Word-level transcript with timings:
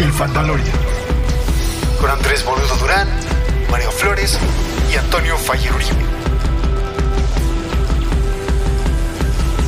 El 0.00 0.12
Fandalorian. 0.12 0.78
Con 2.00 2.08
Andrés 2.08 2.44
Boludo 2.44 2.76
Durán, 2.80 3.08
Mario 3.68 3.90
Flores 3.90 4.38
y 4.92 4.96
Antonio 4.96 5.36
Fayer 5.36 5.72
Uribe. 5.74 6.04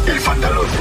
El 0.07 0.21
Fandalorian. 0.21 0.79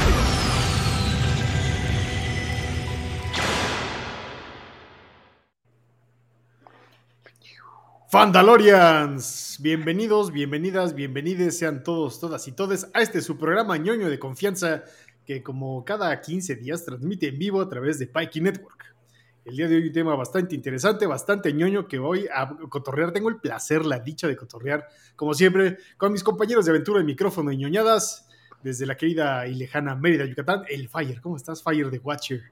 Fandalorians, 8.07 9.57
bienvenidos, 9.61 10.31
bienvenidas, 10.31 10.93
bienvenides 10.93 11.57
sean 11.57 11.83
todos, 11.83 12.19
todas 12.19 12.47
y 12.47 12.51
todes 12.51 12.87
a 12.93 13.01
este 13.01 13.21
su 13.21 13.39
programa 13.39 13.77
ñoño 13.77 14.09
de 14.09 14.19
confianza 14.19 14.83
que 15.25 15.41
como 15.41 15.83
cada 15.85 16.21
15 16.21 16.55
días 16.55 16.85
transmite 16.85 17.29
en 17.29 17.39
vivo 17.39 17.61
a 17.61 17.67
través 17.67 17.97
de 17.97 18.05
Pikey 18.05 18.43
Network. 18.43 18.98
El 19.45 19.55
día 19.55 19.67
de 19.67 19.75
hoy 19.77 19.87
un 19.87 19.93
tema 19.93 20.15
bastante 20.15 20.53
interesante, 20.55 21.05
bastante 21.05 21.53
ñoño 21.53 21.87
que 21.87 21.97
voy 21.97 22.27
a 22.33 22.49
cotorrear. 22.69 23.11
Tengo 23.11 23.29
el 23.29 23.37
placer, 23.37 23.85
la 23.85 23.99
dicha 23.99 24.27
de 24.27 24.35
cotorrear, 24.35 24.87
como 25.15 25.33
siempre, 25.33 25.77
con 25.97 26.11
mis 26.11 26.23
compañeros 26.23 26.65
de 26.65 26.71
aventura 26.71 26.99
de 26.99 27.05
micrófono 27.05 27.51
y 27.51 27.57
ñoñadas, 27.57 28.27
desde 28.61 28.85
la 28.85 28.95
querida 28.95 29.47
y 29.47 29.55
lejana 29.55 29.95
Mérida, 29.95 30.25
Yucatán, 30.25 30.63
el 30.69 30.89
Fire. 30.89 31.21
¿Cómo 31.21 31.37
estás, 31.37 31.63
Fire 31.63 31.89
de 31.89 31.99
Watcher? 31.99 32.51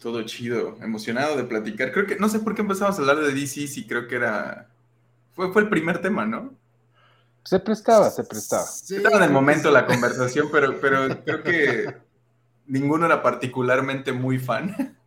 Todo 0.00 0.22
chido, 0.24 0.76
emocionado 0.82 1.36
de 1.36 1.44
platicar. 1.44 1.92
Creo 1.92 2.06
que, 2.06 2.16
no 2.16 2.28
sé 2.28 2.40
por 2.40 2.54
qué 2.54 2.62
empezamos 2.62 2.98
a 2.98 3.00
hablar 3.00 3.20
de 3.20 3.32
DC, 3.32 3.66
si 3.66 3.86
creo 3.86 4.06
que 4.06 4.16
era 4.16 4.68
fue, 5.38 5.52
fue 5.52 5.62
el 5.62 5.68
primer 5.68 6.00
tema, 6.00 6.26
¿no? 6.26 6.52
Se 7.44 7.60
prestaba, 7.60 8.10
se 8.10 8.24
prestaba. 8.24 8.64
Estaba 8.64 9.18
en 9.18 9.22
el 9.22 9.30
momento 9.30 9.70
la 9.70 9.86
conversación, 9.86 10.48
pero, 10.50 10.80
pero 10.80 11.24
creo 11.24 11.42
que 11.44 11.96
ninguno 12.66 13.06
era 13.06 13.22
particularmente 13.22 14.12
muy 14.12 14.40
fan. 14.40 14.97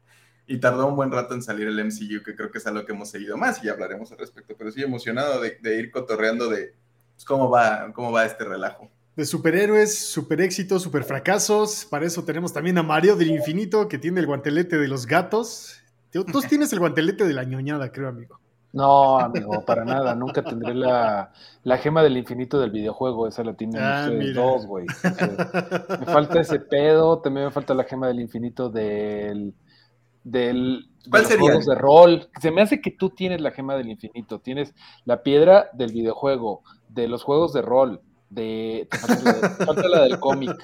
Y 0.52 0.58
tardó 0.58 0.86
un 0.86 0.98
buen 0.98 1.12
rato 1.12 1.34
en 1.34 1.42
salir 1.42 1.66
el 1.66 1.82
MCU, 1.82 2.24
que 2.26 2.36
creo 2.36 2.52
que 2.52 2.58
es 2.58 2.68
algo 2.68 2.84
que 2.84 2.92
hemos 2.92 3.10
seguido 3.10 3.38
más 3.38 3.64
y 3.64 3.68
ya 3.68 3.72
hablaremos 3.72 4.12
al 4.12 4.18
respecto. 4.18 4.54
Pero 4.58 4.70
sí, 4.70 4.84
emocionado 4.84 5.40
de, 5.40 5.80
ir 5.80 5.92
cotorreando 5.92 6.50
de 6.50 6.74
pues, 7.16 7.24
cómo, 7.24 7.50
va, 7.50 7.90
cómo 7.94 8.12
va 8.12 8.26
este 8.26 8.44
relajo. 8.44 8.90
De 9.16 9.24
superhéroes, 9.24 9.98
super 9.98 10.42
éxitos, 10.42 10.84
super 10.84 11.06
fracasos. 11.06 11.88
Para 11.90 12.06
eso 12.06 12.26
tenemos 12.26 12.52
también 12.52 12.78
a 12.78 12.84
Mario 12.84 13.16
del 13.16 13.32
Infinito, 13.32 13.88
que 13.88 13.98
tiene 13.98 14.20
el 14.20 14.28
guantelete 14.28 14.78
de 14.78 14.90
los 14.90 15.08
gatos. 15.08 15.82
Tú 16.12 16.26
tienes 16.50 16.74
el 16.74 16.80
guantelete 16.80 17.26
de 17.26 17.34
la 17.34 17.46
ñoñada, 17.46 17.90
creo, 17.94 18.10
amigo. 18.10 18.38
No, 18.74 19.20
amigo, 19.20 19.64
para 19.66 19.86
nada. 19.86 20.16
Nunca 20.16 20.44
tendré 20.44 20.74
la, 20.74 21.32
gema 21.80 22.04
del 22.04 22.18
infinito 22.18 22.60
del 22.60 22.72
videojuego. 22.72 23.26
Esa 23.26 23.46
la 23.46 23.54
tienen 23.54 23.82
ah, 23.82 24.08
ustedes 24.10 24.36
dos, 24.36 24.66
güey. 24.66 24.86
me 25.98 26.06
falta 26.08 26.42
ese 26.42 26.60
pedo. 26.60 27.20
También 27.20 27.46
me 27.46 27.52
falta 27.52 27.74
la 27.74 27.86
gema 27.86 28.08
del 28.08 28.20
infinito 28.20 28.70
del. 28.70 29.54
Del 30.24 30.88
¿Cuál 31.10 31.28
de 31.28 31.38
juegos 31.38 31.66
de 31.66 31.76
rol. 31.76 32.30
Se 32.40 32.52
me 32.52 32.62
hace 32.62 32.82
que 32.82 32.92
tú 32.92 33.10
tienes 33.10 33.42
la 33.42 33.52
gema 33.52 33.76
del 33.76 33.90
infinito. 33.90 34.40
Tienes 34.40 34.74
la 35.06 35.24
piedra 35.24 35.70
del 35.74 35.92
videojuego, 35.92 36.64
de 36.90 37.08
los 37.08 37.24
juegos 37.24 37.54
de 37.54 37.62
rol, 37.62 38.02
de. 38.30 38.88
Te 38.90 38.98
falta 39.66 39.88
la, 39.88 40.04
del 40.04 40.20
cómic. 40.20 40.56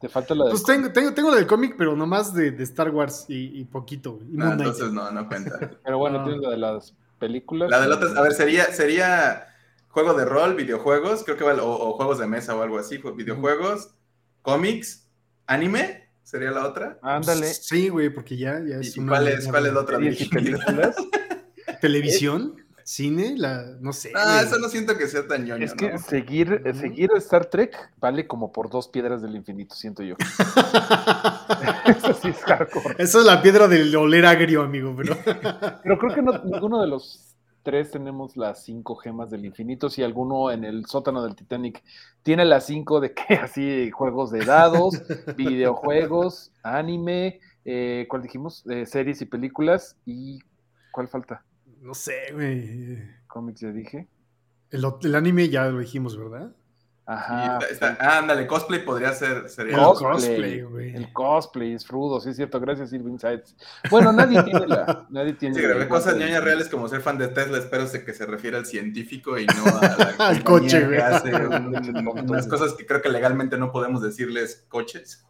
Te 0.00 0.08
falta 0.08 0.34
la 0.34 0.44
del 0.44 0.52
Pues 0.52 0.64
tengo, 0.64 0.92
tengo, 0.92 1.14
tengo 1.14 1.30
la 1.30 1.36
del 1.36 1.46
cómic, 1.46 1.74
pero 1.78 1.94
nomás 1.94 2.34
de, 2.34 2.50
de 2.50 2.64
Star 2.64 2.90
Wars 2.90 3.26
y, 3.28 3.64
poquito. 3.64 4.18
Ah, 4.40 4.50
entonces 4.52 4.92
no, 4.92 5.10
no 5.10 5.28
cuenta. 5.28 5.58
Pero 5.84 5.98
bueno, 5.98 6.24
tienes 6.24 6.42
la 6.42 6.50
de 6.50 6.58
las 6.58 6.94
películas. 7.18 7.70
La 7.70 7.80
de 7.80 7.92
otras, 7.92 8.16
a 8.16 8.22
ver, 8.22 8.32
sería, 8.32 8.64
sería 8.72 9.48
juego 9.88 10.14
de 10.14 10.24
rol, 10.24 10.54
videojuegos, 10.54 11.24
creo 11.24 11.36
que 11.36 11.44
va, 11.44 11.54
o, 11.62 11.92
juegos 11.94 12.18
de 12.18 12.26
mesa 12.26 12.54
o 12.54 12.62
algo 12.62 12.78
así, 12.78 12.98
videojuegos, 12.98 13.94
cómics, 14.42 15.08
anime, 15.46 16.07
sería 16.28 16.50
la 16.50 16.66
otra. 16.66 16.98
Ándale. 17.00 17.46
Sí, 17.46 17.88
güey, 17.88 18.10
porque 18.10 18.36
ya, 18.36 18.60
ya 18.60 18.76
es 18.76 18.96
una, 18.98 19.12
¿Cuál 19.12 19.28
es, 19.28 19.48
cuál 19.48 19.66
es 19.66 19.72
la 19.72 19.80
otra? 19.80 19.98
películas? 19.98 20.96
¿Televisión? 21.80 22.54
¿Cine? 22.84 23.34
La, 23.36 23.64
no 23.80 23.94
sé. 23.94 24.12
Ah, 24.14 24.42
eso 24.44 24.58
no 24.58 24.68
siento 24.68 24.96
que 24.98 25.08
sea 25.08 25.26
tan 25.26 25.44
ñoño. 25.46 25.64
Es 25.64 25.72
que 25.74 25.98
seguir, 25.98 26.62
seguir 26.78 27.10
Star 27.16 27.46
Trek 27.46 27.74
vale 27.98 28.26
como 28.26 28.52
por 28.52 28.70
dos 28.70 28.88
piedras 28.88 29.22
del 29.22 29.36
infinito, 29.36 29.74
siento 29.74 30.02
yo. 30.02 30.16
eso 31.86 32.14
sí 32.20 32.28
es 32.28 32.38
hardcore. 32.44 32.96
Eso 32.98 33.20
es 33.20 33.26
la 33.26 33.40
piedra 33.40 33.68
del 33.68 33.94
oler 33.96 34.26
agrio, 34.26 34.62
amigo, 34.62 34.94
pero. 34.96 35.16
pero 35.82 35.98
creo 35.98 36.14
que 36.14 36.22
ninguno 36.22 36.80
de 36.80 36.88
los 36.88 37.27
tres 37.68 37.90
tenemos 37.90 38.34
las 38.38 38.64
cinco 38.64 38.96
gemas 38.96 39.28
del 39.28 39.44
infinito. 39.44 39.90
Si 39.90 40.02
alguno 40.02 40.50
en 40.50 40.64
el 40.64 40.86
sótano 40.86 41.22
del 41.22 41.36
Titanic 41.36 41.84
tiene 42.22 42.46
las 42.46 42.64
cinco 42.64 42.98
de 42.98 43.12
que 43.12 43.34
así 43.34 43.90
juegos 43.90 44.30
de 44.30 44.42
dados, 44.42 44.94
videojuegos, 45.36 46.50
anime, 46.62 47.40
eh, 47.66 48.06
¿cuál 48.08 48.22
dijimos? 48.22 48.64
Eh, 48.70 48.86
series 48.86 49.20
y 49.20 49.26
películas. 49.26 49.98
¿Y 50.06 50.38
cuál 50.92 51.08
falta? 51.08 51.44
No 51.82 51.92
sé, 51.92 52.32
güey. 52.32 53.02
Cómics 53.26 53.60
ya 53.60 53.70
dije. 53.70 54.08
El, 54.70 55.14
anime 55.14 55.50
ya 55.50 55.66
lo 55.66 55.80
dijimos, 55.80 56.16
¿verdad? 56.16 56.50
Ajá. 57.10 57.58
ándale, 58.00 58.46
cosplay 58.46 58.84
podría 58.84 59.14
ser. 59.14 59.48
Sería 59.48 59.78
el 59.78 59.82
cosplay, 59.82 60.60
güey. 60.60 60.94
El 60.94 61.10
cosplay 61.10 61.72
es 61.72 61.88
rudo, 61.88 62.20
sí 62.20 62.28
es 62.28 62.36
cierto. 62.36 62.60
Gracias, 62.60 62.92
Irving 62.92 63.16
Sides. 63.16 63.56
Bueno, 63.90 64.12
nadie 64.12 64.42
tiene 64.42 64.66
la. 64.66 65.06
Nadie 65.08 65.32
tiene 65.32 65.54
sí, 65.54 65.62
la, 65.62 65.88
cosas 65.88 66.16
ñoñas 66.18 66.44
reales 66.44 66.68
como 66.68 66.86
ser 66.86 67.00
fan 67.00 67.16
de 67.16 67.28
Tesla. 67.28 67.56
Espero 67.56 67.86
que 68.04 68.12
se 68.12 68.26
refiere 68.26 68.58
al 68.58 68.66
científico 68.66 69.38
y 69.38 69.46
no 69.46 69.64
al 70.18 70.44
coche, 70.44 70.84
güey. 70.84 70.98
hace 70.98 71.34
unas 72.26 72.46
cosas 72.46 72.74
que 72.74 72.84
creo 72.84 73.00
que 73.00 73.08
legalmente 73.08 73.56
no 73.56 73.72
podemos 73.72 74.02
decirles 74.02 74.66
coches. 74.68 75.24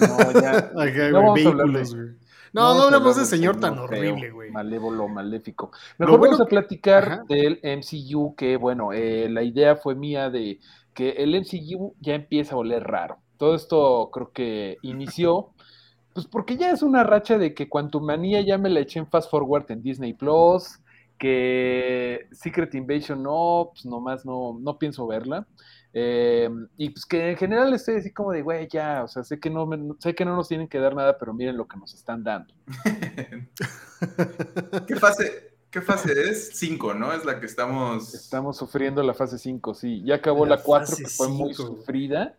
No, 0.00 0.32
ya. 0.32 0.72
no 1.12 1.32
vehículos, 1.32 1.94
güey. 1.94 2.08
No, 2.52 2.74
no, 2.74 2.82
hablamos 2.82 3.16
de 3.16 3.24
señor 3.24 3.60
tan 3.60 3.78
horrible, 3.78 4.30
güey. 4.30 4.50
Malévolo, 4.50 5.06
maléfico. 5.06 5.70
Mejor 5.98 6.18
bueno, 6.18 6.32
vamos 6.32 6.46
a 6.46 6.48
platicar 6.48 7.24
del 7.28 7.60
MCU, 7.62 8.34
que 8.34 8.56
bueno, 8.56 8.92
eh, 8.92 9.28
la 9.30 9.44
idea 9.44 9.76
fue 9.76 9.94
mía 9.94 10.30
de 10.30 10.58
que 10.94 11.10
el 11.10 11.34
MCU 11.34 11.94
ya 12.00 12.14
empieza 12.14 12.54
a 12.54 12.58
oler 12.58 12.82
raro. 12.82 13.18
Todo 13.36 13.54
esto 13.54 14.10
creo 14.12 14.32
que 14.32 14.76
inició, 14.82 15.50
pues 16.14 16.26
porque 16.26 16.56
ya 16.56 16.70
es 16.70 16.82
una 16.82 17.04
racha 17.04 17.38
de 17.38 17.54
que 17.54 17.68
manía 18.00 18.40
ya 18.40 18.58
me 18.58 18.70
la 18.70 18.80
eché 18.80 18.98
en 18.98 19.06
Fast 19.06 19.30
Forward 19.30 19.70
en 19.70 19.82
Disney 19.82 20.12
Plus, 20.12 20.80
que 21.18 22.26
Secret 22.32 22.74
Invasion 22.74 23.22
no, 23.22 23.70
pues 23.72 23.84
nomás 23.84 24.24
no, 24.24 24.58
no 24.60 24.78
pienso 24.78 25.06
verla. 25.06 25.46
Eh, 25.92 26.48
y 26.76 26.90
pues 26.90 27.04
que 27.04 27.30
en 27.30 27.36
general 27.36 27.74
estoy 27.74 27.96
así 27.96 28.12
como 28.12 28.32
de, 28.32 28.42
güey, 28.42 28.68
ya, 28.68 29.02
o 29.04 29.08
sea, 29.08 29.24
sé 29.24 29.40
que, 29.40 29.50
no 29.50 29.68
sé 29.98 30.14
que 30.14 30.24
no 30.24 30.36
nos 30.36 30.48
tienen 30.48 30.68
que 30.68 30.78
dar 30.78 30.94
nada, 30.94 31.18
pero 31.18 31.34
miren 31.34 31.56
lo 31.56 31.66
que 31.66 31.76
nos 31.76 31.94
están 31.94 32.22
dando. 32.22 32.54
¿Qué 34.86 34.96
fase, 34.96 35.54
¿Qué 35.70 35.80
fase 35.80 36.30
es? 36.30 36.50
5, 36.54 36.94
¿no? 36.94 37.12
Es 37.12 37.24
la 37.24 37.38
que 37.38 37.46
estamos... 37.46 38.12
Estamos 38.12 38.56
sufriendo 38.56 39.02
la 39.04 39.14
fase 39.14 39.38
5, 39.38 39.74
sí. 39.74 40.02
Ya 40.04 40.16
acabó 40.16 40.44
la 40.44 40.62
4, 40.62 40.96
que 40.96 41.06
fue 41.06 41.28
muy 41.28 41.54
sufrida. 41.54 42.34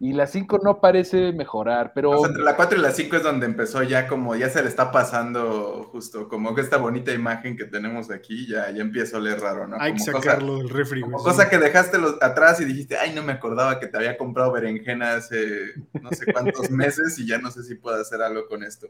Y 0.00 0.12
la 0.12 0.26
5 0.26 0.60
no 0.62 0.80
parece 0.80 1.32
mejorar, 1.32 1.92
pero... 1.94 2.26
entre 2.26 2.42
la 2.42 2.56
4 2.56 2.78
y 2.78 2.82
la 2.82 2.90
5 2.90 3.16
es 3.16 3.22
donde 3.22 3.46
empezó 3.46 3.82
ya 3.84 4.06
como, 4.06 4.34
ya 4.34 4.50
se 4.50 4.60
le 4.60 4.68
está 4.68 4.90
pasando 4.90 5.88
justo, 5.92 6.28
como 6.28 6.54
que 6.54 6.60
esta 6.60 6.76
bonita 6.76 7.12
imagen 7.12 7.56
que 7.56 7.64
tenemos 7.64 8.10
aquí 8.10 8.46
ya, 8.46 8.70
ya 8.70 8.82
empieza 8.82 9.16
a 9.16 9.20
oler 9.20 9.40
raro, 9.40 9.68
¿no? 9.68 9.76
Hay 9.80 9.94
que 9.94 10.00
sacarlo 10.00 10.58
del 10.58 10.68
refri. 10.68 11.00
Como 11.00 11.18
cosa 11.18 11.48
que 11.48 11.58
dejaste 11.58 11.96
atrás 12.20 12.60
y 12.60 12.64
dijiste, 12.64 12.98
ay, 12.98 13.14
no 13.14 13.22
me 13.22 13.32
acordaba 13.32 13.78
que 13.78 13.86
te 13.86 13.96
había 13.96 14.18
comprado 14.18 14.52
berenjena 14.52 15.14
hace 15.14 15.72
no 16.02 16.10
sé 16.10 16.30
cuántos 16.30 16.68
meses 16.70 17.18
y 17.18 17.26
ya 17.26 17.38
no 17.38 17.50
sé 17.50 17.62
si 17.62 17.76
puedo 17.76 17.98
hacer 17.98 18.20
algo 18.20 18.46
con 18.48 18.64
esto. 18.64 18.88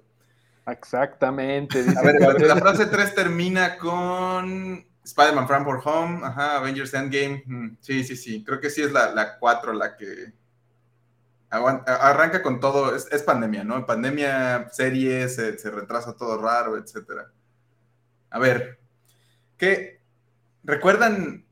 Exactamente. 0.67 1.85
a 1.97 2.03
ver, 2.03 2.21
la 2.21 2.57
frase 2.57 2.87
3 2.87 3.15
termina 3.15 3.77
con... 3.77 4.85
Spider-Man 5.05 5.47
From 5.47 5.65
for 5.65 5.83
Home, 5.85 6.21
ajá, 6.25 6.57
Avengers 6.57 6.95
Endgame. 6.95 7.43
Mm, 7.45 7.77
sí, 7.79 8.05
sí, 8.05 8.17
sí. 8.17 8.43
Creo 8.43 8.59
que 8.59 8.71
sí 8.71 8.81
es 8.81 8.91
la, 8.91 9.15
la 9.15 9.39
4 9.39 9.75
la 9.75 9.97
que, 9.97 10.33
arranca 11.51 12.43
con 12.43 12.61
todo, 12.61 12.95
es, 12.97 13.23
pandemia, 13.23 13.65
¿no? 13.65 13.77
En 13.77 13.87
pandemia, 13.87 14.69
series, 14.71 15.37
se, 15.37 15.71
retrasa 15.71 16.17
todo 16.17 16.41
raro, 16.41 16.77
etcétera. 16.77 17.31
A 18.31 18.39
ver, 18.39 18.81
¿qué? 19.57 20.01
¿Recuerdan 20.65 21.45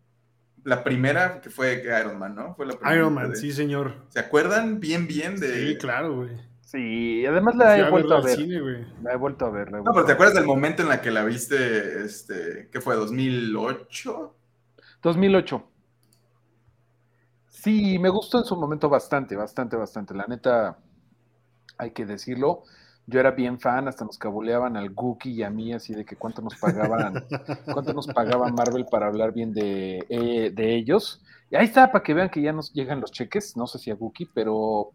la 0.64 0.82
primera 0.82 1.40
que 1.40 1.50
fue 1.50 1.84
Iron 1.84 2.18
Man, 2.18 2.34
no? 2.34 2.54
Fue 2.54 2.66
la 2.66 2.76
Iron 2.94 3.14
Man, 3.14 3.36
sí, 3.36 3.52
señor. 3.52 4.06
¿Se 4.08 4.18
acuerdan 4.18 4.80
bien, 4.80 5.06
bien 5.06 5.38
de...? 5.38 5.68
Sí, 5.68 5.78
claro, 5.78 6.16
güey. 6.16 6.51
Sí, 6.72 7.26
además 7.26 7.54
la 7.54 7.78
he 7.78 7.90
vuelto 7.90 8.14
a 8.14 8.22
ver. 8.22 8.38
la 9.02 9.12
he 9.12 9.16
vuelto 9.16 9.44
a 9.44 9.50
ver. 9.50 9.70
no, 9.70 9.92
pero 9.92 10.06
¿te 10.06 10.12
acuerdas 10.12 10.36
del 10.36 10.46
momento 10.46 10.80
en 10.80 10.88
la 10.88 11.02
que 11.02 11.10
la 11.10 11.22
viste, 11.22 12.02
este, 12.02 12.70
¿qué 12.72 12.80
fue, 12.80 12.96
2008? 12.96 14.34
2008. 15.02 15.68
Sí, 17.50 17.98
me 17.98 18.08
gustó 18.08 18.38
en 18.38 18.44
su 18.44 18.56
momento 18.56 18.88
bastante, 18.88 19.36
bastante, 19.36 19.76
bastante. 19.76 20.14
La 20.14 20.24
neta, 20.26 20.78
hay 21.76 21.90
que 21.90 22.06
decirlo. 22.06 22.62
Yo 23.06 23.18
era 23.20 23.32
bien 23.32 23.58
fan, 23.58 23.88
hasta 23.88 24.04
nos 24.04 24.16
cabuleaban 24.16 24.76
al 24.76 24.90
Gookie 24.90 25.32
y 25.32 25.42
a 25.42 25.50
mí, 25.50 25.72
así 25.72 25.92
de 25.94 26.04
que 26.04 26.16
cuánto 26.16 26.40
nos 26.40 26.54
pagaban, 26.56 27.24
cuánto 27.72 27.92
nos 27.92 28.06
pagaba 28.06 28.48
Marvel 28.48 28.86
para 28.90 29.06
hablar 29.06 29.32
bien 29.32 29.52
de, 29.52 30.06
eh, 30.08 30.50
de 30.54 30.74
ellos. 30.76 31.20
Y 31.50 31.56
ahí 31.56 31.66
está, 31.66 31.90
para 31.92 32.02
que 32.02 32.14
vean 32.14 32.30
que 32.30 32.40
ya 32.40 32.52
nos 32.52 32.72
llegan 32.72 33.00
los 33.00 33.10
cheques, 33.12 33.56
no 33.56 33.66
sé 33.66 33.78
si 33.78 33.90
a 33.90 33.94
Gookie, 33.94 34.30
pero 34.32 34.92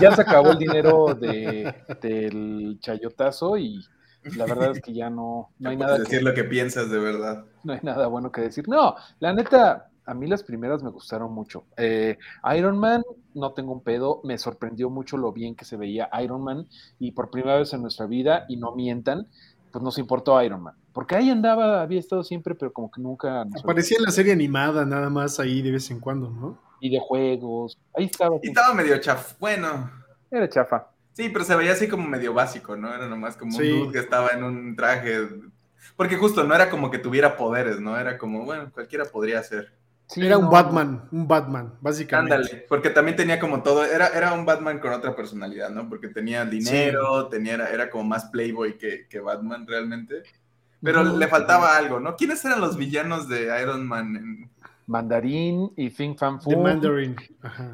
ya 0.00 0.12
se 0.12 0.22
acabó 0.22 0.52
el 0.52 0.58
dinero 0.58 1.14
de, 1.14 1.74
del 2.00 2.78
chayotazo 2.80 3.58
y 3.58 3.84
La 4.36 4.46
verdad 4.46 4.70
es 4.70 4.80
que 4.80 4.94
ya 4.94 5.10
no, 5.10 5.50
no 5.58 5.70
hay 5.70 5.76
nada. 5.76 5.98
decir 5.98 6.22
lo 6.22 6.32
que 6.32 6.44
piensas 6.44 6.88
de 6.90 6.98
verdad. 6.98 7.44
No 7.64 7.72
hay 7.72 7.80
nada 7.82 8.06
bueno 8.06 8.30
que 8.32 8.40
decir. 8.42 8.68
No, 8.68 8.94
la 9.18 9.32
neta, 9.34 9.90
a 10.12 10.14
mí 10.14 10.26
las 10.26 10.42
primeras 10.42 10.82
me 10.82 10.90
gustaron 10.90 11.32
mucho. 11.32 11.64
Eh, 11.78 12.18
Iron 12.54 12.76
Man, 12.76 13.02
no 13.34 13.52
tengo 13.52 13.72
un 13.72 13.82
pedo, 13.82 14.20
me 14.24 14.36
sorprendió 14.36 14.90
mucho 14.90 15.16
lo 15.16 15.32
bien 15.32 15.54
que 15.54 15.64
se 15.64 15.78
veía 15.78 16.10
Iron 16.22 16.44
Man 16.44 16.68
y 16.98 17.12
por 17.12 17.30
primera 17.30 17.56
vez 17.56 17.72
en 17.72 17.80
nuestra 17.80 18.04
vida, 18.04 18.44
y 18.46 18.58
no 18.58 18.74
mientan, 18.74 19.26
pues 19.72 19.82
nos 19.82 19.96
importó 19.96 20.40
Iron 20.42 20.64
Man. 20.64 20.74
Porque 20.92 21.16
ahí 21.16 21.30
andaba, 21.30 21.80
había 21.80 21.98
estado 21.98 22.22
siempre, 22.22 22.54
pero 22.54 22.74
como 22.74 22.90
que 22.90 23.00
nunca... 23.00 23.46
Aparecía 23.62 23.96
en 23.96 24.04
la 24.04 24.10
serie 24.10 24.34
animada, 24.34 24.84
nada 24.84 25.08
más 25.08 25.40
ahí 25.40 25.62
de 25.62 25.70
vez 25.70 25.90
en 25.90 25.98
cuando, 25.98 26.28
¿no? 26.28 26.58
Y 26.80 26.90
de 26.90 27.00
juegos, 27.00 27.78
ahí 27.96 28.04
estaba. 28.04 28.36
Y 28.42 28.48
estaba 28.48 28.74
medio 28.74 28.98
chafa, 29.00 29.34
bueno. 29.40 29.90
Era 30.30 30.46
chafa. 30.46 30.88
Sí, 31.14 31.30
pero 31.30 31.44
se 31.44 31.56
veía 31.56 31.72
así 31.72 31.88
como 31.88 32.06
medio 32.06 32.34
básico, 32.34 32.76
¿no? 32.76 32.94
Era 32.94 33.08
nomás 33.08 33.36
como 33.36 33.56
un 33.56 33.62
dude 33.62 33.92
que 33.92 33.98
estaba 33.98 34.28
en 34.28 34.44
un 34.44 34.76
traje. 34.76 35.28
Porque 35.96 36.16
justo 36.16 36.44
no 36.44 36.54
era 36.54 36.68
como 36.68 36.90
que 36.90 36.98
tuviera 36.98 37.36
poderes, 37.36 37.80
¿no? 37.80 37.98
Era 37.98 38.18
como, 38.18 38.44
bueno, 38.44 38.70
cualquiera 38.72 39.04
podría 39.06 39.42
ser. 39.42 39.72
Sí, 40.12 40.26
era 40.26 40.36
un 40.36 40.50
Batman, 40.50 41.08
un 41.10 41.26
Batman, 41.26 41.74
básicamente. 41.80 42.34
Ándale, 42.34 42.66
porque 42.68 42.90
también 42.90 43.16
tenía 43.16 43.40
como 43.40 43.62
todo, 43.62 43.84
era, 43.84 44.08
era 44.08 44.34
un 44.34 44.44
Batman 44.44 44.78
con 44.78 44.92
otra 44.92 45.16
personalidad, 45.16 45.70
¿no? 45.70 45.88
Porque 45.88 46.08
tenía 46.08 46.44
dinero, 46.44 47.28
tenía, 47.28 47.54
era 47.54 47.88
como 47.88 48.04
más 48.04 48.26
playboy 48.26 48.76
que, 48.76 49.06
que 49.08 49.20
Batman 49.20 49.66
realmente. 49.66 50.22
Pero 50.82 51.02
le 51.04 51.28
faltaba 51.28 51.76
algo, 51.76 51.98
¿no? 52.00 52.16
¿Quiénes 52.16 52.44
eran 52.44 52.60
los 52.60 52.76
villanos 52.76 53.28
de 53.28 53.58
Iron 53.62 53.86
Man 53.86 54.16
en, 54.16 54.50
Mandarín 54.86 55.72
y 55.76 55.90
Fing 55.90 56.16
Fan 56.16 56.40
Fu. 56.40 56.50
De 56.50 56.56
Mandarin. 56.56 57.16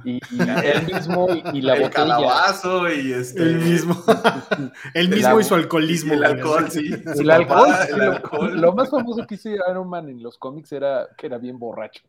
Y, 0.04 0.20
él 0.40 0.86
mismo 0.86 1.26
y, 1.52 1.62
la 1.62 1.74
el 1.74 1.82
botella. 1.82 1.90
calabazo 1.90 2.92
y 2.92 3.12
este. 3.12 3.42
El 3.42 3.56
mismo. 3.56 3.96
el 4.94 5.08
mismo 5.08 5.40
y 5.40 5.44
su 5.44 5.54
alcoholismo. 5.54 6.14
el 6.14 6.24
alcohol, 6.24 6.66
sí. 6.70 6.90
El, 7.18 7.30
alcohol, 7.30 7.74
el 7.88 8.00
alcohol. 8.00 8.60
Lo, 8.60 8.72
más 8.74 8.90
famoso 8.90 9.26
que 9.26 9.36
hizo 9.36 9.48
Iron 9.48 9.88
Man 9.88 10.08
en 10.08 10.22
los 10.22 10.38
cómics 10.38 10.70
era 10.72 11.08
que 11.16 11.26
era 11.26 11.38
bien 11.38 11.58
borracho. 11.58 12.02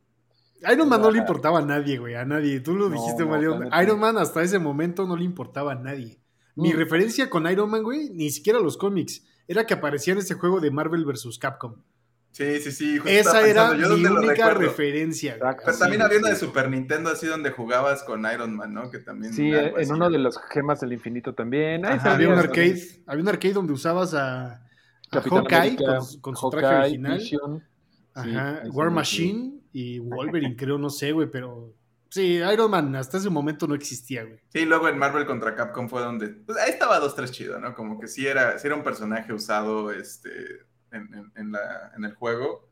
Iron 0.71 0.89
Man 0.89 1.01
no 1.01 1.11
le 1.11 1.19
importaba 1.19 1.59
a 1.59 1.65
nadie, 1.65 1.97
güey, 1.97 2.15
a 2.15 2.25
nadie. 2.25 2.59
Tú 2.59 2.75
lo 2.75 2.89
dijiste, 2.89 3.25
Mario. 3.25 3.59
Iron 3.81 3.99
Man 3.99 4.17
hasta 4.17 4.41
ese 4.41 4.59
momento 4.59 5.07
no 5.07 5.15
le 5.15 5.23
importaba 5.23 5.73
a 5.73 5.75
nadie. 5.75 6.19
Mi 6.55 6.73
mm. 6.73 6.77
referencia 6.77 7.29
con 7.29 7.49
Iron 7.49 7.69
Man, 7.69 7.83
güey, 7.83 8.09
ni 8.09 8.29
siquiera 8.29 8.59
los 8.59 8.77
cómics, 8.77 9.25
era 9.47 9.65
que 9.65 9.73
aparecía 9.73 10.13
en 10.13 10.19
ese 10.19 10.35
juego 10.35 10.59
de 10.59 10.71
Marvel 10.71 11.05
vs. 11.05 11.37
Capcom. 11.39 11.75
Sí, 12.31 12.59
sí, 12.59 12.71
sí. 12.71 12.99
Esa 13.05 13.47
era 13.47 13.73
mi 13.73 13.83
única 14.05 14.53
referencia. 14.53 15.37
Pero 15.39 15.77
también 15.77 16.01
había 16.01 16.19
una 16.19 16.29
de 16.29 16.35
Super 16.35 16.69
Nintendo 16.69 17.09
así 17.09 17.25
donde 17.25 17.51
jugabas 17.51 18.03
con 18.03 18.25
Iron 18.31 18.55
Man, 18.55 18.73
¿no? 18.73 18.91
Que 18.91 18.99
también. 18.99 19.33
Sí, 19.33 19.51
en 19.51 19.91
uno 19.91 20.09
de 20.09 20.19
los 20.19 20.39
gemas 20.49 20.79
del 20.79 20.93
infinito 20.93 21.33
también. 21.33 21.85
había 21.85 22.29
un 22.29 22.37
arcade, 22.37 22.81
había 23.07 23.23
un 23.23 23.29
arcade 23.29 23.53
donde 23.53 23.73
usabas 23.73 24.13
a, 24.13 24.61
Hawkeye 25.11 25.77
con, 26.21 26.35
su 26.35 26.49
traje 26.49 26.75
original. 26.75 27.21
Ajá, 28.21 28.63
War 28.71 28.91
Machine 28.91 29.61
y 29.71 29.99
Wolverine, 29.99 30.55
creo, 30.55 30.77
no 30.77 30.89
sé, 30.89 31.11
güey, 31.11 31.29
pero 31.29 31.73
Sí, 32.09 32.37
Iron 32.37 32.71
Man 32.71 32.95
hasta 32.95 33.17
ese 33.17 33.29
momento 33.29 33.67
no 33.67 33.75
existía, 33.75 34.23
güey. 34.23 34.39
Sí, 34.49 34.65
luego 34.65 34.89
en 34.89 34.97
Marvel 34.97 35.27
contra 35.27 35.55
Capcom 35.55 35.87
fue 35.87 36.01
donde. 36.01 36.29
Pues 36.29 36.57
ahí 36.57 36.71
estaba 36.71 36.99
dos, 36.99 37.15
tres 37.15 37.31
chido, 37.31 37.59
¿no? 37.59 37.75
Como 37.75 37.99
que 37.99 38.07
sí 38.07 38.25
era, 38.25 38.57
sí 38.57 38.65
era 38.65 38.75
un 38.75 38.83
personaje 38.83 39.31
usado, 39.31 39.91
este 39.91 40.29
en, 40.91 41.51
la, 41.51 41.91
en 41.95 42.03
el 42.03 42.15
juego. 42.15 42.67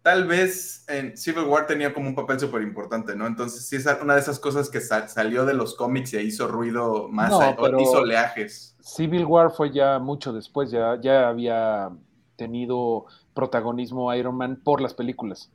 Tal 0.00 0.26
vez 0.26 0.84
en 0.88 1.16
Civil 1.16 1.44
War 1.44 1.66
tenía 1.66 1.92
como 1.92 2.08
un 2.08 2.14
papel 2.14 2.38
súper 2.38 2.62
importante, 2.62 3.14
¿no? 3.14 3.26
Entonces, 3.26 3.66
sí 3.66 3.76
es 3.76 3.86
una 4.02 4.14
de 4.14 4.20
esas 4.20 4.38
cosas 4.38 4.68
que 4.68 4.80
salió 4.80 5.46
de 5.46 5.54
los 5.54 5.74
cómics 5.74 6.12
y 6.14 6.18
hizo 6.18 6.46
ruido 6.46 7.08
más, 7.08 7.32
hizo 7.32 7.98
oleajes. 7.98 8.76
Civil 8.80 9.24
War 9.24 9.50
fue 9.50 9.70
ya 9.70 9.98
mucho 9.98 10.32
después, 10.32 10.70
ya, 10.70 11.00
ya 11.00 11.28
había 11.28 11.90
tenido 12.36 13.06
protagonismo 13.34 14.14
Iron 14.14 14.36
Man 14.36 14.60
por 14.62 14.80
las 14.80 14.94
películas. 14.94 15.50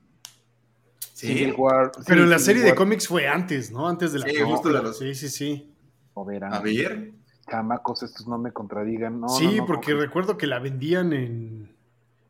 Sí. 1.13 1.27
Civil 1.27 1.53
War, 1.57 1.91
pero 2.07 2.25
la 2.25 2.39
serie 2.39 2.63
de 2.63 2.75
cómics 2.75 3.07
fue 3.07 3.27
antes, 3.27 3.71
¿no? 3.71 3.87
Antes 3.87 4.13
de 4.13 4.19
la 4.19 4.25
película. 4.25 4.93
Sí, 4.93 5.15
sí, 5.15 5.29
sí. 5.29 5.73
A 6.15 6.59
ver 6.61 7.13
camacos, 7.49 8.03
estos 8.03 8.27
no 8.27 8.37
me 8.37 8.53
contradigan. 8.53 9.27
sí, 9.27 9.59
porque 9.67 9.93
recuerdo 9.93 10.37
que 10.37 10.47
la 10.47 10.59
vendían 10.59 11.11
en, 11.11 11.75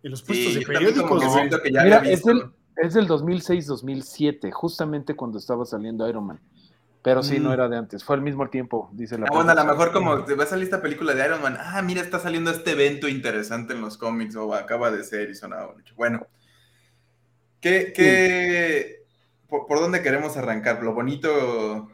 en 0.01 0.11
los 0.11 0.23
puestos 0.23 0.55
de 0.55 0.61
periódicos. 0.61 1.23
Mira, 1.63 1.97
es 1.99 2.23
del, 2.23 2.51
es 2.77 2.93
del 2.95 3.07
2006-2007, 3.07 4.51
justamente 4.51 5.15
cuando 5.15 5.37
estaba 5.37 5.65
saliendo 5.65 6.09
Iron 6.09 6.25
Man. 6.25 6.39
Pero 7.01 7.23
sí, 7.23 7.39
no 7.39 7.49
mm. 7.49 7.53
era 7.53 7.69
de 7.69 7.77
antes. 7.77 8.03
Fue 8.03 8.15
al 8.15 8.21
mismo 8.21 8.49
tiempo, 8.49 8.89
dice 8.91 9.17
la 9.17 9.27
ah, 9.27 9.33
Bueno, 9.33 9.51
a 9.51 9.55
lo 9.55 9.65
mejor 9.65 9.93
como 9.93 10.25
te 10.25 10.35
va 10.35 10.43
a 10.43 10.47
salir 10.47 10.65
esta 10.65 10.81
película 10.81 11.13
de 11.13 11.25
Iron 11.25 11.41
Man. 11.41 11.57
Ah, 11.59 11.81
mira, 11.81 12.01
está 12.01 12.19
saliendo 12.19 12.51
este 12.51 12.71
evento 12.71 13.07
interesante 13.07 13.73
en 13.73 13.81
los 13.81 13.97
cómics 13.97 14.35
o 14.35 14.53
acaba 14.53 14.91
de 14.91 15.03
ser 15.03 15.29
y 15.29 15.35
sonaba 15.35 15.73
mucho. 15.73 15.93
Bueno, 15.95 16.27
¿qué, 17.61 17.93
qué, 17.95 19.05
por, 19.47 19.65
por, 19.65 19.79
dónde 19.79 20.01
queremos 20.01 20.35
arrancar? 20.35 20.83
Lo 20.83 20.93
bonito 20.93 21.89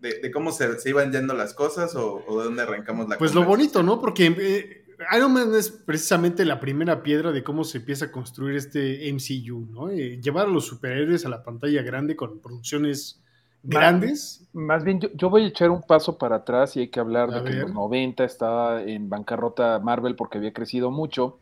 de, 0.00 0.30
cómo 0.30 0.52
se, 0.52 0.78
se, 0.78 0.90
iban 0.90 1.10
yendo 1.10 1.34
las 1.34 1.54
cosas 1.54 1.94
o, 1.94 2.22
de 2.38 2.44
dónde 2.44 2.62
arrancamos 2.62 3.08
la 3.08 3.18
Pues 3.18 3.34
lo 3.34 3.44
bonito, 3.44 3.82
¿no? 3.82 4.00
Porque 4.00 4.26
eh, 4.26 4.84
Iron 5.16 5.32
Man 5.32 5.54
es 5.54 5.70
precisamente 5.70 6.44
la 6.44 6.60
primera 6.60 7.02
piedra 7.02 7.32
de 7.32 7.42
cómo 7.42 7.64
se 7.64 7.78
empieza 7.78 8.06
a 8.06 8.12
construir 8.12 8.56
este 8.56 9.10
MCU, 9.12 9.68
¿no? 9.70 9.90
Eh, 9.90 10.20
llevar 10.20 10.46
a 10.46 10.50
los 10.50 10.66
superhéroes 10.66 11.24
a 11.24 11.28
la 11.28 11.42
pantalla 11.42 11.82
grande 11.82 12.14
con 12.14 12.40
producciones 12.40 13.22
grandes. 13.62 14.46
Más, 14.52 14.84
bien, 14.84 15.00
yo, 15.14 15.30
voy 15.30 15.44
a 15.44 15.48
echar 15.48 15.70
un 15.70 15.82
paso 15.82 16.18
para 16.18 16.36
atrás 16.36 16.76
y 16.76 16.80
hay 16.80 16.88
que 16.88 17.00
hablar 17.00 17.30
de 17.30 17.42
que 17.44 17.56
en 17.56 17.60
los 17.60 17.72
90 17.72 18.24
estaba 18.24 18.82
en 18.82 19.08
bancarrota 19.08 19.78
Marvel 19.78 20.16
porque 20.16 20.38
había 20.38 20.52
crecido 20.52 20.90
mucho 20.90 21.38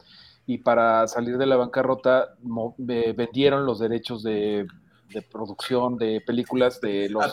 y 0.46 0.58
para 0.58 1.06
salir 1.08 1.38
de 1.38 1.46
la 1.46 1.56
bancarrota 1.56 2.36
vendieron 2.78 3.66
los 3.66 3.78
derechos 3.78 4.22
de 4.22 4.66
de 5.12 5.22
producción 5.22 5.96
de 5.96 6.20
películas 6.20 6.80
de 6.80 7.08
los 7.10 7.24
a 7.24 7.32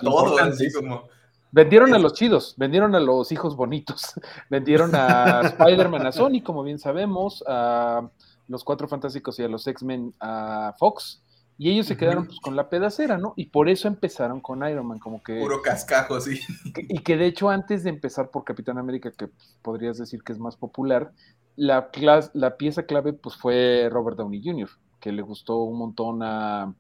como... 0.76 1.04
Vendieron 1.52 1.94
a 1.94 2.00
los 2.00 2.14
chidos, 2.14 2.56
vendieron 2.58 2.96
a 2.96 3.00
los 3.00 3.32
hijos 3.32 3.56
bonitos, 3.56 4.14
vendieron 4.50 4.96
a 4.96 5.42
Spider-Man 5.60 6.08
a 6.08 6.12
Sony, 6.12 6.42
como 6.44 6.64
bien 6.64 6.80
sabemos, 6.80 7.44
a 7.48 8.10
los 8.48 8.64
Cuatro 8.64 8.88
Fantásticos 8.88 9.38
y 9.38 9.44
a 9.44 9.48
los 9.48 9.68
X-Men 9.68 10.16
a 10.20 10.74
Fox, 10.80 11.22
y 11.58 11.72
ellos 11.72 11.86
se 11.86 11.98
quedaron 11.98 12.26
pues, 12.26 12.40
con 12.40 12.56
la 12.56 12.70
pedacera, 12.70 13.18
¿no? 13.18 13.34
Y 13.36 13.48
por 13.48 13.70
eso 13.70 13.88
empezaron 13.88 14.42
con 14.42 14.68
Iron 14.68 14.88
Man, 14.88 15.00
como 15.00 15.22
que... 15.22 15.40
Puro 15.40 15.62
cascajo, 15.62 16.20
sí. 16.20 16.40
y 16.76 17.00
que 17.00 17.18
de 17.18 17.28
hecho 17.28 17.50
antes 17.50 17.84
de 17.84 17.90
empezar 17.90 18.30
por 18.32 18.44
Capitán 18.44 18.78
América, 18.78 19.12
que 19.12 19.30
podrías 19.62 19.98
decir 19.98 20.24
que 20.24 20.34
es 20.34 20.40
más 20.40 20.58
popular, 20.58 21.12
la, 21.56 21.90
la 22.34 22.58
pieza 22.58 22.84
clave 22.84 23.14
pues 23.14 23.36
fue 23.36 23.88
Robert 23.92 24.18
Downey 24.18 24.42
Jr., 24.44 24.70
que 25.00 25.12
le 25.12 25.22
gustó 25.22 25.58
un 25.58 25.78
montón 25.78 26.24
a 26.24 26.74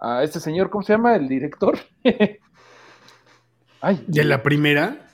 a 0.00 0.22
este 0.22 0.40
señor, 0.40 0.70
¿cómo 0.70 0.82
se 0.82 0.92
llama? 0.92 1.16
El 1.16 1.28
director. 1.28 1.78
Ay. 3.80 4.04
¿De 4.06 4.24
la 4.24 4.42
primera? 4.42 5.07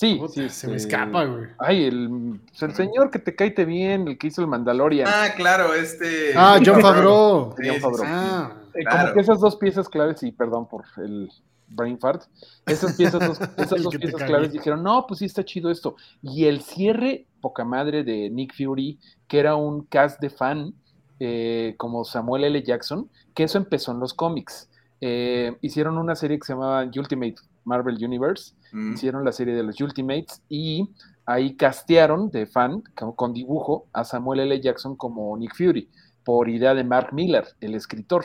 Sí, 0.00 0.18
sí. 0.32 0.48
Se 0.48 0.66
me 0.66 0.76
este, 0.76 0.88
escapa, 0.88 1.26
güey. 1.26 1.48
Ay, 1.58 1.84
el, 1.84 2.40
pues, 2.48 2.62
el, 2.62 2.74
señor 2.74 3.10
que 3.10 3.18
te 3.18 3.36
caíte 3.36 3.66
bien, 3.66 4.08
el 4.08 4.16
que 4.16 4.28
hizo 4.28 4.40
el 4.40 4.46
Mandalorian. 4.46 5.06
Ah, 5.06 5.28
claro, 5.36 5.74
este. 5.74 6.32
Ah, 6.34 6.58
John 6.64 6.80
Favreau. 6.80 7.54
John 7.62 7.80
Favreau. 7.82 8.06
Ah, 8.06 8.54
eh, 8.72 8.82
Como 8.90 9.12
que 9.12 9.20
esas 9.20 9.40
dos 9.40 9.56
piezas 9.56 9.90
claves, 9.90 10.22
y 10.22 10.32
perdón 10.32 10.66
por 10.66 10.84
el 10.96 11.30
brain 11.68 11.98
fart, 11.98 12.22
esas 12.64 12.96
piezas, 12.96 13.20
dos, 13.20 13.38
esas 13.58 13.82
dos 13.82 13.94
piezas 13.94 14.22
claves 14.22 14.52
dijeron, 14.52 14.82
no, 14.82 15.04
pues 15.06 15.18
sí 15.18 15.26
está 15.26 15.44
chido 15.44 15.70
esto. 15.70 15.96
Y 16.22 16.46
el 16.46 16.62
cierre, 16.62 17.26
poca 17.42 17.66
madre, 17.66 18.02
de 18.02 18.30
Nick 18.30 18.54
Fury, 18.56 18.98
que 19.28 19.38
era 19.38 19.54
un 19.54 19.84
cast 19.84 20.18
de 20.18 20.30
fan, 20.30 20.72
eh, 21.18 21.74
como 21.76 22.06
Samuel 22.06 22.44
L. 22.44 22.62
Jackson, 22.62 23.10
que 23.34 23.42
eso 23.42 23.58
empezó 23.58 23.92
en 23.92 24.00
los 24.00 24.14
cómics. 24.14 24.70
Eh, 25.02 25.58
hicieron 25.60 25.98
una 25.98 26.16
serie 26.16 26.38
que 26.38 26.46
se 26.46 26.54
llamaba 26.54 26.84
Ultimate 26.84 27.36
Marvel 27.64 28.02
Universe, 28.02 28.54
mm. 28.72 28.94
hicieron 28.94 29.24
la 29.24 29.32
serie 29.32 29.54
de 29.54 29.62
los 29.62 29.80
Ultimates 29.80 30.42
y 30.48 30.88
ahí 31.26 31.56
castearon 31.56 32.30
de 32.30 32.46
fan 32.46 32.82
con 32.94 33.32
dibujo 33.32 33.86
a 33.92 34.04
Samuel 34.04 34.40
L. 34.40 34.60
Jackson 34.60 34.96
como 34.96 35.36
Nick 35.36 35.54
Fury, 35.54 35.88
por 36.24 36.48
idea 36.48 36.74
de 36.74 36.84
Mark 36.84 37.12
Miller, 37.12 37.44
el 37.60 37.74
escritor, 37.74 38.24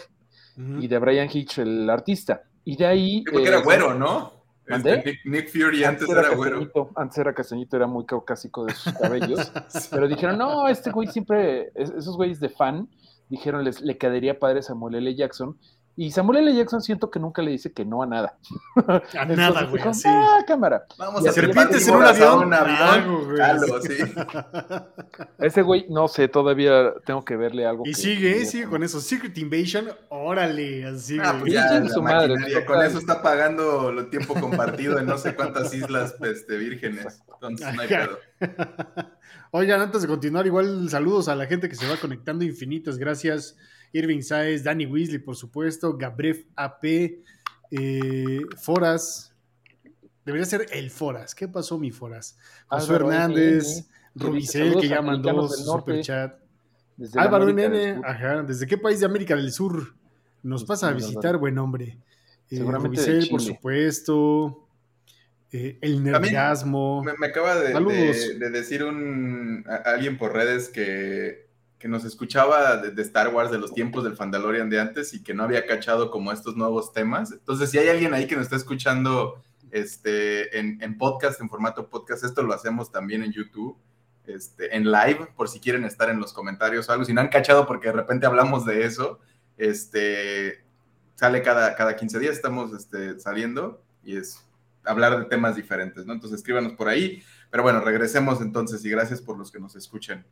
y 0.58 0.88
de 0.88 1.00
Brian 1.00 1.28
Hitch, 1.32 1.60
el 1.60 1.90
artista. 1.90 2.44
Y 2.64 2.78
de 2.78 2.86
ahí... 2.86 3.24
porque 3.30 3.48
era 3.48 3.60
eh, 3.60 3.64
güero, 3.64 3.94
¿no? 3.94 4.36
Este, 4.68 5.20
Nick, 5.26 5.50
Fury 5.50 5.84
antes, 5.84 6.10
era, 6.10 6.30
güero. 6.34 6.68
Antes 6.96 7.18
era 7.20 7.34
castañito, 7.34 7.76
era 7.78 7.86
muy 7.86 8.06
caucásico 8.06 8.66
de 8.66 8.74
sus 8.74 8.94
cabellos. 9.02 9.52
Pero 9.92 10.08
dijeron, 10.08 10.38
no, 10.38 10.68
este 10.68 10.92
güey 10.92 11.08
siempre, 11.08 11.72
esos 11.76 12.16
güeyes 12.16 12.40
de 12.40 12.50
fan, 12.50 12.90
dijeron, 13.30 13.64
les, 13.64 13.82
le 13.82 13.98
quedaría 13.98 14.40
padre 14.40 14.64
Samuel 14.64 14.96
L. 14.96 15.16
Jackson. 15.16 15.58
Y 15.98 16.12
Samuel 16.12 16.40
L. 16.40 16.56
Jackson 16.56 16.82
siento 16.82 17.10
que 17.10 17.20
nunca 17.20 17.42
le 17.42 17.52
dice 17.52 17.72
que 17.72 17.86
no 17.86 18.04
a 18.04 18.06
nada. 18.06 18.38
A 19.18 19.26
nada, 19.36 19.64
güey. 19.64 19.82
Ah, 20.06 20.44
cámara. 20.46 20.86
Vamos 20.98 21.26
a 21.26 21.32
serpientes 21.32 21.88
en 21.88 21.96
un 21.96 22.04
avión. 22.04 22.54
Algo, 22.54 23.26
güey. 23.26 23.40
Algo, 23.40 23.82
sí. 23.82 23.94
Ese 25.40 25.62
güey, 25.62 25.86
no 25.90 26.10
sé, 26.10 26.28
todavía 26.28 26.94
tengo 27.06 27.24
que 27.24 27.38
verle 27.38 27.66
algo. 27.66 27.84
Y 27.86 27.94
sigue, 27.94 28.46
sigue 28.46 28.66
con 28.66 28.84
eso. 28.84 29.00
Secret 29.00 29.38
Invasion, 29.38 29.88
órale, 30.10 30.86
así. 30.86 31.18
Ah, 31.22 31.38
pues 31.40 31.54
ya, 31.54 31.88
su 31.88 32.02
madre, 32.02 32.36
con 32.66 32.82
eso 32.82 32.98
está 32.98 33.22
pagando 33.22 33.90
el 33.90 34.10
tiempo 34.10 34.34
compartido 34.34 35.00
en 35.00 35.06
no 35.06 35.18
sé 35.18 35.34
cuántas 35.34 35.74
islas 35.74 36.16
este, 36.22 36.58
vírgenes. 36.58 37.22
Entonces 37.36 37.74
no 37.74 37.82
hay 37.82 37.88
pedo. 37.88 38.20
Oigan, 39.52 39.80
antes 39.80 40.02
de 40.02 40.10
continuar, 40.10 40.46
igual 40.46 40.90
saludos 40.90 41.30
a 41.30 41.36
la 41.36 41.46
gente 41.46 41.70
que 41.70 41.76
se 41.76 41.88
va 41.88 41.96
conectando 41.96 42.44
infinitas. 42.44 42.98
Gracias. 42.98 43.56
Irving 43.96 44.22
Saez, 44.22 44.64
Danny 44.64 44.86
Weasley, 44.86 45.20
por 45.20 45.38
supuesto, 45.38 45.96
Gabref 45.98 46.44
AP, 46.56 47.24
eh, 47.72 48.42
Foras. 48.58 49.34
Debería 50.26 50.46
ser 50.46 50.66
el 50.72 50.92
Foras. 50.92 51.34
¿Qué 51.34 51.48
pasó, 51.48 51.78
mi 51.78 51.92
Foras? 51.92 52.38
José 52.68 52.94
Hernández, 52.94 53.88
Rubicel, 54.14 54.76
que 54.82 54.90
ya 54.90 55.02
mandó 55.02 55.48
su 55.48 55.64
superchat. 55.64 56.38
Álvaro 57.16 57.48
NN, 57.48 58.02
ajá. 58.04 58.44
¿Desde 58.44 58.68
qué 58.68 58.78
país 58.78 59.00
de 59.00 59.06
América 59.06 59.36
del 59.36 59.52
Sur 59.52 59.96
nos 60.44 60.66
pues 60.66 60.80
pasa 60.80 60.90
a 60.90 60.94
visitar, 60.94 61.38
buen 61.38 61.58
hombre? 61.58 61.98
Eh, 62.50 62.60
Rubicel, 62.60 63.30
por 63.30 63.42
supuesto. 63.42 64.68
Eh, 65.54 65.78
el 65.80 66.04
nerviasmo. 66.04 67.02
Me, 67.02 67.28
acaba 67.28 67.56
de, 67.56 68.50
decir 68.52 68.84
un, 68.84 69.64
alguien 69.86 70.18
por 70.18 70.34
redes 70.34 70.68
que 70.68 71.45
que 71.86 71.90
nos 71.90 72.04
escuchaba 72.04 72.78
de, 72.78 73.00
Star 73.04 73.28
Wars 73.28 73.52
de 73.52 73.60
los 73.60 73.72
tiempos 73.72 74.04
del 74.04 74.16
Fandalorian 74.16 74.72
de 74.72 74.80
antes 74.80 75.14
y 75.14 75.22
que 75.22 75.36
no 75.36 75.44
había 75.44 75.68
cachado 75.68 76.10
como 76.10 76.32
estos 76.32 76.56
nuevos 76.56 76.92
temas. 76.94 77.32
Entonces, 77.32 77.70
si 77.70 77.78
hay 77.78 77.90
alguien 77.90 78.16
ahí 78.16 78.26
que 78.26 78.36
nos 78.36 78.46
está 78.46 78.56
escuchando 78.56 79.44
este, 79.70 80.58
en, 80.58 80.98
podcast, 80.98 81.40
en 81.42 81.48
formato 81.48 81.88
podcast, 81.88 82.24
esto 82.24 82.42
lo 82.42 82.56
hacemos 82.56 82.92
también 82.92 83.22
en 83.22 83.32
YouTube, 83.32 83.78
este, 84.26 84.76
en 84.76 84.92
live, 84.92 85.28
por 85.36 85.48
si 85.48 85.60
quieren 85.60 85.86
estar 85.86 86.10
en 86.10 86.20
los 86.20 86.34
comentarios 86.34 86.90
o 86.90 86.92
algo. 86.92 87.06
Si 87.06 87.14
no 87.14 87.22
han 87.22 87.28
cachado 87.28 87.68
porque 87.68 87.90
de 87.90 87.94
repente 87.94 88.26
hablamos 88.26 88.66
de 88.66 88.84
eso, 88.84 89.20
este, 89.56 90.66
sale 91.14 91.44
cada, 91.44 91.76
cada 91.76 91.96
15 91.96 92.18
días, 92.18 92.36
estamos 92.36 92.74
este, 92.74 93.20
saliendo 93.20 93.84
y 94.04 94.18
es 94.18 94.44
hablar 94.86 95.20
de 95.20 95.26
temas 95.26 95.56
diferentes. 95.56 96.02
Entonces 96.02 96.32
escríbanos 96.32 96.74
por 96.74 96.88
ahí. 96.90 97.22
Pero 97.52 97.62
bueno, 97.62 97.80
regresemos 97.82 98.42
entonces 98.42 98.84
y 98.84 98.90
gracias 98.90 99.22
por 99.22 99.38
los 99.38 99.52
que 99.52 99.60
nos 99.60 99.76
escuchen 99.76 100.26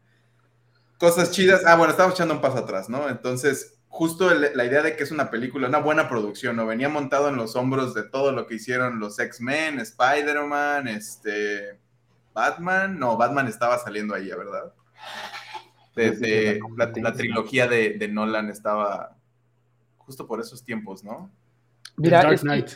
cosas 1.03 1.31
chidas. 1.31 1.65
Ah, 1.65 1.75
bueno, 1.75 1.91
estamos 1.91 2.13
echando 2.13 2.33
un 2.33 2.39
paso 2.39 2.59
atrás, 2.59 2.87
¿no? 2.87 3.09
Entonces, 3.09 3.77
justo 3.89 4.33
la 4.33 4.63
idea 4.63 4.81
de 4.81 4.95
que 4.95 5.03
es 5.03 5.11
una 5.11 5.29
película, 5.29 5.67
una 5.67 5.79
buena 5.79 6.07
producción, 6.07 6.55
¿no? 6.55 6.65
Venía 6.65 6.87
montado 6.87 7.27
en 7.27 7.35
los 7.35 7.57
hombros 7.57 7.93
de 7.93 8.03
todo 8.03 8.31
lo 8.31 8.47
que 8.47 8.55
hicieron 8.55 9.01
los 9.01 9.19
X-Men, 9.19 9.81
Spider-Man, 9.81 10.87
este, 10.87 11.77
Batman. 12.33 12.97
No, 12.97 13.17
Batman 13.17 13.49
estaba 13.49 13.79
saliendo 13.79 14.15
ahí, 14.15 14.29
¿verdad? 14.29 14.73
Desde 15.93 16.61
la, 16.77 17.11
trilogía 17.11 17.67
de, 17.67 18.07
Nolan 18.07 18.49
estaba 18.49 19.17
justo 19.97 20.25
por 20.25 20.39
esos 20.39 20.63
tiempos, 20.63 21.03
¿no? 21.03 21.29
Mira, 21.97 22.23
Dark 22.23 22.39
Knight 22.39 22.71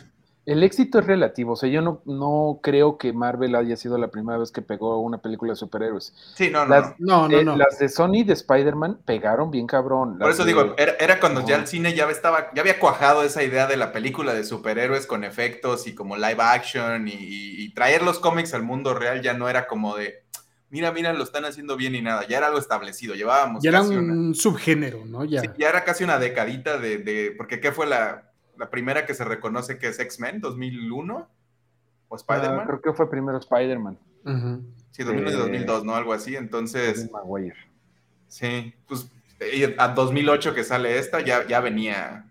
el 0.48 0.64
éxito 0.64 1.00
es 1.00 1.06
relativo. 1.06 1.52
O 1.52 1.56
sea, 1.58 1.70
yo 1.70 1.82
no, 1.82 2.02
no 2.06 2.62
creo 2.64 2.98
que 2.98 3.12
Marvel 3.12 3.54
haya 3.54 3.76
sido 3.76 3.98
la 3.98 4.08
primera 4.08 4.40
vez 4.40 4.50
que 4.50 4.62
pegó 4.62 5.02
una 5.02 5.22
película 5.22 5.52
de 5.52 5.58
superhéroes. 5.58 6.14
Sí, 6.36 6.50
no, 6.50 6.66
no. 6.66 6.70
Las, 6.70 6.96
no, 7.00 7.28
no, 7.28 7.44
no. 7.44 7.58
las 7.58 7.78
de 7.80 7.90
Sony 7.90 8.24
de 8.26 8.32
Spider-Man 8.32 9.02
pegaron 9.04 9.52
bien 9.52 9.68
cabrón. 9.68 10.18
Por 10.18 10.32
eso 10.32 10.46
digo, 10.46 10.74
era, 10.78 11.20
cuando 11.20 11.46
ya 11.46 11.58
el 11.58 11.68
cine 11.68 11.94
ya 11.94 12.10
estaba, 12.10 12.50
ya 12.56 12.62
había 12.62 12.80
cuajado 12.80 13.24
esa 13.24 13.44
idea 13.44 13.68
de 13.68 13.76
la 13.76 13.92
película 13.92 14.34
de 14.34 14.46
superhéroes 14.46 15.06
con 15.06 15.26
efectos 15.26 15.86
y 15.86 15.94
como 15.94 16.16
live 16.16 16.38
action 16.40 17.10
y, 17.10 17.68
traer 17.76 18.02
los 18.02 18.18
cómics 18.18 18.54
al 18.54 18.64
mundo 18.64 18.96
real 18.96 19.22
ya 19.22 19.34
no 19.34 19.50
era 19.50 19.68
como 19.68 19.96
de 19.96 20.24
mira, 20.70 20.92
mira, 20.92 21.14
lo 21.14 21.24
están 21.24 21.46
haciendo 21.46 21.78
bien 21.78 21.94
y 21.94 22.02
nada, 22.02 22.26
ya 22.28 22.38
era 22.38 22.48
algo 22.48 22.58
establecido, 22.58 23.14
llevábamos. 23.14 23.62
Ya 23.62 23.70
era 23.70 23.84
un 23.84 24.34
subgénero, 24.34 25.06
¿no? 25.06 25.26
Ya. 25.26 25.42
Sí, 25.42 25.50
ya 25.60 25.70
era 25.70 25.84
casi 25.84 26.04
una 26.04 26.18
decadita 26.18 26.78
de, 26.78 26.98
de, 26.98 27.36
porque 27.38 27.60
¿qué 27.60 27.72
fue 27.72 27.86
la, 27.86 28.27
la 28.58 28.70
primera 28.70 29.06
que 29.06 29.14
se 29.14 29.24
reconoce 29.24 29.78
que 29.78 29.88
es 29.88 30.00
X-Men, 30.00 30.42
2001 30.42 31.30
o 32.10 32.16
Spider-Man. 32.16 32.66
creo 32.66 32.82
que 32.82 32.94
fue 32.94 33.10
primero 33.10 33.38
Spider-Man. 33.38 33.98
Sí, 34.92 35.04
2001 35.04 35.38
2002, 35.38 35.86
¿no? 35.86 35.96
Algo 35.96 36.14
así. 36.14 36.36
Entonces. 36.36 37.10
Sí, 38.28 38.74
pues 38.88 39.10
a 39.78 39.88
2008 39.90 40.54
que 40.54 40.64
sale 40.64 40.98
esta, 40.98 41.22
ya, 41.22 41.46
ya 41.48 41.60
venía 41.60 42.26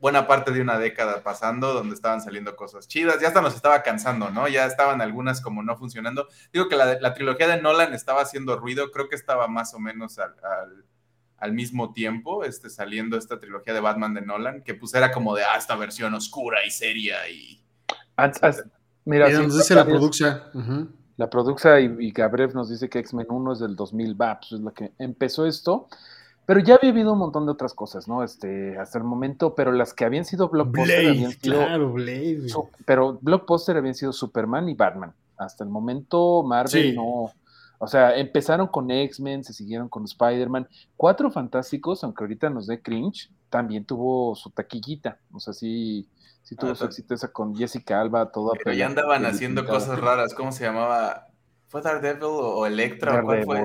buena 0.00 0.26
parte 0.26 0.50
de 0.50 0.60
una 0.60 0.78
década 0.78 1.22
pasando 1.22 1.72
donde 1.72 1.94
estaban 1.94 2.20
saliendo 2.20 2.56
cosas 2.56 2.88
chidas. 2.88 3.20
Ya 3.20 3.28
hasta 3.28 3.42
nos 3.42 3.54
estaba 3.54 3.82
cansando, 3.82 4.30
¿no? 4.30 4.48
Ya 4.48 4.66
estaban 4.66 5.00
algunas 5.00 5.40
como 5.40 5.62
no 5.62 5.76
funcionando. 5.76 6.28
Digo 6.52 6.68
que 6.68 6.76
la, 6.76 7.14
trilogía 7.14 7.48
de 7.48 7.60
Nolan 7.60 7.94
estaba 7.94 8.22
haciendo 8.22 8.56
ruido, 8.58 8.90
creo 8.90 9.08
que 9.08 9.16
estaba 9.16 9.46
más 9.48 9.74
o 9.74 9.78
menos 9.78 10.18
al 10.18 10.34
al 10.42 10.84
mismo 11.52 11.92
tiempo, 11.92 12.44
este, 12.44 12.70
saliendo 12.70 13.16
esta 13.16 13.38
trilogía 13.38 13.74
de 13.74 13.80
Batman 13.80 14.14
de 14.14 14.22
Nolan, 14.22 14.62
que 14.62 14.74
pues 14.74 14.94
era 14.94 15.12
como 15.12 15.34
de, 15.34 15.42
ah, 15.42 15.58
esta 15.58 15.76
versión 15.76 16.14
oscura 16.14 16.58
y 16.66 16.70
seria 16.70 17.28
y... 17.28 17.60
mira, 19.04 19.28
nos 19.30 19.56
dice 19.56 19.74
la 19.74 19.84
producción. 19.84 20.94
La 21.16 21.30
producción 21.30 21.96
y, 22.00 22.10
Gabriel 22.10 22.50
nos 22.52 22.68
dice 22.68 22.88
que 22.90 22.98
X-Men 22.98 23.26
1 23.28 23.52
es 23.52 23.58
del 23.58 23.74
2000, 23.74 24.20
va, 24.20 24.38
pues 24.38 24.52
es 24.52 24.60
la 24.60 24.70
que 24.72 24.92
empezó 24.98 25.46
esto, 25.46 25.88
pero 26.44 26.60
ya 26.60 26.74
había 26.76 26.90
habido 26.90 27.14
un 27.14 27.18
montón 27.18 27.46
de 27.46 27.52
otras 27.52 27.74
cosas, 27.74 28.06
¿no? 28.06 28.22
Este, 28.22 28.78
hasta 28.78 28.98
el 28.98 29.04
momento, 29.04 29.54
pero 29.54 29.72
las 29.72 29.94
que 29.94 30.04
habían 30.04 30.24
sido 30.24 30.48
blockbuster 30.48 31.08
habían 31.08 31.32
sido... 31.32 31.58
Claro, 31.58 31.92
Blade. 31.92 32.48
pero 32.84 33.18
blockbuster 33.20 33.76
habían 33.76 33.94
sido 33.94 34.12
Superman 34.12 34.68
y 34.68 34.74
Batman. 34.74 35.12
Hasta 35.38 35.64
el 35.64 35.70
momento 35.70 36.42
Marvel 36.42 36.94
no 36.94 37.32
o 37.78 37.86
sea, 37.86 38.16
empezaron 38.16 38.68
con 38.68 38.90
X-Men, 38.90 39.44
se 39.44 39.52
siguieron 39.52 39.88
con 39.88 40.04
Spider-Man. 40.04 40.68
Cuatro 40.96 41.30
Fantásticos, 41.30 42.02
aunque 42.04 42.24
ahorita 42.24 42.48
nos 42.50 42.66
dé 42.66 42.80
cringe, 42.80 43.30
también 43.50 43.84
tuvo 43.84 44.34
su 44.34 44.50
taquillita. 44.50 45.18
O 45.32 45.40
sea, 45.40 45.52
sí, 45.52 46.08
sí 46.42 46.56
tuvo 46.56 46.70
ah, 46.70 46.74
su 46.74 46.84
éxito 46.86 47.14
esa 47.14 47.32
con 47.32 47.54
Jessica 47.54 48.00
Alba, 48.00 48.30
todo. 48.32 48.52
Pero 48.64 48.74
ya 48.74 48.86
andaban 48.86 49.26
haciendo 49.26 49.66
cosas 49.66 50.00
raras. 50.00 50.32
¿Cómo 50.34 50.52
se 50.52 50.64
llamaba? 50.64 51.26
¿Fue 51.68 51.82
Daredevil 51.82 52.22
o 52.22 52.64
Electra? 52.64 53.20
¿Cuál 53.22 53.44
fue? 53.44 53.60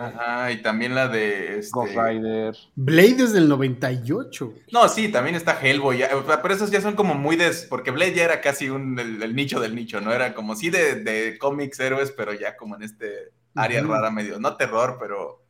Ajá, 0.00 0.50
y 0.50 0.60
también 0.60 0.94
la 0.94 1.06
de 1.08 1.60
este... 1.60 1.70
Ghost 1.72 1.94
Rider. 1.96 2.54
Blade 2.74 3.22
es 3.22 3.32
del 3.32 3.48
98. 3.48 4.52
No, 4.72 4.88
sí, 4.88 5.10
también 5.10 5.36
está 5.36 5.58
Hellboy. 5.58 6.02
pero 6.42 6.54
esos 6.54 6.70
ya 6.70 6.80
son 6.80 6.96
como 6.96 7.14
muy 7.14 7.36
des. 7.36 7.66
Porque 7.70 7.92
Blade 7.92 8.14
ya 8.14 8.24
era 8.24 8.40
casi 8.40 8.68
un, 8.68 8.98
el, 8.98 9.34
nicho 9.34 9.60
del 9.60 9.74
nicho, 9.74 10.00
¿no? 10.00 10.12
Era 10.12 10.34
como 10.34 10.56
sí 10.56 10.68
de, 10.68 10.96
de 10.96 11.38
cómics 11.38 11.78
héroes, 11.78 12.10
pero 12.10 12.34
ya 12.34 12.56
como 12.56 12.74
en 12.74 12.82
este 12.82 13.32
área 13.54 13.82
rara 13.82 14.10
medio, 14.10 14.38
no 14.38 14.56
terror, 14.56 14.96
pero 14.98 15.42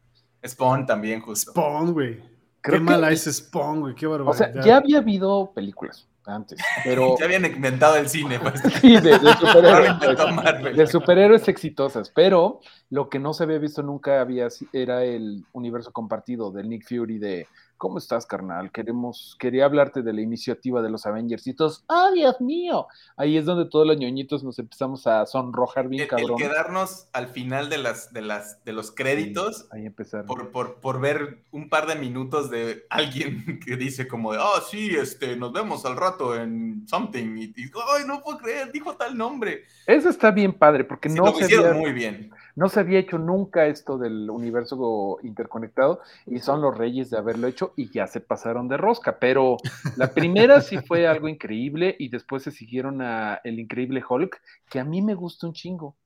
Spawn 0.46 0.86
también 0.86 1.20
justo. 1.20 1.52
Spawn, 1.52 1.92
güey. 1.92 2.22
Qué 2.62 2.80
mala 2.80 3.10
es 3.10 3.24
Spawn, 3.24 3.80
güey, 3.80 3.94
qué 3.94 4.06
barbaridad. 4.06 4.50
O 4.50 4.54
sea, 4.54 4.64
ya 4.64 4.76
había 4.78 4.98
habido 4.98 5.52
películas 5.54 6.08
antes, 6.24 6.58
pero... 6.82 7.14
ya 7.18 7.26
habían 7.26 7.44
inventado 7.44 7.96
el 7.96 8.08
cine. 8.08 8.40
Pues. 8.40 8.60
sí, 8.80 8.98
de, 8.98 9.18
superhéroes. 9.18 10.76
de 10.76 10.86
superhéroes 10.86 11.48
exitosas, 11.48 12.10
pero 12.10 12.60
lo 12.88 13.10
que 13.10 13.18
no 13.18 13.34
se 13.34 13.44
había 13.44 13.58
visto 13.58 13.82
nunca 13.82 14.20
había 14.20 14.48
era 14.72 15.04
el 15.04 15.44
universo 15.52 15.92
compartido 15.92 16.50
del 16.50 16.68
Nick 16.68 16.88
Fury 16.88 17.18
de 17.18 17.46
¿Cómo 17.76 17.98
estás, 17.98 18.26
carnal? 18.26 18.70
Queremos, 18.70 19.36
quería 19.38 19.64
hablarte 19.64 20.02
de 20.02 20.12
la 20.12 20.20
iniciativa 20.20 20.80
de 20.80 20.90
los 20.90 21.06
Avengers 21.06 21.46
y 21.46 21.54
todos, 21.54 21.84
¡ah, 21.88 22.10
Dios 22.14 22.40
mío! 22.40 22.86
Ahí 23.16 23.36
es 23.36 23.44
donde 23.44 23.68
todos 23.68 23.86
los 23.86 23.96
ñoñitos 23.96 24.44
nos 24.44 24.58
empezamos 24.58 25.06
a 25.06 25.26
sonrojar 25.26 25.88
bien, 25.88 26.08
cabrón. 26.08 26.38
quedarnos 26.38 27.08
al 27.12 27.28
final 27.28 27.68
de 27.68 27.78
las, 27.78 28.12
de 28.12 28.22
las, 28.22 28.64
de 28.64 28.72
los 28.72 28.90
créditos. 28.90 29.66
ahí 29.72 29.86
empezaron. 29.86 30.26
Por, 30.26 30.50
por, 30.50 30.80
por, 30.80 31.00
ver 31.00 31.44
un 31.50 31.68
par 31.68 31.86
de 31.86 31.96
minutos 31.96 32.50
de 32.50 32.86
alguien 32.90 33.60
que 33.66 33.76
dice 33.76 34.06
como 34.06 34.32
de, 34.32 34.38
ah, 34.40 34.62
sí, 34.68 34.94
este, 34.94 35.36
nos 35.36 35.52
vemos 35.52 35.84
al 35.84 35.96
rato 35.96 36.36
en 36.36 36.86
something. 36.86 37.36
Y, 37.36 37.44
y 37.56 37.70
ay, 37.96 38.04
no 38.06 38.22
puedo 38.22 38.38
creer, 38.38 38.70
dijo 38.72 38.96
tal 38.96 39.16
nombre. 39.16 39.64
Eso 39.86 40.08
está 40.08 40.30
bien 40.30 40.52
padre, 40.52 40.84
porque 40.84 41.08
no 41.08 41.24
lo 41.24 41.40
hicieron 41.40 41.78
muy 41.78 41.92
bien. 41.92 42.30
No 42.56 42.68
se 42.68 42.80
había 42.80 43.00
hecho 43.00 43.18
nunca 43.18 43.66
esto 43.66 43.98
del 43.98 44.30
universo 44.30 45.18
interconectado 45.22 46.00
y 46.26 46.38
son 46.38 46.60
los 46.60 46.76
reyes 46.76 47.10
de 47.10 47.18
haberlo 47.18 47.48
hecho 47.48 47.72
y 47.74 47.90
ya 47.90 48.06
se 48.06 48.20
pasaron 48.20 48.68
de 48.68 48.76
rosca. 48.76 49.18
Pero 49.18 49.56
la 49.96 50.12
primera 50.12 50.60
sí 50.60 50.78
fue 50.78 51.06
algo 51.08 51.28
increíble 51.28 51.96
y 51.98 52.08
después 52.08 52.44
se 52.44 52.52
siguieron 52.52 53.02
a 53.02 53.40
El 53.42 53.58
Increíble 53.58 54.04
Hulk, 54.08 54.40
que 54.70 54.78
a 54.78 54.84
mí 54.84 55.02
me 55.02 55.14
gusta 55.14 55.48
un 55.48 55.52
chingo. 55.52 55.96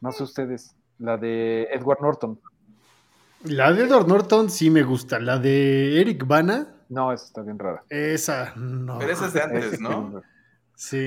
No 0.00 0.10
sé 0.10 0.24
ustedes, 0.24 0.74
la 0.98 1.16
de 1.16 1.68
Edward 1.72 2.00
Norton. 2.02 2.40
La 3.44 3.72
de 3.72 3.84
Edward 3.84 4.08
Norton 4.08 4.50
sí 4.50 4.70
me 4.70 4.82
gusta. 4.82 5.20
La 5.20 5.38
de 5.38 6.00
Eric 6.00 6.26
Bana. 6.26 6.66
No, 6.88 7.12
esa 7.12 7.26
está 7.26 7.42
bien 7.42 7.58
rara. 7.58 7.84
Esa, 7.88 8.54
no. 8.56 8.98
Pero 8.98 9.12
esa 9.12 9.26
es 9.26 9.32
de 9.34 9.42
antes, 9.42 9.80
¿no? 9.80 10.22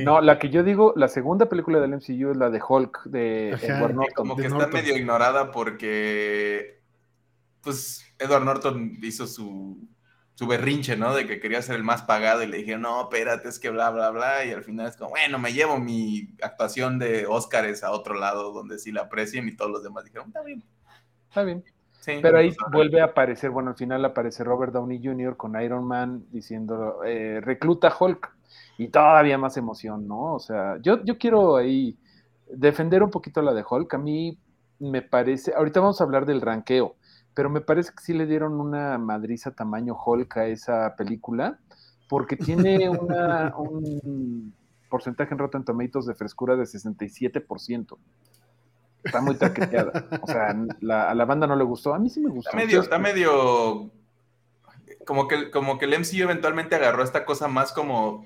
No, 0.03 0.19
la 0.21 0.39
que 0.39 0.49
yo 0.49 0.63
digo, 0.63 0.93
la 0.95 1.07
segunda 1.07 1.47
película 1.47 1.79
del 1.79 1.91
MCU 1.91 2.31
es 2.31 2.38
la 2.38 2.49
de 2.49 2.61
Hulk 2.67 3.03
de 3.05 3.49
Edward 3.51 3.93
Norton. 3.93 4.13
Como 4.15 4.35
que 4.35 4.47
está 4.47 4.67
medio 4.67 4.97
ignorada 4.97 5.51
porque, 5.51 6.81
pues, 7.61 8.03
Edward 8.17 8.45
Norton 8.45 8.97
hizo 9.03 9.27
su, 9.27 9.88
su 10.33 10.47
berrinche, 10.47 10.97
¿no? 10.97 11.13
De 11.13 11.27
que 11.27 11.39
quería 11.39 11.61
ser 11.61 11.75
el 11.75 11.83
más 11.83 12.01
pagado 12.01 12.41
y 12.41 12.47
le 12.47 12.57
dije, 12.57 12.77
no, 12.77 13.03
espérate, 13.03 13.47
es 13.47 13.59
que 13.59 13.69
bla, 13.69 13.91
bla, 13.91 14.09
bla. 14.09 14.43
Y 14.43 14.51
al 14.51 14.63
final 14.63 14.88
es 14.88 14.97
como, 14.97 15.11
bueno, 15.11 15.38
me 15.38 15.53
llevo 15.53 15.77
mi 15.77 16.35
actuación 16.41 16.97
de 16.97 17.27
Óscares 17.27 17.83
a 17.83 17.91
otro 17.91 18.15
lado 18.15 18.51
donde 18.51 18.79
sí 18.79 18.91
la 18.91 19.01
aprecien 19.01 19.47
y 19.47 19.55
todos 19.55 19.69
los 19.69 19.83
demás 19.83 20.03
dijeron, 20.05 20.27
está 20.27 20.41
bien. 20.41 20.63
Está 21.27 21.43
bien. 21.43 21.63
Pero 22.21 22.39
ahí 22.39 22.55
vuelve 22.71 23.01
a 23.01 23.05
aparecer, 23.05 23.51
bueno, 23.51 23.71
al 23.71 23.75
final 23.75 24.03
aparece 24.03 24.43
Robert 24.43 24.73
Downey 24.73 24.99
Jr. 25.03 25.38
con 25.38 25.61
Iron 25.61 25.83
Man 25.83 26.25
diciendo, 26.31 27.03
eh, 27.05 27.39
recluta 27.41 27.93
Hulk. 27.97 28.38
Y 28.77 28.88
todavía 28.89 29.38
más 29.38 29.58
emoción, 29.58 30.08
¿no? 30.08 30.34
O 30.34 30.39
sea, 30.39 30.77
yo, 30.82 31.03
yo 31.03 31.18
quiero 31.18 31.58
ahí 31.58 31.98
defender 32.48 33.03
un 33.03 33.12
poquito 33.12 33.41
la 33.41 33.53
de 33.53 33.63
Hulk. 33.70 33.94
A 33.94 33.98
mí 33.98 34.38
me 34.79 35.01
parece, 35.01 35.53
ahorita 35.53 35.79
vamos 35.79 36.00
a 36.00 36.03
hablar 36.03 36.25
del 36.25 36.41
ranqueo, 36.41 36.96
pero 37.34 37.50
me 37.50 37.62
parece 37.62 37.91
que 37.91 38.03
sí 38.03 38.13
le 38.13 38.25
dieron 38.25 38.60
una 38.60 38.98
madriza 38.98 39.51
tamaño 39.51 39.98
Hulk 40.03 40.38
a 40.38 40.46
esa 40.48 40.96
película, 40.96 41.60
porque 42.08 42.36
tiene 42.36 42.89
una, 42.89 43.53
un 43.58 44.53
porcentaje 44.89 45.34
en 45.34 45.39
Rotten 45.39 45.65
Tomatoes 45.65 46.06
de 46.06 46.15
frescura 46.15 46.56
de 46.56 46.63
67%. 46.63 47.98
Está 49.03 49.22
muy 49.22 49.36
taqueteada. 49.36 50.08
O 50.22 50.27
sea, 50.27 50.50
a 50.50 51.15
la 51.15 51.25
banda 51.25 51.48
no 51.48 51.56
le 51.56 51.63
gustó. 51.63 51.94
A 51.94 52.00
mí 52.00 52.10
sí 52.10 52.20
me 52.20 52.29
gustó. 52.29 52.50
Está 52.50 52.58
medio, 52.58 52.82
está 52.82 53.00
medio 53.00 53.91
como 55.06 55.27
que, 55.27 55.50
como 55.51 55.77
que 55.77 55.86
el 55.86 56.00
MCU 56.00 56.24
eventualmente 56.24 56.75
agarró 56.75 57.03
esta 57.03 57.25
cosa 57.25 57.48
más 57.48 57.72
como 57.72 58.25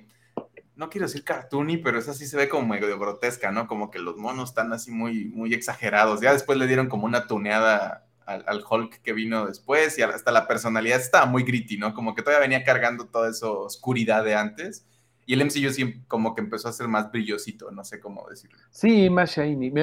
no 0.76 0.90
quiero 0.90 1.08
decir 1.08 1.24
cartoony, 1.24 1.78
pero 1.78 2.00
esa 2.00 2.14
sí 2.14 2.26
se 2.26 2.38
ve 2.38 2.50
como 2.50 2.68
medio 2.68 2.98
grotesca, 2.98 3.52
¿no? 3.52 3.68
Como 3.68 3.92
que 3.92 4.00
los 4.00 4.18
monos 4.18 4.50
están 4.50 4.74
así 4.74 4.92
muy, 4.92 5.26
muy 5.26 5.54
exagerados. 5.54 6.22
Ya 6.22 6.34
después 6.34 6.58
le 6.58 6.68
dieron 6.68 6.90
como 6.90 7.06
una 7.06 7.28
tuneada 7.28 8.06
al, 8.26 8.64
Hulk 8.68 9.02
que 9.02 9.14
vino 9.14 9.46
después 9.46 9.98
y 9.98 10.02
hasta 10.02 10.32
la 10.32 10.48
personalidad 10.48 11.00
estaba 11.00 11.26
muy 11.26 11.44
gritty, 11.44 11.78
¿no? 11.78 11.94
Como 11.94 12.16
que 12.16 12.22
todavía 12.22 12.48
venía 12.48 12.64
cargando 12.64 13.06
toda 13.06 13.30
esa 13.30 13.50
oscuridad 13.50 14.24
de 14.24 14.36
antes. 14.36 14.86
Y 15.26 15.34
el 15.34 15.46
MCU 15.46 15.72
sí 15.72 16.02
como 16.08 16.36
que 16.36 16.42
empezó 16.42 16.68
a 16.68 16.74
ser 16.74 16.88
más 16.88 17.12
brillosito, 17.12 17.72
no 17.72 17.84
sé 17.84 18.00
cómo 18.00 18.26
decirlo. 18.30 18.58
Sí, 18.72 19.10
más 19.10 19.36
shiny. 19.36 19.74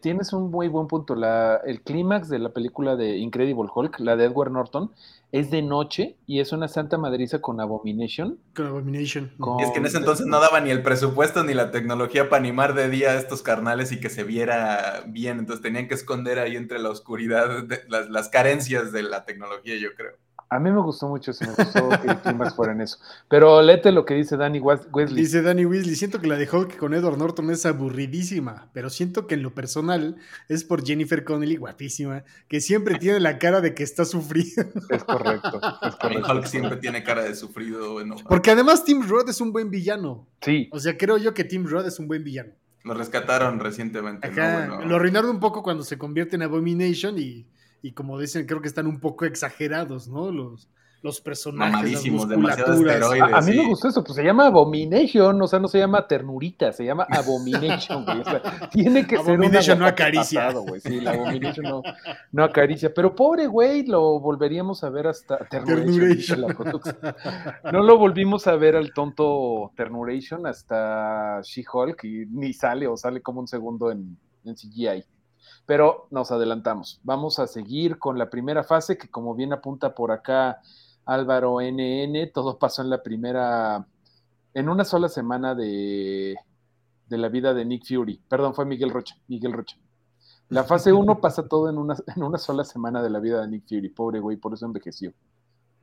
Tienes 0.00 0.32
un 0.32 0.50
muy 0.50 0.68
buen 0.68 0.86
punto. 0.86 1.14
La, 1.14 1.56
el 1.66 1.82
clímax 1.82 2.28
de 2.28 2.38
la 2.38 2.50
película 2.50 2.96
de 2.96 3.16
Incredible 3.18 3.68
Hulk, 3.74 4.00
la 4.00 4.16
de 4.16 4.24
Edward 4.24 4.50
Norton, 4.50 4.90
es 5.32 5.50
de 5.50 5.60
noche 5.60 6.16
y 6.26 6.40
es 6.40 6.52
una 6.52 6.68
santa 6.68 6.98
madriza 6.98 7.40
con 7.40 7.60
Abomination. 7.60 8.38
Con 8.54 8.66
Abomination. 8.66 9.32
es 9.60 9.70
que 9.70 9.78
en 9.78 9.86
ese 9.86 9.98
entonces 9.98 10.26
no 10.26 10.40
daba 10.40 10.60
ni 10.60 10.70
el 10.70 10.82
presupuesto 10.82 11.44
ni 11.44 11.52
la 11.52 11.70
tecnología 11.70 12.28
para 12.28 12.40
animar 12.40 12.74
de 12.74 12.88
día 12.88 13.10
a 13.10 13.16
estos 13.16 13.42
carnales 13.42 13.92
y 13.92 14.00
que 14.00 14.08
se 14.08 14.24
viera 14.24 15.04
bien. 15.06 15.38
Entonces 15.38 15.62
tenían 15.62 15.88
que 15.88 15.94
esconder 15.94 16.38
ahí 16.38 16.56
entre 16.56 16.78
la 16.78 16.90
oscuridad 16.90 17.66
las, 17.88 18.08
las 18.08 18.28
carencias 18.28 18.92
de 18.92 19.02
la 19.02 19.24
tecnología, 19.24 19.76
yo 19.76 19.94
creo. 19.94 20.16
A 20.48 20.60
mí 20.60 20.70
me 20.70 20.80
gustó 20.80 21.08
mucho 21.08 21.32
eso, 21.32 21.44
me 21.44 21.54
gustó 21.54 21.88
que 21.88 22.08
el 22.08 22.18
fuera 22.18 22.50
fueran 22.52 22.80
eso. 22.80 22.98
Pero 23.28 23.60
léete 23.62 23.90
lo 23.90 24.04
que 24.04 24.14
dice 24.14 24.36
Danny 24.36 24.60
Wesley. 24.60 25.14
Dice 25.14 25.42
Danny 25.42 25.66
Wesley, 25.66 25.96
siento 25.96 26.20
que 26.20 26.28
la 26.28 26.36
de 26.36 26.48
Hulk 26.48 26.76
con 26.76 26.94
Edward 26.94 27.18
Norton 27.18 27.50
es 27.50 27.66
aburridísima, 27.66 28.68
pero 28.72 28.88
siento 28.88 29.26
que 29.26 29.34
en 29.34 29.42
lo 29.42 29.54
personal 29.54 30.16
es 30.48 30.62
por 30.62 30.86
Jennifer 30.86 31.24
Connelly, 31.24 31.56
guapísima, 31.56 32.22
que 32.46 32.60
siempre 32.60 32.98
tiene 32.98 33.18
la 33.18 33.38
cara 33.38 33.60
de 33.60 33.74
que 33.74 33.82
está 33.82 34.04
sufrido. 34.04 34.64
Es 34.88 35.02
correcto, 35.02 35.60
es 35.82 35.96
correcto. 36.00 36.32
Hulk 36.32 36.46
siempre 36.46 36.76
tiene 36.76 37.02
cara 37.02 37.24
de 37.24 37.34
sufrido. 37.34 37.96
Porque 38.28 38.52
además 38.52 38.84
Tim 38.84 39.02
Roth 39.08 39.28
es 39.28 39.40
un 39.40 39.52
buen 39.52 39.70
villano. 39.70 40.28
Sí. 40.42 40.68
O 40.70 40.78
sea, 40.78 40.96
creo 40.96 41.18
yo 41.18 41.34
que 41.34 41.42
Tim 41.42 41.66
Roth 41.66 41.86
es 41.86 41.98
un 41.98 42.06
buen 42.06 42.22
villano. 42.22 42.52
Lo 42.84 42.94
rescataron 42.94 43.58
recientemente. 43.58 44.30
Lo 44.30 44.94
arruinaron 44.94 45.30
un 45.30 45.40
poco 45.40 45.64
cuando 45.64 45.82
se 45.82 45.98
convierte 45.98 46.36
en 46.36 46.42
Abomination 46.42 47.18
y 47.18 47.44
y 47.86 47.92
como 47.92 48.18
dicen, 48.18 48.46
creo 48.46 48.60
que 48.60 48.66
están 48.66 48.88
un 48.88 48.98
poco 48.98 49.26
exagerados, 49.26 50.08
¿no? 50.08 50.32
Los, 50.32 50.68
los 51.02 51.20
personajes. 51.20 52.02
demasiado 52.02 52.72
A, 52.72 53.40
mí 53.40 53.56
me 53.56 53.64
gustó 53.64 53.86
eso, 53.86 54.02
pues 54.02 54.16
se 54.16 54.24
llama 54.24 54.48
Abomination, 54.48 55.40
o 55.40 55.46
sea, 55.46 55.60
no 55.60 55.68
se 55.68 55.78
llama 55.78 56.04
ternurita, 56.08 56.72
se 56.72 56.84
llama 56.84 57.06
Abomination, 57.08 58.04
güey. 58.04 58.22
O 58.22 58.24
sea, 58.24 58.42
tiene 58.72 59.06
que 59.06 59.22
ser 59.22 59.38
una 59.38 59.60
no 59.76 59.86
acaricia. 59.86 60.52
sí, 60.82 61.00
la 61.00 61.12
Abomination 61.12 61.82
no, 62.32 62.42
acaricia. 62.42 62.92
Pero 62.92 63.14
pobre 63.14 63.46
güey, 63.46 63.86
lo 63.86 64.18
volveríamos 64.18 64.82
a 64.82 64.90
ver 64.90 65.06
hasta 65.06 65.38
Ternuration. 65.48 66.44
no 67.72 67.82
lo 67.84 67.98
volvimos 67.98 68.48
a 68.48 68.56
ver 68.56 68.74
al 68.74 68.92
tonto 68.92 69.70
Ternuration 69.76 70.44
hasta 70.44 71.40
She-Hulk 71.40 72.02
y 72.02 72.26
ni 72.26 72.52
sale 72.52 72.88
o 72.88 72.96
sale 72.96 73.22
como 73.22 73.38
un 73.38 73.46
segundo 73.46 73.92
en, 73.92 74.18
en 74.44 74.54
CGI 74.56 75.04
pero 75.66 76.06
nos 76.10 76.30
adelantamos. 76.30 77.00
Vamos 77.02 77.38
a 77.38 77.46
seguir 77.46 77.98
con 77.98 78.18
la 78.18 78.30
primera 78.30 78.62
fase, 78.62 78.96
que 78.96 79.08
como 79.08 79.34
bien 79.34 79.52
apunta 79.52 79.94
por 79.94 80.12
acá 80.12 80.60
Álvaro 81.04 81.60
NN, 81.60 82.30
todo 82.32 82.58
pasó 82.58 82.82
en 82.82 82.90
la 82.90 83.02
primera, 83.02 83.86
en 84.54 84.68
una 84.68 84.84
sola 84.84 85.08
semana 85.08 85.54
de, 85.54 86.36
de 87.08 87.18
la 87.18 87.28
vida 87.28 87.52
de 87.52 87.64
Nick 87.64 87.84
Fury. 87.86 88.20
Perdón, 88.28 88.54
fue 88.54 88.64
Miguel 88.64 88.90
Rocha, 88.90 89.16
Miguel 89.28 89.52
Rocha. 89.52 89.76
La 90.48 90.64
fase 90.64 90.92
1 90.92 91.18
pasa 91.20 91.46
todo 91.48 91.68
en 91.68 91.78
una, 91.78 91.96
en 92.14 92.22
una 92.22 92.38
sola 92.38 92.64
semana 92.64 93.02
de 93.02 93.10
la 93.10 93.18
vida 93.18 93.40
de 93.40 93.48
Nick 93.48 93.68
Fury, 93.68 93.88
pobre 93.88 94.20
güey, 94.20 94.36
por 94.36 94.54
eso 94.54 94.66
envejeció. 94.66 95.12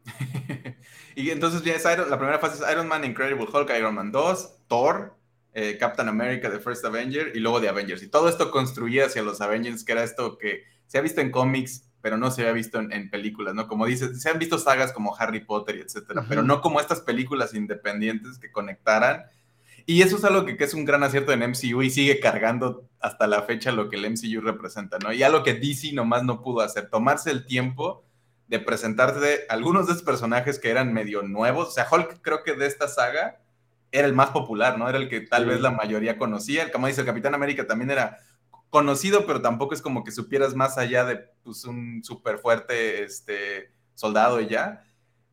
y 1.15 1.29
entonces 1.29 1.63
ya 1.63 1.73
es 1.73 1.83
la 1.85 2.17
primera 2.17 2.39
fase 2.39 2.63
es 2.63 2.71
Iron 2.71 2.87
Man, 2.87 3.05
Incredible 3.05 3.47
Hulk, 3.51 3.69
Iron 3.77 3.95
Man 3.95 4.11
2, 4.11 4.55
Thor, 4.67 5.15
eh, 5.53 5.77
Captain 5.79 6.09
America, 6.09 6.49
The 6.49 6.59
First 6.59 6.83
Avenger 6.85 7.31
y 7.35 7.39
luego 7.39 7.59
de 7.59 7.69
Avengers. 7.69 8.01
Y 8.01 8.07
todo 8.07 8.27
esto 8.27 8.49
construía 8.51 9.05
hacia 9.05 9.21
los 9.21 9.39
Avengers, 9.41 9.83
que 9.83 9.91
era 9.91 10.03
esto 10.03 10.37
que 10.37 10.63
se 10.87 10.97
ha 10.97 11.01
visto 11.01 11.21
en 11.21 11.31
cómics, 11.31 11.89
pero 12.01 12.17
no 12.17 12.31
se 12.31 12.41
había 12.41 12.53
visto 12.53 12.79
en, 12.79 13.09
películas, 13.09 13.53
¿no? 13.53 13.67
Como 13.67 13.85
dices, 13.85 14.21
se 14.21 14.29
han 14.29 14.39
visto 14.39 14.57
sagas 14.57 14.91
como 14.91 15.15
Harry 15.15 15.45
Potter 15.45 15.77
y 15.77 15.81
etcétera, 15.81 16.25
pero 16.27 16.43
no 16.43 16.59
como 16.59 16.79
estas 16.79 17.01
películas 17.01 17.53
independientes 17.53 18.37
que 18.39 18.51
conectaran. 18.51 19.23
Y 19.85 20.01
eso 20.01 20.17
es 20.17 20.23
algo 20.23 20.45
que, 20.45 20.57
que, 20.57 20.63
es 20.63 20.73
un 20.73 20.85
gran 20.85 21.03
acierto 21.03 21.31
en 21.31 21.41
MCU 21.41 21.81
y 21.81 21.89
sigue 21.89 22.19
cargando 22.19 22.89
hasta 22.99 23.27
la 23.27 23.43
fecha 23.43 23.71
lo 23.71 23.89
que 23.89 23.97
el 23.97 24.09
MCU 24.09 24.41
representa, 24.41 24.97
¿no? 24.99 25.13
Y 25.13 25.23
algo 25.23 25.43
que 25.43 25.53
DC 25.53 25.93
nomás 25.93 26.23
no 26.23 26.41
pudo 26.41 26.61
hacer, 26.61 26.89
tomarse 26.89 27.31
el 27.31 27.45
tiempo 27.45 28.05
de 28.47 28.59
presentarte 28.59 29.45
algunos 29.49 29.87
de 29.87 29.93
estos 29.93 30.05
personajes 30.05 30.59
que 30.59 30.69
eran 30.69 30.93
medio 30.93 31.21
nuevos. 31.21 31.69
O 31.69 31.71
sea, 31.71 31.87
Hulk 31.89 32.21
creo 32.21 32.43
que 32.43 32.53
de 32.53 32.67
esta 32.67 32.87
saga 32.87 33.42
era 33.93 34.07
el 34.07 34.13
más 34.13 34.31
popular, 34.31 34.77
¿no? 34.77 34.89
Era 34.89 34.97
el 34.97 35.07
que 35.07 35.21
tal 35.21 35.45
vez 35.45 35.61
la 35.61 35.69
mayoría 35.69 36.17
conocía. 36.17 36.71
Como 36.71 36.87
dice 36.87 37.01
el 37.01 37.07
Capitán 37.07 37.35
América 37.35 37.67
también 37.67 37.91
era 37.91 38.17
conocido, 38.71 39.27
pero 39.27 39.39
tampoco 39.39 39.75
es 39.75 39.83
como 39.83 40.03
que 40.03 40.11
supieras 40.11 40.55
más 40.55 40.79
allá 40.79 41.05
de 41.05 41.17
pues, 41.43 41.63
un 41.65 42.03
súper 42.03 42.39
fuerte 42.39 43.03
este, 43.03 43.71
soldado 43.93 44.41
y 44.41 44.47
ya. 44.47 44.83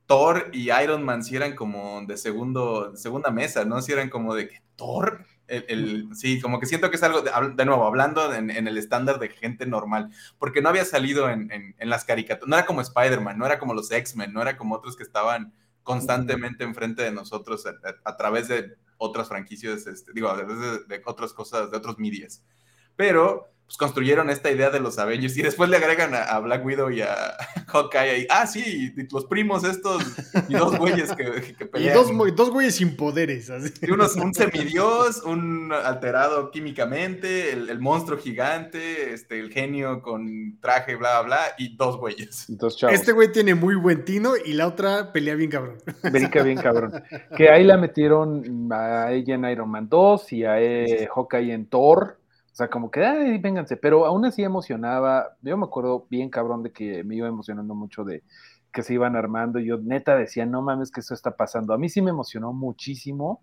Thor 0.05 0.51
y 0.53 0.71
Iron 0.71 1.05
Man 1.05 1.25
sí 1.25 1.37
eran 1.37 1.57
como 1.57 2.03
de 2.03 2.19
segundo, 2.19 2.95
segunda 2.97 3.31
mesa, 3.31 3.65
¿no? 3.65 3.81
Sí 3.81 3.93
eran 3.93 4.11
como 4.11 4.35
de 4.35 4.49
que 4.49 4.61
Thor, 4.77 5.25
el, 5.47 6.11
sí, 6.13 6.39
como 6.41 6.61
que 6.61 6.67
siento 6.67 6.91
que 6.91 6.97
es 6.97 7.03
algo, 7.03 7.23
de, 7.23 7.65
nuevo, 7.65 7.87
hablando 7.87 8.35
en, 8.35 8.51
el 8.51 8.77
estándar 8.77 9.19
de 9.19 9.31
gente 9.31 9.65
normal, 9.65 10.11
porque 10.39 10.61
no 10.61 10.69
había 10.69 10.85
salido 10.85 11.31
en, 11.31 11.51
en 11.51 11.91
las 11.91 12.05
caricaturas, 12.05 12.49
no 12.49 12.57
era 12.57 12.67
como 12.67 12.83
Spider-Man, 12.83 13.39
no 13.39 13.47
era 13.47 13.59
como 13.59 13.73
los 13.73 13.91
X-Men, 13.91 14.33
no 14.35 14.43
era 14.43 14.57
como 14.57 14.75
otros 14.75 14.97
que 14.97 15.03
estaban 15.03 15.55
constantemente 15.83 16.65
enfrente 16.65 17.03
de 17.03 17.13
nosotros 17.13 17.65
a, 18.05 18.17
través 18.17 18.49
de 18.49 18.77
otras 18.99 19.29
franquicias, 19.29 19.87
este, 19.87 20.13
digo, 20.13 20.29
a 20.29 20.37
través 20.37 20.89
de, 20.89 21.03
otras 21.07 21.33
cosas, 21.33 21.71
de 21.71 21.77
otros 21.77 21.99
medias. 21.99 22.45
Pero 22.97 23.50
pues, 23.71 23.79
construyeron 23.79 24.31
esta 24.31 24.51
idea 24.51 24.71
de 24.71 24.81
los 24.81 24.99
Avengers 24.99 25.37
y 25.37 25.43
después 25.43 25.71
le 25.71 25.77
agregan 25.77 26.11
a, 26.13 26.41
Black 26.41 26.67
Widow 26.67 26.91
y 26.91 27.03
a 27.03 27.37
Hawkeye 27.69 28.27
ah, 28.29 28.45
sí, 28.45 28.93
los 29.13 29.27
primos 29.27 29.63
estos 29.63 30.03
y 30.49 30.55
dos 30.55 30.77
güeyes 30.77 31.13
que, 31.15 31.55
que 31.57 31.67
pelean. 31.67 31.97
Y 31.97 32.33
dos, 32.33 32.51
güeyes 32.51 32.75
sin 32.75 32.97
poderes. 32.97 33.49
Así. 33.49 33.73
Y 33.81 33.93
unos, 33.93 34.17
un 34.17 34.35
semidios, 34.35 35.23
un 35.23 35.73
alterado 35.73 36.51
químicamente, 36.51 37.53
el, 37.53 37.79
monstruo 37.79 38.19
gigante, 38.19 39.13
este, 39.13 39.39
el 39.39 39.53
genio 39.53 40.03
con 40.03 40.59
traje, 40.61 40.97
bla, 40.97 41.21
bla, 41.21 41.37
bla, 41.37 41.41
y 41.57 41.77
dos 41.77 41.97
güeyes. 41.97 42.49
Este 42.91 43.13
güey 43.13 43.31
tiene 43.31 43.55
muy 43.55 43.77
buen 43.77 44.05
tino 44.05 44.33
y 44.37 44.55
la 44.55 44.67
otra 44.67 45.13
pelea 45.13 45.37
bien 45.37 45.51
cabrón. 45.51 45.77
Brinca 46.11 46.43
bien 46.43 46.59
cabrón. 46.59 47.05
Que 47.37 47.49
ahí 47.51 47.63
la 47.63 47.77
metieron 47.77 48.69
a 48.73 49.13
ella 49.13 49.37
en 49.37 49.45
Iron 49.45 49.71
Man 49.71 49.89
2 49.89 50.33
y 50.33 50.45
a 50.45 50.61
eh, 50.61 51.09
Hawkeye 51.15 51.53
en 51.53 51.67
Thor 51.67 52.20
o 52.53 52.55
sea, 52.55 52.69
como 52.69 52.91
que, 52.91 53.05
ay, 53.05 53.39
vénganse, 53.39 53.77
pero 53.77 54.05
aún 54.07 54.25
así 54.25 54.43
emocionaba. 54.43 55.37
Yo 55.41 55.57
me 55.57 55.65
acuerdo 55.65 56.07
bien 56.11 56.31
cabrón 56.31 56.63
de 56.63 56.73
que 56.73 57.05
me 57.05 57.17
iba 57.17 57.29
emocionando 57.29 57.75
mucho 57.75 58.05
de 58.05 58.25
que 58.73 58.83
se 58.83 58.95
iban 58.95 59.15
armando. 59.15 59.61
Y 59.61 59.67
yo 59.67 59.79
neta 59.79 60.17
decía, 60.17 60.47
no 60.47 60.61
mames 60.61 60.91
que 60.91 61.01
eso 61.01 61.15
está 61.15 61.37
pasando. 61.37 61.73
A 61.73 61.79
mí 61.79 61.89
sí 61.89 62.03
me 62.03 62.11
emocionó 62.11 62.53
muchísimo 62.53 63.43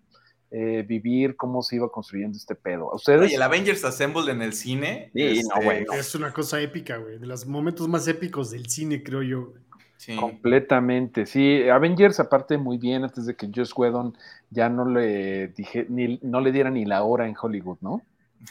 eh, 0.50 0.84
vivir 0.86 1.36
cómo 1.36 1.62
se 1.62 1.76
iba 1.76 1.90
construyendo 1.90 2.36
este 2.36 2.54
pedo. 2.54 2.90
¿Ustedes? 2.92 3.32
Y 3.32 3.34
el 3.34 3.42
Avengers 3.42 3.84
Assemble 3.84 4.30
en 4.30 4.42
el 4.42 4.52
cine. 4.52 5.10
Sí, 5.14 5.42
no, 5.42 5.70
este, 5.70 5.98
Es 5.98 6.14
una 6.14 6.32
cosa 6.32 6.60
épica, 6.60 6.98
güey. 6.98 7.18
De 7.18 7.26
los 7.26 7.46
momentos 7.46 7.88
más 7.88 8.06
épicos 8.08 8.50
del 8.50 8.68
cine, 8.68 9.02
creo 9.02 9.22
yo. 9.22 9.54
Sí. 9.96 10.16
Completamente, 10.16 11.26
sí. 11.26 11.68
Avengers, 11.68 12.20
aparte, 12.20 12.56
muy 12.56 12.78
bien, 12.78 13.04
antes 13.04 13.26
de 13.26 13.34
que 13.34 13.50
Josh 13.52 13.72
Whedon 13.74 14.16
ya 14.48 14.68
no 14.68 14.84
le 14.84 15.48
dije, 15.48 15.86
ni, 15.88 16.20
no 16.22 16.40
le 16.40 16.52
diera 16.52 16.70
ni 16.70 16.84
la 16.84 17.02
hora 17.02 17.26
en 17.26 17.34
Hollywood, 17.40 17.78
¿no? 17.80 18.02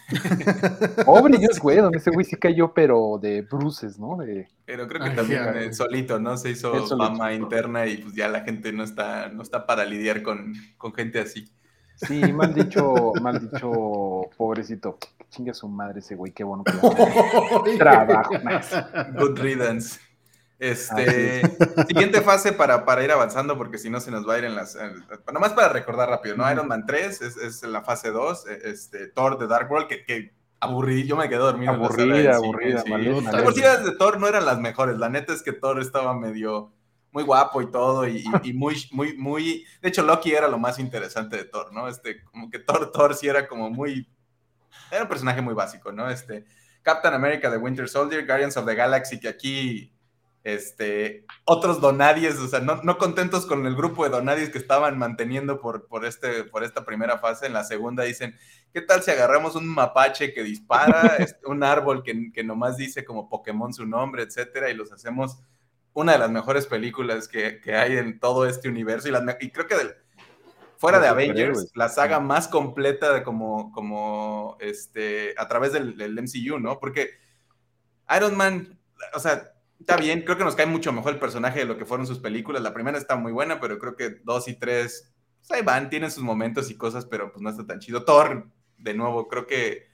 Pobre 1.06 1.38
Dios, 1.38 1.60
güey, 1.60 1.78
donde 1.78 1.98
ese 1.98 2.12
güey 2.12 2.26
sí 2.26 2.36
cayó, 2.36 2.74
pero 2.74 3.20
de 3.22 3.42
bruces, 3.42 4.00
¿no? 4.00 4.18
Pero 4.66 4.88
creo 4.88 5.04
que 5.04 5.10
también 5.12 5.74
solito, 5.74 6.20
¿no? 6.20 6.38
Se 6.38 6.52
hizo 6.52 6.88
fama 6.88 7.34
interna 7.34 7.86
y 7.88 7.98
pues 7.98 8.14
ya 8.14 8.28
la 8.28 8.42
gente 8.42 8.72
no 8.72 8.84
está, 8.84 9.30
no 9.30 9.42
está 9.42 9.66
para 9.66 9.86
lidiar 9.86 10.24
con, 10.24 10.54
con 10.78 10.94
gente 10.94 11.20
así. 11.20 11.50
Sí, 11.96 12.32
mal 12.32 12.54
dicho, 12.54 13.14
mal 13.22 13.40
dicho, 13.40 14.30
pobrecito. 14.38 14.98
Chinga 15.30 15.54
su 15.54 15.68
madre 15.68 16.00
ese 16.00 16.16
güey, 16.16 16.32
qué 16.32 16.44
bueno 16.44 16.64
que 16.64 16.72
trabajo. 17.78 18.32
Good 19.18 19.40
riddance. 19.40 20.00
Este, 20.60 21.42
siguiente 21.88 22.22
fase 22.22 22.52
para, 22.52 22.84
para 22.84 23.04
ir 23.04 23.12
avanzando, 23.12 23.58
porque 23.58 23.78
si 23.78 23.90
no 23.90 24.00
se 24.00 24.10
nos 24.10 24.28
va 24.28 24.36
a 24.36 24.38
ir 24.40 24.46
en 24.46 24.56
las. 24.56 24.78
nomás 25.32 25.54
para 25.54 25.70
recordar 25.70 26.10
rápido, 26.10 26.36
¿no? 26.36 26.52
Iron 26.52 26.68
Man 26.68 26.86
3 26.86 27.22
es, 27.22 27.38
es 27.38 27.64
la 27.64 27.84
fase 27.84 28.12
2, 28.12 28.48
e, 28.48 28.70
este, 28.70 29.08
Thor 29.08 29.38
de 29.38 29.48
Dark 29.48 29.72
World, 29.72 29.88
que, 29.88 30.04
que 30.04 30.34
aburrí, 30.60 31.06
yo 31.06 31.16
me 31.16 31.30
quedé 31.30 31.40
dormido. 31.40 31.74
Aburrida, 31.74 32.38
aburrida, 32.38 32.84
Las 32.88 33.36
aburridas 33.36 33.86
de 33.86 33.92
Thor 33.94 34.20
no 34.20 34.28
eran 34.28 34.46
las 34.46 34.60
mejores, 34.60 34.98
la 34.98 35.10
neta 35.10 35.34
es 35.34 35.44
que 35.44 35.54
Thor 35.54 35.80
estaba 35.80 36.16
medio 36.16 36.74
muy 37.12 37.24
guapo 37.24 37.62
y 37.62 37.72
todo, 37.72 38.08
y, 38.08 38.24
y, 38.44 38.54
muy, 38.54 38.84
muy, 38.92 39.16
muy. 39.16 39.66
De 39.82 39.90
hecho, 39.90 40.04
Loki 40.04 40.32
era 40.32 40.48
lo 40.48 40.58
más 40.58 40.80
interesante 40.80 41.38
de 41.38 41.46
Thor, 41.46 41.72
¿no? 41.72 41.88
Este, 41.88 42.24
como 42.24 42.50
que 42.50 42.60
Thor, 42.60 42.92
Thor 42.92 43.14
sí 43.14 43.28
era 43.28 43.48
como 43.48 43.70
muy. 43.70 44.10
Era 44.92 45.04
un 45.04 45.10
personaje 45.10 45.42
muy 45.42 45.54
básico, 45.54 45.92
¿no? 45.92 46.10
Este, 46.10 46.46
Captain 46.82 47.14
America 47.14 47.50
de 47.50 47.58
Winter 47.58 47.88
Soldier, 47.88 48.26
Guardians 48.26 48.58
of 48.58 48.66
the 48.66 48.76
Galaxy, 48.76 49.20
que 49.20 49.28
aquí 49.28 49.92
este, 50.48 51.26
otros 51.44 51.82
donadies, 51.82 52.38
o 52.38 52.48
sea, 52.48 52.62
no, 52.62 52.82
no, 52.82 52.98
contentos 52.98 53.46
con 53.46 53.66
el 53.66 53.76
grupo 53.76 54.06
de 54.06 54.12
donadies 54.12 54.50
que 54.50 54.58
estaban 54.58 54.98
manteniendo 54.98 55.60
por, 55.60 55.88
por, 55.88 56.06
este, 56.06 56.46
por 56.46 56.64
esta 56.64 56.86
primera 56.86 57.18
fase, 57.18 57.48
en 57.48 57.54
la 57.54 57.66
segunda 57.66 58.04
dicen, 58.06 58.34
¿qué 58.72 58.80
tal 58.80 59.04
si 59.04 59.12
agarramos 59.12 59.58
un 59.58 59.68
mapache 59.68 60.34
que 60.34 60.44
dispara, 60.44 61.02
este, 61.20 61.46
un 61.48 61.66
árbol 61.66 62.02
que, 62.02 62.32
que, 62.32 62.46
nomás 62.46 62.78
dice 62.78 63.04
como 63.04 63.28
Pokémon 63.28 63.74
su 63.74 63.86
nombre, 63.86 64.24
etcétera, 64.24 64.70
y 64.70 64.74
los 64.74 64.94
hacemos 64.94 65.38
una 65.92 66.14
de 66.14 66.20
las 66.20 66.32
mejores 66.32 66.66
películas 66.66 67.28
que, 67.28 67.60
que 67.60 67.76
hay 67.76 67.98
en 67.98 68.18
todo 68.18 68.46
este 68.46 68.70
universo, 68.70 69.10
y, 69.10 69.46
y 69.46 69.52
creo 69.52 69.68
que 69.68 69.76
fuera 70.78 71.02
de 71.02 71.10
Avengers, 71.10 71.72
la 71.76 71.90
saga 71.90 72.22
más 72.22 72.48
completa 72.48 73.12
de 73.12 73.22
como, 73.22 73.74
como 73.74 74.56
este, 74.62 75.36
a 75.38 75.46
través 75.50 75.74
del, 75.74 75.98
del 75.98 76.14
MCU, 76.14 76.58
¿no? 76.58 76.80
Porque 76.80 77.10
Iron 78.16 78.38
Man, 78.38 78.80
o 79.14 79.20
sea, 79.20 79.57
está 79.80 79.98
bien, 79.98 80.22
creo 80.24 80.38
que 80.38 80.44
nos 80.44 80.56
cae 80.56 80.66
mucho 80.66 80.92
mejor 80.92 81.14
el 81.14 81.20
personaje 81.20 81.60
de 81.60 81.66
lo 81.66 81.78
que 81.78 81.86
fueron 81.86 82.08
sus 82.08 82.20
películas. 82.20 82.62
La 82.62 82.74
primera 82.74 82.98
está 82.98 83.16
muy 83.16 83.32
buena, 83.32 83.60
pero 83.60 83.80
creo 83.80 83.96
que 83.96 84.22
dos 84.24 84.48
y 84.48 84.56
tres, 84.56 85.14
pues 85.40 85.52
ahí 85.52 85.64
van, 85.64 85.90
tienen 85.90 86.12
sus 86.12 86.24
momentos 86.24 86.70
y 86.70 86.78
cosas, 86.78 87.06
pero 87.06 87.32
pues 87.32 87.42
no 87.42 87.50
está 87.50 87.66
tan 87.66 87.80
chido. 87.80 88.04
Thor, 88.04 88.50
de 88.78 88.94
nuevo, 88.94 89.28
creo 89.28 89.48
que 89.48 89.88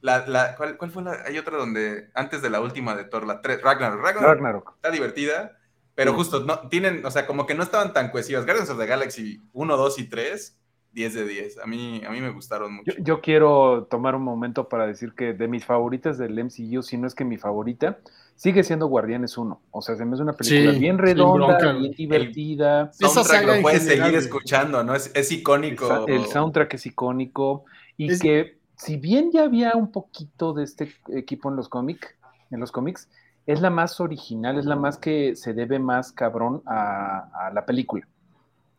la, 0.00 0.26
la 0.26 0.56
¿cuál, 0.56 0.90
fue 0.90 1.02
la? 1.02 1.22
Hay 1.26 1.38
otra 1.38 1.56
donde, 1.56 2.10
antes 2.14 2.42
de 2.42 2.50
la 2.50 2.60
última 2.60 2.94
de 2.94 3.04
Thor, 3.04 3.26
la 3.26 3.40
tres, 3.40 3.62
Ragnarok. 3.62 4.02
Ragnarok, 4.02 4.74
está 4.74 4.90
divertida, 4.90 5.58
pero 5.94 6.14
justo, 6.14 6.40
no, 6.40 6.68
tienen, 6.68 7.04
o 7.06 7.10
sea, 7.10 7.26
como 7.26 7.46
que 7.46 7.54
no 7.54 7.62
estaban 7.62 7.92
tan 7.92 8.10
cohesivas. 8.10 8.44
Guardians 8.44 8.70
of 8.70 8.78
the 8.78 8.86
Galaxy 8.86 9.40
1, 9.52 9.76
2 9.76 9.98
y 9.98 10.08
3, 10.08 10.61
10 10.92 11.14
de 11.14 11.26
10. 11.26 11.58
A 11.58 11.66
mí, 11.66 12.02
a 12.06 12.10
mí 12.10 12.20
me 12.20 12.30
gustaron 12.30 12.74
mucho. 12.74 12.92
Yo, 12.92 13.02
yo, 13.02 13.20
quiero 13.20 13.86
tomar 13.90 14.14
un 14.14 14.22
momento 14.22 14.68
para 14.68 14.86
decir 14.86 15.14
que 15.14 15.32
de 15.32 15.48
mis 15.48 15.64
favoritas 15.64 16.18
del 16.18 16.32
MCU, 16.32 16.82
si 16.82 16.98
no 16.98 17.06
es 17.06 17.14
que 17.14 17.24
mi 17.24 17.38
favorita, 17.38 17.98
sigue 18.36 18.62
siendo 18.62 18.86
Guardianes 18.86 19.38
1. 19.38 19.60
O 19.70 19.82
sea, 19.82 19.96
se 19.96 20.04
me 20.04 20.14
hace 20.14 20.22
una 20.22 20.34
película 20.34 20.72
bien 20.78 20.98
redonda, 20.98 21.72
bien 21.72 21.92
divertida. 21.92 22.90
El 23.00 23.08
soundtrack 23.08 23.46
lo 23.46 23.62
puedes 23.62 23.84
seguir 23.84 24.14
escuchando, 24.14 24.84
¿no? 24.84 24.94
Es, 24.94 25.32
icónico. 25.32 26.06
El, 26.06 26.26
soundtrack 26.26 26.74
es 26.74 26.86
icónico. 26.86 27.64
Y 27.96 28.18
que, 28.18 28.58
si 28.76 28.96
bien 28.96 29.30
ya 29.32 29.44
había 29.44 29.72
un 29.74 29.92
poquito 29.92 30.52
de 30.52 30.64
este 30.64 30.92
equipo 31.14 31.50
en 31.50 31.56
los 31.56 31.68
cómics, 31.68 32.14
en 32.50 32.60
los 32.60 32.70
cómics, 32.72 33.08
es 33.46 33.60
la 33.60 33.70
más 33.70 33.98
original, 34.00 34.58
es 34.58 34.66
la 34.66 34.76
más 34.76 34.98
que 34.98 35.36
se 35.36 35.52
debe 35.52 35.78
más 35.78 36.12
cabrón 36.12 36.62
a 36.66 37.50
la 37.54 37.64
película. 37.64 38.06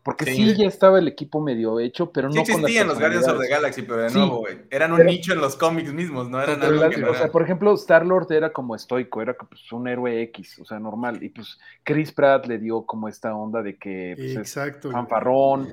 Porque 0.03 0.25
sí. 0.25 0.53
ya 0.55 0.67
estaba 0.67 0.99
el 0.99 1.07
equipo 1.07 1.39
medio 1.39 1.79
hecho, 1.79 2.11
pero 2.11 2.27
no 2.27 2.33
sí 2.33 2.39
existían 2.51 2.87
los 2.87 2.99
Guardians 2.99 3.25
of 3.25 3.39
the 3.39 3.47
Galaxy, 3.47 3.83
pero 3.83 4.01
de 4.01 4.11
nuevo, 4.11 4.39
güey. 4.39 4.59
Eran 4.69 4.91
un 4.91 5.05
nicho 5.05 5.31
en 5.31 5.39
los 5.39 5.55
cómics 5.55 5.93
mismos, 5.93 6.29
¿no? 6.29 6.41
Eran 6.41 6.61
algo 6.61 6.89
que 6.89 7.03
O 7.05 7.15
sea, 7.15 7.31
por 7.31 7.41
ejemplo, 7.41 7.73
Star-Lord 7.73 8.29
era 8.33 8.51
como 8.51 8.75
estoico, 8.75 9.21
era 9.21 9.33
pues, 9.33 9.71
un 9.71 9.87
héroe 9.87 10.21
X, 10.23 10.59
o 10.59 10.65
sea, 10.65 10.77
normal. 10.77 11.23
Y 11.23 11.29
pues 11.29 11.57
Chris 11.83 12.11
Pratt 12.11 12.47
le 12.47 12.57
dio 12.59 12.85
como 12.85 13.07
esta 13.07 13.33
onda 13.33 13.61
de 13.61 13.77
que 13.77 14.13
pues, 14.17 14.35
Exacto, 14.35 14.89
es 14.89 14.93
fanfarrón, 14.93 15.69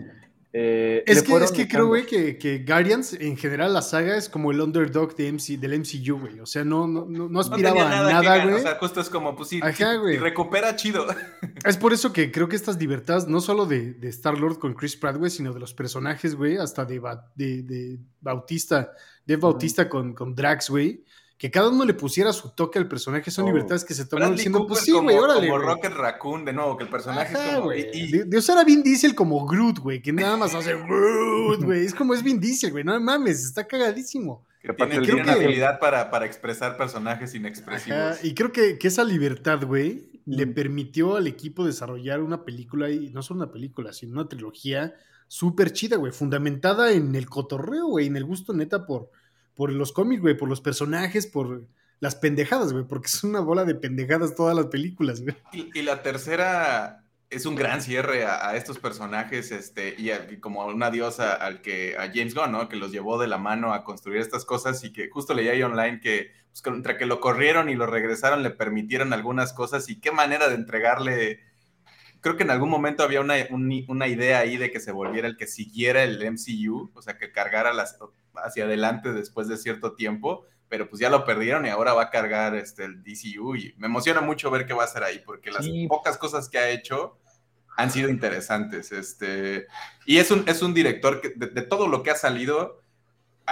eh, 0.53 1.05
es, 1.07 1.23
que, 1.23 1.33
es 1.37 1.53
que 1.53 1.69
creo, 1.69 1.87
güey, 1.87 2.05
que, 2.07 2.37
que, 2.37 2.65
Guardians, 2.67 3.13
en 3.13 3.37
general, 3.37 3.73
la 3.73 3.83
saga 3.83 4.17
es 4.17 4.29
como 4.29 4.51
el 4.51 4.61
underdog 4.61 5.15
de 5.15 5.33
MC, 5.33 5.59
del 5.59 5.79
MCU, 5.79 6.19
güey. 6.19 6.41
O 6.41 6.47
sea, 6.47 6.65
no, 6.65 6.89
no, 6.89 7.07
no 7.07 7.41
aspiraba 7.41 7.87
a 7.87 8.03
nada, 8.11 8.45
güey. 8.45 8.55
O 8.57 8.59
sea, 8.59 8.77
justo 8.77 9.01
es 9.01 9.09
como, 9.09 9.37
pues 9.37 9.51
sí, 9.51 9.61
Ajá, 9.63 9.95
güey. 9.95 10.19
recupera 10.19 10.75
chido. 10.77 11.07
Es 11.65 11.77
por 11.77 11.93
eso 11.93 12.11
que 12.11 12.33
creo 12.33 12.49
que 12.49 12.57
estas 12.57 12.79
libertades, 12.79 13.29
no 13.29 13.43
solo 13.43 13.67
de, 13.67 13.93
de 13.93 14.09
Star-Lord 14.09 14.59
con 14.59 14.73
Chris 14.73 14.97
Pratt, 14.97 15.19
güey, 15.19 15.31
sino 15.31 15.53
de 15.53 15.61
los 15.61 15.75
personajes, 15.75 16.35
güey, 16.35 16.57
hasta 16.57 16.87
de, 16.87 17.01
de, 17.35 17.63
de 17.63 17.99
Bautista, 18.23 18.93
de 19.27 19.37
Bautista 19.37 19.87
con, 19.87 20.15
con 20.15 20.35
Drax, 20.35 20.71
güey 20.71 21.05
que 21.41 21.51
cada 21.51 21.71
uno 21.71 21.87
le 21.87 21.95
pusiera 21.95 22.35
su 22.35 22.51
toque 22.51 22.79
al 22.79 22.87
personaje 22.87 23.31
son 23.31 23.47
oh. 23.47 23.49
libertades 23.49 23.83
que 23.83 23.95
se 23.95 24.05
toman 24.05 24.37
diciendo, 24.37 24.67
pues 24.67 24.81
sí, 24.81 24.93
güey, 24.93 25.17
órale. 25.17 25.49
Como 25.49 25.59
Rocket 25.59 25.95
Raccoon, 25.95 26.45
de 26.45 26.53
nuevo, 26.53 26.77
que 26.77 26.85
el 26.85 26.91
personaje 26.91 27.33
es 27.33 27.55
como. 27.55 27.63
Güey. 27.63 28.27
De, 28.27 28.37
usar 28.37 28.59
a 28.59 28.65
Vin 28.65 28.83
Diesel 28.83 29.15
como 29.15 29.47
Groot, 29.47 29.79
güey, 29.79 30.03
que 30.03 30.13
nada 30.13 30.37
más 30.37 30.55
hace 30.55 30.75
Groot, 30.87 31.65
güey. 31.65 31.87
Es 31.87 31.95
como 31.95 32.13
es 32.13 32.23
Vin 32.23 32.41
Diesel, 32.41 32.73
güey, 32.73 32.85
no 32.85 33.01
mames, 33.01 33.43
está 33.43 33.67
cagadísimo. 33.67 34.47
Que 34.61 34.75
tiene, 34.75 35.23
una 35.23 35.33
habilidad 35.33 35.81
para, 35.81 36.11
para, 36.11 36.27
expresar 36.27 36.77
personajes 36.77 37.35
inexpresivos. 37.35 38.23
y 38.23 38.35
creo 38.35 38.53
que, 38.53 38.77
que 38.77 38.89
esa 38.89 39.03
libertad, 39.03 39.65
güey, 39.65 40.21
le 40.27 40.47
permitió 40.47 41.17
al 41.17 41.27
equipo 41.27 41.65
desarrollar 41.65 42.21
una 42.21 42.45
película, 42.45 42.91
y 42.91 43.09
no 43.09 43.23
solo 43.23 43.45
una 43.45 43.51
película, 43.51 43.95
sino 43.95 44.13
una 44.21 44.29
trilogía 44.29 44.93
súper 45.27 45.73
chida, 45.73 45.97
güey, 45.97 46.13
fundamentada 46.13 46.93
en 46.93 47.15
el 47.15 47.31
cotorreo, 47.31 47.87
güey, 47.87 48.09
en 48.09 48.19
el 48.19 48.27
gusto 48.27 48.53
neta 48.53 48.85
por 48.85 49.11
por 49.55 49.73
los 49.73 49.93
cómics, 49.93 50.23
güey, 50.23 50.37
por 50.37 50.49
los 50.49 50.61
personajes, 50.61 51.27
por 51.27 51.67
las 52.01 52.17
pendejadas, 52.17 52.73
güey, 52.73 52.85
porque 52.85 53.07
es 53.09 53.23
una 53.25 53.41
bola 53.41 53.65
de 53.65 53.75
pendejadas 53.75 54.35
todas 54.35 54.57
las 54.57 54.67
películas, 54.67 55.23
güey. 55.23 55.37
Y, 55.53 55.83
la 55.83 56.03
tercera 56.03 57.05
es 57.29 57.47
un 57.47 57.55
gran 57.55 57.81
cierre 57.81 58.25
a, 58.25 58.57
estos 58.57 58.79
personajes, 58.79 59.53
este, 59.53 59.95
y, 59.97 60.11
como 60.41 60.67
una 60.67 60.91
diosa 60.91 61.35
al 61.35 61.61
que, 61.61 61.97
a 61.97 62.11
James 62.13 62.35
Gunn, 62.35 62.53
¿no? 62.53 62.69
Que 62.69 62.77
los 62.77 62.91
llevó 62.91 63.19
de 63.19 63.29
la 63.29 63.39
mano 63.39 63.73
a 63.73 63.85
construir 63.85 64.21
estas 64.21 64.45
cosas 64.45 64.83
y 64.83 64.93
que 64.93 65.09
justo 65.09 65.35
leía 65.35 65.53
ahí 65.53 65.63
online 65.63 66.01
que, 66.01 66.33
pues, 66.51 66.63
contra 66.63 66.97
que 66.97 67.07
lo 67.07 67.21
corrieron 67.21 67.69
y 67.69 67.77
lo 67.77 67.87
regresaron, 67.87 68.43
le 68.43 68.51
permitieron 68.51 69.13
algunas 69.13 69.53
cosas 69.53 69.89
y 69.89 70.01
qué 70.01 70.11
manera 70.11 70.49
de 70.49 70.57
entregarle 70.57 71.50
creo 72.21 72.37
que 72.37 72.43
en 72.43 72.51
algún 72.51 72.69
momento 72.69 73.03
había 73.03 73.21
una, 73.21 73.35
una, 73.51 74.09
idea 74.09 74.39
ahí 74.39 74.57
de 74.57 74.71
que 74.71 74.81
se 74.81 74.93
volviera 74.93 75.29
el 75.29 75.37
que 75.37 75.47
siguiera 75.47 76.03
el 76.03 76.19
MCU, 76.31 76.91
o 76.95 77.03
sea, 77.03 77.17
que 77.19 77.33
cargara 77.33 77.73
las, 77.73 77.99
hacia 78.35 78.65
adelante 78.65 79.13
después 79.13 79.49
de 79.49 79.57
cierto 79.57 79.95
tiempo, 79.95 80.47
pero 80.69 80.89
pues 80.89 81.01
ya 81.01 81.11
lo 81.11 81.25
perdieron 81.25 81.67
y 81.67 81.69
ahora 81.69 81.95
va 81.95 82.05
a 82.05 82.11
cargar 82.11 82.55
este, 82.55 82.85
el 82.85 83.03
DCU 83.03 83.57
y 83.57 83.75
me 83.77 83.87
emociona 83.87 84.21
mucho 84.21 84.51
ver 84.51 84.67
qué 84.67 84.73
va 84.73 84.83
a 84.83 84.87
hacer 84.87 85.03
ahí, 85.03 85.21
porque 85.25 85.51
las 85.51 85.67
pocas 85.89 86.17
cosas 86.17 86.49
que 86.49 86.59
ha 86.59 86.71
hecho 86.71 87.19
han 87.77 87.91
sido 87.91 88.09
interesantes. 88.09 88.93
Este, 88.93 89.67
y 90.07 90.19
es 90.19 90.31
un, 90.31 90.45
es 90.47 90.63
un 90.63 90.75
director 90.75 91.21
que 91.21 91.31
de, 91.35 91.63
todo 91.63 91.89
lo 91.89 92.03
que 92.03 92.11
ha 92.11 92.17
salido, 92.17 92.80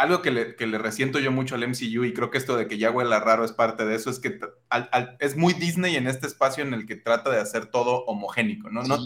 algo 0.01 0.23
que 0.23 0.31
le, 0.31 0.57
que 0.57 0.67
le, 0.67 0.79
resiento 0.79 1.19
yo 1.19 1.33
mucho 1.33 1.55
al 1.55 1.69
MCU 1.69 2.05
y 2.05 2.15
creo 2.15 2.31
que 2.31 2.39
esto 2.39 2.57
de 2.57 2.67
que 2.67 2.79
ya 2.79 2.91
huela 2.91 3.21
raro 3.21 3.45
es 3.45 3.53
parte 3.53 3.85
de 3.85 3.95
eso, 3.95 4.11
es 4.11 4.19
que 4.19 4.41
es 5.19 5.37
muy 5.37 5.55
Disney 5.55 5.97
en 5.97 6.07
este 6.07 6.27
espacio 6.27 6.65
en 6.65 6.75
el 6.75 6.87
que 6.87 6.97
trata 6.97 7.31
de 7.31 7.41
hacer 7.41 7.67
todo 7.67 8.05
homogénico, 8.05 8.71
¿no? 8.71 8.83
no 8.83 8.99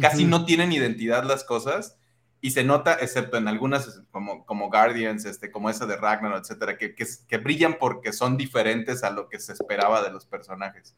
Casi 0.00 0.24
no 0.24 0.44
tienen 0.44 0.72
identidad 0.72 1.24
las 1.24 1.44
cosas 1.44 1.96
y 2.40 2.52
se 2.52 2.64
nota, 2.64 2.94
excepto 2.94 3.36
en 3.36 3.48
algunas 3.48 4.02
como, 4.10 4.46
como 4.46 4.70
Guardians, 4.70 5.24
este, 5.24 5.50
como 5.50 5.68
esa 5.68 5.86
de 5.86 5.96
Ragnarok, 5.96 6.40
etcétera, 6.40 6.78
que, 6.78 6.94
que, 6.94 7.38
brillan 7.38 7.76
porque 7.78 8.12
son 8.12 8.36
diferentes 8.36 9.04
a 9.04 9.10
lo 9.10 9.28
que 9.28 9.38
se 9.38 9.52
esperaba 9.52 10.02
de 10.02 10.10
los 10.10 10.24
personajes 10.24 10.96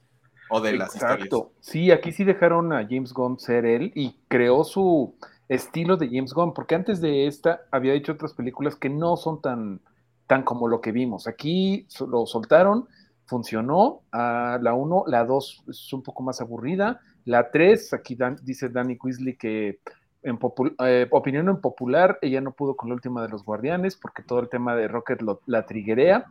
o 0.49 0.61
de 0.61 0.75
las 0.75 0.95
historias. 0.95 1.29
Sí, 1.61 1.91
aquí 1.91 2.13
sí 2.13 2.25
dejaron 2.25 2.73
a 2.73 2.87
James 2.89 3.13
Gunn 3.13 3.39
ser 3.39 3.65
él 3.65 3.91
y 3.95 4.21
creó 4.29 4.65
su 4.65 5.17
estilo 5.55 5.97
de 5.97 6.09
James 6.09 6.33
Gunn, 6.33 6.55
porque 6.55 6.75
antes 6.75 7.01
de 7.01 7.27
esta 7.27 7.63
había 7.71 7.95
hecho 7.95 8.13
otras 8.13 8.33
películas 8.33 8.77
que 8.77 8.89
no 8.89 9.17
son 9.17 9.41
tan, 9.41 9.81
tan 10.27 10.43
como 10.43 10.69
lo 10.69 10.81
que 10.81 10.93
vimos. 10.93 11.27
Aquí 11.27 11.87
lo 12.09 12.27
soltaron, 12.27 12.89
funcionó. 13.27 14.03
la 14.13 14.75
1, 14.75 15.05
la 15.07 15.25
2 15.25 15.65
es 15.69 15.93
un 15.93 16.03
poco 16.03 16.23
más 16.23 16.41
aburrida. 16.41 17.01
La 17.25 17.51
3, 17.51 17.95
aquí 17.95 18.17
dice 18.43 18.69
Danny 18.69 18.99
Weasley 19.03 19.37
que 19.37 19.81
en 20.23 20.39
eh, 20.85 21.09
opinión 21.11 21.49
en 21.49 21.61
popular, 21.61 22.19
ella 22.23 22.41
no 22.41 22.53
pudo 22.53 22.77
con 22.77 22.89
la 22.89 22.95
última 22.95 23.23
de 23.23 23.29
los 23.29 23.45
guardianes 23.45 23.97
porque 23.97 24.23
todo 24.23 24.39
el 24.41 24.49
tema 24.49 24.77
de 24.77 24.89
Rocket 24.89 25.21
la 25.47 25.67
triguerea, 25.67 26.27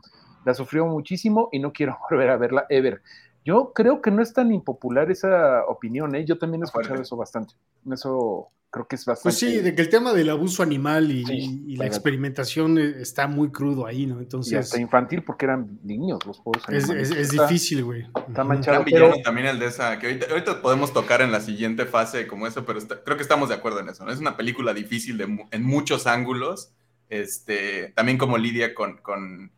la 0.46 0.54
sufrió 0.54 0.86
muchísimo 0.86 1.50
y 1.52 1.60
no 1.60 1.74
quiero 1.74 1.98
volver 2.10 2.30
a 2.30 2.38
verla 2.38 2.66
ever. 2.70 3.02
Yo 3.44 3.74
creo 3.74 4.02
que 4.02 4.12
no 4.12 4.22
es 4.22 4.34
tan 4.34 4.52
impopular 4.52 5.10
esa 5.10 5.66
opinión, 5.68 6.16
¿eh? 6.16 6.26
yo 6.26 6.38
también 6.38 6.62
he 6.62 6.66
escuchado 6.66 7.02
eso 7.02 7.16
bastante. 7.18 7.56
Eso 7.92 8.52
creo 8.70 8.88
que 8.88 8.96
es 8.96 9.06
bastante. 9.06 9.24
Pues 9.24 9.40
sí, 9.40 9.62
de 9.62 9.74
que 9.74 9.82
el 9.82 9.90
tema 9.90 10.14
del 10.14 10.30
abuso 10.30 10.62
animal 10.62 11.12
y, 11.12 11.76
la 11.76 11.88
experimentación 11.88 12.78
eh, 12.78 12.96
está 13.00 13.28
muy 13.28 13.52
crudo 13.52 13.88
ahí, 13.88 14.06
¿no? 14.06 14.20
Entonces. 14.20 14.54
Y 14.54 14.56
hasta 14.56 14.80
infantil 14.80 15.24
porque 15.24 15.46
eran 15.46 15.80
niños 15.84 16.20
los 16.26 16.40
pobres 16.40 16.64
animales. 16.68 17.12
Es, 17.12 17.32
difícil, 17.32 17.84
güey. 17.84 18.08
Está 18.28 18.44
manchado. 18.44 18.86
también 19.24 19.48
el 19.48 19.60
de 19.60 19.66
esa, 19.66 19.98
que 19.98 20.20
ahorita, 20.30 20.62
podemos 20.62 20.94
tocar 20.94 21.22
en 21.22 21.32
la 21.32 21.42
siguiente 21.42 21.86
fase 21.86 22.28
como 22.28 22.46
eso, 22.46 22.66
pero 22.66 22.80
creo 23.04 23.18
que 23.18 23.24
estamos 23.24 23.50
de 23.50 23.56
acuerdo 23.56 23.80
en 23.80 23.90
eso, 23.90 24.06
¿no? 24.06 24.12
Es 24.12 24.20
una 24.20 24.38
película 24.38 24.74
difícil 24.74 25.18
de, 25.18 25.46
en 25.52 25.64
muchos 25.64 26.08
ángulos. 26.08 26.74
Este, 27.10 27.92
también 27.94 28.18
como 28.18 28.38
lidia 28.38 28.74
con, 28.74 28.98
con 28.98 29.52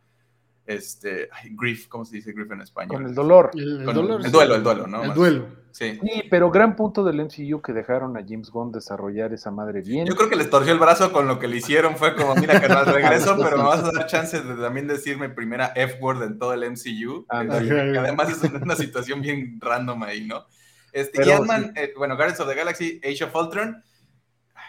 este, 0.65 1.29
grief, 1.51 1.87
¿cómo 1.87 2.05
se 2.05 2.15
dice 2.15 2.31
grief 2.31 2.51
en 2.51 2.61
español? 2.61 2.95
Con 2.95 3.05
el 3.05 3.13
dolor. 3.13 3.51
El, 3.53 3.83
duelo, 3.83 4.55
el 4.55 4.63
duelo, 4.63 4.87
¿no? 4.87 5.03
El 5.03 5.13
duelo. 5.13 5.63
Sí. 5.71 5.99
sí. 6.03 6.23
pero 6.29 6.51
gran 6.51 6.75
punto 6.75 7.03
del 7.03 7.19
MCU 7.19 7.59
que 7.61 7.73
dejaron 7.73 8.15
a 8.15 8.21
James 8.21 8.51
Gunn 8.51 8.71
desarrollar 8.71 9.33
esa 9.33 9.49
madre 9.49 9.81
bien. 9.81 10.05
Yo 10.05 10.15
creo 10.15 10.29
que 10.29 10.35
les 10.35 10.49
torció 10.49 10.71
el 10.71 10.79
brazo 10.79 11.11
con 11.11 11.27
lo 11.27 11.39
que 11.39 11.47
le 11.47 11.57
hicieron, 11.57 11.97
fue 11.97 12.15
como, 12.15 12.35
mira, 12.35 12.61
carnal, 12.61 12.85
regreso, 12.93 13.35
pero 13.41 13.57
me 13.57 13.63
vas 13.63 13.83
a 13.83 13.91
dar 13.91 14.05
chance 14.05 14.39
de 14.39 14.55
también 14.55 14.87
decir 14.87 15.17
mi 15.17 15.29
primera 15.29 15.73
F-word 15.75 16.21
en 16.23 16.37
todo 16.37 16.53
el 16.53 16.69
MCU. 16.69 17.25
que 17.27 17.97
además 17.97 18.29
es 18.29 18.43
una 18.51 18.75
situación 18.75 19.21
bien 19.21 19.59
random 19.59 20.03
ahí, 20.03 20.25
¿no? 20.25 20.45
Este, 20.91 21.27
y 21.27 21.31
Ant-Man, 21.31 21.73
eh, 21.75 21.91
bueno, 21.97 22.15
Guardians 22.15 22.39
of 22.39 22.47
the 22.47 22.55
Galaxy, 22.55 23.01
Age 23.03 23.23
of 23.23 23.35
Ultron, 23.35 23.83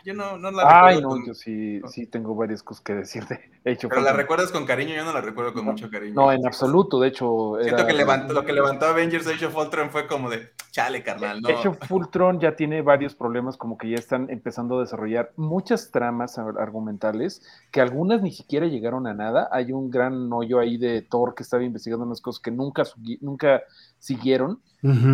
yo 0.05 0.13
no, 0.13 0.37
no 0.37 0.51
la 0.51 0.87
Ay, 0.87 1.01
no, 1.01 1.17
yo 1.27 1.33
sí, 1.33 1.81
sí 1.89 2.07
tengo 2.07 2.35
varias 2.35 2.63
cosas 2.63 2.85
que 2.85 2.95
decirte. 2.95 3.51
Hecho 3.65 3.89
Pero 3.91 4.03
la 4.03 4.13
recuerdas 4.13 4.53
con 4.53 4.67
cariño, 4.67 4.95
yo 4.95 5.03
no 5.03 5.15
la 5.15 5.23
recuerdo 5.23 5.55
con 5.55 5.65
mucho 5.65 5.91
cariño. 5.91 6.13
No, 6.15 6.31
en 6.31 6.47
absoluto, 6.47 7.01
de 7.01 7.09
hecho. 7.09 7.57
Siento 7.63 7.87
que 7.87 7.95
levantó, 7.95 8.35
lo 8.35 8.45
que 8.45 8.53
levantó 8.53 8.85
Avengers 8.87 9.27
Age 9.27 9.47
of 9.47 9.57
Ultron 9.57 9.89
fue 9.89 10.07
como 10.07 10.29
de, 10.29 10.51
chale, 10.71 11.03
carnal, 11.03 11.41
¿no? 11.41 11.49
Age 11.49 11.69
of 11.69 11.91
Ultron 11.91 12.39
ya 12.39 12.55
tiene 12.55 12.83
varios 12.83 13.15
problemas, 13.15 13.57
como 13.57 13.79
que 13.79 13.89
ya 13.89 13.97
están 13.97 14.29
empezando 14.29 14.79
a 14.79 14.83
desarrollar 14.83 15.33
muchas 15.37 15.91
tramas 15.91 16.39
argumentales, 16.39 17.43
que 17.73 17.81
algunas 17.81 18.21
ni 18.21 18.31
siquiera 18.31 18.67
llegaron 18.67 19.07
a 19.07 19.15
nada. 19.15 19.49
Hay 19.53 19.73
un 19.73 19.91
gran 19.91 20.31
hoyo 20.31 20.61
ahí 20.61 20.77
de 20.77 21.01
Thor 21.01 21.35
que 21.35 21.45
estaba 21.45 21.65
investigando 21.65 22.05
unas 22.05 22.21
cosas 22.21 22.43
que 22.43 22.51
nunca, 22.51 22.83
nunca 23.21 23.63
siguieron. 23.99 24.61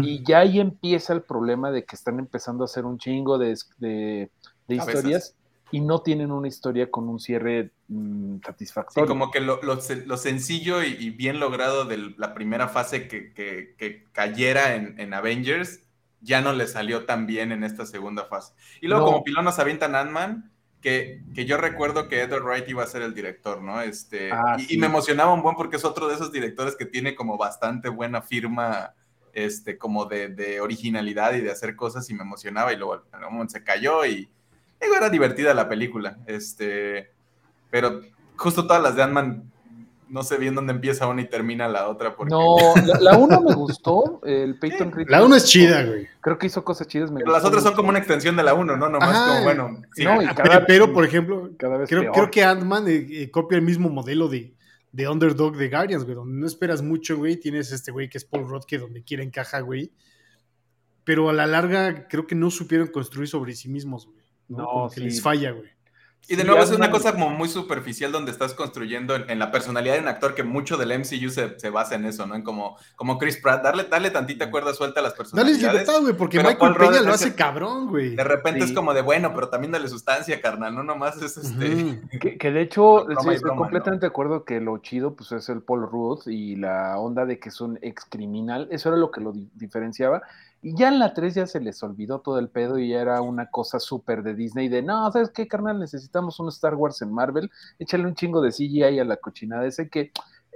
Y 0.02 0.24
ya 0.24 0.40
ahí 0.40 0.58
empieza 0.58 1.12
el 1.12 1.22
problema 1.22 1.70
de 1.70 1.84
que 1.84 1.94
están 1.94 2.18
empezando 2.18 2.64
a 2.64 2.66
hacer 2.66 2.84
un 2.84 2.98
chingo 2.98 3.38
de 3.38 3.56
de 3.78 4.30
historias 4.76 5.34
y 5.72 5.80
no 5.80 6.02
tienen 6.02 6.32
una 6.32 6.48
historia 6.48 6.90
con 6.90 7.08
un 7.08 7.20
cierre 7.20 7.70
mm, 7.88 8.38
satisfactorio. 8.44 9.06
Sí, 9.06 9.08
como 9.08 9.30
que 9.30 9.40
lo, 9.40 10.16
sencillo 10.16 10.82
y, 10.82 11.10
bien 11.10 11.38
logrado 11.38 11.84
de 11.84 12.14
la 12.16 12.34
primera 12.34 12.68
fase 12.68 13.06
que, 13.08 14.06
cayera 14.12 14.74
en, 14.74 15.14
Avengers 15.14 15.80
ya 16.20 16.40
no 16.42 16.52
le 16.52 16.66
salió 16.66 17.06
tan 17.06 17.26
bien 17.26 17.52
en 17.52 17.64
esta 17.64 17.86
segunda 17.86 18.24
fase. 18.24 18.52
Y 18.80 18.88
luego 18.88 19.06
como 19.06 19.24
pilón 19.24 19.44
nos 19.44 19.58
avientan 19.58 19.94
Ant-Man, 19.94 20.50
que, 20.82 21.22
que, 21.34 21.44
yo 21.44 21.56
recuerdo 21.56 22.08
que 22.08 22.20
Edward 22.20 22.42
Wright 22.42 22.68
iba 22.68 22.82
a 22.82 22.86
ser 22.86 23.02
el 23.02 23.14
director, 23.14 23.62
¿no? 23.62 23.80
Este, 23.80 24.30
ah, 24.32 24.56
y, 24.68 24.76
me 24.76 24.86
emocionaba 24.86 25.32
un 25.32 25.42
buen 25.42 25.56
porque 25.56 25.76
es 25.76 25.84
otro 25.84 26.08
de 26.08 26.14
esos 26.14 26.32
directores 26.32 26.76
que 26.76 26.86
tiene 26.86 27.14
como 27.14 27.38
bastante 27.38 27.88
buena 27.88 28.22
firma 28.22 28.94
este, 29.32 29.78
como 29.78 30.06
de, 30.06 30.28
de 30.28 30.60
originalidad 30.60 31.34
y 31.34 31.40
de 31.40 31.52
hacer 31.52 31.76
cosas 31.76 32.08
y 32.10 32.14
me 32.14 32.22
emocionaba 32.22 32.72
y 32.72 32.76
luego 32.76 33.04
en 33.12 33.24
un 33.24 33.32
momento 33.32 33.52
se 33.52 33.62
cayó 33.62 34.04
y 34.04 34.28
Digo, 34.80 34.94
era 34.96 35.10
divertida 35.10 35.54
la 35.54 35.68
película, 35.68 36.18
este, 36.26 37.10
pero 37.70 38.00
justo 38.36 38.66
todas 38.66 38.82
las 38.82 38.96
de 38.96 39.02
Ant-Man, 39.02 39.50
no 40.08 40.24
sé 40.24 40.38
bien 40.38 40.54
dónde 40.54 40.72
empieza 40.72 41.06
una 41.06 41.22
y 41.22 41.28
termina 41.28 41.68
la 41.68 41.88
otra. 41.88 42.16
Porque... 42.16 42.30
No, 42.30 42.56
la, 43.00 43.16
una 43.16 43.38
me 43.40 43.54
gustó, 43.54 44.20
el 44.24 44.58
Peyton 44.58 44.90
Reed. 44.90 45.08
La 45.08 45.24
una 45.24 45.36
es 45.36 45.44
chida, 45.44 45.84
güey. 45.84 46.08
Creo 46.20 46.38
que 46.38 46.46
hizo 46.46 46.64
cosas 46.64 46.88
chidas. 46.88 47.10
pero 47.14 47.30
las 47.30 47.44
otras 47.44 47.62
son 47.62 47.74
como 47.74 47.90
una 47.90 47.98
extensión 47.98 48.36
de 48.36 48.42
la 48.42 48.54
uno, 48.54 48.76
¿no? 48.76 48.88
Nomás 48.88 49.16
como, 49.16 49.42
bueno. 49.44 49.82
pero, 50.66 50.92
por 50.92 51.04
ejemplo, 51.04 51.50
creo, 51.56 52.12
creo, 52.12 52.30
que 52.30 52.42
Ant-Man 52.42 52.88
eh, 52.88 53.06
eh, 53.10 53.30
copia 53.30 53.56
el 53.56 53.62
mismo 53.62 53.88
modelo 53.88 54.28
de, 54.28 54.52
de 54.92 55.08
Underdog 55.08 55.56
de 55.56 55.68
Guardians, 55.68 56.04
güey, 56.04 56.16
donde 56.16 56.40
no 56.40 56.46
esperas 56.46 56.82
mucho, 56.82 57.16
güey. 57.16 57.36
Tienes 57.36 57.70
este 57.70 57.92
güey 57.92 58.08
que 58.08 58.18
es 58.18 58.24
Paul 58.24 58.48
Rudd, 58.48 58.64
que 58.66 58.78
donde 58.78 59.02
quiera 59.02 59.22
encaja, 59.22 59.60
güey. 59.60 59.92
Pero 61.04 61.30
a 61.30 61.32
la 61.32 61.46
larga 61.46 62.08
creo 62.08 62.26
que 62.26 62.34
no 62.34 62.50
supieron 62.50 62.88
construir 62.88 63.28
sobre 63.28 63.54
sí 63.54 63.68
mismos, 63.68 64.06
güey. 64.06 64.19
¿No? 64.50 64.88
que 64.92 65.00
les 65.00 65.22
falla, 65.22 65.52
güey. 65.52 65.70
Y 66.30 66.36
de 66.36 66.44
nuevo 66.44 66.62
es 66.62 66.70
una 66.70 66.92
cosa 66.92 67.10
como 67.10 67.28
muy 67.28 67.48
superficial 67.48 68.12
donde 68.12 68.30
estás 68.30 68.54
construyendo 68.54 69.16
en, 69.16 69.38
la 69.40 69.50
personalidad 69.50 69.94
de 69.94 70.00
un 70.00 70.06
actor 70.06 70.32
que 70.32 70.44
mucho 70.44 70.76
del 70.76 70.96
MCU 70.96 71.28
se, 71.28 71.58
se, 71.58 71.70
basa 71.70 71.96
en 71.96 72.04
eso, 72.04 72.24
¿no? 72.24 72.36
En 72.36 72.42
como, 72.42 72.76
como 72.94 73.18
Chris 73.18 73.38
Pratt, 73.38 73.64
darle, 73.64 73.82
darle 73.84 74.12
tantita 74.12 74.48
cuerda 74.48 74.72
suelta 74.72 75.00
a 75.00 75.02
las 75.02 75.14
personalidades. 75.14 75.60
Dale 75.60 75.72
libertad, 75.72 76.00
güey, 76.02 76.14
porque 76.14 76.38
Michael 76.38 76.76
Peña 76.76 77.00
lo 77.00 77.12
hace 77.12 77.34
cabrón, 77.34 77.88
güey. 77.88 78.14
De 78.14 78.22
repente 78.22 78.64
es 78.64 78.70
como 78.70 78.94
de, 78.94 79.02
bueno, 79.02 79.32
pero 79.34 79.48
también 79.48 79.72
dale 79.72 79.88
sustancia, 79.88 80.40
carnal, 80.40 80.72
no 80.72 80.84
nomás 80.84 81.20
es 81.20 81.36
este... 81.36 82.00
que, 82.38 82.52
de 82.52 82.62
hecho, 82.62 83.10
estoy 83.10 83.40
completamente 83.40 84.02
de 84.02 84.10
acuerdo 84.10 84.44
que 84.44 84.60
lo 84.60 84.78
chido, 84.78 85.16
pues 85.16 85.32
es 85.32 85.48
el 85.48 85.62
Paul 85.62 85.82
Rudd 85.90 86.28
y 86.28 86.54
la 86.54 86.96
onda 86.96 87.26
de 87.26 87.40
que 87.40 87.48
es 87.48 87.60
un 87.60 87.76
ex 87.82 88.04
criminal, 88.04 88.68
eso 88.70 88.90
era 88.90 88.98
lo 88.98 89.10
que 89.10 89.20
lo 89.20 89.32
diferenciaba 89.54 90.22
y 90.62 90.76
ya 90.76 90.88
en 90.88 90.98
la 90.98 91.14
3 91.14 91.34
ya 91.34 91.46
se 91.46 91.60
les 91.60 91.82
olvidó 91.82 92.20
todo 92.20 92.38
el 92.38 92.48
pedo 92.48 92.78
y 92.78 92.92
era 92.92 93.22
una 93.22 93.50
cosa 93.50 93.80
súper 93.80 94.22
de 94.22 94.34
Disney 94.34 94.68
de, 94.68 94.82
no, 94.82 95.10
¿sabes 95.10 95.30
qué, 95.30 95.48
carnal? 95.48 95.78
Necesitamos 95.78 96.38
un 96.38 96.48
Star 96.48 96.74
Wars 96.74 97.00
en 97.02 97.12
Marvel, 97.12 97.50
échale 97.78 98.06
un 98.06 98.14
chingo 98.14 98.40
de 98.40 98.50
CGI 98.50 98.98
a 98.98 99.04
la 99.04 99.16
cochinada 99.16 99.66
ese 99.66 99.88
que 99.88 100.12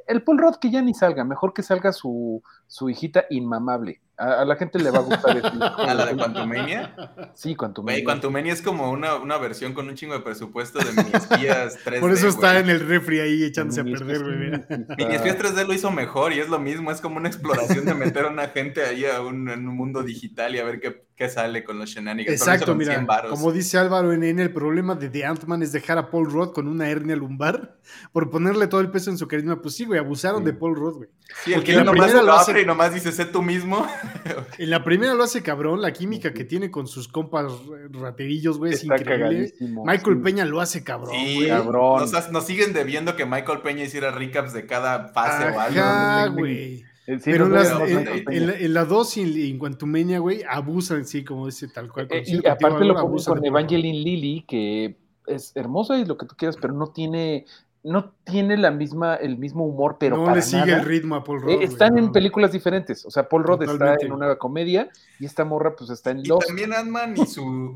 el 0.07 0.23
Paul 0.23 0.39
Rudd 0.39 0.57
que 0.57 0.71
ya 0.71 0.83
ni 0.83 0.93
salga, 0.93 1.25
mejor 1.25 1.55
que 1.55 1.63
salga 1.63 1.93
su, 1.93 2.43
su 2.75 2.91
hijita 2.91 3.27
inmamable. 3.31 4.01
A, 4.17 4.45
la 4.45 4.57
gente 4.57 4.81
le 4.81 4.91
va 4.91 4.99
a 4.99 5.03
gustar 5.03 5.37
eso. 5.37 5.47
¿A 5.79 5.95
la 5.95 6.07
de 6.07 6.17
Quantumania? 6.17 6.93
Sí, 7.35 7.55
Quantumania. 7.55 8.03
Quantumania 8.03 8.53
es 8.53 8.63
como 8.63 8.91
una, 8.91 9.15
una, 9.15 9.39
versión 9.39 9.75
con 9.75 9.89
un 9.89 9.95
chingo 9.95 10.15
de 10.15 10.21
presupuesto 10.21 10.81
de 10.81 10.91
mini 10.91 11.11
espías 11.15 11.79
3D. 11.85 12.01
Por 12.01 12.11
eso 12.11 12.27
está 12.27 12.59
en 12.59 12.71
el 12.71 12.81
refri 12.81 13.21
ahí 13.21 13.45
echándose 13.45 13.81
a 13.81 13.85
perder, 13.85 14.25
güey. 14.25 14.87
Mini 14.99 15.15
espías 15.15 15.39
3D 15.39 15.65
lo 15.69 15.73
hizo 15.73 15.93
mejor 15.93 16.33
y 16.33 16.41
es 16.41 16.49
lo 16.49 16.59
mismo, 16.59 16.91
es 16.91 17.01
como 17.01 17.19
una 17.19 17.29
exploración 17.29 17.85
de 17.85 17.95
meter 17.95 18.25
a 18.25 18.29
una 18.29 18.49
gente 18.49 18.83
ahí 18.85 19.05
a 19.05 19.21
un, 19.21 19.49
en 19.49 19.69
un 19.69 19.77
mundo 19.77 20.03
digital 20.03 20.57
y 20.57 20.59
a 20.59 20.65
ver 20.65 20.81
qué, 20.81 21.07
qué 21.15 21.29
sale 21.29 21.63
con 21.63 21.79
los 21.79 21.91
shenanigans. 21.91 22.41
Exacto, 22.41 22.75
mira, 22.75 23.07
como 23.29 23.53
dice 23.53 23.79
Álvaro 23.79 24.13
en 24.13 24.41
el 24.41 24.53
problema 24.53 24.97
de 24.97 25.09
The 25.11 25.25
Ant-Man 25.25 25.63
es 25.63 25.71
dejar 25.71 25.99
a 25.99 26.11
Paul 26.11 26.31
Rudd 26.31 26.53
con 26.53 26.67
una 26.67 26.89
hernia 26.89 27.15
lumbar 27.15 27.79
por 28.13 28.31
ponerle 28.31 28.67
todo 28.67 28.81
el 28.81 28.91
peso 28.91 29.11
en 29.11 29.19
su 29.19 29.29
carisma. 29.29 29.61
Pues 29.61 29.75
sí, 29.75 29.85
güey, 29.85 30.01
abusaron 30.01 30.45
de 30.45 30.53
Paul 30.53 30.75
Rudd, 30.77 30.95
güey. 30.97 31.09
Sí, 31.45 31.53
el 31.53 31.59
Porque 31.59 31.73
que 31.73 31.85
la 31.85 31.91
primera 31.91 32.23
lo 32.23 32.33
hace 32.33 32.64
y 32.65 32.67
nomás 32.67 32.93
dice, 32.93 33.13
sé 33.13 33.27
tú 33.27 33.43
mismo. 33.43 33.87
En 34.59 34.71
la 34.71 34.83
primera 34.85 35.15
lo 35.15 35.23
hace 35.23 35.43
cabrón, 35.43 35.83
la 35.83 35.93
química 35.93 36.33
que 36.33 36.45
tiene 36.45 36.71
con 36.71 36.87
sus 36.87 37.09
compas 37.09 37.53
raterillos, 37.91 38.57
güey, 38.57 38.73
es 38.73 38.85
increíble. 38.85 39.53
Michael 39.61 40.21
Peña 40.23 40.45
lo 40.45 40.61
hace 40.61 40.83
cabrón, 40.83 41.15
sí, 41.15 41.47
cabrón. 41.49 42.11
Nos, 42.31 42.47
siguen 42.47 42.73
debiendo 42.73 43.17
que 43.17 43.27
Michael 43.27 43.61
Peña 43.61 43.85
hiciera 43.85 44.11
recaps 44.11 44.53
de 44.53 44.67
cada 44.67 45.09
fase 45.09 45.51
o 45.51 45.61
algo. 45.61 46.39
güey. 46.39 46.85
Pero 47.25 47.47
en, 47.47 48.75
la 48.75 48.85
2 48.85 49.17
y 49.19 49.51
en 49.51 49.59
Quantumania, 49.59 50.21
güey, 50.21 50.43
abusan, 50.49 51.05
sí, 51.05 51.23
como 51.23 51.47
dice 51.47 51.69
tal 51.69 51.93
cual. 51.93 52.09
Eh, 52.11 52.23
y 52.25 52.47
aparte 52.47 52.85
lo 52.85 52.95
ponen 52.95 53.25
con 53.25 53.45
Evangeline 53.45 54.03
Lilly, 54.03 54.45
que 54.49 54.97
es 55.27 55.55
hermosa 55.55 55.99
y 55.99 56.07
lo 56.07 56.17
que 56.17 56.27
tú 56.27 56.35
quieras, 56.37 56.57
pero 56.61 56.73
no 56.73 56.89
tiene 56.89 57.45
no 57.85 58.15
tiene 58.25 58.57
la 58.57 58.71
misma, 58.71 59.15
el 59.17 59.37
mismo 59.37 59.67
humor, 59.67 59.99
pero 60.01 60.17
no 60.17 60.35
le 60.35 60.41
sigue 60.41 60.73
el 60.73 60.87
ritmo 60.87 61.17
a 61.17 61.23
Paul 61.23 61.43
Rudd. 61.43 61.51
Eh, 61.51 61.65
están 61.65 61.99
en 61.99 62.13
películas 62.13 62.51
diferentes. 62.51 63.05
O 63.05 63.11
sea, 63.11 63.29
Paul 63.29 63.45
Rudd 63.45 63.63
está 63.63 63.97
en 64.01 64.11
una 64.11 64.37
comedia 64.37 64.89
y 65.21 65.27
esta 65.27 65.45
morra 65.45 65.77
pues 65.77 65.91
está 65.91 66.11
en 66.11 66.21
y 66.21 66.29
También 66.47 66.73
Ant-Man 66.73 67.15
y 67.19 67.27
su 67.27 67.75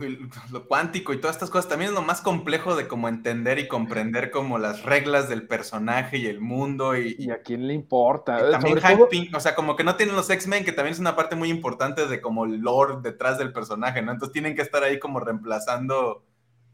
lo 0.51 0.67
cuántico 0.67 1.13
y 1.13 1.21
todas 1.21 1.37
estas 1.37 1.51
cosas 1.51 1.69
también 1.69 1.91
es 1.91 1.95
lo 1.95 2.01
más 2.01 2.23
complejo 2.23 2.75
de 2.75 2.89
como 2.89 3.07
entender 3.07 3.59
y 3.59 3.69
comprender 3.69 4.31
como 4.31 4.57
las 4.57 4.83
reglas 4.83 5.29
del 5.29 5.47
personaje 5.47 6.17
y 6.17 6.27
el 6.27 6.41
mundo 6.41 6.97
y, 6.97 7.31
a 7.31 7.43
quién 7.43 7.69
le 7.69 7.75
importa. 7.75 8.51
también 8.51 8.81
Hank 8.81 9.09
Pink, 9.11 9.37
o 9.37 9.41
sea, 9.41 9.55
como 9.55 9.77
que 9.77 9.85
no 9.85 9.97
tienen 9.97 10.17
los 10.17 10.31
X-Men, 10.31 10.65
que 10.65 10.73
también 10.73 10.95
es 10.95 11.01
una 11.01 11.17
parte 11.17 11.37
muy 11.37 11.51
importante 11.51 12.07
de 12.07 12.23
como 12.23 12.47
el 12.47 12.61
lore 12.61 12.95
detrás 13.03 13.37
del 13.37 13.53
personaje, 13.53 14.01
¿no? 14.01 14.13
Entonces 14.13 14.33
tienen 14.33 14.57
que 14.57 14.63
estar 14.63 14.83
ahí 14.83 14.99
como 14.99 15.21
reemplazando 15.21 16.25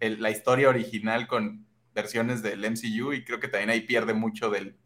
la 0.01 0.31
historia 0.31 0.69
original 0.69 1.27
con 1.27 1.64
versiones 1.95 2.43
del 2.43 2.61
MCU 2.61 3.13
y 3.13 3.25
creo 3.25 3.41
que 3.41 3.49
también 3.49 3.71
ahí 3.71 3.83
pierde 3.83 4.15
mucho 4.15 4.51
del 4.51 4.77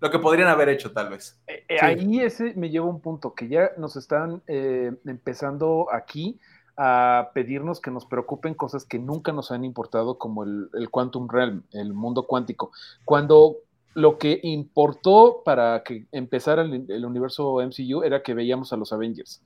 lo 0.00 0.10
que 0.10 0.18
podrían 0.18 0.48
haber 0.48 0.68
hecho 0.68 0.92
tal 0.92 1.10
vez. 1.10 1.40
Eh, 1.46 1.64
eh, 1.68 1.78
ahí 1.80 2.20
ese 2.20 2.54
me 2.54 2.68
lleva 2.68 2.86
a 2.86 2.90
un 2.90 3.00
punto 3.00 3.34
que 3.34 3.48
ya 3.48 3.70
nos 3.78 3.96
están 3.96 4.42
eh, 4.46 4.92
empezando 5.06 5.86
aquí 5.90 6.38
a 6.76 7.30
pedirnos 7.32 7.80
que 7.80 7.90
nos 7.90 8.04
preocupen 8.04 8.54
cosas 8.54 8.84
que 8.84 8.98
nunca 8.98 9.32
nos 9.32 9.50
han 9.50 9.64
importado 9.64 10.18
como 10.18 10.44
el, 10.44 10.90
Quantum 10.90 11.28
Realm, 11.28 11.62
el 11.72 11.94
mundo 11.94 12.26
cuántico. 12.26 12.70
Cuando 13.04 13.56
lo 13.94 14.18
que 14.18 14.40
importó 14.42 15.40
para 15.42 15.82
que 15.82 16.06
empezara 16.12 16.62
el, 16.62 17.04
universo 17.06 17.56
MCU 17.62 18.02
era 18.02 18.22
que 18.22 18.34
veíamos 18.34 18.74
a 18.74 18.76
los 18.76 18.92
Avengers. 18.92 19.42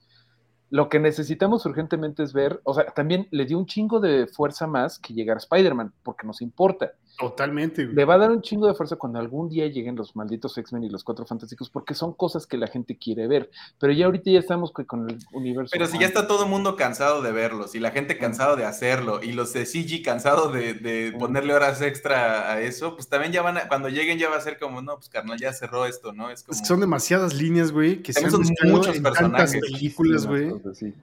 Lo 0.69 0.89
que 0.89 0.99
necesitamos 0.99 1.65
urgentemente 1.65 2.23
es 2.23 2.33
ver, 2.33 2.59
o 2.65 2.73
sea, 2.73 2.85
también 2.87 3.29
le 3.31 3.45
dio 3.45 3.57
un 3.57 3.65
chingo 3.65 4.01
de 4.01 4.27
fuerza 4.27 4.67
más 4.67 4.99
que 4.99 5.13
llegar 5.13 5.37
a 5.37 5.39
Spider-Man, 5.39 5.93
porque 6.03 6.27
nos 6.27 6.41
importa. 6.41 6.91
Totalmente. 7.17 7.85
Le 7.85 8.05
va 8.05 8.15
a 8.15 8.17
dar 8.17 8.31
un 8.31 8.41
chingo 8.41 8.67
de 8.67 8.73
fuerza 8.73 8.95
cuando 8.95 9.19
algún 9.19 9.49
día 9.49 9.67
lleguen 9.67 9.95
los 9.95 10.15
malditos 10.15 10.57
X-Men 10.57 10.83
y 10.83 10.89
los 10.89 11.03
Cuatro 11.03 11.25
Fantásticos, 11.25 11.69
porque 11.69 11.93
son 11.93 12.13
cosas 12.13 12.47
que 12.47 12.57
la 12.57 12.67
gente 12.67 12.97
quiere 12.97 13.27
ver. 13.27 13.49
Pero 13.79 13.93
ya 13.93 14.05
ahorita 14.05 14.31
ya 14.31 14.39
estamos 14.39 14.71
con 14.71 15.09
el 15.09 15.19
universo. 15.31 15.71
Pero 15.71 15.87
si 15.87 15.99
ya 15.99 16.07
está 16.07 16.27
todo 16.27 16.43
el 16.43 16.49
mundo 16.49 16.75
cansado 16.75 17.21
de 17.21 17.31
verlos, 17.31 17.75
y 17.75 17.79
la 17.79 17.91
gente 17.91 18.17
cansado 18.17 18.55
de 18.55 18.65
hacerlo, 18.65 19.21
y 19.21 19.33
los 19.33 19.53
de 19.53 19.65
CG 19.65 20.03
cansado 20.03 20.51
de, 20.51 21.15
ponerle 21.19 21.53
horas 21.53 21.81
extra 21.81 22.51
a 22.51 22.61
eso, 22.61 22.95
pues 22.95 23.07
también 23.07 23.31
ya 23.31 23.41
van 23.41 23.57
a, 23.57 23.67
cuando 23.67 23.89
lleguen 23.89 24.17
ya 24.17 24.29
va 24.29 24.37
a 24.37 24.41
ser 24.41 24.57
como, 24.57 24.81
no, 24.81 24.95
pues 24.95 25.09
carnal, 25.09 25.39
ya 25.39 25.53
cerró 25.53 25.85
esto, 25.85 26.13
¿no? 26.13 26.29
Es, 26.29 26.43
como... 26.43 26.57
son 26.63 26.79
demasiadas 26.79 27.33
líneas, 27.33 27.71
güey, 27.71 28.01
que 28.01 28.13
son 28.13 28.43
muchos 28.63 28.99
personajes. 28.99 29.61
películas, 29.61 30.25
güey. 30.25 30.51
Sí, 30.73 30.93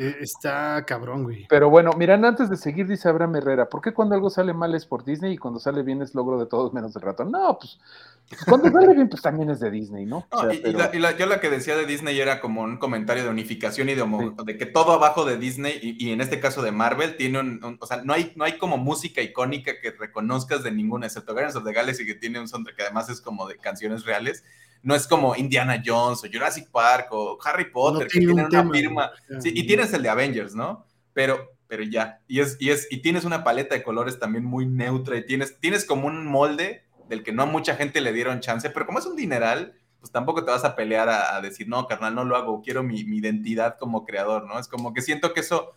eh, 0.00 0.16
está 0.20 0.82
cabrón, 0.86 1.24
güey. 1.24 1.46
Pero 1.50 1.68
bueno, 1.68 1.92
miran, 1.92 2.24
antes 2.24 2.48
de 2.48 2.56
seguir, 2.56 2.86
dice 2.86 3.06
Abraham 3.06 3.36
Herrera, 3.36 3.68
¿por 3.68 3.82
qué 3.82 3.92
cuando 3.92 4.14
algo 4.14 4.30
sale 4.30 4.54
mal 4.54 4.74
es 4.74 4.86
por 4.86 5.04
Disney 5.04 5.34
y 5.34 5.36
cuando 5.36 5.60
sale 5.60 5.82
bien 5.82 6.00
es 6.00 6.14
logro 6.14 6.38
de 6.38 6.46
todos 6.46 6.72
menos 6.72 6.94
de 6.94 7.00
rato? 7.00 7.22
No, 7.26 7.58
pues, 7.58 7.78
pues 8.26 8.42
cuando 8.46 8.70
sale 8.72 8.94
bien, 8.94 9.10
pues 9.10 9.20
también 9.20 9.50
es 9.50 9.60
de 9.60 9.70
Disney, 9.70 10.06
¿no? 10.06 10.26
y, 10.50 10.72
la, 10.72 11.16
yo 11.18 11.26
la 11.26 11.38
que 11.38 11.50
decía 11.50 11.76
de 11.76 11.84
Disney 11.84 12.18
era 12.18 12.40
como 12.40 12.62
un 12.62 12.78
comentario 12.78 13.24
de 13.24 13.28
unificación 13.28 13.90
y 13.90 13.94
de, 13.94 14.32
de 14.42 14.56
que 14.56 14.64
todo 14.64 14.92
abajo 14.92 15.26
de 15.26 15.36
Disney, 15.36 15.78
y, 15.82 16.12
en 16.12 16.22
este 16.22 16.40
caso 16.40 16.62
de 16.62 16.72
Marvel, 16.72 17.18
tiene 17.18 17.38
un, 17.38 17.78
o 17.78 17.86
sea, 17.86 17.98
no 18.02 18.14
hay, 18.14 18.32
no 18.36 18.44
hay 18.44 18.56
como 18.56 18.78
música 18.78 19.20
icónica 19.20 19.72
que 19.82 19.90
reconozcas 19.90 20.62
de 20.62 20.72
ninguna, 20.72 21.08
excepto 21.08 21.34
Guardians 21.34 21.56
of 21.56 21.64
the 21.64 21.74
Galaxy, 21.74 22.06
que 22.06 22.14
tiene 22.14 22.40
un 22.40 22.48
soundtrack 22.48 22.74
que 22.74 22.82
además 22.84 23.10
es 23.10 23.20
como 23.20 23.46
de 23.46 23.58
canciones 23.58 24.06
reales 24.06 24.44
no 24.82 24.94
es 24.94 25.06
como 25.06 25.36
Indiana 25.36 25.82
Jones 25.84 26.24
o 26.24 26.28
Jurassic 26.32 26.70
Park 26.70 27.08
o 27.10 27.38
Harry 27.44 27.70
Potter, 27.70 28.08
que 28.08 28.18
tienen 28.18 28.46
una 28.46 28.70
firma. 28.70 29.10
y 29.44 29.66
tienes 29.66 29.92
el 29.92 30.02
de 30.02 30.08
Avengers, 30.08 30.54
¿no? 30.54 30.86
Pero, 31.12 31.52
pero 31.66 31.82
ya. 31.82 32.20
Y, 32.26 32.40
es, 32.40 32.56
y, 32.60 32.70
es, 32.70 32.88
y 32.90 32.98
tienes 32.98 33.24
una 33.24 33.44
paleta 33.44 33.74
de 33.74 33.82
colores 33.82 34.18
también 34.18 34.44
muy 34.44 34.66
neutra 34.66 35.16
y 35.16 35.26
tienes, 35.26 35.58
tienes 35.60 35.84
como 35.84 36.06
un 36.06 36.26
molde 36.26 36.84
del 37.08 37.22
que 37.22 37.32
no 37.32 37.42
a 37.42 37.46
mucha 37.46 37.74
gente 37.74 38.00
le 38.00 38.12
dieron 38.12 38.40
chance, 38.40 38.70
pero 38.70 38.86
como 38.86 39.00
es 39.00 39.06
un 39.06 39.16
dineral, 39.16 39.74
pues 39.98 40.12
tampoco 40.12 40.44
te 40.44 40.50
vas 40.50 40.64
a 40.64 40.76
pelear 40.76 41.08
a, 41.08 41.40
decir, 41.42 41.68
no, 41.68 41.86
carnal, 41.86 42.14
no 42.14 42.24
lo 42.24 42.36
hago, 42.36 42.62
quiero 42.62 42.82
mi, 42.82 43.00
identidad 43.00 43.76
como 43.78 44.04
creador, 44.06 44.46
¿no? 44.46 44.58
Es 44.58 44.68
como 44.68 44.94
que 44.94 45.02
siento 45.02 45.34
que 45.34 45.40
eso 45.40 45.72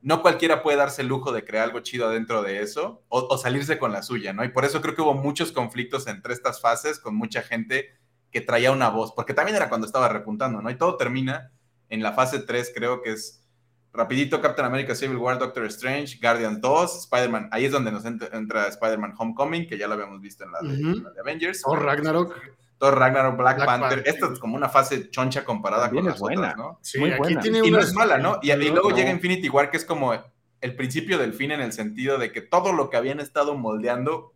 no 0.00 0.22
cualquiera 0.22 0.62
puede 0.62 0.78
darse 0.78 1.02
el 1.02 1.08
lujo 1.08 1.32
de 1.32 1.44
crear 1.44 1.64
algo 1.64 1.80
chido 1.80 2.08
adentro 2.08 2.42
de 2.42 2.60
eso 2.60 3.04
o, 3.08 3.26
o, 3.30 3.38
salirse 3.38 3.78
con 3.78 3.92
la 3.92 4.02
suya, 4.02 4.32
¿no? 4.32 4.44
Y 4.44 4.48
por 4.48 4.64
eso 4.64 4.82
creo 4.82 4.94
que 4.94 5.02
hubo 5.02 5.14
muchos 5.14 5.52
conflictos 5.52 6.06
entre 6.08 6.34
estas 6.34 6.60
fases 6.60 6.98
con 6.98 7.14
mucha 7.14 7.42
gente 7.42 7.94
que 8.34 8.40
traía 8.40 8.72
una 8.72 8.88
voz, 8.88 9.12
porque 9.14 9.32
también 9.32 9.54
era 9.54 9.68
cuando 9.68 9.86
estaba 9.86 10.08
repuntando, 10.08 10.60
¿no? 10.60 10.68
Y 10.68 10.74
todo 10.74 10.96
termina 10.96 11.52
en 11.88 12.02
la 12.02 12.14
fase 12.14 12.40
3, 12.40 12.72
creo 12.74 13.00
que 13.00 13.12
es 13.12 13.46
rapidito 13.92 14.40
Captain 14.40 14.66
America 14.66 14.92
Civil 14.96 15.18
War, 15.18 15.38
Doctor 15.38 15.66
Strange, 15.66 16.18
Guardians 16.20 16.60
2, 16.60 16.98
Spider-Man, 17.04 17.48
ahí 17.52 17.66
es 17.66 17.70
donde 17.70 17.92
nos 17.92 18.04
entra, 18.04 18.66
Spider-Man 18.66 19.14
Homecoming, 19.16 19.68
que 19.68 19.78
ya 19.78 19.86
lo 19.86 19.94
habíamos 19.94 20.20
visto 20.20 20.42
en 20.42 20.50
la 20.50 20.58
de, 20.62 21.20
Avengers. 21.20 21.62
Thor 21.62 21.80
Ragnarok. 21.80 22.34
Thor 22.76 22.98
Ragnarok, 22.98 23.36
Black, 23.36 23.64
Panther. 23.64 24.02
Esta 24.04 24.32
es 24.32 24.40
como 24.40 24.56
una 24.56 24.68
fase 24.68 25.10
choncha 25.10 25.44
comparada 25.44 25.88
con 25.88 26.04
las 26.04 26.18
buena. 26.18 26.40
otras, 26.40 26.56
¿no? 26.56 26.80
Sí, 26.82 27.04
aquí 27.04 27.36
tiene 27.36 27.60
y 27.64 27.70
no 27.70 27.78
es 27.78 27.94
mala, 27.94 28.18
¿no? 28.18 28.40
Y, 28.42 28.50
y 28.50 28.70
luego 28.70 28.90
llega 28.90 29.12
Infinity 29.12 29.48
War, 29.48 29.70
que 29.70 29.76
es 29.76 29.84
como 29.84 30.12
el 30.60 30.74
principio 30.74 31.18
del 31.18 31.34
fin 31.34 31.52
en 31.52 31.60
el 31.60 31.72
sentido 31.72 32.18
de 32.18 32.32
que 32.32 32.40
todo 32.40 32.72
lo 32.72 32.90
que 32.90 32.96
habían 32.96 33.20
estado 33.20 33.54
moldeando 33.54 34.32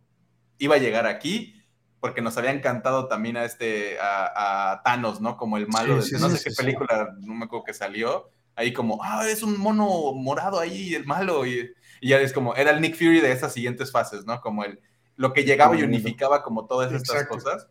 iba 0.57 0.75
a 0.75 0.79
llegar 0.79 1.05
aquí 1.05 1.58
porque 1.99 2.21
nos 2.21 2.37
había 2.37 2.51
encantado 2.51 3.07
también 3.07 3.37
a 3.37 3.45
este, 3.45 3.97
a, 4.01 4.81
Thanos, 4.83 5.21
¿no? 5.21 5.37
Como 5.37 5.57
el 5.57 5.67
malo 5.67 6.01
de 6.01 6.19
no 6.19 6.29
sé 6.29 6.49
qué 6.49 6.55
película, 6.55 7.15
no 7.19 7.33
me 7.33 7.45
acuerdo 7.45 7.65
que 7.65 7.73
salió, 7.73 8.31
ahí 8.55 8.73
como, 8.73 9.03
ah, 9.03 9.27
es 9.27 9.43
un 9.43 9.59
mono 9.59 10.13
morado 10.13 10.59
ahí, 10.59 10.93
el 10.95 11.05
malo, 11.05 11.45
y, 11.45 11.73
ya 12.01 12.19
es 12.19 12.33
como, 12.33 12.55
era 12.55 12.71
el 12.71 12.81
Nick 12.81 12.95
Fury 12.95 13.19
de 13.19 13.31
esas 13.31 13.53
siguientes 13.53 13.91
fases, 13.91 14.25
¿no? 14.25 14.39
Como 14.41 14.63
el, 14.63 14.79
lo 15.15 15.33
que 15.33 15.43
llegaba 15.43 15.75
y 15.75 15.83
unificaba 15.83 16.43
como 16.43 16.65
todas 16.65 16.91
estas 16.93 17.25
cosas. 17.27 17.67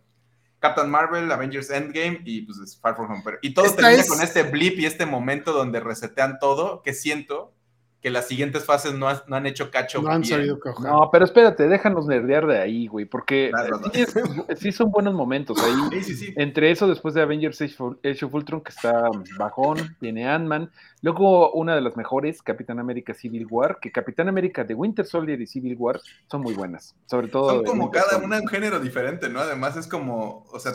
Captain 0.60 0.90
Marvel, 0.90 1.30
Avengers 1.30 1.70
Endgame 1.70 2.20
y 2.24 2.42
pues 2.42 2.78
Far 2.80 2.96
From 2.96 3.10
Home. 3.10 3.22
Y 3.42 3.54
todo 3.54 3.72
termina 3.74 4.04
con 4.06 4.20
este 4.20 4.42
blip 4.42 4.78
y 4.78 4.86
este 4.86 5.06
momento 5.06 5.52
donde 5.52 5.80
resetean 5.80 6.38
todo, 6.40 6.82
que 6.82 6.92
siento 6.92 7.54
que 8.00 8.10
las 8.10 8.28
siguientes 8.28 8.64
fases 8.64 8.94
no, 8.94 9.08
han 9.08 9.46
hecho 9.46 9.70
cacho. 9.70 10.00
No 10.00 10.10
han 10.10 10.24
sabido 10.24 10.60
coger. 10.60 10.90
No, 10.90 11.08
pero 11.10 11.24
espérate, 11.24 11.66
déjanos 11.68 12.06
nerdear 12.06 12.46
de 12.46 12.58
ahí, 12.58 12.86
güey, 12.86 13.06
porque 13.06 13.50
sí, 14.56 14.70
son 14.70 14.90
buenos 14.90 15.14
momentos 15.14 15.58
ahí. 15.62 16.02
Sí, 16.02 16.14
sí, 16.14 16.34
Entre 16.36 16.70
eso, 16.70 16.86
después 16.86 17.14
de 17.14 17.22
Avengers 17.22 17.60
Age 17.60 18.24
of 18.24 18.34
Ultron, 18.34 18.60
que 18.60 18.70
está 18.70 19.08
bajón, 19.36 19.96
tiene 19.98 20.28
Ant-Man. 20.28 20.70
Luego, 21.02 21.52
una 21.52 21.74
de 21.74 21.80
las 21.80 21.96
mejores, 21.96 22.42
Capitán 22.42 22.78
América 22.78 23.14
Civil 23.14 23.46
War, 23.50 23.78
que 23.80 23.92
Capitán 23.92 24.28
América 24.28 24.64
de 24.64 24.74
Winter 24.74 25.06
Soldier 25.06 25.40
y 25.40 25.46
Civil 25.46 25.76
War 25.78 26.00
son 26.30 26.42
muy 26.42 26.54
buenas. 26.54 26.94
Sobre 27.06 27.28
todo. 27.28 27.50
Son 27.50 27.64
como 27.64 27.90
cada 27.90 28.18
una 28.18 28.40
un 28.40 28.48
género 28.48 28.80
diferente, 28.80 29.28
¿no? 29.28 29.40
Además, 29.40 29.76
es 29.76 29.86
como, 29.86 30.44
o 30.50 30.58
sea, 30.58 30.72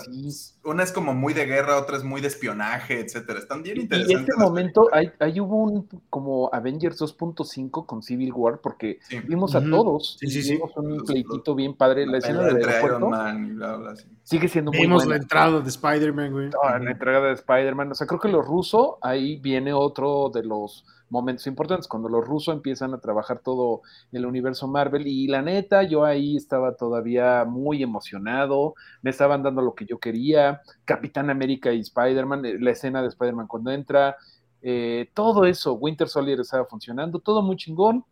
una 0.66 0.84
es 0.84 0.92
como 0.92 1.14
muy 1.14 1.34
de 1.34 1.46
guerra, 1.46 1.78
otra 1.78 1.98
es 1.98 2.04
muy 2.04 2.22
de 2.22 2.28
espionaje, 2.28 3.00
etcétera. 3.00 3.40
Están 3.40 3.64
bien 3.64 3.82
interesantes. 3.82 4.12
Y 4.12 4.14
en 4.14 4.22
este 4.22 4.36
momento, 4.38 4.90
ahí, 4.92 5.40
hubo 5.40 5.58
un 5.58 5.88
como 6.10 6.50
Avengers 6.54 7.00
2.5 7.02 7.86
con 7.86 8.02
Civil 8.02 8.32
War, 8.34 8.60
porque 8.62 9.00
vimos 9.28 9.56
a 9.56 9.62
todos. 9.62 10.18
Sí, 10.20 10.28
sí, 10.30 10.54
vimos 10.54 10.72
un 10.78 11.04
pleitito 11.06 11.54
bien 11.56 11.76
padre. 11.76 12.06
La, 12.06 12.18
escena 12.18 12.44
del 12.44 12.62
Iron 12.84 13.10
Man 13.10 13.46
y 13.46 13.52
bla, 13.52 13.76
bla, 13.76 13.94
Sigue 14.24 14.48
siendo 14.48 14.72
muy 14.72 14.82
Vimos 14.82 15.06
la 15.06 15.18
entrada 15.18 15.60
de 15.60 15.68
Spider-Man, 15.68 16.32
güey. 16.32 16.50
la 16.50 16.92
entrada 16.92 17.28
de 17.28 17.34
Spider-Man. 17.34 17.92
O 17.92 17.96
sea, 17.96 18.08
creo 18.08 18.20
que 18.20 18.30
los 18.30 18.46
rusos, 18.46 18.96
ahí 19.02 19.38
viene 19.38 19.74
otro 19.74 20.32
de 20.34 20.44
los 20.44 20.86
momentos 21.14 21.46
importantes, 21.46 21.88
cuando 21.88 22.10
los 22.10 22.26
rusos 22.26 22.54
empiezan 22.56 22.94
a 22.94 23.00
trabajar 23.00 23.40
todo 23.40 23.84
el 24.12 24.26
universo 24.26 24.68
Marvel. 24.68 25.06
Y 25.06 25.28
la 25.28 25.44
neta, 25.44 25.84
yo 25.84 26.04
ahí 26.04 26.36
estaba 26.36 26.76
todavía 26.76 27.46
muy 27.46 27.84
emocionado. 27.84 28.74
Me 29.04 29.12
estaban 29.12 29.44
dando 29.44 29.62
lo 29.62 29.76
que 29.76 29.86
yo 29.86 30.00
quería. 30.00 30.62
Capitán 30.84 31.30
América 31.30 31.72
y 31.72 31.82
Spider-Man, 31.82 32.46
eh, 32.46 32.56
la 32.60 32.72
escena 32.72 33.02
de 33.02 33.10
Spider-Man 33.10 33.48
cuando 33.48 33.72
entra. 33.72 34.18
Eh, 34.64 35.12
todo 35.14 35.46
eso, 35.46 35.74
Winter 35.74 36.08
Soldier 36.08 36.40
estaba 36.40 36.66
funcionando, 36.66 37.20
todo 37.20 37.44
muy 37.44 37.58
chingón. 37.58 38.04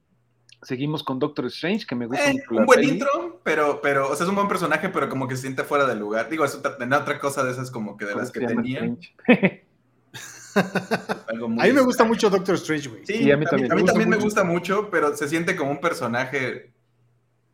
Seguimos 0.62 1.02
con 1.02 1.18
Doctor 1.18 1.48
Strange, 1.48 1.88
que 1.88 1.96
me 1.96 2.06
gusta 2.06 2.30
eh, 2.30 2.36
Un 2.52 2.68
buen 2.68 2.84
intro, 2.84 3.40
pero, 3.42 3.82
pero, 3.82 4.12
o 4.12 4.16
sea, 4.16 4.26
es 4.26 4.30
un 4.30 4.36
buen 4.36 4.48
personaje, 4.48 4.90
pero 4.90 5.10
como 5.10 5.28
que 5.28 5.36
se 5.36 5.42
siente 5.42 5.64
fuera 5.64 5.88
del 5.88 5.98
lugar. 5.98 6.30
Digo, 6.30 6.46
es 6.46 6.54
otra 6.54 7.20
cosa 7.20 7.44
de 7.44 7.50
esas 7.50 7.72
como 7.72 7.98
que 7.98 8.06
de 8.06 8.14
las 8.14 8.30
que 8.30 8.42
tenía. 8.42 8.96
a 10.56 11.66
mí 11.66 11.74
me 11.74 11.82
gusta 11.82 12.04
mucho 12.04 12.30
Doctor 12.30 12.56
Strange, 12.56 12.90
güey. 12.90 13.06
Sí, 13.06 13.32
a 13.32 13.38
mí 13.38 13.46
también. 13.46 13.72
A 13.72 13.76
mí, 13.76 13.86
también 13.86 14.10
me 14.10 14.18
gusta 14.18 14.44
mucho, 14.44 14.90
pero 14.90 15.16
se 15.16 15.28
siente 15.28 15.56
como 15.56 15.72
un 15.72 15.82
personaje 15.82 16.72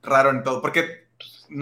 raro 0.01 0.31
en 0.31 0.43
todo. 0.43 0.62
Porque 0.62 1.07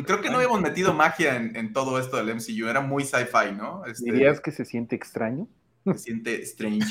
creo 0.06 0.22
que 0.22 0.30
no 0.30 0.38
habíamos 0.38 0.62
metido 0.62 0.94
magia 0.94 1.36
en, 1.36 1.74
todo 1.74 2.00
esto 2.00 2.18
del 2.18 2.36
MCU. 2.36 2.68
Era 2.68 2.82
muy 2.82 3.04
sci-fi, 3.04 3.54
¿no? 3.56 3.86
Este, 3.86 4.12
¿Dirías 4.12 4.40
que 4.40 4.52
se 4.52 4.66
siente 4.66 4.96
extraño? 4.96 5.48
Se 5.86 5.98
siente 6.00 6.42
strange. 6.42 6.88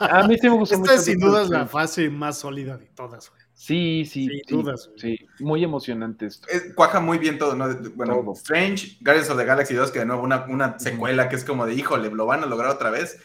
a 0.00 0.26
mí 0.26 0.36
sí 0.36 0.50
me 0.50 0.56
gusta 0.56 0.74
Esta 0.74 0.94
es 0.94 1.04
sin 1.04 1.20
duda 1.20 1.44
la 1.44 1.66
fase 1.66 2.10
más 2.10 2.38
sólida 2.38 2.76
de 2.76 2.86
todas, 2.86 3.30
güey. 3.30 3.42
Sí, 3.54 4.04
sí, 4.10 4.28
Sin 4.48 4.62
dudas, 4.62 4.90
sí, 4.96 5.16
muy 5.38 5.62
emocionante 5.62 6.26
esto. 6.26 6.48
cuaja 6.74 6.98
muy 6.98 7.18
bien 7.18 7.38
todo, 7.38 7.54
¿no? 7.54 7.72
Bueno, 7.94 8.32
Strange, 8.34 8.98
Guardians 9.00 9.30
of 9.30 9.38
the 9.38 9.44
Galaxy 9.44 9.74
2, 9.74 9.92
que 9.92 10.00
de 10.00 10.06
nuevo 10.06 10.24
una, 10.24 10.46
una 10.48 10.80
secuela 10.80 11.28
que 11.28 11.36
es 11.36 11.44
como 11.44 11.64
de, 11.64 11.74
híjole, 11.74 12.10
lo 12.10 12.26
van 12.26 12.42
a 12.42 12.46
lograr 12.46 12.70
otra 12.70 12.90
vez 12.90 13.20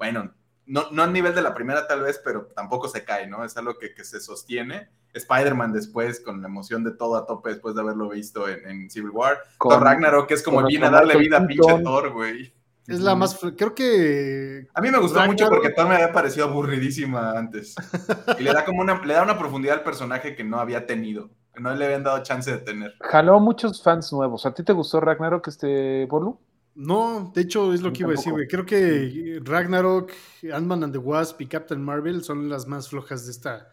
bueno, 0.00 0.32
no, 0.64 0.90
no 0.92 1.02
a 1.02 1.06
nivel 1.06 1.34
de 1.34 1.42
la 1.42 1.52
primera 1.52 1.86
tal 1.86 2.00
vez, 2.00 2.18
pero 2.24 2.46
tampoco 2.56 2.88
se 2.88 3.04
cae, 3.04 3.26
¿no? 3.26 3.44
Es 3.44 3.54
algo 3.58 3.76
que, 3.78 3.92
que 3.92 4.02
se 4.02 4.18
sostiene. 4.18 4.88
Spider-Man 5.12 5.74
después, 5.74 6.20
con 6.20 6.40
la 6.40 6.48
emoción 6.48 6.82
de 6.84 6.92
todo 6.92 7.16
a 7.16 7.26
tope 7.26 7.50
después 7.50 7.74
de 7.74 7.82
haberlo 7.82 8.08
visto 8.08 8.48
en, 8.48 8.88
Civil 8.88 9.10
War. 9.10 9.38
Thor 9.60 9.82
Ragnarok, 9.82 10.26
que 10.26 10.34
es 10.34 10.42
como 10.42 10.64
viene 10.64 10.86
a 10.86 10.90
darle 10.90 11.18
vida 11.18 11.36
a 11.36 11.46
pinche 11.46 11.82
Thor, 11.82 12.12
güey. 12.12 12.50
Es 12.86 13.00
la 13.00 13.14
más, 13.14 13.38
creo 13.58 13.74
que... 13.74 14.68
A 14.72 14.80
mí 14.80 14.90
me 14.90 14.98
gustó 14.98 15.20
mucho 15.26 15.50
porque 15.50 15.68
Thor 15.68 15.86
me 15.86 15.96
había 15.96 16.12
parecido 16.12 16.46
aburridísima 16.46 17.32
antes. 17.32 17.74
Y 18.38 18.42
le 18.42 18.54
da 18.54 18.64
como 18.64 18.80
una, 18.80 19.04
le 19.04 19.12
da 19.12 19.22
una 19.22 19.38
profundidad 19.38 19.76
al 19.76 19.84
personaje 19.84 20.34
que 20.34 20.44
no 20.44 20.60
había 20.60 20.86
tenido, 20.86 21.28
que 21.52 21.60
no 21.60 21.74
le 21.74 21.84
habían 21.84 22.04
dado 22.04 22.22
chance 22.22 22.50
de 22.50 22.58
tener. 22.58 22.94
Jaló 23.00 23.38
muchos 23.38 23.82
fans 23.82 24.10
nuevos. 24.14 24.46
¿A 24.46 24.54
ti 24.54 24.62
te 24.62 24.72
gustó 24.72 24.98
Ragnarok, 24.98 25.46
este 25.48 26.06
Bolu? 26.06 26.40
No, 26.74 27.32
de 27.34 27.42
hecho 27.42 27.72
es 27.72 27.82
lo 27.82 27.92
que 27.92 28.00
iba 28.00 28.10
a 28.10 28.12
decir, 28.12 28.32
güey. 28.32 28.46
Creo 28.46 28.64
que 28.64 29.40
Ragnarok, 29.42 30.12
Ant-Man 30.52 30.84
and 30.84 30.92
the 30.92 30.98
Wasp 30.98 31.40
y 31.40 31.46
Captain 31.46 31.82
Marvel 31.82 32.22
son 32.22 32.48
las 32.48 32.66
más 32.66 32.88
flojas 32.88 33.26
de 33.26 33.32
esta, 33.32 33.72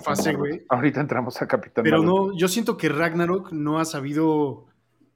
fase, 0.00 0.34
güey. 0.34 0.64
Ahorita 0.68 1.00
entramos 1.00 1.40
a 1.42 1.48
Capitán 1.48 1.82
Pero 1.82 2.02
no, 2.02 2.36
yo 2.36 2.48
siento 2.48 2.76
que 2.76 2.88
Ragnarok 2.88 3.52
no 3.52 3.80
ha 3.80 3.84
sabido 3.84 4.66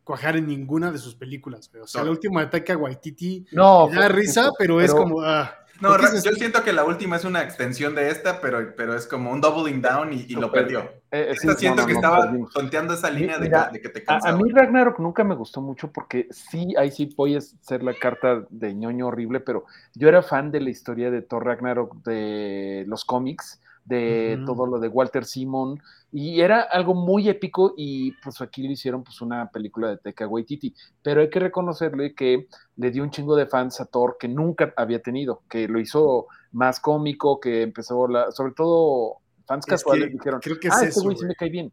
cuajar 0.05 0.37
en 0.37 0.47
ninguna 0.47 0.91
de 0.91 0.99
sus 0.99 1.15
películas, 1.15 1.71
güey. 1.71 1.85
O 1.85 1.87
sea, 1.87 2.03
la 2.03 2.11
última 2.11 2.41
ataque 2.41 2.73
a 2.73 2.77
Waititi 2.77 3.47
no, 3.53 3.89
da 3.89 4.09
risa, 4.09 4.51
pero, 4.59 4.81
es 4.81 4.93
como... 4.93 5.21
Ah, 5.23 5.62
no, 5.83 5.99
yo 5.99 6.33
siento 6.33 6.63
que 6.63 6.73
la 6.73 6.85
última 6.85 7.17
es 7.17 7.25
una 7.25 7.43
extensión 7.43 7.95
de 7.95 8.09
esta, 8.09 8.41
pero, 8.41 8.75
pero 8.77 8.95
es 8.95 9.07
como 9.07 9.33
un 9.33 9.41
doubling 9.41 9.83
down 9.83 10.13
y, 10.13 10.29
lo 10.35 10.51
perdió. 10.51 10.81
Eh, 11.11 11.35
eh 11.35 11.55
siento 11.57 11.85
que 11.85 11.93
estaba 11.93 12.33
tonteando 12.55 12.95
esa 12.95 13.11
línea 13.11 13.39
de, 13.39 13.81
que, 13.81 13.89
te 13.89 14.05
cansa. 14.05 14.31
A, 14.31 14.37
mí 14.37 14.51
Ragnarok 14.51 14.99
nunca 15.01 15.25
me 15.25 15.35
gustó 15.35 15.61
mucho 15.61 15.93
porque 15.93 16.29
sí, 16.31 16.75
ahí 16.79 16.91
sí 16.91 17.13
voy 17.17 17.37
a 17.37 17.41
ser 17.41 17.83
la 17.83 17.95
carta 17.95 18.45
de 18.49 18.75
ñoño 18.75 19.09
horrible, 19.09 19.41
pero 19.41 19.67
yo 19.95 20.09
era 20.09 20.23
fan 20.23 20.51
de 20.51 20.61
la 20.61 20.71
historia 20.71 21.11
de 21.11 21.21
Thor 21.21 21.45
Ragnarok 21.45 22.03
de 22.05 22.85
los 22.87 23.05
cómics 23.05 23.61
de 23.85 24.41
todo 24.47 24.67
lo 24.67 24.79
de 24.79 24.89
Walter 24.89 25.25
Simon, 25.25 25.81
y 26.13 26.41
era 26.41 26.61
algo 26.61 26.95
muy 26.95 27.29
épico 27.29 27.75
y 27.77 28.13
pues 28.23 28.41
aquí 28.41 28.63
le 28.63 28.75
hicieron 28.75 29.03
pues 29.03 29.21
una 29.21 29.51
película 29.51 29.89
de 29.89 29.97
Teca 29.97 30.27
Waititi, 30.27 30.75
pero 31.03 31.21
hay 31.21 31.31
que 31.31 31.41
reconocerle 31.41 32.15
que 32.15 32.49
le 32.77 32.91
dio 32.91 33.03
un 33.03 33.11
chingo 33.11 33.35
de 33.35 33.47
fans 33.47 33.81
a 33.81 33.87
Thor 33.87 34.17
que 34.21 34.29
nunca 34.29 34.73
había 34.77 35.01
tenido, 35.01 35.43
que 35.49 35.67
lo 35.69 35.81
hizo 35.81 36.27
más 36.53 36.81
cómico, 36.81 37.41
que 37.41 37.63
empezó, 37.63 38.07
la, 38.07 38.31
sobre 38.31 38.53
todo 38.53 39.17
fans 39.47 39.67
casuales 39.67 40.13
dijeron, 40.13 40.41
creo 40.41 40.61
que 40.61 40.69
ah, 40.71 40.81
este 40.83 41.01
güey 41.01 41.17
sí 41.17 41.25
me 41.25 41.35
cae 41.35 41.51
bien. 41.51 41.73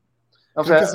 O 0.56 0.64
sea, 0.64 0.88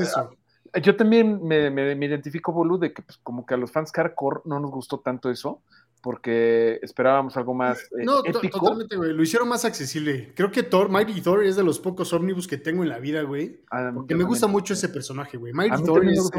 yo 0.82 0.96
también 0.96 1.40
me, 1.42 1.70
me, 1.70 2.06
identifico, 2.06 2.52
Bolu, 2.52 2.78
de 2.78 2.92
que 2.92 3.02
pues, 3.02 3.18
como 3.18 3.46
que 3.46 3.54
a 3.54 3.56
los 3.56 3.70
fans 3.70 3.92
hardcore 3.92 4.40
no 4.44 4.58
nos 4.58 4.70
gustó 4.70 4.98
tanto 4.98 5.30
eso, 5.30 5.62
porque 6.04 6.78
esperábamos 6.82 7.34
algo 7.38 7.54
más 7.54 7.78
eh, 7.98 8.04
no, 8.04 8.22
totalmente, 8.22 8.94
güey. 8.94 9.14
Lo 9.14 9.22
hicieron 9.22 9.48
más 9.48 9.64
accesible. 9.64 10.34
Creo 10.36 10.52
que 10.52 10.62
Thor, 10.62 10.90
Mighty 10.90 11.22
Thor 11.22 11.42
es 11.42 11.56
de 11.56 11.64
los 11.64 11.80
pocos 11.80 12.12
ómnibus 12.12 12.46
que 12.46 12.58
tengo 12.58 12.82
en 12.82 12.90
la 12.90 12.98
vida, 12.98 13.22
güey. 13.22 13.62
Ah, 13.70 13.90
porque 13.94 14.14
me 14.14 14.24
gusta 14.24 14.46
mucho 14.46 14.74
ese 14.74 14.90
personaje, 14.90 15.38
güey. 15.38 15.54
Mighty 15.54 15.82
Thor 15.82 16.04
es, 16.06 16.30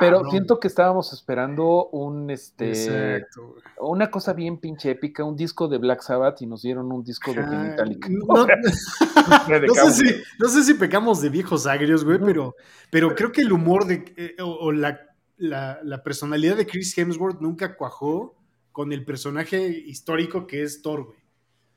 Pero 0.00 0.28
siento 0.28 0.58
que 0.58 0.66
estábamos 0.66 1.12
esperando 1.12 1.86
un, 1.90 2.30
este, 2.30 3.24
una 3.78 4.10
cosa 4.10 4.32
bien 4.32 4.58
pinche 4.58 4.90
épica, 4.90 5.22
un 5.22 5.36
disco 5.36 5.68
de 5.68 5.78
Black 5.78 6.02
Sabbath 6.02 6.42
y 6.42 6.46
nos 6.46 6.62
dieron 6.62 6.90
un 6.90 7.04
disco 7.04 7.32
de 7.32 7.46
Metallica. 7.46 8.08
No, 8.10 8.44
sé 9.46 9.90
si, 9.92 10.14
no, 10.40 10.48
sé 10.48 10.64
si, 10.64 10.74
pecamos 10.74 11.22
de 11.22 11.28
viejos 11.28 11.68
agrios, 11.68 12.04
güey, 12.04 12.18
pero, 12.18 12.56
pero 12.90 13.14
creo 13.14 13.30
que 13.30 13.42
el 13.42 13.52
humor 13.52 13.86
de, 13.86 14.04
eh, 14.16 14.34
o, 14.42 14.72
la, 14.72 14.98
la, 15.36 15.78
la 15.84 16.02
personalidad 16.02 16.56
de 16.56 16.66
Chris 16.66 16.98
Hemsworth 16.98 17.40
nunca 17.40 17.76
cuajó 17.76 18.34
con 18.76 18.92
el 18.92 19.06
personaje 19.06 19.68
histórico 19.68 20.46
que 20.46 20.62
es 20.62 20.82
Thor, 20.82 21.06
güey. 21.06 21.18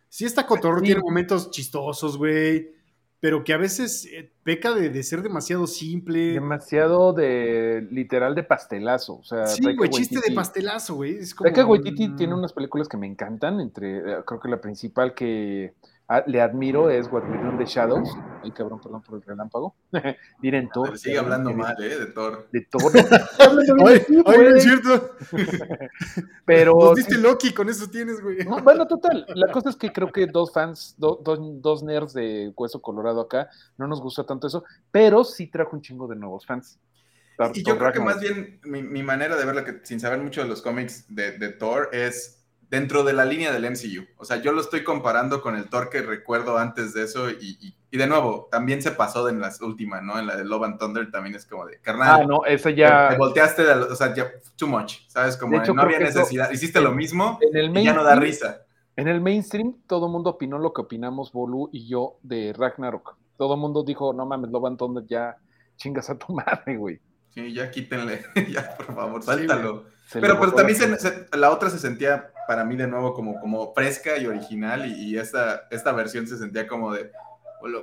Sí, 0.10 0.26
está 0.26 0.45
cotorro, 0.45 0.82
tiene 0.82 1.00
momentos 1.00 1.50
chistosos, 1.50 2.18
güey, 2.18 2.74
pero 3.22 3.45
que 3.45 3.54
a 3.54 3.58
veces 3.58 4.06
eh, 4.12 4.30
peca 4.43 4.74
de, 4.74 5.02
ser 5.02 5.22
demasiado 5.22 5.66
simple. 5.66 6.34
Demasiado 6.34 7.14
de, 7.14 7.88
literal, 7.89 8.36
de 8.36 8.43
pastelazo. 8.43 9.20
O 9.20 9.24
sea, 9.24 9.47
sí, 9.47 9.64
güey, 9.78 9.89
chiste 9.91 10.20
de 10.20 10.36
pastelazo, 10.36 10.95
güey. 10.95 11.20
Es 11.20 11.34
como... 11.34 11.50
Waititi 11.50 12.18
tiene 12.18 12.34
unas 12.34 12.52
películas 12.52 12.89
que 12.89 12.97
me 12.97 13.08
encantan, 13.08 13.62
entre, 13.62 14.00
eh, 14.00 14.18
creo 14.26 14.41
que 14.41 14.50
la 14.50 14.60
principal 14.60 15.14
que 15.14 15.76
le 16.28 16.41
admiro 16.41 16.89
es 16.89 17.10
What 17.10 17.30
We 17.30 17.38
Do 17.38 17.52
in 17.52 17.58
the 17.60 17.66
Shadows. 17.66 18.10
Ay, 18.42 18.52
cabrón, 18.52 18.80
perdón 18.82 19.02
por 19.02 19.16
el 19.16 19.22
relámpago. 19.22 19.76
Miren 20.42 20.70
Thor. 20.70 20.98
sigue 20.98 21.18
hablando 21.18 21.54
mal, 21.54 21.76
¿eh? 21.82 22.00
De 22.00 22.06
Thor. 22.08 22.48
De 22.52 22.62
Thor. 22.72 22.92
ay, 22.96 24.06
ay, 24.26 24.38
no 24.38 24.56
es 24.56 24.64
cierto. 24.64 25.16
Pero. 26.46 26.74
Nos 26.80 26.96
diste 26.96 27.18
Loki, 27.18 27.54
con 27.54 27.70
eso 27.70 27.90
tienes, 27.90 28.22
güey. 28.22 28.44
bueno, 28.64 28.88
total. 28.88 29.26
La 29.36 29.52
cosa 29.52 29.70
es 29.70 29.76
que 29.76 29.92
creo 29.92 30.12
que 30.12 30.28
dos 30.28 30.54
fans, 30.54 30.96
dos 30.98 31.84
nerds 31.84 32.14
de 32.14 32.54
Hueso 32.56 32.82
Colorado 32.82 33.22
acá, 33.22 33.50
no 33.78 33.88
nos 33.88 34.02
gustó 34.02 34.26
tanto 34.26 34.48
eso, 34.48 34.64
pero 34.92 35.24
sí 35.24 35.48
trajo 35.48 35.76
un 35.76 35.82
chingo 35.82 36.08
de 36.08 36.16
nuevos 36.16 36.46
fans. 36.46 36.80
y 37.54 37.64
yo 37.64 37.78
creo 37.78 37.92
que 37.92 38.00
más 38.00 38.20
bien 38.20 38.60
mi, 38.64 39.04
manera 39.04 39.36
de 39.36 39.46
verlo, 39.46 39.64
que 39.64 39.80
sin 39.84 40.00
saber 40.00 40.20
mucho 40.20 40.42
de 40.42 40.48
los 40.48 40.62
cómics 40.62 41.06
de, 41.10 41.38
de 41.38 41.50
Thor, 41.50 41.90
es 41.92 42.39
dentro 42.70 43.03
de 43.03 43.13
la 43.13 43.26
línea 43.26 43.51
del 43.51 43.70
MCU. 43.70 44.05
O 44.17 44.26
sea, 44.26 44.38
yo 44.38 44.51
lo 44.51 44.61
estoy 44.61 44.84
comparando 44.84 45.41
con 45.41 45.55
el 45.55 45.70
Thor 45.70 45.89
que 45.89 46.01
recuerdo 46.01 46.57
antes 46.57 46.93
de 46.93 47.03
eso 47.03 47.30
y, 47.32 47.76
de 47.91 48.07
nuevo, 48.07 48.47
también 48.51 48.82
se 48.82 48.91
pasó 48.91 49.28
en 49.28 49.39
las 49.39 49.61
últimas, 49.61 50.03
¿no? 50.03 50.20
En 50.20 50.28
la 50.28 50.36
de 50.36 50.45
Love 50.45 50.63
and 50.63 50.80
Thunder 50.80 51.11
también 51.11 51.36
es 51.36 51.45
como 51.45 51.65
de, 51.65 51.80
carnal. 51.80 52.22
Ah, 52.22 52.26
no, 52.26 52.45
esa 52.45 52.70
ya... 52.70 53.09
Te, 53.09 53.17
volteaste, 53.17 53.67
o 53.67 53.95
sea, 53.95 54.13
ya, 54.13 54.32
too 54.55 54.67
much, 54.67 55.07
¿sabes? 55.07 55.36
Como 55.36 55.57
no 55.57 55.82
había 55.82 55.99
necesidad, 55.99 56.51
hiciste 56.51 56.80
lo 56.80 56.91
mismo 56.91 57.39
y 57.41 57.84
ya 57.84 57.93
no 57.93 58.03
da 58.03 58.15
risa. 58.15 58.61
En 58.95 59.07
el 59.07 59.22
mainstream 59.22 59.78
todo 59.88 60.07
el 60.07 60.11
mundo 60.11 60.32
opinó 60.32 60.59
lo 60.59 60.74
que 60.74 60.82
opinamos 60.82 61.32
Bolu 61.32 61.70
y 61.72 61.88
yo 61.88 62.20
de 62.22 62.53
Ragnarok. 62.53 63.15
Todo 63.38 63.53
el 63.53 63.59
mundo 63.59 63.84
dijo, 63.84 64.13
no 64.13 64.26
mames, 64.26 64.51
Love 64.51 64.65
and 64.65 64.78
Thunder 64.78 65.05
ya 65.07 65.38
chingas 65.78 66.09
a 66.09 66.17
tu 66.17 66.34
madre, 66.34 66.78
güey. 66.78 66.99
Sí, 67.30 67.53
ya 67.53 67.72
quítenle, 67.72 68.26
ya 68.51 68.76
por 68.76 68.93
favor, 68.93 69.24
sáltalo. 69.24 69.86
pero, 70.11 70.39
pero 70.39 70.51
también 70.51 70.78
la 71.32 71.51
otra 71.51 71.70
se 71.70 71.80
sentía 71.80 72.32
para 72.50 72.66
mí 72.66 72.76
de 72.76 72.88
nuevo 72.88 73.14
como, 73.14 73.39
como 73.39 73.76
fresca 73.76 74.18
y 74.18 74.26
original 74.26 74.84
y, 74.88 75.16
esta, 75.20 75.68
esta 75.70 75.91
versión 75.91 76.26
se 76.26 76.36
sentía 76.36 76.66
como 76.66 76.91
de, 76.91 77.12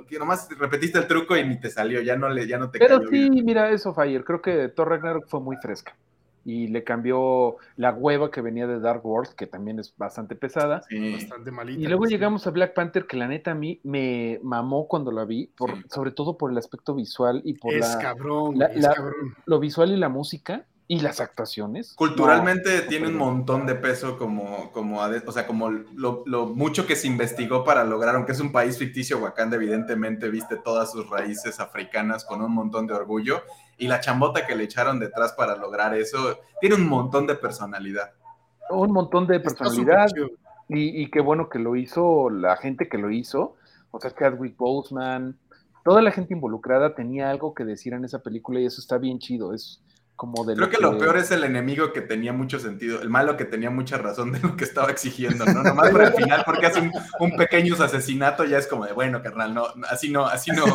que 0.09 0.19
nomás 0.19 0.49
repetiste 0.59 0.99
el 0.99 1.07
truco 1.07 1.37
y 1.37 1.47
ni 1.47 1.57
te 1.57 1.69
salió, 1.69 2.01
ya 2.01 2.17
no, 2.17 2.27
le, 2.27 2.45
ya 2.45 2.57
no 2.57 2.69
te 2.69 2.77
Pero 2.77 2.99
sí, 3.07 3.29
mira 3.29 3.69
eso, 3.69 3.93
Fire, 3.93 4.25
creo 4.25 4.41
que 4.41 4.67
Thor 4.67 4.89
Ragnarok 4.89 5.25
fue 5.29 5.39
muy 5.39 5.55
fresca 5.55 5.95
y 6.43 6.67
le 6.67 6.83
cambió 6.83 7.55
la 7.77 7.93
hueva 7.93 8.29
que 8.29 8.41
venía 8.41 8.67
de 8.67 8.81
Dark 8.81 9.05
World, 9.05 9.35
que 9.35 9.47
también 9.47 9.79
es 9.79 9.93
bastante 9.95 10.35
pesada. 10.35 10.81
Sí. 10.89 11.13
Bastante 11.13 11.49
malita. 11.49 11.81
Y 11.81 11.87
luego 11.87 12.03
llegamos 12.03 12.45
a 12.45 12.51
Black 12.51 12.73
Panther, 12.73 13.07
que 13.07 13.15
la 13.15 13.29
neta 13.29 13.51
a 13.51 13.55
mí 13.55 13.79
me 13.83 14.41
mamó 14.43 14.89
cuando 14.89 15.13
la 15.13 15.23
vi, 15.23 15.47
por, 15.57 15.89
sobre 15.89 16.11
todo 16.11 16.37
por 16.37 16.51
el 16.51 16.57
aspecto 16.57 16.93
visual 16.93 17.41
y 17.45 17.53
por 17.53 17.73
es 17.73 17.95
la, 17.95 17.99
cabrón, 17.99 18.61
es 18.61 18.85
cabrón. 18.85 19.35
Lo 19.45 19.59
visual 19.59 19.91
y 19.91 19.97
la 19.97 20.09
música 20.09 20.65
y 20.89 21.01
las 21.01 21.19
actuaciones. 21.19 21.93
Culturalmente 21.95 22.81
tiene 22.83 23.07
un 23.07 23.17
montón 23.17 23.65
de 23.65 23.75
peso 23.75 24.17
como, 24.17 24.71
como 24.71 25.01
o 25.01 25.31
sea, 25.31 25.45
como 25.45 25.69
lo, 25.69 26.23
mucho 26.55 26.87
que 26.87 26.95
se 26.95 27.07
investigó 27.07 27.65
para 27.65 27.83
lograr, 27.83 28.15
aunque 28.15 28.31
es 28.31 28.39
un 28.39 28.53
país 28.53 28.77
ficticio, 28.77 29.17
Wakanda 29.19 29.57
evidentemente 29.57 30.29
viste 30.29 30.55
todas 30.55 30.91
sus 30.91 31.09
raíces 31.09 31.59
africanas 31.59 32.23
con 32.23 32.41
un 32.41 32.53
montón 32.53 32.87
de 32.87 32.93
orgullo 32.93 33.41
y 33.77 33.87
la 33.87 33.99
chambota 33.99 34.47
que 34.47 34.55
le 34.55 34.63
echaron 34.63 34.99
detrás 34.99 35.33
para 35.33 35.57
lograr 35.57 35.93
eso, 35.93 36.39
tiene 36.61 36.75
un 36.75 36.87
montón 36.87 37.27
de 37.27 37.35
personalidad. 37.35 38.13
Un 38.69 38.91
montón 38.91 39.27
de 39.27 39.39
personalidad 39.41 40.07
y, 40.69 41.01
y 41.01 41.09
qué 41.09 41.19
bueno 41.19 41.49
que 41.49 41.59
lo 41.59 41.75
hizo 41.75 42.29
la 42.29 42.55
gente 42.55 42.87
que 42.87 42.97
lo 42.97 43.11
hizo, 43.11 43.55
o 43.91 43.99
sea, 43.99 44.11
Chadwick 44.11 44.55
Boseman, 44.57 45.37
toda 45.83 46.01
la 46.01 46.11
gente 46.11 46.33
involucrada 46.33 46.95
tenía 46.95 47.29
algo 47.29 47.53
que 47.53 47.65
decir 47.65 47.93
en 47.93 48.05
esa 48.05 48.19
película 48.19 48.59
y 48.59 48.65
eso 48.65 48.79
está 48.79 48.97
bien 48.97 49.19
chido, 49.19 49.53
es 49.53 49.81
Creo 50.17 50.69
que, 50.69 50.77
lo 50.81 50.97
peor 50.97 51.15
es 51.17 51.29
el 51.29 51.43
enemigo 51.43 51.93
que 51.93 52.01
tenía 52.01 52.33
mucho 52.33 52.57
sentido, 52.57 53.01
el 53.03 53.09
malo 53.09 53.37
que 53.37 53.45
tenía 53.45 53.69
mucha 53.69 53.99
razón 53.99 54.31
de 54.31 54.39
lo 54.39 54.57
que 54.57 54.63
estaba 54.63 54.89
exigiendo, 54.89 55.45
¿no? 55.45 55.61
Nomás 55.61 55.91
por 55.91 56.01
el 56.01 56.13
final, 56.13 56.41
porque 56.43 56.65
hace 56.65 56.91
un, 57.19 57.37
pequeño 57.37 57.75
asesinato, 57.75 58.43
ya 58.43 58.57
es 58.57 58.65
como 58.65 58.87
de, 58.87 58.93
bueno, 58.93 59.21
carnal, 59.21 59.53
no, 59.53 59.67
así 59.89 60.09
no, 60.11 60.25
así 60.25 60.51
no. 60.51 60.65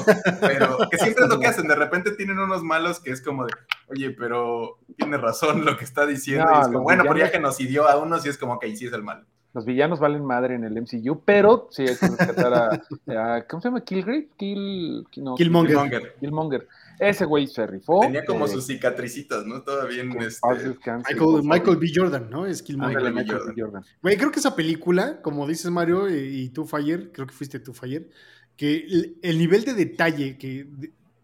Pero 0.41 0.79
que 0.89 0.97
siempre 0.99 1.25
es 1.25 1.29
lo 1.29 1.41
que 1.41 1.49
hacen, 1.49 1.67
de 1.67 1.75
repente 1.75 2.13
tienen 2.13 2.39
unos 2.39 2.63
malos 2.63 3.01
que 3.01 3.11
es 3.11 3.21
como 3.21 3.45
de, 3.45 3.53
oye, 3.89 4.11
pero 4.13 4.79
tiene 4.97 5.17
razón 5.17 5.65
lo 5.65 5.77
que 5.77 5.85
está 5.85 6.07
diciendo. 6.07 6.47
y 6.55 6.61
es 6.61 6.67
como, 6.69 6.83
bueno, 6.83 7.03
pero 7.03 7.17
ya 7.17 7.29
genocidió 7.29 7.89
a 7.89 7.97
unos 7.97 8.25
y 8.25 8.29
es 8.29 8.39
como 8.39 8.61
que 8.61 8.75
sí 8.77 8.87
es 8.87 8.93
el 8.93 9.03
malo. 9.03 9.25
Los 9.55 9.67
villanos 9.67 9.99
valen 9.99 10.25
madre 10.25 10.55
en 10.55 10.65
el 10.65 10.81
MCU, 10.81 11.21
pero 11.25 11.69
sí 11.71 11.83
hay 11.83 11.97
que 11.97 12.07
rescatar 12.07 12.81
a, 13.09 13.47
¿cómo 13.47 13.61
se 13.61 13.69
llama? 13.69 13.83
Killgrave? 13.83 14.29
Kill, 14.39 15.05
Killmonger. 15.11 16.15
Killmonger. 16.21 16.69
Ese 17.03 17.25
güey 17.25 17.49
se 17.49 17.67
rifó. 17.67 18.01
Tenía 18.03 18.25
como 18.25 18.47
eh, 18.47 18.49
sus 18.49 18.65
cicatricitas, 18.65 19.45
¿no? 19.45 19.63
Todavía 19.63 20.03
en 20.03 20.13
este... 20.23 20.41
Michael, 21.43 21.77
B. 21.77 21.91
Jordan, 21.93 22.31
¿no? 22.31 22.47
Es 22.47 22.63
Killmonger. 22.63 23.13
Michael 23.13 23.41
B. 23.49 23.61
Jordan. 23.61 23.85
Güey, 24.01 24.17
creo 24.17 24.31
que 24.31 24.39
esa 24.39 24.55
película, 24.55 25.21
como 25.21 25.45
dices 25.49 25.69
Mario 25.69 26.09
y, 26.09 26.49
tú, 26.51 26.65
Fire, 26.65 27.11
creo 27.11 27.27
que 27.27 27.35
fuiste 27.35 27.59
tú, 27.59 27.75
Fire, 27.75 28.09
que 28.57 28.87
el, 29.21 29.37
nivel 29.37 29.65
de 29.65 29.75
detalle 29.75 30.39
que... 30.39 30.69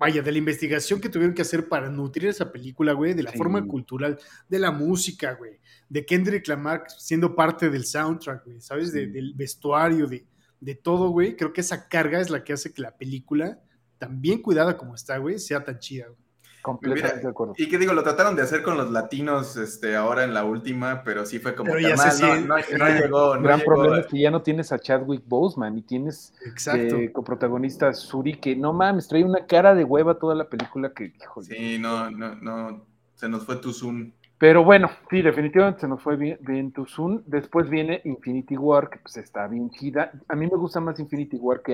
vaya, 0.00 0.20
de 0.20 0.32
la 0.32 0.38
investigación 0.38 1.00
que 1.00 1.08
tuvieron 1.08 1.32
que 1.32 1.42
hacer 1.42 1.68
para 1.68 1.88
nutrir 1.88 2.26
esa 2.26 2.50
película, 2.50 2.92
güey, 2.92 3.14
de 3.14 3.22
la 3.22 3.32
forma 3.32 3.64
cultural, 3.64 4.18
de 4.48 4.58
la 4.58 4.72
música, 4.72 5.34
güey, 5.34 5.60
de 5.88 6.04
Kendrick 6.04 6.48
Lamar 6.48 6.86
siendo 6.88 7.36
parte 7.36 7.70
del 7.70 7.84
soundtrack, 7.84 8.44
güey, 8.44 8.60
¿sabes? 8.60 8.92
del 8.92 9.32
vestuario, 9.36 10.08
de, 10.08 10.26
de 10.58 10.74
todo, 10.74 11.10
güey. 11.10 11.36
Creo 11.36 11.52
que 11.52 11.60
esa 11.60 11.88
carga 11.88 12.20
es 12.20 12.30
la 12.30 12.42
que 12.42 12.52
hace 12.52 12.72
que 12.72 12.82
la 12.82 12.96
película 12.96 13.60
tan 13.98 14.20
bien 14.20 14.40
cuidada 14.40 14.76
como 14.76 14.94
está, 14.94 15.18
güey, 15.18 15.38
sea 15.38 15.64
tan 15.64 15.78
chida, 15.78 16.06
güey. 16.06 16.28
Completamente 16.62 17.22
de 17.22 17.28
acuerdo. 17.28 17.54
Y 17.56 17.68
que 17.68 17.78
digo, 17.78 17.92
lo 17.92 18.02
trataron 18.02 18.34
de 18.34 18.42
hacer 18.42 18.62
con 18.62 18.76
los 18.76 18.90
latinos 18.90 19.56
este, 19.56 19.96
ahora 19.96 20.24
en 20.24 20.34
la 20.34 20.44
última, 20.44 21.02
pero 21.02 21.24
sí 21.24 21.38
fue 21.38 21.54
como 21.54 21.72
pero 21.72 21.88
ya 21.88 21.96
sé, 21.96 22.40
no, 22.40 22.56
no, 22.56 22.56
no, 22.78 22.88
llegó. 22.88 23.34
El 23.36 23.42
gran 23.42 23.60
problema 23.60 24.00
es 24.00 24.06
que 24.06 24.20
ya 24.20 24.30
no 24.30 24.42
tienes 24.42 24.72
a 24.72 24.78
Chadwick 24.78 25.22
Boseman 25.26 25.78
y 25.78 25.82
tienes 25.82 26.34
eh, 26.74 27.10
coprotagonista 27.12 27.92
Suri, 27.94 28.34
que 28.34 28.56
no 28.56 28.72
mames, 28.72 29.08
trae 29.08 29.24
una 29.24 29.46
cara 29.46 29.74
de 29.74 29.84
hueva 29.84 30.18
toda 30.18 30.34
la 30.34 30.48
película 30.48 30.92
que, 30.92 31.12
híjole. 31.16 31.46
Sí, 31.46 31.78
no, 31.78 32.10
no, 32.10 32.34
no, 32.34 32.84
se 33.14 33.28
nos 33.28 33.44
fue 33.44 33.56
Tuzun. 33.56 34.12
Pero 34.38 34.62
bueno, 34.62 34.88
sí, 35.10 35.20
definitivamente 35.20 35.80
se 35.80 35.88
nos 35.88 36.02
fue 36.02 36.16
bien, 36.16 36.38
bien 36.42 36.72
Tuzun. 36.72 37.24
Después 37.26 37.68
viene 37.68 38.00
Infinity 38.04 38.56
War, 38.56 38.88
que 38.90 38.98
pues 38.98 39.16
está 39.16 39.48
bien 39.48 39.70
chida. 39.70 40.12
A 40.28 40.36
mí 40.36 40.46
me 40.46 40.56
gusta 40.56 40.80
más 40.80 41.00
Infinity 41.00 41.36
War 41.38 41.62
que, 41.62 41.72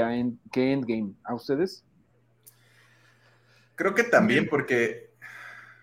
que 0.50 0.72
Endgame. 0.72 1.12
¿A 1.24 1.34
ustedes? 1.34 1.84
Creo 3.74 3.94
que 3.94 4.04
también, 4.04 4.48
porque. 4.48 5.14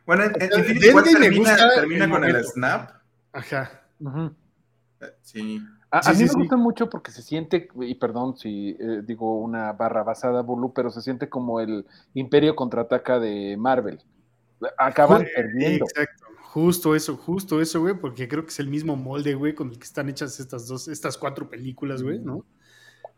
Bueno, 0.06 0.24
en, 0.24 0.60
Infinity 0.60 0.89
War 0.89 1.04
termina, 1.04 1.58
termina 1.76 2.10
con 2.10 2.24
el 2.24 2.44
snap. 2.44 2.92
Ajá. 3.34 3.84
Eh, 5.00 5.06
sí. 5.22 5.62
A, 5.92 6.14
mí 6.14 6.24
me 6.24 6.34
gusta 6.34 6.56
mucho 6.56 6.89
porque 6.89 7.12
se 7.12 7.22
siente, 7.22 7.68
y 7.82 7.96
perdón 7.96 8.38
si 8.38 8.78
eh, 8.80 9.02
digo 9.04 9.39
una 9.39 9.74
barra 9.74 10.04
basada, 10.04 10.42
Bulu, 10.42 10.74
pero 10.74 10.89
se 10.89 11.02
siente 11.02 11.28
como 11.28 11.60
el 11.60 11.86
Imperio 12.14 12.56
contraataca 12.56 13.20
de 13.20 13.58
Marvel. 13.58 14.02
Acaban 14.78 15.26
perdiendo. 15.36 15.86
Exacto. 15.86 16.28
Justo 16.52 16.96
eso, 16.96 17.18
justo 17.18 17.62
eso, 17.62 17.82
güey, 17.82 17.94
porque 17.94 18.28
creo 18.28 18.44
que 18.44 18.50
es 18.52 18.60
el 18.60 18.70
mismo 18.70 18.96
molde, 18.96 19.36
güey, 19.36 19.54
con 19.54 19.70
el 19.70 19.78
que 19.78 19.86
están 19.86 20.10
hechas 20.10 20.39
estas 20.39 20.68
dos, 20.68 20.88
estas 20.88 21.18
cuatro 21.18 21.50
películas, 21.50 22.04
güey, 22.04 22.20
¿no? 22.20 22.46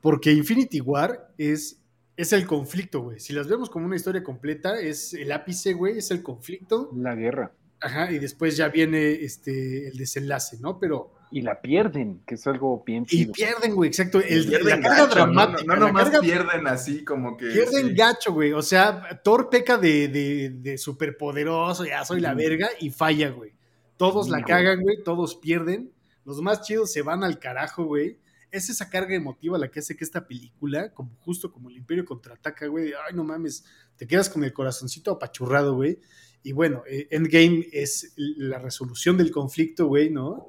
Porque 0.02 0.32
Infinity 0.32 0.82
War 0.82 1.32
es, 1.38 1.82
es 2.16 2.34
el 2.34 2.45
conflicto, 2.45 3.01
güey. 3.01 3.20
Si 3.20 3.34
las 3.34 3.47
vemos 3.47 3.70
como 3.70 3.86
una 3.86 3.95
historia 3.95 4.24
completa, 4.24 4.80
es 4.80 5.14
el 5.14 5.32
ápice, 5.32 5.74
güey, 5.74 5.97
es 5.97 6.11
el 6.11 6.22
conflicto. 6.22 6.91
La 6.95 7.16
guerra. 7.16 7.51
Ajá, 7.82 8.11
y 8.11 8.20
después 8.20 8.55
ya 8.55 8.70
viene 8.70 9.11
este, 9.11 9.88
el 9.88 9.97
desenlace, 9.97 10.57
¿no? 10.59 10.80
Pero 10.80 11.11
y 11.32 11.41
la 11.41 11.61
pierden, 11.61 12.22
que 12.28 12.36
es 12.36 12.45
algo 12.45 12.84
bien 12.86 13.07
Y 13.09 13.26
pierden, 13.26 13.74
güey, 13.74 13.88
exacto. 13.88 14.22
El, 14.22 14.51
la 14.51 14.80
carga 14.80 15.07
dramática. 15.07 15.64
No, 15.66 15.76
no, 15.76 15.88
nomás 15.88 16.11
pierden 16.20 16.68
así 16.68 17.03
como 17.03 17.36
que. 17.36 17.47
Pierden 17.47 17.95
gacho, 17.95 18.34
güey. 18.34 18.53
O 18.53 18.61
sea, 18.61 19.20
Thor 19.24 19.49
peca 19.49 19.78
de, 19.78 20.09
de, 20.09 20.51
de 20.51 20.78
superpoderoso, 20.78 21.86
ya 21.86 22.05
soy 22.05 22.22
la 22.22 22.36
verga, 22.36 22.70
y 22.80 22.91
falla, 22.91 23.32
güey. 23.32 23.51
Todos 23.97 24.30
la 24.30 24.43
cagan, 24.43 24.82
güey, 24.82 25.03
todos 25.03 25.36
pierden. 25.36 25.91
Los 26.24 26.39
más 26.39 26.61
chidos 26.61 26.91
se 26.91 27.01
van 27.01 27.24
al 27.24 27.39
carajo, 27.39 27.84
güey. 27.86 28.20
Es 28.54 28.70
esa 28.70 28.88
carga 28.88 29.16
emotiva 29.16 29.58
la 29.58 29.72
que 29.72 29.80
hace 29.80 29.97
que 29.97 30.04
esta 30.04 30.28
película, 30.28 30.93
como 30.93 31.16
justo 31.22 31.51
como 31.51 31.70
el 31.72 31.78
Imperio 31.78 32.06
contraataca, 32.06 32.68
güey, 32.68 32.93
ay, 32.93 33.16
no 33.16 33.24
mames, 33.24 33.66
te 33.97 34.06
quedas 34.06 34.30
con 34.30 34.43
el 34.43 34.54
corazoncito 34.54 35.10
apachurrado, 35.10 35.74
güey. 35.74 35.99
Y 36.43 36.51
bueno, 36.51 36.84
eh, 36.88 37.08
Endgame 37.10 37.66
es 37.72 38.14
la 38.16 38.60
resolución 38.60 39.18
del 39.18 39.32
conflicto, 39.32 39.88
güey, 39.88 40.12
¿no? 40.12 40.47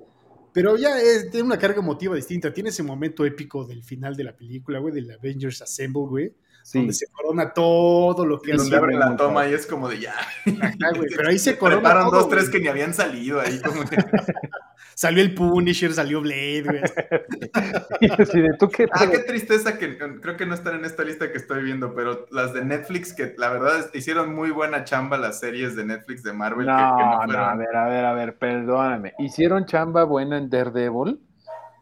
Pero 0.53 0.77
ya 0.77 0.97
tiene 1.31 1.47
una 1.47 1.59
carga 1.59 1.81
emotiva 1.81 2.15
distinta. 2.15 2.53
Tiene 2.53 2.69
ese 2.69 2.83
momento 2.83 3.25
épico 3.25 3.65
del 3.65 3.83
final 3.83 4.15
de 4.17 4.25
la 4.25 4.37
película, 4.37 4.81
güey, 4.81 4.93
del 4.93 5.11
Avengers 5.11 5.63
Assemble, 5.63 6.03
güey. 6.03 6.35
Donde 6.73 6.95
se 6.95 7.07
corona 7.09 7.53
todo 7.53 8.25
lo 8.25 8.41
que 8.41 8.53
hace. 8.53 8.63
Donde 8.63 8.77
abre 8.77 8.97
la 8.97 9.17
toma 9.17 9.47
y 9.47 9.53
es 9.53 9.67
como 9.67 9.89
de 9.89 10.01
ya. 10.01 10.15
güey, 10.45 11.11
pero 11.15 11.29
ahí 11.29 11.39
se 11.39 11.59
corona. 11.59 11.83
Preparan 11.83 12.11
dos, 12.11 12.29
tres 12.29 12.49
que 12.49 12.59
ni 12.59 12.69
habían 12.69 12.95
salido 12.95 13.41
ahí. 13.41 13.61
Como 13.61 13.83
salió 14.95 15.23
el 15.23 15.35
Punisher, 15.35 15.93
salió 15.93 16.23
Blade, 16.23 16.63
güey. 16.63 16.81
ah, 18.93 19.07
qué 19.11 19.19
tristeza 19.19 19.77
que 19.79 19.99
creo 19.99 20.37
que 20.37 20.47
no 20.47 20.55
están 20.55 20.77
en 20.77 20.87
esta 20.87 21.05
lista 21.05 21.31
que 21.31 21.39
estoy 21.39 21.63
viendo, 21.63 21.95
pero 21.95 22.27
las 22.31 22.55
de 22.55 22.65
Netflix, 22.65 23.13
que 23.13 23.35
la 23.37 23.51
verdad 23.51 23.91
hicieron 23.93 24.35
muy 24.35 24.51
buena 24.51 24.85
chamba 24.85 25.19
las 25.19 25.41
series 25.41 25.77
de 25.77 25.85
Netflix 25.85 26.23
de 26.23 26.33
Marvel. 26.33 26.67
No, 26.67 27.27
no, 27.27 27.39
a 27.39 27.55
ver, 27.57 27.77
a 27.77 27.89
ver, 27.89 28.05
a 28.05 28.15
ver, 28.15 28.39
perdóname. 28.39 29.13
Hicieron 29.19 29.67
chamba 29.67 30.05
buena 30.05 30.39
en 30.39 30.49
Daredevil, 30.49 31.21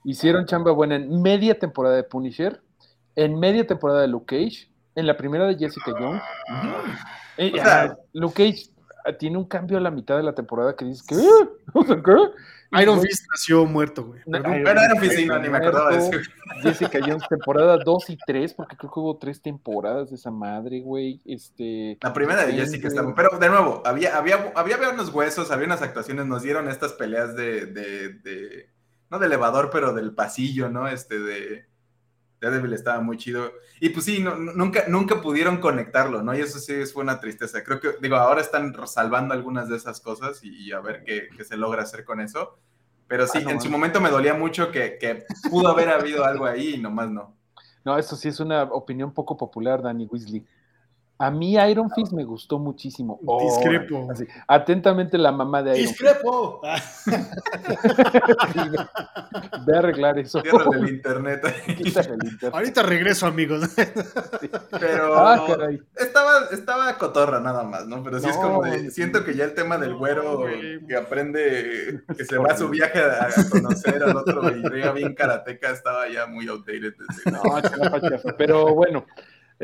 hicieron 0.04 0.46
chamba 0.46 0.72
buena 0.72 0.96
en 0.96 1.22
media 1.22 1.58
temporada 1.58 1.94
de 1.94 2.02
Punisher, 2.02 2.60
en 3.14 3.38
media 3.38 3.66
temporada 3.66 4.00
de 4.00 4.08
Luke 4.08 4.36
Cage, 4.36 4.71
en 4.94 5.06
la 5.06 5.16
primera 5.16 5.46
de 5.46 5.56
Jessica 5.56 5.92
Jones. 5.98 6.22
Eh, 7.36 7.52
Luke 8.12 8.34
Cage 8.34 8.70
ah, 9.04 9.12
tiene 9.12 9.38
un 9.38 9.44
cambio 9.46 9.78
a 9.78 9.80
la 9.80 9.90
mitad 9.90 10.16
de 10.16 10.22
la 10.22 10.34
temporada 10.34 10.76
que 10.76 10.84
dices 10.84 11.06
que 11.06 11.16
Iron 12.80 13.02
Fist 13.02 13.26
nació 13.30 13.66
muerto, 13.66 14.04
güey. 14.04 14.20
pero 14.24 14.82
Iron 14.84 14.98
Fist 14.98 15.14
sí, 15.14 15.26
no, 15.26 15.38
ni 15.38 15.50
me 15.50 15.58
acordaba 15.58 15.90
de 15.90 15.98
eso. 15.98 16.10
Jessica 16.62 17.00
Jones, 17.00 17.22
temporada 17.28 17.76
2 17.84 18.10
y 18.10 18.16
3, 18.26 18.54
porque 18.54 18.76
creo 18.76 18.90
que 18.90 19.00
hubo 19.00 19.18
tres 19.18 19.42
temporadas 19.42 20.08
de 20.10 20.16
esa 20.16 20.30
madre, 20.30 20.80
güey. 20.80 21.20
Este, 21.26 21.98
la 22.00 22.12
primera 22.14 22.46
de 22.46 22.54
Jessica 22.54 22.88
está. 22.88 23.14
Pero 23.14 23.38
de 23.38 23.48
nuevo, 23.50 23.82
había, 23.84 24.16
había, 24.16 24.52
había, 24.54 24.78
unos 24.90 25.10
huesos, 25.10 25.50
había 25.50 25.66
unas 25.66 25.82
actuaciones, 25.82 26.26
nos 26.26 26.42
dieron 26.42 26.68
estas 26.68 26.94
peleas 26.94 27.36
de, 27.36 27.66
de, 27.66 28.08
de. 28.14 28.70
No 29.10 29.18
de 29.18 29.26
elevador, 29.26 29.68
pero 29.70 29.92
del 29.92 30.14
pasillo, 30.14 30.70
¿no? 30.70 30.88
Este 30.88 31.18
de 31.18 31.66
Daredevil 32.42 32.72
estaba 32.72 33.00
muy 33.00 33.16
chido. 33.16 33.52
Y 33.80 33.90
pues 33.90 34.04
sí, 34.04 34.18
nunca, 34.22 34.84
nunca 34.88 35.22
pudieron 35.22 35.58
conectarlo, 35.58 36.22
¿no? 36.24 36.36
Y 36.36 36.40
eso 36.40 36.58
sí 36.58 36.84
fue 36.86 37.04
una 37.04 37.20
tristeza. 37.20 37.62
Creo 37.62 37.78
que, 37.78 37.94
digo, 38.00 38.16
ahora 38.16 38.40
están 38.40 38.74
salvando 38.86 39.32
algunas 39.32 39.68
de 39.68 39.76
esas 39.76 40.00
cosas 40.00 40.40
y, 40.42 40.72
a 40.72 40.80
ver 40.80 41.04
qué, 41.04 41.28
se 41.44 41.56
logra 41.56 41.84
hacer 41.84 42.04
con 42.04 42.20
eso. 42.20 42.58
Pero 43.06 43.28
sí, 43.28 43.38
ah, 43.46 43.50
en 43.50 43.60
su 43.60 43.70
momento 43.70 44.00
me 44.00 44.10
dolía 44.10 44.34
mucho 44.34 44.72
que, 44.72 44.98
que, 44.98 45.24
pudo 45.48 45.68
haber 45.68 45.90
habido 45.90 46.24
algo 46.24 46.44
ahí 46.44 46.74
y 46.74 46.78
nomás 46.78 47.10
no. 47.10 47.36
No, 47.84 47.96
eso 47.96 48.16
sí 48.16 48.28
es 48.28 48.40
una 48.40 48.64
opinión 48.64 49.12
poco 49.14 49.36
popular, 49.36 49.80
Danny 49.80 50.06
Weasley. 50.06 50.44
A 51.22 51.30
mí 51.30 51.54
Iron 51.54 51.88
Fist 51.88 52.12
me 52.12 52.24
gustó 52.24 52.58
muchísimo. 52.58 53.20
Discrepo. 53.40 54.08
atentamente 54.48 55.16
la 55.16 55.30
mamá 55.30 55.62
de 55.62 55.78
Iron 55.78 55.92
Discrepo. 55.92 56.60
Ve 59.64 59.76
a 59.76 59.78
arreglar 59.78 60.18
eso. 60.18 60.42
del 60.42 60.88
internet. 60.94 61.44
Ahorita 62.52 62.82
regreso, 62.82 63.28
amigos. 63.28 63.70
Pero 64.80 65.16
ah, 65.16 65.46
estaba, 65.94 66.46
estaba 66.50 66.98
cotorra 66.98 67.38
nada 67.38 67.62
más, 67.62 67.86
¿no? 67.86 68.02
Pero 68.02 68.18
sí 68.18 68.28
es 68.28 68.36
como 68.36 68.64
de, 68.64 68.90
siento 68.90 69.22
que 69.24 69.36
ya 69.36 69.44
el 69.44 69.54
tema 69.54 69.78
del 69.78 69.94
güero 69.94 70.46
que 70.88 70.96
aprende, 70.96 72.02
que 72.16 72.24
se 72.24 72.36
va 72.36 72.48
a 72.50 72.56
su 72.56 72.68
viaje 72.68 73.00
a, 73.00 73.28
conocer 73.48 74.02
al 74.02 74.16
otro 74.16 74.50
y 74.50 74.60
bien 74.92 75.14
karateca 75.14 75.70
estaba 75.70 76.08
ya 76.08 76.26
muy 76.26 76.48
outdated. 76.48 76.94
No, 77.30 77.42
pero 78.36 78.74
bueno. 78.74 79.06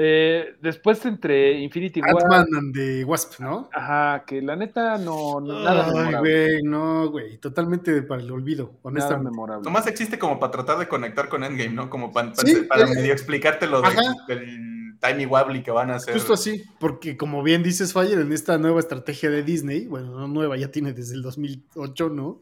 Eh, 0.01 0.55
después 0.63 1.05
entre 1.07 1.59
Infinity 1.59 2.01
War. 2.01 2.23
Ant-Man 2.23 2.47
and 2.57 2.73
the 2.73 3.05
Wasp, 3.05 3.41
¿no? 3.41 3.69
Ajá, 3.73 4.23
que 4.25 4.41
la 4.41 4.55
neta 4.55 4.97
no. 4.97 5.41
nada 5.41 5.91
Ay, 5.93 6.15
güey, 6.15 6.63
no, 6.63 7.11
güey. 7.11 7.39
Totalmente 7.39 8.03
para 8.03 8.23
el 8.23 8.31
olvido, 8.31 8.79
honestamente. 8.83 9.25
Nada 9.25 9.31
memorable. 9.33 9.65
Nomás 9.65 9.89
existe 9.89 10.17
como 10.17 10.39
para 10.39 10.53
tratar 10.53 10.79
de 10.79 10.87
conectar 10.87 11.29
con 11.29 11.43
Endgame, 11.43 11.75
¿no? 11.75 11.91
Como 11.91 12.13
para, 12.13 12.33
para, 12.69 12.87
medio 12.87 13.13
explicarte 13.13 13.67
lo 13.67 13.83
del 13.83 14.95
Tiny 15.01 15.27
Wobbly 15.27 15.65
que 15.65 15.73
van 15.73 15.91
a 15.91 15.97
hacer. 15.97 16.15
Justo 16.15 16.35
así, 16.35 16.63
porque 16.79 17.17
como 17.17 17.43
bien 17.43 17.65
dices, 17.65 17.93
Fire, 17.93 18.21
en 18.21 18.33
esta 18.33 18.57
nueva 18.57 18.79
estrategia 18.79 19.31
de 19.31 19.43
Disney, 19.43 19.87
bueno, 19.87 20.13
no 20.13 20.29
nueva, 20.29 20.57
ya 20.57 20.71
tiene 20.71 20.93
desde 20.93 21.17
el 21.17 21.23
2008, 21.23 22.09
¿no? 22.11 22.41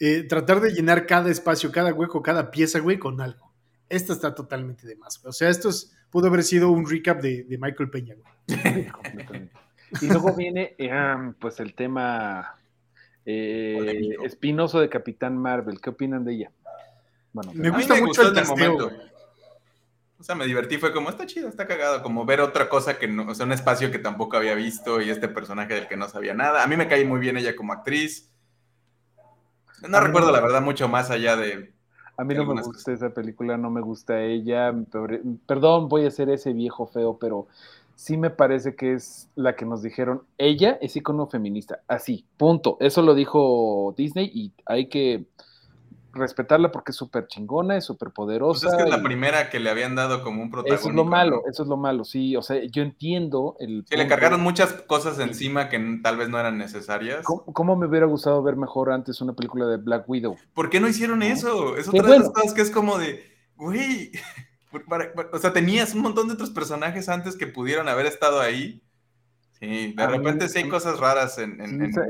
Eh, 0.00 0.22
tratar 0.22 0.62
de 0.62 0.70
llenar 0.70 1.04
cada 1.04 1.30
espacio, 1.30 1.70
cada 1.70 1.92
hueco, 1.92 2.22
cada 2.22 2.50
pieza, 2.50 2.78
güey, 2.78 2.98
con 2.98 3.20
algo. 3.20 3.52
Esta 3.90 4.14
está 4.14 4.34
totalmente 4.34 4.86
de 4.86 4.96
más, 4.96 5.22
O 5.26 5.32
sea, 5.32 5.50
esto 5.50 5.68
es 5.68 5.92
pudo 6.10 6.28
haber 6.28 6.42
sido 6.42 6.70
un 6.70 6.88
recap 6.88 7.20
de, 7.20 7.46
Michael 7.60 7.90
Peña, 7.90 8.14
Y 10.02 10.06
luego 10.06 10.34
viene 10.34 10.74
em, 10.76 11.32
pues 11.32 11.60
el 11.60 11.74
tema 11.74 12.58
eh, 13.24 14.16
espinoso 14.22 14.80
de 14.80 14.90
Capitán 14.90 15.36
Marvel. 15.38 15.80
¿Qué 15.80 15.88
opinan 15.90 16.24
de 16.24 16.34
ella? 16.34 16.52
Bueno, 17.32 17.52
me 17.54 17.70
gusta 17.70 17.94
mucho 17.96 18.28
el 18.28 18.46
momento. 18.46 18.90
O 20.18 20.24
sea, 20.24 20.34
me 20.34 20.46
divertí, 20.46 20.78
fue 20.78 20.92
como, 20.92 21.10
está 21.10 21.26
chido, 21.26 21.48
está 21.48 21.66
cagado, 21.66 22.02
como 22.02 22.26
ver 22.26 22.40
otra 22.40 22.68
cosa 22.68 22.98
que 22.98 23.06
no, 23.06 23.28
o 23.28 23.34
sea, 23.34 23.46
un 23.46 23.52
espacio 23.52 23.92
que 23.92 24.00
tampoco 24.00 24.36
había 24.36 24.54
visto 24.54 25.00
y 25.00 25.10
este 25.10 25.28
personaje 25.28 25.74
del 25.74 25.88
que 25.88 25.96
no 25.96 26.08
sabía 26.08 26.34
nada. 26.34 26.64
A 26.64 26.66
mí 26.66 26.76
me 26.76 26.88
cae 26.88 27.04
muy 27.04 27.20
bien 27.20 27.36
ella 27.36 27.54
como 27.54 27.72
actriz. 27.72 28.30
No 29.88 30.00
recuerdo 30.00 30.32
la 30.32 30.40
verdad 30.40 30.60
mucho 30.60 30.88
más 30.88 31.10
allá 31.10 31.36
de 31.36 31.72
a 32.18 32.24
mí 32.24 32.34
no 32.34 32.52
me 32.52 32.60
gusta 32.60 32.92
esa 32.92 33.10
película, 33.10 33.56
no 33.56 33.70
me 33.70 33.80
gusta 33.80 34.20
ella. 34.20 34.74
Perdón, 35.46 35.88
voy 35.88 36.04
a 36.04 36.10
ser 36.10 36.28
ese 36.30 36.52
viejo 36.52 36.86
feo, 36.86 37.16
pero 37.16 37.46
sí 37.94 38.16
me 38.16 38.30
parece 38.30 38.74
que 38.74 38.94
es 38.94 39.28
la 39.36 39.54
que 39.54 39.64
nos 39.64 39.82
dijeron. 39.82 40.22
Ella 40.36 40.78
es 40.80 40.96
icono 40.96 41.28
feminista, 41.28 41.80
así, 41.86 42.24
punto. 42.36 42.76
Eso 42.80 43.02
lo 43.02 43.14
dijo 43.14 43.94
Disney 43.96 44.30
y 44.34 44.52
hay 44.66 44.88
que 44.88 45.26
respetarla 46.12 46.72
porque 46.72 46.92
es 46.92 46.96
súper 46.96 47.26
chingona, 47.26 47.76
es 47.76 47.84
súper 47.84 48.10
poderosa. 48.10 48.66
Pues 48.66 48.72
es 48.72 48.84
que 48.84 48.90
es 48.90 48.96
la 48.96 49.02
primera 49.02 49.50
que 49.50 49.60
le 49.60 49.70
habían 49.70 49.94
dado 49.94 50.22
como 50.22 50.42
un 50.42 50.50
protagonista. 50.50 50.80
Eso 50.80 50.90
es 50.90 50.94
lo 50.94 51.04
malo, 51.04 51.42
eso 51.50 51.62
es 51.62 51.68
lo 51.68 51.76
malo, 51.76 52.04
sí, 52.04 52.36
o 52.36 52.42
sea, 52.42 52.62
yo 52.64 52.82
entiendo 52.82 53.56
el... 53.60 53.84
Sí, 53.88 53.96
le 53.96 54.06
cargaron 54.06 54.40
muchas 54.40 54.72
cosas 54.72 55.18
encima 55.18 55.68
que 55.68 56.00
tal 56.02 56.16
vez 56.16 56.28
no 56.28 56.38
eran 56.38 56.58
necesarias. 56.58 57.24
¿Cómo, 57.24 57.76
me 57.76 57.86
hubiera 57.86 58.06
gustado 58.06 58.42
ver 58.42 58.56
mejor 58.56 58.90
antes 58.92 59.20
una 59.20 59.34
película 59.34 59.66
de 59.66 59.76
Black 59.76 60.08
Widow? 60.08 60.36
¿Por 60.54 60.70
qué 60.70 60.80
no 60.80 60.88
hicieron 60.88 61.22
eso? 61.22 61.76
Es 61.76 61.88
otra 61.88 62.10
de 62.10 62.18
las 62.18 62.30
cosas 62.30 62.54
que 62.54 62.62
es 62.62 62.70
como 62.70 62.98
de, 62.98 63.22
güey, 63.56 64.12
o 65.32 65.38
sea, 65.38 65.52
tenías 65.52 65.94
un 65.94 66.02
montón 66.02 66.28
de 66.28 66.34
otros 66.34 66.50
personajes 66.50 67.08
antes 67.08 67.36
que 67.36 67.46
pudieron 67.46 67.88
haber 67.88 68.06
estado 68.06 68.40
ahí. 68.40 68.82
Sí, 69.60 69.92
de 69.92 70.06
repente 70.06 70.48
sí 70.48 70.58
hay 70.58 70.68
cosas 70.68 71.00
raras 71.00 71.36
en, 71.38 71.58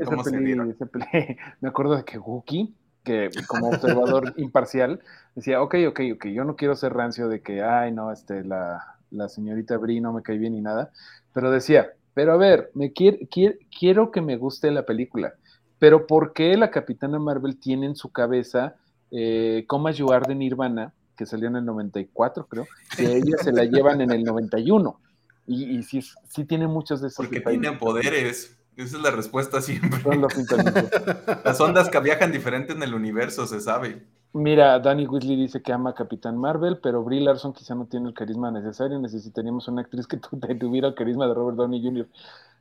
cómo 0.05 0.23
se 0.23 0.37
dieron. 0.37 0.77
me 1.61 1.69
acuerdo 1.69 1.95
de 1.95 2.03
que 2.03 2.19
Wookie 2.19 2.75
que 3.03 3.29
como 3.47 3.69
observador 3.69 4.33
imparcial 4.37 5.01
decía, 5.35 5.61
ok, 5.61 5.75
ok, 5.87 6.01
ok, 6.15 6.25
yo 6.27 6.43
no 6.43 6.55
quiero 6.55 6.75
ser 6.75 6.93
rancio 6.93 7.27
de 7.27 7.41
que, 7.41 7.61
ay, 7.61 7.91
no, 7.91 8.11
este, 8.11 8.43
la, 8.43 8.97
la 9.11 9.29
señorita 9.29 9.77
Bri 9.77 10.01
no 10.01 10.13
me 10.13 10.21
cae 10.21 10.37
bien 10.37 10.53
ni 10.53 10.61
nada, 10.61 10.91
pero 11.33 11.51
decía, 11.51 11.93
pero 12.13 12.33
a 12.33 12.37
ver, 12.37 12.71
me 12.73 12.91
quiero 12.91 14.11
que 14.11 14.21
me 14.21 14.37
guste 14.37 14.71
la 14.71 14.85
película, 14.85 15.33
pero 15.77 16.05
¿por 16.05 16.33
qué 16.33 16.57
la 16.57 16.71
Capitana 16.71 17.19
Marvel 17.19 17.57
tiene 17.59 17.85
en 17.85 17.95
su 17.95 18.11
cabeza 18.11 18.75
eh, 19.11 19.63
Coma 19.67 19.91
Yuar 19.91 20.27
de 20.27 20.35
Nirvana, 20.35 20.93
que 21.15 21.25
salió 21.25 21.47
en 21.47 21.55
el 21.55 21.65
94, 21.65 22.47
creo, 22.47 22.67
que 22.97 23.03
ella 23.17 23.37
se 23.41 23.51
la 23.53 23.63
llevan 23.63 24.01
en 24.01 24.11
el 24.11 24.23
91? 24.23 24.99
Y, 25.47 25.77
y 25.77 25.83
sí, 25.83 26.01
sí 26.27 26.45
tiene 26.45 26.67
muchos 26.67 27.01
de 27.01 27.07
esos. 27.07 27.25
Porque 27.25 27.41
tienen 27.41 27.79
poderes. 27.79 28.58
Esa 28.79 28.95
es 28.95 29.03
la 29.03 29.11
respuesta 29.11 29.61
siempre. 29.61 29.99
Las 31.43 31.59
ondas 31.59 31.89
que 31.89 31.99
viajan 31.99 32.31
diferente 32.31 32.71
en 32.71 32.81
el 32.81 32.93
universo, 32.93 33.45
se 33.45 33.59
sabe. 33.59 34.01
Mira, 34.31 34.79
Danny 34.79 35.05
Weasley 35.05 35.35
dice 35.35 35.61
que 35.61 35.73
ama 35.73 35.89
a 35.89 35.95
Capitán 35.95 36.37
Marvel, 36.37 36.79
pero 36.81 37.03
Brie 37.03 37.19
Larson 37.19 37.51
quizá 37.51 37.75
no 37.75 37.87
tiene 37.87 38.07
el 38.07 38.13
carisma 38.13 38.51
necesario. 38.51 38.97
Necesitaríamos 38.97 39.67
una 39.67 39.81
actriz 39.81 40.07
que 40.07 40.15
tuviera 40.59 40.87
el 40.87 40.95
carisma 40.95 41.27
de 41.27 41.33
Robert 41.33 41.57
Downey 41.57 41.83
Jr. 41.83 42.07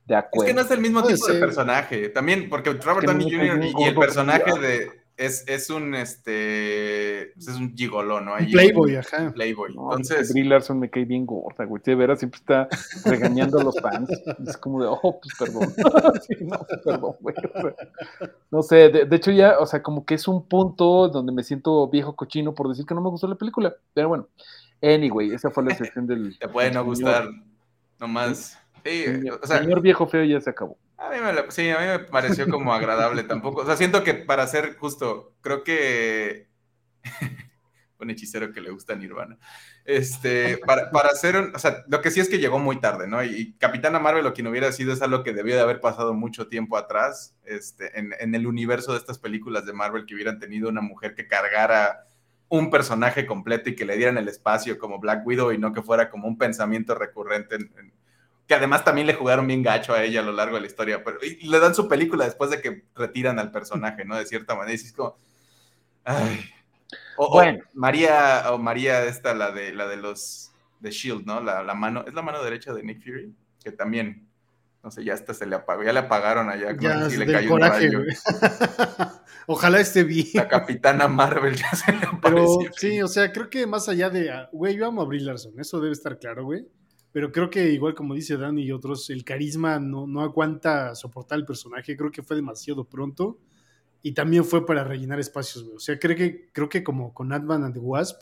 De 0.07 0.17
acuerdo. 0.17 0.45
Es 0.45 0.51
que 0.51 0.55
no 0.61 0.67
es 0.67 0.71
el 0.73 0.81
mismo 0.81 1.05
tipo 1.05 1.25
de 1.29 1.39
personaje. 1.39 2.09
También, 2.09 2.49
porque 2.51 2.73
Robert 2.73 3.07
Downey 3.07 3.31
Jr. 3.31 3.65
y, 3.79 3.85
el 3.85 3.95
personaje 3.95 4.59
de. 4.59 4.98
Es, 5.19 5.45
es 5.49 5.69
un 5.69 5.97
este 5.97 7.33
pues, 7.35 7.49
es 7.49 7.57
un 7.57 7.77
gigoló, 7.77 8.21
¿no? 8.21 8.37
Playboy, 8.37 8.97
ajá. 8.97 9.33
Playboy. 9.33 9.71
Entonces. 9.71 10.33
Brie 10.33 10.45
Larson 10.45 10.79
me 10.79 10.89
cae 10.89 11.05
bien 11.05 11.27
gorda, 11.27 11.65
güey. 11.65 11.83
De 11.85 11.95
veras 11.97 12.21
siempre 12.21 12.39
está 12.39 12.69
regañando 13.05 13.59
a 13.59 13.65
los 13.65 13.79
fans. 13.81 14.09
Es 14.47 14.57
como 14.57 14.81
de, 14.81 14.89
oh, 14.89 15.21
pues 15.21 15.35
perdón. 15.37 15.75
no, 16.41 16.59
pues, 16.61 16.81
perdón, 16.85 17.17
güey. 17.21 17.75
no 18.53 18.63
sé, 18.63 18.91
de, 18.91 19.17
hecho 19.17 19.33
ya, 19.33 19.59
o 19.59 19.67
sea, 19.67 19.83
como 19.83 20.07
que 20.07 20.15
es 20.15 20.29
un 20.29 20.47
punto 20.47 21.09
donde 21.09 21.33
me 21.33 21.43
siento 21.43 21.89
viejo 21.89 22.15
cochino 22.15 22.55
por 22.55 22.69
decir 22.69 22.87
que 22.87 22.95
no 22.95 23.01
me 23.01 23.11
gustó 23.11 23.27
la 23.27 23.35
película. 23.35 23.75
Pero 23.93 24.09
bueno, 24.09 24.29
anyway, 24.81 25.33
esa 25.33 25.51
fue 25.51 25.65
la 25.65 25.75
sección 25.75 26.07
del. 26.07 26.39
Te 26.39 26.49
puede 26.49 26.71
no 26.71 26.85
gustar, 26.85 27.29
nomás. 27.99 28.57
Sí, 28.85 29.05
o 29.29 29.45
sea, 29.45 29.59
señor 29.59 29.81
viejo 29.81 30.07
feo 30.07 30.23
ya 30.23 30.41
se 30.41 30.51
acabó. 30.51 30.79
A 30.99 31.11
mí 31.11 31.17
me, 31.21 31.51
sí, 31.53 31.71
a 31.71 31.79
mí 31.79 31.87
me 31.87 31.99
pareció 32.01 32.49
como 32.49 32.75
agradable 32.75 33.23
tampoco. 33.23 33.63
O 33.63 33.67
sea, 33.67 33.77
siento 33.77 34.03
que 34.03 34.15
para 34.15 34.47
ser 34.49 34.77
justo, 34.77 35.37
creo 35.41 35.63
que 35.63 36.49
un 38.01 38.11
hechicero 38.11 38.53
que 38.53 38.61
le 38.61 38.71
gusta 38.71 38.97
Nirvana. 38.97 39.39
Este, 39.85 40.59
para, 40.59 40.91
para 40.91 41.11
hacer, 41.11 41.37
o 41.37 41.59
sea, 41.59 41.85
lo 41.89 42.01
que 42.01 42.11
sí 42.11 42.19
es 42.19 42.29
que 42.29 42.39
llegó 42.39 42.59
muy 42.59 42.81
tarde, 42.81 43.07
¿no? 43.07 43.23
Y 43.23 43.55
Capitana 43.59 44.01
Marvel 44.01 44.25
lo 44.25 44.35
que 44.35 44.43
no 44.43 44.51
hubiera 44.51 44.73
sido 44.73 44.93
es 44.93 45.01
algo 45.01 45.23
que 45.23 45.33
debió 45.33 45.55
de 45.55 45.63
haber 45.63 45.81
pasado 45.81 46.15
mucho 46.15 46.49
tiempo 46.49 46.77
atrás, 46.77 47.37
este, 47.45 47.97
en, 47.99 48.13
en 48.19 48.35
el 48.35 48.47
universo 48.47 48.93
de 48.93 48.99
estas 48.99 49.19
películas 49.19 49.67
de 49.67 49.73
Marvel 49.73 50.05
que 50.05 50.15
hubieran 50.15 50.41
tenido 50.41 50.69
una 50.69 50.81
mujer 50.81 51.15
que 51.15 51.29
cargara 51.29 52.07
un 52.49 52.71
personaje 52.71 53.25
completo 53.25 53.71
y 53.71 53.77
que 53.77 53.85
le 53.85 53.97
dieran 53.97 54.19
el 54.19 54.29
espacio 54.29 54.79
como 54.79 54.99
Black 54.99 55.27
Widow 55.27 55.53
y 55.53 55.59
no 55.59 55.73
que 55.73 55.83
fuera 55.83 56.11
como 56.11 56.27
un 56.27 56.39
pensamiento 56.39 56.95
recurrente 56.95 57.57
en 57.57 57.93
que 58.49 58.55
además 58.55 58.83
también 58.83 59.07
le 59.07 59.13
jugaron 59.13 59.47
bien 59.47 59.63
gacho 59.63 59.93
a 59.93 60.03
ella 60.03 60.21
a 60.21 60.25
lo 60.25 60.33
largo 60.33 60.55
de 60.55 60.63
la 60.63 60.67
historia, 60.67 61.05
pero 61.05 61.19
y 61.23 61.47
le 61.47 61.61
dan 61.61 61.75
su 61.75 61.87
película 61.87 62.25
después 62.25 62.51
de 62.51 62.63
que 62.63 62.85
retiran 62.95 63.39
al 63.39 63.53
personaje, 63.53 64.07
¿no? 64.07 64.17
De 64.17 64.25
cierta 64.25 64.55
manera, 64.55 64.73
y 64.73 64.77
es 64.77 64.93
como, 64.95 65.19
ay. 66.05 66.51
O, 67.19 67.31
bueno. 67.31 67.63
María, 67.75 68.45
o 68.51 68.59
María 68.59 69.05
esta, 69.05 69.35
la 69.35 69.51
de, 69.51 69.75
la 69.75 69.87
de 69.87 69.99
los, 69.99 70.51
de 70.81 70.91
Shield, 70.91 71.27
¿no? 71.27 71.43
La, 71.43 71.63
la, 71.63 71.75
mano, 71.75 72.05
es 72.07 72.15
la 72.15 72.23
mano 72.23 72.43
derecha 72.43 72.73
de 72.73 72.83
Nick 72.83 73.03
Fury, 73.03 73.35
que 73.63 73.71
también, 73.71 74.27
no 74.83 74.91
sé, 74.91 75.05
ya 75.05 75.13
hasta 75.13 75.35
se 75.35 75.45
le 75.45 75.55
apagó, 75.55 75.83
ya 75.83 75.93
le 75.93 75.99
apagaron 75.99 76.49
allá, 76.49 76.75
como 76.75 77.11
si 77.11 77.19
le 77.19 77.31
cayó 77.31 77.53
un 77.53 77.61
rayo. 77.61 78.01
Ojalá 79.47 79.81
esté 79.81 80.05
bien. 80.05 80.29
La 80.33 80.49
capitana 80.49 81.07
Marvel 81.07 81.55
ya 81.55 81.71
se 81.73 81.93
le 81.93 82.07
apareció. 82.07 82.59
Pero 82.61 82.73
sí, 82.75 83.03
o 83.03 83.09
sea, 83.09 83.31
creo 83.31 83.51
que 83.51 83.67
más 83.67 83.91
allá 83.91 84.09
de, 84.09 84.31
güey, 84.53 84.75
yo 84.75 84.87
amo 84.87 85.03
a 85.03 85.05
Brie 85.05 85.21
Larson, 85.21 85.53
eso 85.61 85.81
debe 85.81 85.93
estar 85.93 86.19
claro, 86.19 86.45
güey 86.45 86.67
pero 87.19 87.33
creo 87.33 87.51
que 87.51 87.73
igual 87.73 87.97
como 87.97 88.15
dice 88.15 88.37
Dani 88.37 88.63
y 88.63 88.71
otros, 88.71 89.11
el 89.11 89.25
carisma 89.25 89.81
no, 89.81 90.07
no 90.07 90.21
aguanta 90.21 90.95
soportar 90.95 91.41
el 91.41 91.45
personaje, 91.45 91.97
creo 91.97 92.13
que 92.13 92.23
fue 92.23 92.37
demasiado 92.37 92.85
pronto. 92.85 93.41
Y 94.03 94.13
también 94.13 94.45
fue 94.45 94.65
para 94.65 94.85
rellenar 94.85 95.19
espacios, 95.19 95.65
O 95.75 95.81
sea, 95.81 95.99
creo 95.99 96.17
que, 96.17 96.49
creo 96.53 96.69
que 96.69 96.85
como 96.85 97.13
con 97.13 97.33
Ant-Man 97.33 97.65
and 97.65 97.75
the 97.75 97.81
Wasp, 97.81 98.21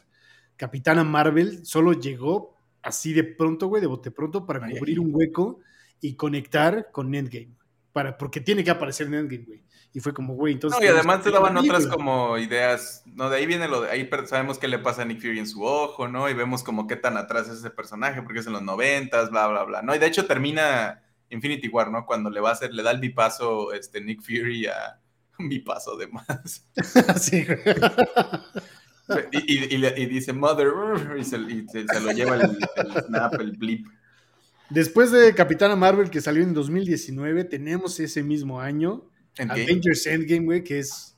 Capitana 0.56 1.04
Marvel 1.04 1.66
solo 1.66 1.92
llegó 1.92 2.56
así 2.80 3.12
de 3.12 3.24
pronto, 3.24 3.66
güey, 3.66 3.82
de 3.82 3.86
bote 3.86 4.10
pronto 4.10 4.46
para 4.46 4.66
cubrir 4.66 4.98
un 4.98 5.14
hueco 5.14 5.60
y 6.00 6.14
conectar 6.14 6.90
con 6.90 7.14
Endgame, 7.14 7.52
para, 7.92 8.16
porque 8.16 8.40
tiene 8.40 8.64
que 8.64 8.70
aparecer 8.70 9.08
en 9.08 9.14
Endgame, 9.16 9.44
güey. 9.44 9.62
Y 9.92 10.00
fue 10.00 10.12
como, 10.12 10.34
güey, 10.34 10.54
entonces... 10.54 10.78
No, 10.78 10.84
y 10.84 10.88
además 10.88 11.22
te 11.22 11.30
daban 11.30 11.56
otras 11.56 11.86
como 11.86 12.36
ideas, 12.36 13.02
¿no? 13.06 13.30
De 13.30 13.38
ahí 13.38 13.46
viene 13.46 13.66
lo 13.66 13.80
de, 13.80 13.90
ahí 13.90 14.08
sabemos 14.26 14.58
qué 14.58 14.68
le 14.68 14.78
pasa 14.78 15.02
a 15.02 15.04
Nick 15.06 15.20
Fury 15.20 15.38
en 15.38 15.46
su 15.46 15.64
ojo, 15.64 16.06
¿no? 16.06 16.28
Y 16.28 16.34
vemos 16.34 16.62
como 16.62 16.86
qué 16.86 16.96
tan 16.96 17.16
atrás 17.16 17.48
es 17.48 17.58
ese 17.58 17.70
personaje, 17.70 18.22
porque 18.22 18.40
es 18.40 18.46
en 18.46 18.52
los 18.52 18.62
noventas, 18.62 19.30
bla, 19.30 19.46
bla, 19.46 19.64
bla, 19.64 19.82
¿no? 19.82 19.94
Y 19.94 19.98
de 19.98 20.06
hecho 20.06 20.26
termina 20.26 21.02
Infinity 21.30 21.68
War, 21.68 21.90
¿no? 21.90 22.04
Cuando 22.04 22.28
le 22.28 22.40
va 22.40 22.50
a 22.50 22.52
hacer, 22.52 22.74
le 22.74 22.82
da 22.82 22.90
el 22.90 23.00
bipaso 23.00 23.72
este, 23.72 24.00
Nick 24.00 24.22
Fury 24.22 24.66
a... 24.66 25.00
Un 25.38 25.50
bipaso 25.50 25.96
de 25.96 26.06
más. 26.08 26.64
sí, 27.20 27.46
y, 29.32 29.74
y, 29.74 30.06
dice 30.06 30.32
Mother, 30.32 30.68
y 31.18 31.24
se, 31.24 31.38
lo 31.38 32.12
lleva 32.12 32.36
el, 32.36 32.42
el 32.76 33.04
snap, 33.04 33.34
el 33.34 33.52
blip. 33.52 33.86
Después 34.70 35.12
de 35.12 35.32
Capitana 35.34 35.76
Marvel, 35.76 36.10
que 36.10 36.20
salió 36.20 36.42
en 36.42 36.54
2019, 36.54 37.44
tenemos 37.44 38.00
ese 38.00 38.22
mismo 38.22 38.60
año 38.60 39.04
Avengers 39.38 40.06
Endgame, 40.06 40.44
güey, 40.44 40.64
que 40.64 40.78
es 40.78 41.16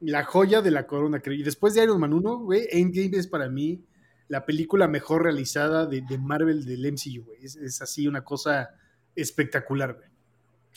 la 0.00 0.24
joya 0.24 0.60
de 0.62 0.70
la 0.70 0.86
corona, 0.86 1.20
creo. 1.20 1.36
Y 1.36 1.42
después 1.42 1.74
de 1.74 1.84
Iron 1.84 2.00
Man 2.00 2.12
1, 2.12 2.38
güey, 2.38 2.66
Endgame 2.70 3.16
es 3.16 3.26
para 3.26 3.48
mí 3.48 3.84
la 4.28 4.44
película 4.44 4.88
mejor 4.88 5.22
realizada 5.22 5.86
de, 5.86 6.02
Marvel 6.18 6.64
del 6.64 6.92
MCU, 6.92 7.24
güey. 7.24 7.44
Es, 7.44 7.82
así 7.82 8.06
una 8.06 8.24
cosa 8.24 8.70
espectacular, 9.14 9.94
güey. 9.94 10.08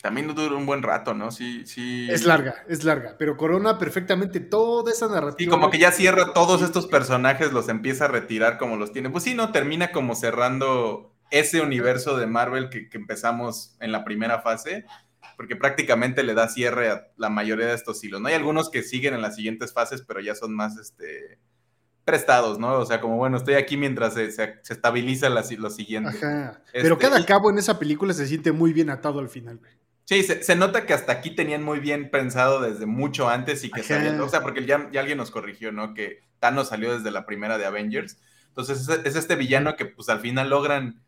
También 0.01 0.27
dura 0.35 0.55
un 0.55 0.65
buen 0.65 0.83
rato, 0.83 1.13
¿no? 1.13 1.31
Sí, 1.31 1.65
sí. 1.65 2.07
Es 2.11 2.25
larga, 2.25 2.65
es 2.67 2.83
larga, 2.83 3.15
pero 3.17 3.37
corona 3.37 3.79
perfectamente 3.79 4.41
toda 4.41 4.91
esa 4.91 5.07
narrativa. 5.07 5.47
Y 5.47 5.49
como 5.49 5.71
que 5.71 5.79
ya 5.79 5.91
cierra 5.91 6.33
todos 6.33 6.61
estos 6.61 6.85
personajes, 6.85 7.53
los 7.53 7.69
empieza 7.69 8.05
a 8.05 8.07
retirar 8.09 8.57
como 8.57 8.75
los 8.75 8.91
tiene. 8.91 9.09
Pues 9.09 9.23
sí, 9.23 9.33
no, 9.33 9.53
termina 9.53 9.91
como 9.91 10.15
cerrando 10.15 11.15
ese 11.31 11.61
universo 11.61 12.17
de 12.17 12.27
Marvel 12.27 12.69
que 12.69 12.89
empezamos 12.91 13.77
en 13.79 13.93
la 13.93 14.03
primera 14.03 14.41
fase 14.41 14.85
porque 15.35 15.55
prácticamente 15.55 16.23
le 16.23 16.33
da 16.33 16.47
cierre 16.47 16.89
a 16.89 17.07
la 17.17 17.29
mayoría 17.29 17.67
de 17.67 17.75
estos 17.75 18.03
hilos. 18.03 18.21
¿no? 18.21 18.27
Hay 18.27 18.33
algunos 18.33 18.69
que 18.69 18.83
siguen 18.83 19.13
en 19.13 19.21
las 19.21 19.35
siguientes 19.35 19.73
fases, 19.73 20.01
pero 20.01 20.19
ya 20.19 20.35
son 20.35 20.55
más 20.55 20.77
este, 20.77 21.39
prestados, 22.05 22.59
¿no? 22.59 22.73
O 22.79 22.85
sea, 22.85 23.01
como 23.01 23.17
bueno, 23.17 23.37
estoy 23.37 23.55
aquí 23.55 23.75
mientras 23.77 24.13
se, 24.13 24.29
estabiliza 24.69 25.29
la, 25.29 25.43
lo 25.57 25.69
siguiente. 25.69 26.17
Ajá. 26.17 26.61
pero 26.71 26.93
este, 26.93 27.07
cada 27.07 27.25
cabo 27.25 27.49
en 27.49 27.57
esa 27.57 27.79
película 27.79 28.13
se 28.13 28.27
siente 28.27 28.51
muy 28.51 28.71
bien 28.71 28.89
atado 28.89 29.19
al 29.19 29.29
final, 29.29 29.59
Sí, 30.07 30.21
se, 30.21 30.55
nota 30.55 30.85
que 30.85 30.93
hasta 30.93 31.13
aquí 31.13 31.31
tenían 31.31 31.63
muy 31.63 31.79
bien 31.79 32.11
pensado 32.11 32.61
desde 32.61 32.85
mucho 32.85 33.27
antes 33.27 33.63
y 33.63 33.71
que 33.71 33.81
o 33.81 34.29
sea, 34.29 34.41
porque 34.41 34.63
ya, 34.63 34.87
alguien 34.95 35.17
nos 35.17 35.31
corrigió, 35.31 35.71
¿no? 35.71 35.95
Que 35.95 36.19
Thanos 36.37 36.67
salió 36.69 36.95
desde 36.95 37.09
la 37.09 37.25
primera 37.25 37.57
de 37.57 37.65
Avengers. 37.65 38.19
Entonces 38.49 38.87
es, 39.03 39.15
este 39.15 39.35
villano 39.35 39.75
que 39.75 39.85
pues 39.85 40.07
al 40.09 40.19
final 40.19 40.51
logran 40.51 41.01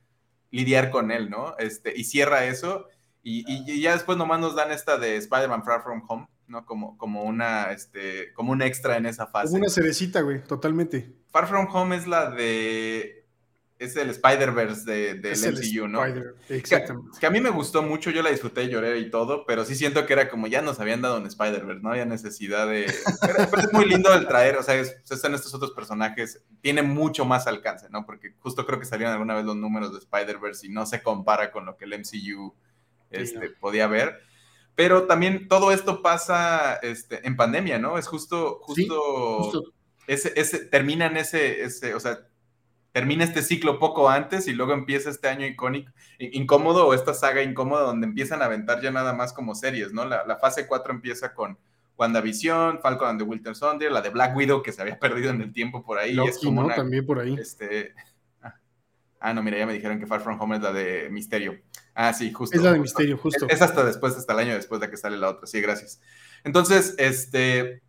lidiar 0.50 0.90
con 0.90 1.12
él, 1.12 1.30
¿no? 1.30 1.56
Este, 1.60 1.94
y 1.96 2.06
cierra 2.06 2.46
eso 2.46 2.88
y, 3.30 3.82
ya 3.82 3.92
después 3.92 4.18
nomás 4.18 4.40
nos 4.40 4.56
dan 4.56 4.72
esta 4.72 4.98
de 4.98 5.18
Spider-Man 5.18 5.66
Far 5.66 5.84
From 5.84 6.02
Home, 6.08 6.28
¿no? 6.48 6.66
Como, 6.66 6.98
como, 6.98 7.24
una, 7.24 7.74
este, 7.74 8.32
como 8.34 8.54
un 8.54 8.62
extra 8.62 8.96
en 8.96 9.06
esa 9.06 9.28
fase. 9.28 9.48
Como 9.48 9.58
una 9.58 9.70
cerecita, 9.70 10.22
güey, 10.22 10.42
totalmente. 10.46 11.14
Far 11.30 11.48
From 11.48 11.68
Home 11.74 11.98
es 11.98 12.08
la 12.08 12.32
de... 12.32 13.26
Es 13.80 13.96
el 13.96 14.10
Spider-Verse 14.10 14.90
de, 14.90 15.14
del 15.16 15.38
MCU, 15.38 15.88
¿no? 15.88 16.04
Exactamente. 16.50 17.20
Que, 17.20 17.28
a 17.28 17.30
mí 17.30 17.42
me 17.42 17.52
gustó 17.52 17.84
mucho, 17.84 18.10
yo 18.10 18.24
la 18.24 18.32
disfruté, 18.32 18.70
lloré 18.70 18.98
y 18.98 19.12
todo, 19.12 19.46
pero 19.46 19.66
sí 19.66 19.76
siento 19.76 20.08
que 20.08 20.14
era 20.14 20.30
como 20.30 20.48
ya 20.48 20.64
nos 20.64 20.80
habían 20.80 21.04
dado 21.04 21.18
un 21.20 21.28
Spider-Verse, 21.28 21.84
no 21.84 21.92
había 21.92 22.06
necesidad 22.06 22.68
de... 22.68 22.92
pero, 23.22 23.62
es 23.62 23.74
muy 23.74 23.86
lindo 23.86 24.12
el 24.16 24.26
traer, 24.28 24.58
o 24.58 24.64
sea, 24.64 24.74
están 24.82 25.36
estos 25.36 25.54
otros 25.54 25.72
personajes, 25.74 26.42
tiene 26.62 26.82
mucho 26.82 27.24
más 27.26 27.46
alcance, 27.46 27.88
¿no? 27.92 28.04
Porque 28.04 28.34
justo 28.40 28.66
creo 28.66 28.80
que 28.80 28.86
salieron 28.86 29.14
alguna 29.14 29.36
vez 29.36 29.46
los 29.46 29.58
números 29.58 29.92
de 29.92 30.00
Spider-Verse 30.00 30.66
y 30.66 30.70
no 30.70 30.88
se 30.88 31.04
compara 31.04 31.52
con 31.52 31.66
lo 31.66 31.78
que 31.78 31.86
el 31.86 32.00
MCU 32.00 32.56
este, 33.10 33.50
podía 33.50 33.88
ver. 33.88 34.20
Pero 34.76 35.08
también 35.08 35.48
todo 35.48 35.72
esto 35.72 36.02
pasa 36.02 36.76
este, 36.76 37.26
en 37.28 37.36
pandemia, 37.36 37.80
¿no? 37.80 37.98
Es 37.98 38.08
justo, 38.08 38.60
justo, 38.62 39.74
Ese, 40.06 40.34
ese, 40.36 40.66
termina 40.66 41.08
en 41.08 41.18
ese, 41.18 41.64
ese, 41.64 41.96
o 41.96 42.00
sea, 42.00 42.28
termina 42.92 43.24
este 43.24 43.42
ciclo 43.42 43.80
poco 43.80 44.10
antes 44.10 44.48
y 44.48 44.54
luego 44.54 44.74
empieza 44.74 45.10
este 45.10 45.30
año 45.30 45.46
icónico, 45.46 45.92
incómodo 46.20 46.88
o 46.88 46.94
esta 46.94 47.14
saga 47.14 47.42
incómoda 47.42 47.84
donde 47.84 48.08
empiezan 48.08 48.42
a 48.42 48.46
aventar 48.46 48.82
ya 48.82 48.92
nada 48.92 49.14
más 49.14 49.34
como 49.34 49.56
series, 49.56 49.94
¿no? 49.94 50.06
La, 50.06 50.26
la 50.26 50.38
fase 50.38 50.68
4 50.68 50.94
empieza 50.94 51.34
con 51.34 51.58
WandaVision, 51.98 52.80
Falcon 52.80 53.10
and 53.10 53.20
the 53.20 53.26
Winter 53.26 53.56
Soldier, 53.56 53.92
la 53.92 54.02
de 54.02 54.10
Black 54.10 54.36
Widow 54.36 54.62
que 54.62 54.72
se 54.72 54.82
había 54.82 55.00
perdido 55.00 55.32
en 55.32 55.42
el 55.42 55.52
tiempo 55.52 55.84
por 55.84 55.98
ahí. 55.98 56.18
es 56.26 56.40
como 56.40 56.68
también 56.68 57.06
por 57.06 57.20
ahí. 57.20 57.36
Este, 57.40 57.94
ah, 59.20 59.34
no, 59.34 59.44
mira, 59.44 59.58
ya 59.58 59.66
me 59.66 59.74
dijeron 59.74 60.00
que 60.00 60.08
Far 60.08 60.22
From 60.22 60.40
Home 60.40 60.58
es 60.58 60.62
la 60.62 60.72
de 60.72 61.10
Misterio. 61.10 61.60
Ah, 62.00 62.14
sí, 62.14 62.32
justo. 62.32 62.56
Es 62.56 62.62
la 62.62 62.74
de 62.74 62.80
misterio, 62.80 63.18
justo. 63.18 63.48
Es, 63.50 63.60
hasta 63.60 63.84
después, 63.84 64.16
hasta 64.16 64.32
el 64.34 64.40
año 64.40 64.54
después 64.54 64.80
de 64.80 64.88
que 64.88 64.98
sale 64.98 65.18
la 65.18 65.32
otra. 65.32 65.48
Sí, 65.48 65.60
gracias. 65.62 66.00
Entonces, 66.44 66.94
este, 67.00 67.82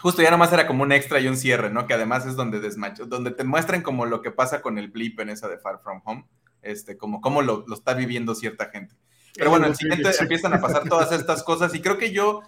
justo 0.00 0.20
ya 0.20 0.30
nomás 0.30 0.52
era 0.52 0.66
como 0.66 0.82
un 0.82 0.92
extra 0.92 1.18
y 1.18 1.28
un 1.28 1.36
cierre, 1.38 1.70
¿no? 1.70 1.86
Que 1.86 1.94
además 1.94 2.26
es 2.26 2.36
donde 2.36 2.60
desmacho, 2.60 3.06
donde 3.06 3.30
te 3.30 3.44
muestran 3.44 3.80
como 3.80 4.04
lo 4.04 4.20
que 4.20 4.30
pasa 4.30 4.60
con 4.60 4.76
el 4.76 4.88
blip 4.88 5.18
en 5.20 5.30
esa 5.30 5.48
de 5.48 5.56
Far 5.56 5.80
From 5.82 6.02
Home, 6.04 6.26
este, 6.60 6.98
como 6.98 7.22
cómo 7.22 7.40
lo, 7.40 7.64
está 7.72 7.94
viviendo 7.94 8.34
cierta 8.34 8.68
gente. 8.68 8.94
Pero 9.34 9.48
bueno, 9.48 9.64
el 9.64 9.76
siguiente 9.76 10.10
empiezan 10.20 10.52
a 10.52 10.60
pasar 10.60 10.86
todas 10.86 11.10
estas 11.18 11.42
cosas 11.42 11.74
y 11.74 11.80
creo 11.80 11.96
que 11.96 12.12
yo, 12.12 12.42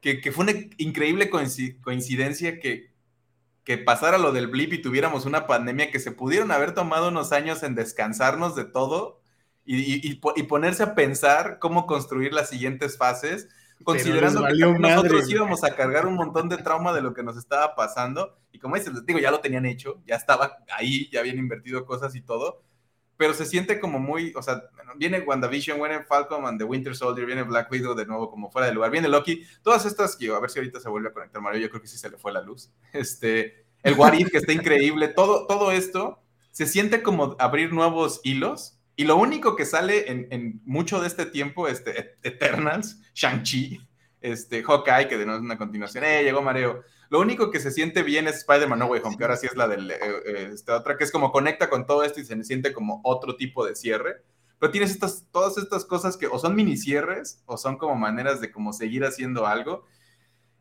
que, 0.00 0.22
que 0.22 0.32
fue 0.32 0.44
una 0.44 0.54
increíble 0.78 1.28
coincidencia 1.28 2.58
que, 2.58 2.90
que 3.64 3.76
pasara 3.76 4.16
lo 4.16 4.32
del 4.32 4.46
blip 4.46 4.72
y 4.72 4.80
tuviéramos 4.80 5.26
una 5.26 5.46
pandemia 5.46 5.90
que 5.90 6.00
se 6.00 6.10
pudieron 6.10 6.52
haber 6.52 6.72
tomado 6.72 7.08
unos 7.08 7.32
años 7.32 7.62
en 7.62 7.74
descansarnos 7.74 8.56
de 8.56 8.64
todo 8.64 9.21
y, 9.64 10.14
ponerse 10.16 10.82
a 10.82 10.94
pensar 10.94 11.58
cómo 11.58 11.86
construir 11.86 12.32
las 12.32 12.48
siguientes 12.48 12.96
fases, 12.96 13.48
considerando 13.84 14.44
que 14.46 14.78
nosotros 14.78 15.30
íbamos 15.30 15.64
a 15.64 15.74
cargar 15.74 16.06
un 16.06 16.14
montón 16.14 16.48
de 16.48 16.58
trauma 16.58 16.92
de 16.92 17.02
lo 17.02 17.14
que 17.14 17.22
nos 17.22 17.36
estaba 17.36 17.74
pasando. 17.74 18.36
Y 18.52 18.58
como 18.58 18.76
dices, 18.76 18.92
les 18.92 19.06
digo, 19.06 19.18
ya 19.18 19.30
lo 19.30 19.40
tenían 19.40 19.66
hecho, 19.66 20.02
ya 20.06 20.16
estaba 20.16 20.58
ahí, 20.76 21.08
ya 21.10 21.20
habían 21.20 21.38
invertido 21.38 21.84
cosas 21.84 22.14
y 22.14 22.22
todo. 22.22 22.62
pero 23.16 23.34
se 23.34 23.46
siente 23.46 23.78
como 23.78 24.00
muy, 24.00 24.32
o 24.34 24.42
sea, 24.42 24.62
viene 24.96 25.20
WandaVision, 25.20 25.78
viene 25.78 26.02
Falcon 26.02 26.44
and 26.44 26.58
the 26.58 26.64
Winter 26.64 26.96
Soldier, 26.96 27.24
viene 27.24 27.44
Black 27.44 27.70
Widow 27.70 27.94
de 27.94 28.04
nuevo 28.04 28.28
como 28.30 28.50
fuera 28.50 28.66
de 28.66 28.74
lugar, 28.74 28.90
viene 28.90 29.08
Loki, 29.08 29.44
todas 29.62 29.86
estas, 29.86 30.16
a 30.16 30.40
ver 30.40 30.50
si 30.50 30.58
ahorita 30.58 30.80
se 30.80 30.88
vuelve 30.88 31.10
a 31.10 31.12
conectar 31.12 31.40
Mario, 31.40 31.60
yo 31.60 31.70
creo 31.70 31.80
que 31.80 31.86
sí 31.86 31.98
se 31.98 32.10
le 32.10 32.18
fue 32.18 32.32
la 32.32 32.42
luz, 32.42 32.72
este, 32.92 33.64
el 33.84 33.94
What 33.94 34.14
que 34.30 34.38
está 34.38 34.52
increíble, 34.52 35.08
todo, 35.08 35.46
todo 35.46 35.70
esto 35.70 36.20
se 36.50 36.66
siente 36.66 37.02
como 37.02 37.36
abrir 37.38 37.72
nuevos 37.72 38.20
hilos, 38.24 38.78
y 38.96 39.04
lo 39.04 39.16
único 39.16 39.56
que 39.56 39.64
sale 39.64 40.10
en, 40.10 40.60
mucho 40.64 41.00
de 41.00 41.08
este 41.08 41.26
tiempo, 41.26 41.68
este, 41.68 42.16
Eternals, 42.22 43.00
Shang-Chi, 43.14 43.80
este, 44.20 44.62
Hawkeye, 44.62 45.08
que 45.08 45.18
de 45.18 45.24
nuevo 45.24 45.38
es 45.38 45.44
una 45.44 45.58
continuación, 45.58 46.04
eh, 46.04 46.22
llegó 46.22 46.42
Mareo, 46.42 46.82
lo 47.12 47.20
único 47.20 47.50
que 47.50 47.60
se 47.60 47.70
siente 47.70 48.02
bien 48.02 48.26
es 48.26 48.36
Spider-Man 48.36 48.78
No 48.78 48.86
Way 48.86 49.02
Home, 49.04 49.18
que 49.18 49.24
ahora 49.24 49.36
sí 49.36 49.46
es 49.46 49.54
la 49.54 49.68
del, 49.68 49.90
eh, 49.90 49.98
eh, 50.00 50.50
esta 50.50 50.76
otra, 50.76 50.96
que 50.96 51.04
es 51.04 51.12
como 51.12 51.30
conecta 51.30 51.68
con 51.68 51.84
todo 51.86 52.04
esto 52.04 52.20
y 52.20 52.24
se 52.24 52.42
siente 52.42 52.72
como 52.72 53.02
otro 53.04 53.36
tipo 53.36 53.66
de 53.66 53.76
cierre. 53.76 54.22
Pero 54.58 54.72
tienes 54.72 54.92
estas, 54.92 55.26
todas 55.30 55.58
estas 55.58 55.84
cosas 55.84 56.16
que 56.16 56.26
o 56.26 56.38
son 56.38 56.54
mini 56.54 56.78
cierres 56.78 57.42
o 57.44 57.58
son 57.58 57.76
como 57.76 57.96
maneras 57.96 58.40
de 58.40 58.50
como 58.50 58.72
seguir 58.72 59.04
haciendo 59.04 59.46
algo. 59.46 59.84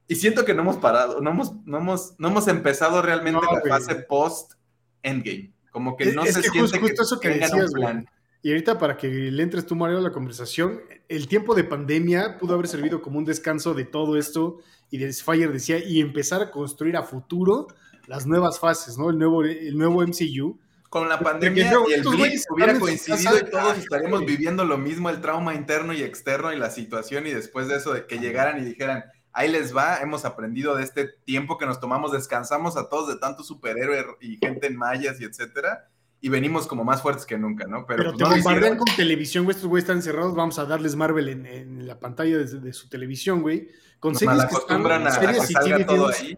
Y 0.07 0.15
siento 0.15 0.43
que 0.43 0.53
no 0.53 0.63
hemos 0.63 0.75
parado, 0.75 1.21
no 1.21 1.29
hemos, 1.29 1.55
no 1.65 1.77
hemos, 1.77 2.15
no 2.17 2.27
hemos 2.27 2.47
empezado 2.49 3.01
realmente 3.01 3.39
la 3.49 3.61
fase 3.61 3.95
post-endgame. 3.95 5.53
Como 5.71 5.95
que 5.95 6.11
no 6.11 6.25
se 6.25 6.41
siente 6.43 6.81
que, 6.81 6.87
eso 6.87 7.17
que 7.17 7.29
decías, 7.29 7.71
plan. 7.71 8.09
Y 8.43 8.49
ahorita 8.49 8.79
para 8.79 8.97
que 8.97 9.07
le 9.07 9.43
entres 9.43 9.65
tú, 9.65 9.75
Mario, 9.75 9.99
a 9.99 10.01
la 10.01 10.11
conversación, 10.11 10.81
el 11.07 11.27
tiempo 11.27 11.53
de 11.53 11.63
pandemia 11.63 12.37
pudo 12.39 12.55
haber 12.55 12.67
servido 12.67 13.01
como 13.01 13.19
un 13.19 13.25
descanso 13.25 13.73
de 13.73 13.85
todo 13.85 14.17
esto 14.17 14.59
y 14.89 14.99
Fire 15.13 15.51
decía, 15.51 15.79
y 15.79 16.01
empezar 16.01 16.41
a 16.41 16.51
construir 16.51 16.97
a 16.97 17.03
futuro 17.03 17.67
las 18.07 18.25
nuevas 18.25 18.59
fases, 18.59 18.97
¿no? 18.97 19.09
El 19.09 19.17
nuevo, 19.17 19.43
el 19.43 19.77
nuevo 19.77 20.01
MCU. 20.01 20.59
Con 20.89 21.07
la 21.07 21.19
pandemia 21.19 21.71
y 21.87 21.93
el 21.93 22.03
Blitz 22.03 22.43
hubiera 22.49 22.77
coincidido 22.77 23.37
y 23.37 23.49
todos 23.49 23.77
estaríamos 23.77 24.25
viviendo 24.25 24.65
lo 24.65 24.77
mismo, 24.77 25.09
el 25.09 25.21
trauma 25.21 25.55
interno 25.55 25.93
y 25.93 26.03
externo 26.03 26.51
y 26.51 26.57
la 26.57 26.69
situación, 26.69 27.25
y 27.27 27.31
después 27.31 27.69
de 27.69 27.77
eso, 27.77 27.93
de 27.93 28.05
que 28.05 28.19
llegaran 28.19 28.61
y 28.61 28.65
dijeran, 28.65 29.05
ahí 29.31 29.49
les 29.49 29.73
va, 29.73 29.99
hemos 30.01 30.25
aprendido 30.25 30.75
de 30.75 30.83
este 30.83 31.07
tiempo 31.07 31.57
que 31.57 31.65
nos 31.65 31.79
tomamos, 31.79 32.11
descansamos 32.11 32.75
a 32.75 32.89
todos 32.89 33.07
de 33.07 33.19
tanto 33.19 33.43
superhéroe 33.43 34.17
y 34.19 34.35
gente 34.35 34.67
en 34.67 34.75
mayas 34.75 35.21
y 35.21 35.23
etcétera, 35.23 35.89
y 36.23 36.29
venimos 36.29 36.67
como 36.67 36.83
más 36.83 37.01
fuertes 37.01 37.25
que 37.25 37.37
nunca, 37.37 37.65
¿no? 37.65 37.85
Pero, 37.87 38.03
Pero 38.03 38.13
pues, 38.13 38.29
te 38.29 38.35
bombardean 38.35 38.77
con 38.77 38.95
televisión, 38.95 39.43
güey, 39.43 39.55
estos 39.55 39.67
güeyes 39.67 39.83
están 39.85 39.97
encerrados, 39.97 40.35
vamos 40.35 40.59
a 40.59 40.65
darles 40.65 40.95
Marvel 40.95 41.27
en, 41.29 41.87
la 41.87 41.99
pantalla 41.99 42.37
de, 42.37 42.73
su 42.73 42.87
televisión, 42.89 43.41
güey. 43.41 43.67
Con 43.99 44.15
series 44.15 44.45
que 44.45 44.55
están, 44.55 44.85
a, 44.85 45.11
series 45.11 45.49
y 45.49 46.37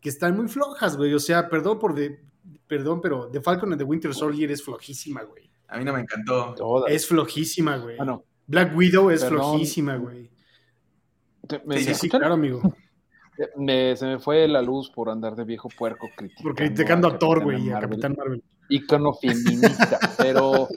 que 0.00 0.08
están 0.08 0.36
muy 0.36 0.46
flojas, 0.46 0.96
güey. 0.96 1.12
O 1.14 1.18
sea, 1.18 1.48
perdón 1.48 1.80
por 1.80 1.94
de, 1.94 2.20
perdón, 2.68 3.00
pero 3.00 3.28
The 3.28 3.40
Falcon 3.40 3.72
and 3.72 3.80
the 3.80 3.84
Winter 3.84 4.14
Soldier 4.14 4.50
es 4.52 4.62
flojísima, 4.62 5.22
güey. 5.22 5.50
A 5.66 5.78
mí 5.78 5.84
no 5.84 5.92
me 5.92 6.00
encantó. 6.00 6.86
Es 6.86 7.06
flojísima, 7.06 7.76
güey. 7.78 7.96
Ah, 7.98 8.20
Black 8.46 8.76
Widow 8.76 9.10
es 9.10 9.24
flojísima, 9.24 9.96
güey. 9.96 10.30
sí, 11.78 11.94
sí, 11.94 12.08
claro, 12.08 12.34
amigo. 12.34 12.62
Me, 13.56 13.96
se 13.96 14.06
me 14.06 14.18
fue 14.20 14.46
la 14.46 14.62
luz 14.62 14.90
por 14.90 15.10
andar 15.10 15.34
de 15.34 15.42
viejo 15.42 15.68
puerco 15.68 16.06
criticando. 16.16 16.42
Porque 16.44 16.66
criticando 16.66 17.08
a, 17.08 17.18
Thor, 17.18 17.42
güey, 17.42 17.66
y 17.66 17.70
a 17.72 17.80
Capitán 17.80 18.14
Marvel 18.16 18.40
icono 18.68 19.12
feminista, 19.14 19.98
pero 20.18 20.68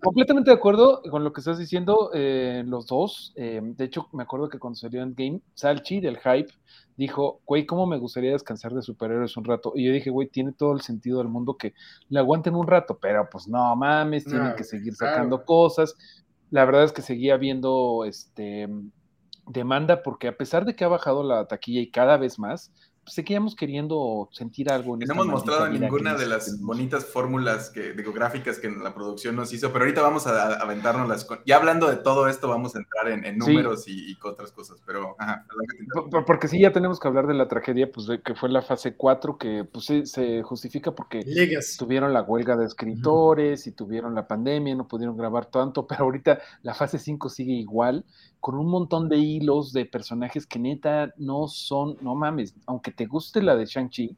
completamente 0.00 0.50
de 0.50 0.56
acuerdo 0.56 1.02
con 1.10 1.24
lo 1.24 1.32
que 1.32 1.40
estás 1.40 1.58
diciendo, 1.58 2.10
eh, 2.14 2.62
los 2.66 2.86
dos. 2.86 3.32
Eh, 3.36 3.60
de 3.62 3.84
hecho, 3.84 4.08
me 4.12 4.22
acuerdo 4.22 4.48
que 4.48 4.58
cuando 4.58 4.76
salió 4.76 5.02
en 5.02 5.14
Game, 5.14 5.40
Salchi 5.54 6.00
del 6.00 6.18
Hype 6.18 6.52
dijo, 6.96 7.40
güey, 7.46 7.66
¿cómo 7.66 7.86
me 7.86 7.98
gustaría 7.98 8.32
descansar 8.32 8.74
de 8.74 8.82
superhéroes 8.82 9.36
un 9.36 9.44
rato? 9.44 9.72
Y 9.74 9.86
yo 9.86 9.92
dije, 9.92 10.10
güey, 10.10 10.28
tiene 10.28 10.52
todo 10.52 10.72
el 10.72 10.82
sentido 10.82 11.18
del 11.18 11.28
mundo 11.28 11.56
que 11.56 11.74
le 12.08 12.18
aguanten 12.18 12.54
un 12.54 12.66
rato, 12.66 12.98
pero 13.00 13.28
pues 13.30 13.48
no 13.48 13.74
mames, 13.76 14.24
tienen 14.24 14.54
que 14.54 14.64
seguir 14.64 14.94
sacando 14.94 15.44
cosas. 15.44 15.96
La 16.50 16.64
verdad 16.64 16.84
es 16.84 16.92
que 16.92 17.02
seguía 17.02 17.36
viendo 17.36 18.04
este 18.04 18.68
demanda 19.46 20.02
porque 20.02 20.28
a 20.28 20.36
pesar 20.36 20.64
de 20.64 20.76
que 20.76 20.84
ha 20.84 20.88
bajado 20.88 21.24
la 21.24 21.46
taquilla 21.46 21.80
y 21.80 21.90
cada 21.90 22.16
vez 22.16 22.38
más, 22.38 22.72
seguíamos 23.06 23.56
queriendo 23.56 24.28
sentir 24.32 24.70
algo. 24.70 24.94
En 24.94 25.00
no 25.00 25.14
hemos 25.14 25.26
mostrado 25.26 25.68
ninguna 25.68 26.14
de 26.14 26.26
las 26.26 26.60
bonitas 26.60 27.04
fórmulas 27.04 27.70
que, 27.70 27.92
gráficas 27.92 28.58
que 28.58 28.70
la 28.70 28.94
producción 28.94 29.36
nos 29.36 29.52
hizo, 29.52 29.72
pero 29.72 29.84
ahorita 29.84 30.02
vamos 30.02 30.26
a, 30.26 30.54
aventarnos 30.54 31.08
las... 31.08 31.26
Ya 31.46 31.56
hablando 31.56 31.88
de 31.88 31.96
todo 31.96 32.28
esto, 32.28 32.48
vamos 32.48 32.74
a 32.76 32.78
entrar 32.78 33.08
en, 33.08 33.38
números 33.38 33.88
y, 33.88 34.16
otras 34.22 34.52
cosas, 34.52 34.82
pero... 34.86 35.16
porque 36.26 36.48
sí, 36.48 36.60
ya 36.60 36.72
tenemos 36.72 37.00
que 37.00 37.08
hablar 37.08 37.26
de 37.26 37.34
la 37.34 37.48
tragedia, 37.48 37.90
pues 37.90 38.06
de 38.06 38.20
que 38.20 38.34
fue 38.34 38.48
la 38.48 38.62
fase 38.62 38.94
4, 38.94 39.38
que 39.38 39.64
pues 39.64 39.86
se 40.04 40.42
justifica 40.42 40.92
porque 40.92 41.24
tuvieron 41.78 42.12
la 42.12 42.22
huelga 42.22 42.56
de 42.56 42.66
escritores 42.66 43.66
y 43.66 43.72
tuvieron 43.72 44.14
la 44.14 44.26
pandemia, 44.26 44.74
no 44.74 44.86
pudieron 44.86 45.16
grabar 45.16 45.46
tanto, 45.46 45.86
pero 45.88 46.04
ahorita 46.04 46.40
la 46.62 46.74
fase 46.74 46.98
5 46.98 47.28
sigue 47.28 47.52
igual, 47.52 48.04
con 48.40 48.56
un 48.56 48.68
montón 48.68 49.08
de 49.08 49.18
hilos 49.18 49.72
de 49.72 49.84
personajes 49.84 50.46
que 50.46 50.58
neta 50.58 51.12
no 51.18 51.46
son, 51.46 51.96
no 52.00 52.14
mames, 52.14 52.54
aunque 52.66 52.90
te 52.90 53.06
guste 53.06 53.42
la 53.42 53.54
de 53.54 53.66
Shang-Chi, 53.66 54.16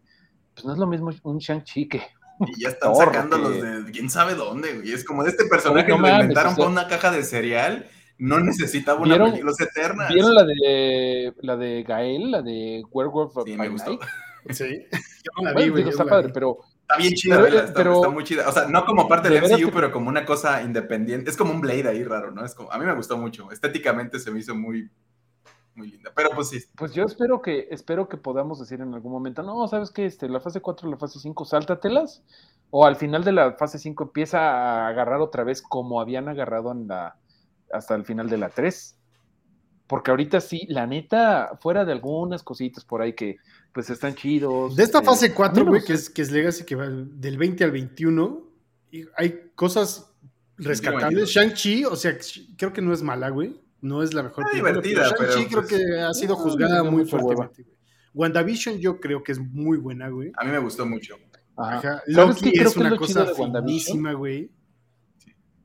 pues 0.54 0.64
no 0.64 0.72
es 0.72 0.78
lo 0.78 0.86
mismo 0.86 1.10
un 1.24 1.38
Shang-Chi 1.38 1.88
que. 1.88 2.02
Y 2.40 2.62
ya 2.62 2.70
están 2.70 2.94
sacando 2.94 3.36
los 3.36 3.60
de 3.60 3.90
quién 3.92 4.10
sabe 4.10 4.34
dónde, 4.34 4.74
güey. 4.74 4.92
Es 4.92 5.04
como 5.04 5.22
de 5.22 5.30
este 5.30 5.44
personaje 5.46 5.86
que 5.86 5.92
lo 5.92 6.08
inventaron 6.08 6.54
con 6.54 6.72
una 6.72 6.88
caja 6.88 7.10
de 7.10 7.22
cereal, 7.24 7.86
no 8.18 8.40
necesitaba 8.40 9.00
una 9.00 9.18
película, 9.18 9.44
los 9.44 9.60
Eternas. 9.60 10.12
¿Vieron 10.12 10.34
la 10.34 10.44
de 10.44 11.34
la 11.40 11.56
de 11.56 11.82
Gael, 11.82 12.30
la 12.30 12.42
de 12.42 12.82
Werewolf 12.90 13.36
of 13.36 13.44
Sí, 13.46 13.56
me 13.56 13.68
gustó. 13.68 13.98
Sí, 14.50 14.64
yo 14.90 15.30
no 15.36 15.52
la 15.52 15.52
vi, 15.52 15.68
güey. 15.68 15.88
Está 15.88 16.04
padre, 16.04 16.30
pero 16.34 16.58
Está 16.82 16.96
bien 16.96 17.14
chida, 17.14 17.48
está, 17.48 18.08
muy 18.10 18.24
chida. 18.24 18.48
O 18.48 18.52
sea, 18.52 18.66
no 18.66 18.84
como 18.84 19.08
parte 19.08 19.30
del 19.30 19.42
MCU, 19.42 19.70
pero 19.72 19.90
como 19.90 20.08
una 20.08 20.24
cosa 20.26 20.62
independiente. 20.62 21.30
Es 21.30 21.36
como 21.36 21.52
un 21.52 21.60
Blade 21.60 21.88
ahí 21.88 22.04
raro, 22.04 22.30
¿no? 22.30 22.44
Es 22.44 22.54
como, 22.54 22.70
a 22.70 22.78
mí 22.78 22.84
me 22.84 22.94
gustó 22.94 23.16
mucho. 23.16 23.50
Estéticamente 23.50 24.18
se 24.18 24.30
me 24.30 24.40
hizo 24.40 24.54
muy, 24.54 24.90
muy 25.74 25.90
linda. 25.90 26.10
Pero 26.14 26.30
pues 26.34 26.50
sí. 26.50 26.58
Pues 26.76 26.92
yo 26.92 27.04
espero 27.04 27.40
que, 27.40 27.68
espero 27.70 28.08
que 28.08 28.16
podamos 28.16 28.58
decir 28.60 28.80
en 28.80 28.92
algún 28.92 29.12
momento, 29.12 29.42
no, 29.42 29.66
¿sabes 29.68 29.90
qué? 29.90 30.06
Este, 30.06 30.28
la 30.28 30.40
fase 30.40 30.60
4 30.60 30.90
la 30.90 30.98
fase 30.98 31.18
5, 31.18 31.44
sáltatelas. 31.44 32.22
O 32.70 32.86
al 32.86 32.96
final 32.96 33.22
de 33.24 33.32
la 33.32 33.52
fase 33.52 33.78
5 33.78 34.04
empieza 34.04 34.38
a 34.38 34.88
agarrar 34.88 35.20
otra 35.20 35.44
vez 35.44 35.62
como 35.62 36.00
habían 36.00 36.28
agarrado 36.28 36.72
en 36.72 36.88
la, 36.88 37.16
hasta 37.72 37.94
el 37.94 38.04
final 38.04 38.28
de 38.28 38.38
la 38.38 38.48
3. 38.48 38.98
Porque 39.92 40.10
ahorita 40.10 40.40
sí, 40.40 40.64
la 40.70 40.86
neta, 40.86 41.58
fuera 41.60 41.84
de 41.84 41.92
algunas 41.92 42.42
cositas 42.42 42.82
por 42.82 43.02
ahí 43.02 43.12
que 43.12 43.36
pues 43.74 43.90
están 43.90 44.14
chidos. 44.14 44.74
De 44.74 44.84
esta 44.84 45.00
eh, 45.00 45.04
fase 45.04 45.34
4, 45.34 45.66
güey, 45.66 45.84
que 45.84 45.92
es, 45.92 46.08
que 46.08 46.22
es 46.22 46.30
Legacy, 46.30 46.64
que 46.64 46.76
va 46.76 46.88
del 46.88 47.36
20 47.36 47.62
al 47.62 47.72
21, 47.72 48.42
y 48.90 49.04
hay 49.18 49.50
cosas 49.54 50.10
rescatables. 50.56 51.28
Shang-Chi, 51.28 51.84
o 51.84 51.94
sea, 51.94 52.16
creo 52.56 52.72
que 52.72 52.80
no 52.80 52.94
es 52.94 53.02
mala, 53.02 53.28
güey. 53.28 53.60
No 53.82 54.02
es 54.02 54.14
la 54.14 54.22
mejor. 54.22 54.46
Es 54.46 54.54
divertida, 54.54 55.12
pero. 55.18 55.30
Shang-Chi 55.30 55.48
creo 55.50 55.60
pues, 55.60 55.74
que 55.74 56.00
ha 56.00 56.14
sido 56.14 56.36
juzgada 56.36 56.82
muy 56.84 57.04
fuertemente, 57.04 57.62
güey. 57.62 57.76
WandaVision 58.14 58.78
yo 58.78 58.98
creo 58.98 59.22
que 59.22 59.32
es 59.32 59.40
muy 59.40 59.76
buena, 59.76 60.08
güey. 60.08 60.32
A 60.38 60.44
mí 60.46 60.52
me 60.52 60.58
gustó 60.58 60.86
mucho. 60.86 61.16
Ajá. 61.54 62.02
Loki 62.06 62.58
es 62.58 62.74
una 62.78 62.96
cosa 62.96 63.26
finísima, 63.26 64.14
güey. 64.14 64.50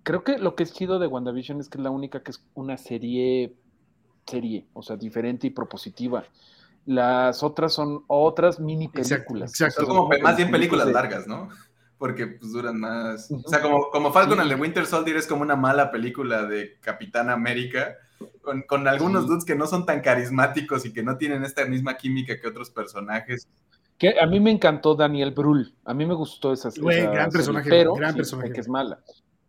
Creo 0.03 0.25
que 0.25 0.37
lo 0.37 0.53
que 0.53 0.63
es 0.63 0.73
chido 0.73 0.99
de 0.99 1.07
WandaVision 1.07 1.61
es 1.61 1.69
que 1.69 1.77
es 1.77 1.83
la 1.85 1.91
única 1.91 2.23
que 2.23 2.31
es 2.31 2.45
una 2.55 2.77
serie, 2.77 3.55
serie, 4.27 4.67
o 4.73 4.81
sea, 4.81 4.95
diferente 4.95 5.47
y 5.47 5.49
propositiva. 5.49 6.23
Las 6.85 7.43
otras 7.43 7.73
son 7.73 8.03
otras 8.07 8.59
mini 8.59 8.87
películas. 8.87 9.51
Exacto, 9.51 9.85
Son 9.85 9.95
como 9.95 10.09
más 10.21 10.37
bien 10.37 10.51
películas 10.51 10.87
largas, 10.87 11.27
¿no? 11.27 11.49
Porque 11.97 12.27
pues 12.27 12.51
duran 12.51 12.79
más. 12.79 13.29
O 13.31 13.49
sea, 13.49 13.61
como, 13.61 13.89
como 13.89 14.13
Falcon 14.13 14.39
and 14.39 14.49
the 14.49 14.55
Winter 14.55 14.85
Soldier 14.85 15.17
es 15.17 15.27
como 15.27 15.41
una 15.41 15.55
mala 15.55 15.91
película 15.91 16.43
de 16.43 16.77
Capitán 16.79 17.29
América, 17.29 17.95
con, 18.41 18.61
con 18.61 18.87
algunos 18.87 19.27
dudes 19.27 19.43
que 19.43 19.55
no 19.55 19.67
son 19.67 19.85
tan 19.85 20.01
carismáticos 20.01 20.85
y 20.85 20.93
que 20.93 21.03
no 21.03 21.17
tienen 21.17 21.43
esta 21.43 21.65
misma 21.65 21.97
química 21.97 22.39
que 22.39 22.47
otros 22.47 22.69
personajes. 22.69 23.47
Que 23.97 24.19
a 24.21 24.27
mí 24.27 24.39
me 24.39 24.51
encantó 24.51 24.93
Daniel 24.93 25.31
Brühl. 25.31 25.73
A 25.83 25.93
mí 25.93 26.05
me 26.05 26.13
gustó 26.13 26.53
esa, 26.53 26.69
Güey, 26.79 27.01
gran 27.07 27.31
personaje, 27.31 27.69
pero 27.69 27.95
gran 27.95 28.15
personaje. 28.15 28.51
que 28.51 28.61
es 28.61 28.69
mala 28.69 28.99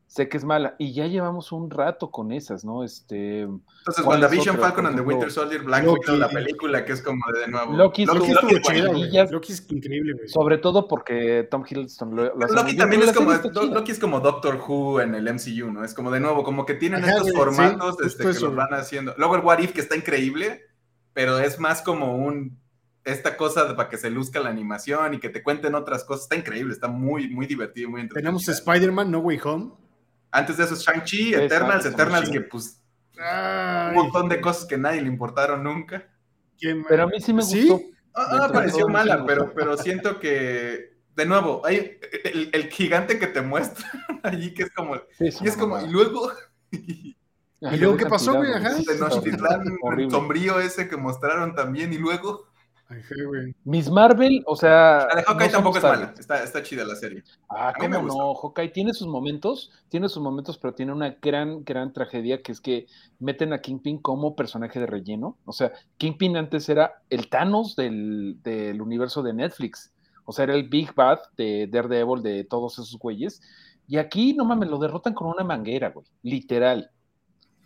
sé 0.08 0.28
que 0.28 0.38
es 0.38 0.44
mala. 0.44 0.74
Y 0.78 0.92
ya 0.92 1.06
llevamos 1.06 1.52
un 1.52 1.70
rato 1.70 2.10
con 2.10 2.32
esas, 2.32 2.64
¿no? 2.64 2.82
Este. 2.82 3.42
Entonces, 3.42 4.04
WandaVision, 4.04 4.58
Falcon 4.58 4.86
and 4.86 4.96
the 4.96 5.02
Winter 5.02 5.30
Soldier, 5.30 5.62
Black 5.62 5.86
Widow, 5.86 6.16
la 6.16 6.28
película 6.28 6.84
que 6.84 6.92
es 6.94 7.02
como 7.02 7.22
de 7.32 7.46
nuevo. 7.46 7.74
Loki, 7.74 8.06
Loki, 8.06 8.32
Loki 8.32 9.52
es 9.52 9.70
increíble, 9.70 10.14
güey. 10.14 10.28
Sobre 10.28 10.58
todo 10.58 10.88
porque 10.88 11.46
Tom 11.48 11.64
Hiddleston 11.68 12.16
lo, 12.16 12.34
Loki 12.34 12.76
también 12.76 13.02
es 13.02 13.12
como, 13.12 13.32
Loki 13.32 13.92
es 13.92 13.98
como 13.98 14.20
Doctor 14.20 14.60
Who 14.66 15.02
en 15.02 15.14
el 15.14 15.32
MCU, 15.32 15.70
¿no? 15.70 15.84
Es 15.84 15.94
como 15.94 16.10
de 16.10 16.20
nuevo, 16.20 16.42
como 16.42 16.64
que 16.64 16.74
tienen 16.74 17.04
estos 17.04 17.32
formatos 17.32 18.00
este, 18.00 18.24
que 18.24 18.40
los 18.40 18.54
van 18.54 18.72
haciendo. 18.72 19.14
Luego 19.18 19.36
el 19.36 19.42
What 19.42 19.58
If, 19.60 19.72
que 19.72 19.82
está 19.82 19.94
increíble, 19.94 20.62
pero 21.12 21.38
es 21.38 21.60
más 21.60 21.82
como 21.82 22.16
un 22.16 22.58
esta 23.04 23.36
cosa 23.36 23.74
para 23.74 23.88
que 23.88 23.96
se 23.96 24.10
luzca 24.10 24.40
la 24.40 24.50
animación 24.50 25.14
y 25.14 25.18
que 25.18 25.28
te 25.28 25.42
cuenten 25.42 25.74
otras 25.74 26.04
cosas. 26.04 26.24
Está 26.24 26.36
increíble, 26.36 26.72
está 26.72 26.88
muy, 26.88 27.28
muy 27.28 27.46
divertido, 27.46 27.88
muy 27.88 28.02
entretenido. 28.02 28.38
Tenemos 28.38 28.48
Spider-Man 28.48 29.10
No 29.10 29.20
Way 29.20 29.40
Home. 29.44 29.70
Antes 30.30 30.56
de 30.56 30.64
eso, 30.64 30.74
Shang-Chi, 30.74 31.34
Eternals, 31.34 31.86
Eternals, 31.86 32.30
que 32.30 32.40
pues 32.40 32.82
un 33.16 33.94
montón 33.94 34.28
de 34.28 34.40
cosas 34.40 34.66
que 34.66 34.78
nadie 34.78 35.00
le 35.00 35.08
importaron 35.08 35.64
nunca. 35.64 36.08
Pero 36.88 37.04
a 37.04 37.06
mí 37.06 37.20
sí 37.20 37.32
me 37.32 37.42
gustó. 37.42 37.80
Ah, 38.14 38.40
ah 38.42 38.50
pareció 38.52 38.88
mala, 38.88 39.24
pero, 39.24 39.52
pero 39.54 39.76
siento 39.76 40.18
que 40.18 40.98
de 41.18 41.26
nuevo, 41.26 41.62
hay 41.66 41.98
el, 42.52 42.70
gigante 42.70 43.18
que 43.18 43.26
te 43.26 43.42
muestra 43.42 43.84
allí, 44.22 44.54
que 44.54 44.62
es 44.62 44.70
como, 44.70 44.94
y 45.18 45.48
es 45.48 45.56
como, 45.56 45.80
y 45.80 45.88
luego... 45.88 46.30
¿Y 47.60 47.76
luego 47.76 47.96
qué 47.96 48.06
pasó, 48.06 48.34
güey? 48.34 48.52
Ajá. 48.52 48.76
el 48.76 50.10
sombrío 50.12 50.60
ese 50.60 50.88
que 50.88 50.96
mostraron 50.96 51.56
también, 51.56 51.92
y 51.92 51.98
luego... 51.98 52.46
Miss 53.64 53.90
Marvel, 53.90 54.42
o 54.46 54.56
sea. 54.56 55.06
La 55.10 55.16
de 55.16 55.22
Hawkeye 55.24 55.50
tampoco 55.50 55.76
es 55.76 55.84
mala. 55.84 56.14
Está, 56.18 56.42
está, 56.42 56.62
chida 56.62 56.84
la 56.84 56.96
serie. 56.96 57.22
Ah, 57.50 57.72
cómo 57.78 58.02
no. 58.02 58.34
Hawkeye 58.34 58.70
tiene 58.70 58.94
sus 58.94 59.06
momentos, 59.06 59.70
tiene 59.88 60.08
sus 60.08 60.22
momentos, 60.22 60.56
pero 60.56 60.74
tiene 60.74 60.92
una 60.92 61.16
gran, 61.20 61.64
gran 61.64 61.92
tragedia 61.92 62.42
que 62.42 62.52
es 62.52 62.60
que 62.60 62.86
meten 63.18 63.52
a 63.52 63.60
Kingpin 63.60 63.98
como 63.98 64.34
personaje 64.34 64.80
de 64.80 64.86
relleno. 64.86 65.36
O 65.44 65.52
sea, 65.52 65.72
Kingpin 65.98 66.36
antes 66.36 66.68
era 66.68 67.02
el 67.10 67.28
Thanos 67.28 67.76
del, 67.76 68.38
del 68.42 68.80
universo 68.80 69.22
de 69.22 69.34
Netflix. 69.34 69.92
O 70.24 70.32
sea, 70.32 70.44
era 70.44 70.54
el 70.54 70.68
Big 70.68 70.94
Bad 70.94 71.18
de 71.36 71.66
Daredevil, 71.70 72.22
de 72.22 72.44
todos 72.44 72.74
esos 72.74 72.98
güeyes. 72.98 73.42
Y 73.86 73.98
aquí, 73.98 74.34
no 74.34 74.44
mames, 74.44 74.68
lo 74.68 74.78
derrotan 74.78 75.14
con 75.14 75.28
una 75.28 75.44
manguera, 75.44 75.90
güey. 75.90 76.06
Literal. 76.22 76.90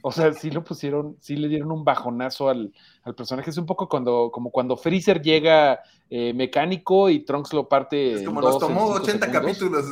O 0.04 0.10
sea, 0.10 0.32
sí 0.32 0.50
lo 0.50 0.64
pusieron, 0.64 1.16
sí 1.20 1.36
le 1.36 1.46
dieron 1.46 1.70
un 1.70 1.84
bajonazo 1.84 2.48
al, 2.48 2.72
personaje. 3.16 3.50
Es 3.50 3.56
un 3.56 3.66
poco 3.66 3.88
cuando, 3.88 4.30
como 4.32 4.50
cuando 4.50 4.76
Freezer 4.76 5.22
llega 5.22 5.80
eh, 6.10 6.34
mecánico 6.34 7.08
y 7.08 7.20
Trunks 7.20 7.52
lo 7.52 7.68
parte. 7.68 8.14
Es 8.14 8.22
como 8.22 8.40
nos 8.40 8.58
tomó 8.58 8.86
80 8.86 9.30
capítulos 9.30 9.86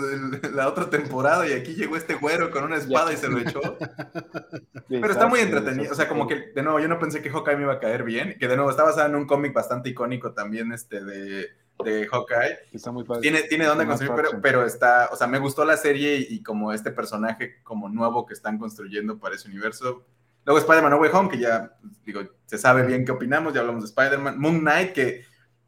la 0.52 0.68
otra 0.68 0.90
temporada 0.90 1.48
y 1.48 1.52
aquí 1.52 1.74
llegó 1.74 1.96
este 1.96 2.14
güero 2.14 2.50
con 2.50 2.64
una 2.64 2.76
espada 2.76 3.12
y 3.12 3.16
se 3.16 3.28
lo 3.28 3.38
echó. 3.38 3.60
Pero 4.88 5.10
está 5.10 5.28
muy 5.28 5.40
entretenido. 5.40 5.92
O 5.92 5.94
sea, 5.94 6.08
como 6.08 6.26
que, 6.26 6.52
de 6.54 6.62
nuevo, 6.62 6.80
yo 6.80 6.88
no 6.88 6.98
pensé 6.98 7.22
que 7.22 7.30
Hawkeye 7.30 7.56
me 7.56 7.62
iba 7.62 7.74
a 7.74 7.80
caer 7.80 8.02
bien. 8.02 8.36
Que 8.38 8.48
de 8.48 8.56
nuevo 8.56 8.70
está 8.70 8.82
basado 8.82 9.08
en 9.08 9.14
un 9.14 9.26
cómic 9.26 9.52
bastante 9.52 9.90
icónico 9.90 10.32
también, 10.32 10.72
este, 10.72 11.04
de 11.04 11.50
de 11.82 12.06
Hawkeye. 12.06 12.58
Está 12.72 12.92
muy 12.92 13.04
padre. 13.04 13.22
Tiene, 13.22 13.42
tiene 13.42 13.66
donde 13.66 13.86
construir, 13.86 14.12
pero, 14.14 14.40
pero, 14.42 14.66
está, 14.66 15.08
o 15.12 15.16
sea, 15.16 15.26
me 15.26 15.38
gustó 15.38 15.64
la 15.64 15.76
serie 15.76 16.26
y, 16.28 16.42
como 16.42 16.72
este 16.72 16.90
personaje 16.90 17.62
como 17.62 17.88
nuevo 17.88 18.26
que 18.26 18.34
están 18.34 18.58
construyendo 18.58 19.18
para 19.18 19.34
ese 19.34 19.48
universo. 19.48 20.04
Luego 20.44 20.58
Spider-Man 20.58 20.90
No 20.90 20.98
Way 20.98 21.10
Home, 21.12 21.28
que 21.28 21.38
ya, 21.38 21.76
digo, 22.04 22.22
se 22.46 22.58
sabe 22.58 22.84
bien 22.84 23.04
qué 23.04 23.12
opinamos, 23.12 23.52
ya 23.52 23.60
hablamos 23.60 23.82
de 23.82 23.88
Spider-Man. 23.88 24.38
Moon 24.38 24.60
Knight, 24.60 24.92
que 24.92 25.24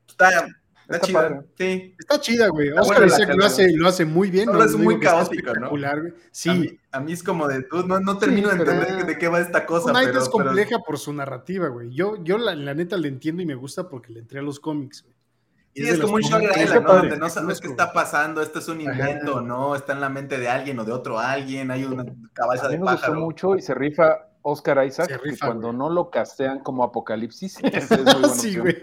está, 0.09 0.47
está, 0.89 1.01
chida. 1.01 1.45
Sí. 1.59 1.95
Está 1.99 2.21
chida, 2.21 2.49
güey. 2.49 2.71
Oscar 2.71 3.07
Isaac 3.07 3.35
lo 3.37 3.45
hace, 3.45 3.73
lo 3.73 3.89
hace 3.89 4.05
muy 4.05 4.31
bien. 4.31 4.47
no, 4.47 4.63
es 4.65 4.75
muy 4.75 4.99
caótico, 4.99 5.55
¿no? 5.55 5.71
Sí. 6.31 6.79
A 6.91 7.01
mí, 7.01 7.13
es 7.13 7.23
como 7.23 7.49
de, 7.49 7.67
no, 7.87 8.01
no 8.01 8.19
termino 8.19 8.49
de 8.49 8.57
entender 8.57 9.07
de 9.07 9.19
qué 9.19 9.29
va 9.29 9.41
esta 9.41 9.67
cosa. 9.67 9.93
Moon 9.93 10.05
Knight 10.05 10.17
es 10.17 10.29
compleja 10.29 10.79
por 10.79 10.99
su 10.99 11.13
narrativa, 11.13 11.69
güey. 11.69 11.91
Yo, 11.91 12.23
yo 12.23 12.39
la, 12.39 12.55
la, 12.55 12.75
neta 12.75 12.97
le 12.97 13.09
entiendo 13.09 13.43
y 13.43 13.47
me 13.47 13.55
gusta 13.55 13.89
porque 13.89 14.13
le 14.13 14.21
entré 14.21 14.41
a 14.41 14.43
los 14.43 14.59
cómics, 14.59 15.03
güey. 15.03 15.22
Y 15.75 15.87
es, 15.87 15.99
como 15.99 16.17
un 16.17 16.23
show 16.23 16.41
Island, 16.41 16.87
¿no? 16.87 16.95
Donde 16.95 17.17
no 17.17 17.29
sabes 17.31 17.61
qué 17.61 17.69
está 17.69 17.93
pasando, 17.93 18.43
esto 18.43 18.59
es 18.59 18.69
un 18.69 18.81
invento, 18.81 19.41
¿no? 19.41 19.75
Está 19.75 19.95
en 19.95 20.01
la 20.01 20.11
mente 20.11 20.39
de 20.39 20.49
alguien 20.49 20.79
o 20.79 20.85
de 20.85 20.93
otro 20.93 21.19
alguien, 21.19 21.71
hay 21.71 21.85
una 21.85 22.05
cabeza 22.35 22.69
de 22.69 22.79
pájaro. 22.79 23.15
Me 23.15 23.21
gustó 23.21 23.49
mucho 23.51 23.57
y 23.57 23.63
se 23.63 23.75
rifa 23.75 24.27
Oscar 24.43 24.85
Isaac, 24.85 25.21
cuando 25.41 25.73
no 25.73 25.89
lo 25.89 26.11
castean 26.11 26.61
como 26.61 26.85
Apocalipsis, 26.85 27.59
es 27.63 27.91
muy 27.91 28.29
sí, 28.31 28.59
güey. 28.59 28.77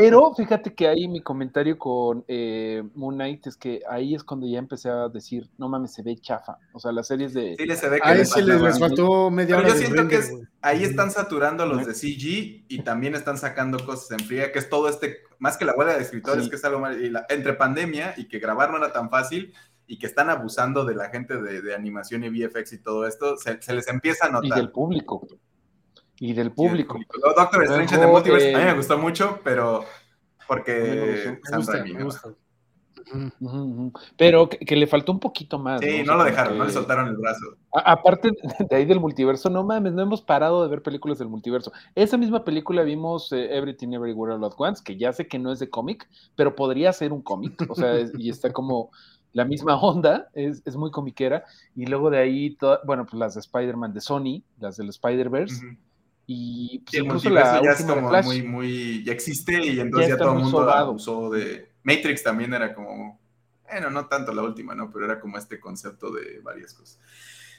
Pero 0.00 0.34
fíjate 0.34 0.74
que 0.74 0.88
ahí 0.88 1.08
mi 1.08 1.20
comentario 1.20 1.78
con 1.78 2.24
eh, 2.28 2.82
Moon 2.94 3.14
Knight 3.14 3.46
es 3.46 3.56
que 3.56 3.82
ahí 3.88 4.14
es 4.14 4.24
cuando 4.24 4.46
ya 4.46 4.58
empecé 4.58 4.88
a 4.88 5.08
decir, 5.08 5.48
no 5.58 5.68
mames, 5.68 5.94
se 5.94 6.02
ve 6.02 6.16
chafa. 6.16 6.58
O 6.72 6.80
sea, 6.80 6.92
las 6.92 7.06
series 7.06 7.32
de. 7.32 7.56
Sí, 7.58 7.76
se 7.76 7.88
ve 7.88 8.00
que. 8.00 8.08
Ahí 8.08 8.24
sí 8.24 8.42
les, 8.42 8.78
faltó 8.78 9.30
media 9.30 9.56
Pero 9.56 9.68
yo 9.68 9.74
siento 9.74 10.08
que 10.08 10.20
ahí 10.62 10.82
están 10.82 11.10
saturando 11.10 11.66
los 11.66 11.86
de 11.86 11.94
CG 11.94 12.64
y 12.68 12.82
también 12.82 13.14
están 13.14 13.38
sacando 13.38 13.84
cosas 13.84 14.18
en 14.18 14.26
fría, 14.26 14.52
que 14.52 14.58
es 14.58 14.68
todo 14.68 14.88
este, 14.88 15.18
más 15.38 15.56
que 15.56 15.64
la 15.64 15.74
huelga 15.74 15.96
de 15.96 16.02
escritores, 16.02 16.48
que 16.48 16.56
es 16.56 16.64
algo 16.64 16.80
más. 16.80 16.96
entre 17.28 17.54
pandemia 17.54 18.14
y 18.16 18.28
que 18.28 18.38
grabar 18.38 18.70
no 18.70 18.78
era 18.78 18.92
tan 18.92 19.10
fácil 19.10 19.52
y 19.86 19.98
que 19.98 20.06
están 20.06 20.30
abusando 20.30 20.84
de 20.84 20.94
la 20.94 21.10
gente 21.10 21.40
de, 21.40 21.74
animación 21.74 22.24
y 22.24 22.30
VFX 22.30 22.72
y 22.72 22.78
todo 22.78 23.06
esto, 23.06 23.36
se, 23.36 23.58
les 23.74 23.88
empieza 23.88 24.26
a 24.26 24.30
notar. 24.30 24.58
Y 24.58 24.60
del 24.60 24.70
público 24.70 25.26
y 26.18 26.32
del 26.32 26.52
público. 26.52 26.98
Doctor 27.36 27.64
Strange 27.64 27.98
de 27.98 28.06
Multiverse, 28.06 28.54
a 28.54 28.58
mí 28.58 28.64
me 28.64 28.74
gustó 28.74 28.98
mucho, 28.98 29.40
pero 29.42 29.84
porque 30.46 31.38
Pero 34.16 34.48
que, 34.48 34.76
le 34.76 34.86
faltó 34.86 35.12
un 35.12 35.20
poquito 35.20 35.58
más. 35.58 35.80
Sí, 35.80 36.02
no, 36.04 36.16
lo 36.16 36.24
dejaron, 36.24 36.58
no 36.58 36.64
le 36.64 36.72
soltaron 36.72 37.08
el 37.08 37.16
brazo. 37.16 37.56
aparte 37.72 38.30
de 38.70 38.76
ahí 38.76 38.84
del 38.84 39.00
multiverso, 39.00 39.50
no 39.50 39.64
mames, 39.64 39.92
no 39.92 40.02
hemos 40.02 40.22
parado 40.22 40.62
de 40.62 40.68
ver 40.68 40.82
películas 40.82 41.18
del 41.18 41.28
multiverso. 41.28 41.72
Esa 41.94 42.16
misma 42.16 42.44
película 42.44 42.82
vimos 42.82 43.32
eh, 43.32 43.56
Everything 43.56 43.92
Everywhere 43.92 44.34
All 44.34 44.44
at 44.44 44.52
Once, 44.56 44.82
que 44.84 44.96
ya 44.96 45.12
sé 45.12 45.26
que 45.26 45.38
no 45.38 45.52
es 45.52 45.58
de 45.58 45.70
cómic, 45.70 46.08
pero 46.36 46.54
podría 46.54 46.92
ser 46.92 47.12
un 47.12 47.22
cómic, 47.22 47.54
o 47.68 47.74
sea, 47.74 47.94
y 48.16 48.30
está 48.30 48.52
como 48.52 48.90
la 49.32 49.44
misma 49.44 49.76
onda, 49.80 50.30
es, 50.32 50.76
muy 50.76 50.90
comiquera. 50.90 51.44
Y 51.74 51.86
luego 51.86 52.08
de 52.08 52.18
ahí, 52.18 52.56
bueno, 52.86 53.04
pues 53.04 53.18
las 53.18 53.34
de 53.34 53.40
Spider-Man 53.40 53.92
de 53.92 54.00
Sony, 54.00 54.42
las 54.58 54.76
del 54.76 54.88
Spider-Verse. 54.88 55.76
Y 56.26 56.80
pues, 56.80 57.02
incluso 57.02 57.30
la 57.30 57.62
ya 57.62 57.72
es 57.72 57.84
como 57.84 58.10
muy, 58.22 58.42
muy, 58.42 59.04
ya 59.04 59.12
existe 59.12 59.62
y 59.62 59.80
entonces 59.80 60.10
ya, 60.10 60.16
todo 60.16 60.32
el 60.32 60.44
mundo 60.44 60.92
usó 60.92 61.30
de... 61.30 61.72
Matrix 61.82 62.22
también 62.22 62.54
era 62.54 62.74
como, 62.74 63.20
bueno, 63.70 63.90
no 63.90 64.06
tanto 64.06 64.32
la 64.32 64.42
última, 64.42 64.74
¿no? 64.74 64.90
Pero 64.90 65.04
era 65.04 65.20
como 65.20 65.36
este 65.36 65.60
concepto 65.60 66.10
de 66.10 66.40
varias 66.40 66.72
cosas. 66.72 66.98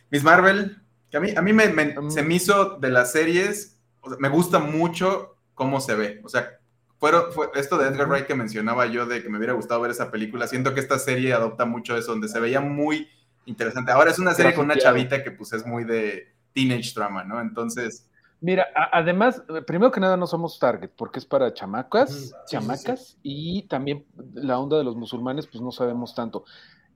Miss 0.09 0.23
Marvel, 0.23 0.81
que 1.11 1.17
a 1.17 1.19
mí, 1.19 1.31
a 1.35 1.41
mí 1.41 1.53
me, 1.53 1.67
mm. 1.67 2.09
se 2.09 2.23
me 2.23 2.33
hizo 2.33 2.77
de 2.79 2.89
las 2.89 3.11
series, 3.11 3.77
me 4.17 4.29
gusta 4.29 4.57
mucho 4.57 5.37
cómo 5.53 5.79
se 5.79 5.95
ve, 5.95 6.21
o 6.23 6.29
sea, 6.29 6.59
fueron, 6.99 7.31
fue 7.33 7.49
esto 7.55 7.77
de 7.77 7.87
Edgar 7.87 8.07
Wright 8.07 8.25
que 8.25 8.35
mencionaba 8.35 8.87
yo 8.87 9.05
de 9.05 9.21
que 9.21 9.29
me 9.29 9.37
hubiera 9.37 9.53
gustado 9.53 9.81
ver 9.81 9.91
esa 9.91 10.09
película, 10.09 10.47
siento 10.47 10.73
que 10.73 10.79
esta 10.79 10.97
serie 10.97 11.33
adopta 11.33 11.65
mucho 11.65 11.95
eso, 11.95 12.11
donde 12.11 12.29
se 12.29 12.39
veía 12.39 12.61
muy 12.61 13.07
interesante. 13.45 13.91
Ahora 13.91 14.11
es 14.11 14.19
una 14.19 14.33
serie 14.33 14.53
con 14.53 14.65
una 14.65 14.77
chavita 14.77 15.23
que 15.23 15.31
pues 15.31 15.53
es 15.53 15.65
muy 15.65 15.83
de 15.83 16.33
teenage 16.53 16.93
drama, 16.95 17.23
¿no? 17.23 17.39
Entonces 17.39 18.09
Mira, 18.41 18.67
además, 18.91 19.43
primero 19.65 19.91
que 19.91 19.99
nada 19.99 20.17
no 20.17 20.27
somos 20.27 20.59
target, 20.59 20.91
porque 20.95 21.19
es 21.19 21.25
para 21.25 21.53
chamacas, 21.53 22.35
chamacas, 22.47 23.17
y 23.23 23.63
también 23.63 24.05
la 24.33 24.59
onda 24.59 24.77
de 24.77 24.83
los 24.83 24.95
musulmanes, 24.95 25.47
pues 25.47 25.61
no 25.61 25.71
sabemos 25.71 26.13
tanto. 26.13 26.43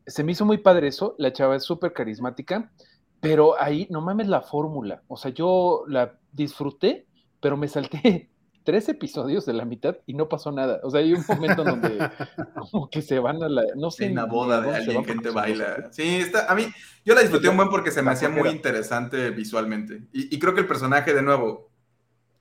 Se 0.06 0.24
me 0.24 0.34
hizo 0.34 0.46
muy 0.46 0.60
padre 0.60 0.88
eso, 0.88 1.16
la 1.18 1.34
chava 1.34 1.56
es 1.56 1.64
súper 1.64 1.94
carismática, 1.94 2.72
pero 3.20 3.60
ahí, 3.60 3.88
no 3.90 4.02
mames 4.02 4.28
la 4.28 4.42
fórmula, 4.42 5.02
o 5.08 5.18
sea, 5.18 5.32
yo 5.32 5.84
la 5.88 6.18
disfruté, 6.32 7.08
pero 7.40 7.58
me 7.58 7.68
salté 7.68 8.30
tres 8.70 8.88
episodios 8.88 9.48
de 9.48 9.54
la 9.54 9.66
mitad 9.66 9.98
y 10.06 10.14
no 10.14 10.30
pasó 10.30 10.52
nada. 10.52 10.80
O 10.84 10.92
sea, 10.92 11.00
hay 11.00 11.12
un 11.12 11.26
momento 11.28 11.64
donde 11.64 11.98
como 12.72 12.88
que 12.88 13.02
se 13.02 13.18
van 13.18 13.42
a 13.42 13.50
la, 13.50 13.64
no 13.76 13.90
sé. 13.90 14.06
En 14.06 14.14
la 14.14 14.26
boda 14.26 14.62
de 14.62 14.76
alguien, 14.76 15.04
gente 15.04 15.32
baila. 15.32 15.90
Sí, 15.90 16.18
está, 16.18 16.46
a 16.46 16.54
mí, 16.54 16.68
yo 17.04 17.16
la 17.16 17.22
disfruté 17.22 17.50
un 17.50 17.58
buen 17.58 17.70
porque 17.70 17.90
se 17.90 18.04
me 18.04 18.12
hacía 18.12 18.30
muy 18.30 18.50
interesante 18.50 19.32
visualmente. 19.32 20.04
Y, 20.14 20.38
creo 20.38 20.54
que 20.54 20.60
el 20.60 20.68
personaje, 20.68 21.16
de 21.16 21.24
nuevo, 21.24 21.72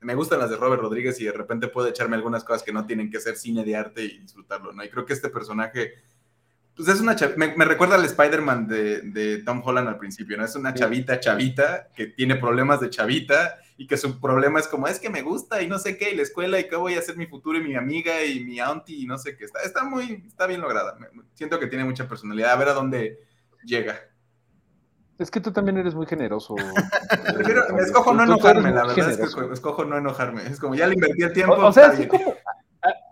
me 0.00 0.14
gustan 0.14 0.38
las 0.38 0.50
de 0.50 0.56
Robert 0.56 0.82
Rodríguez 0.82 1.18
y 1.18 1.24
de 1.24 1.32
repente 1.32 1.68
puedo 1.68 1.88
echarme 1.88 2.16
algunas 2.16 2.44
cosas 2.44 2.62
que 2.62 2.74
no 2.74 2.84
tienen 2.84 3.10
que 3.10 3.20
ser 3.20 3.36
cine 3.36 3.64
de 3.64 3.74
arte 3.74 4.04
y 4.04 4.18
disfrutarlo, 4.18 4.74
¿no? 4.74 4.84
Y 4.84 4.90
creo 4.90 5.06
que 5.06 5.14
este 5.14 5.30
personaje 5.30 5.94
pues 6.78 6.88
es 6.90 7.00
una 7.00 7.16
me, 7.36 7.56
me, 7.56 7.64
recuerda 7.64 7.96
al 7.96 8.04
Spider-Man 8.04 8.68
de, 8.68 9.00
de, 9.02 9.42
Tom 9.42 9.60
Holland 9.64 9.88
al 9.88 9.98
principio, 9.98 10.36
¿no? 10.36 10.44
Es 10.44 10.54
una 10.54 10.72
chavita, 10.72 11.18
chavita, 11.18 11.88
que 11.92 12.06
tiene 12.06 12.36
problemas 12.36 12.80
de 12.80 12.88
chavita 12.88 13.58
y 13.76 13.88
que 13.88 13.96
su 13.96 14.20
problema 14.20 14.60
es 14.60 14.68
como, 14.68 14.86
es 14.86 15.00
que 15.00 15.10
me 15.10 15.22
gusta 15.22 15.60
y 15.60 15.66
no 15.66 15.80
sé 15.80 15.98
qué, 15.98 16.12
y 16.12 16.16
la 16.16 16.22
escuela 16.22 16.60
y 16.60 16.68
qué 16.68 16.76
voy 16.76 16.94
a 16.94 17.00
hacer 17.00 17.16
mi 17.16 17.26
futuro 17.26 17.58
y 17.58 17.64
mi 17.64 17.74
amiga 17.74 18.24
y 18.24 18.44
mi 18.44 18.60
auntie 18.60 18.96
y 18.96 19.06
no 19.06 19.18
sé 19.18 19.36
qué. 19.36 19.44
Está, 19.44 19.60
está 19.62 19.82
muy, 19.82 20.22
está 20.28 20.46
bien 20.46 20.60
lograda. 20.60 20.96
Siento 21.34 21.58
que 21.58 21.66
tiene 21.66 21.84
mucha 21.84 22.08
personalidad. 22.08 22.52
A 22.52 22.56
ver 22.56 22.68
a 22.68 22.74
dónde 22.74 23.24
llega. 23.64 24.00
Es 25.18 25.32
que 25.32 25.40
tú 25.40 25.50
también 25.50 25.78
eres 25.78 25.96
muy 25.96 26.06
generoso. 26.06 26.54
escojo 27.80 28.14
no 28.14 28.22
enojarme, 28.22 28.70
la 28.70 28.86
verdad 28.86 29.10
es 29.10 29.16
que 29.16 29.52
escojo 29.52 29.84
no 29.84 29.98
enojarme. 29.98 30.46
Es 30.46 30.60
como, 30.60 30.76
ya 30.76 30.86
le 30.86 30.94
invertí 30.94 31.22
el 31.24 31.32
tiempo. 31.32 31.54
O, 31.54 31.72
sea, 31.72 31.88
así 31.88 32.06
como, 32.06 32.36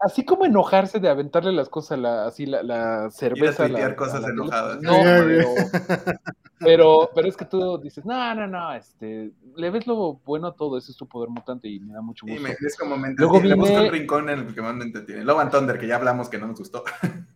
así 0.00 0.24
como 0.24 0.44
enojarse 0.44 1.00
de 1.00 1.08
aventarle 1.08 1.52
las 1.52 1.68
cosas, 1.68 1.98
la, 1.98 2.26
así 2.26 2.46
la, 2.46 2.62
la 2.62 3.10
cerveza. 3.10 3.68
la, 3.68 3.96
cosas 3.96 4.24
enojadas. 4.24 4.80
No, 4.82 4.92
pero, 6.60 7.10
pero, 7.14 7.28
es 7.28 7.36
que 7.36 7.44
tú 7.44 7.78
dices, 7.78 8.04
no, 8.04 8.34
no, 8.34 8.46
no, 8.46 8.72
este, 8.74 9.32
le 9.56 9.70
ves 9.70 9.86
lo 9.86 10.14
bueno 10.24 10.48
a 10.48 10.54
todo, 10.54 10.78
ese 10.78 10.92
es 10.92 10.96
tu 10.96 11.08
poder 11.08 11.28
mutante 11.30 11.68
y 11.68 11.80
me 11.80 11.94
da 11.94 12.00
mucho 12.00 12.26
gusto. 12.26 12.38
Sí, 12.38 12.42
me, 12.42 12.66
es 12.66 12.76
como 12.76 12.96
me 12.96 13.14
Luego 13.14 13.40
vine... 13.40 13.54
busco 13.54 13.78
el 13.78 13.90
rincón 13.90 14.30
en 14.30 14.40
el 14.40 14.54
que 14.54 14.62
más 14.62 14.74
me 14.74 14.84
entretiene. 14.84 15.24
Love 15.24 15.50
Thunder, 15.50 15.78
que 15.78 15.86
ya 15.86 15.96
hablamos 15.96 16.28
que 16.28 16.38
no 16.38 16.46
nos 16.46 16.58
gustó. 16.58 16.84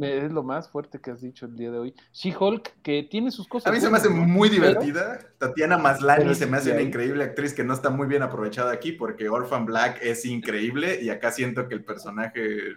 es 0.00 0.32
lo 0.32 0.42
más 0.42 0.68
fuerte 0.68 1.00
que 1.00 1.10
has 1.10 1.20
dicho 1.20 1.46
el 1.46 1.56
día 1.56 1.70
de 1.70 1.78
hoy. 1.78 1.94
She-Hulk, 2.12 2.82
que 2.82 3.02
tiene 3.04 3.30
sus 3.30 3.46
cosas. 3.46 3.70
A 3.70 3.74
mí 3.74 3.80
se 3.80 3.90
me 3.90 3.96
hace 3.96 4.08
muy 4.08 4.48
divertida. 4.48 5.18
Tatiana 5.38 5.78
Maslany 5.78 6.34
se 6.34 6.46
me 6.46 6.56
hace 6.56 6.72
una 6.72 6.82
increíble 6.82 7.24
actriz 7.24 7.54
que 7.54 7.64
no 7.64 7.74
está 7.74 7.90
muy 7.90 8.06
bien 8.06 8.22
aprovechada 8.22 8.72
aquí 8.72 8.92
porque 8.92 9.28
Orphan 9.28 9.66
Black 9.66 10.00
es 10.02 10.24
increíble 10.24 11.00
y 11.02 11.10
acá 11.10 11.30
siento 11.32 11.68
que 11.68 11.74
el 11.74 11.84
personaje. 11.84 12.76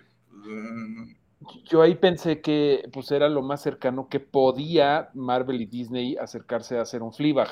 Yo 1.65 1.81
ahí 1.81 1.95
pensé 1.95 2.41
que 2.41 2.89
pues 2.91 3.11
era 3.11 3.29
lo 3.29 3.41
más 3.41 3.61
cercano 3.61 4.07
que 4.09 4.19
podía 4.19 5.09
Marvel 5.13 5.61
y 5.61 5.65
Disney 5.65 6.17
acercarse 6.17 6.77
a 6.77 6.81
hacer 6.81 7.03
un 7.03 7.13
Fleabag 7.13 7.49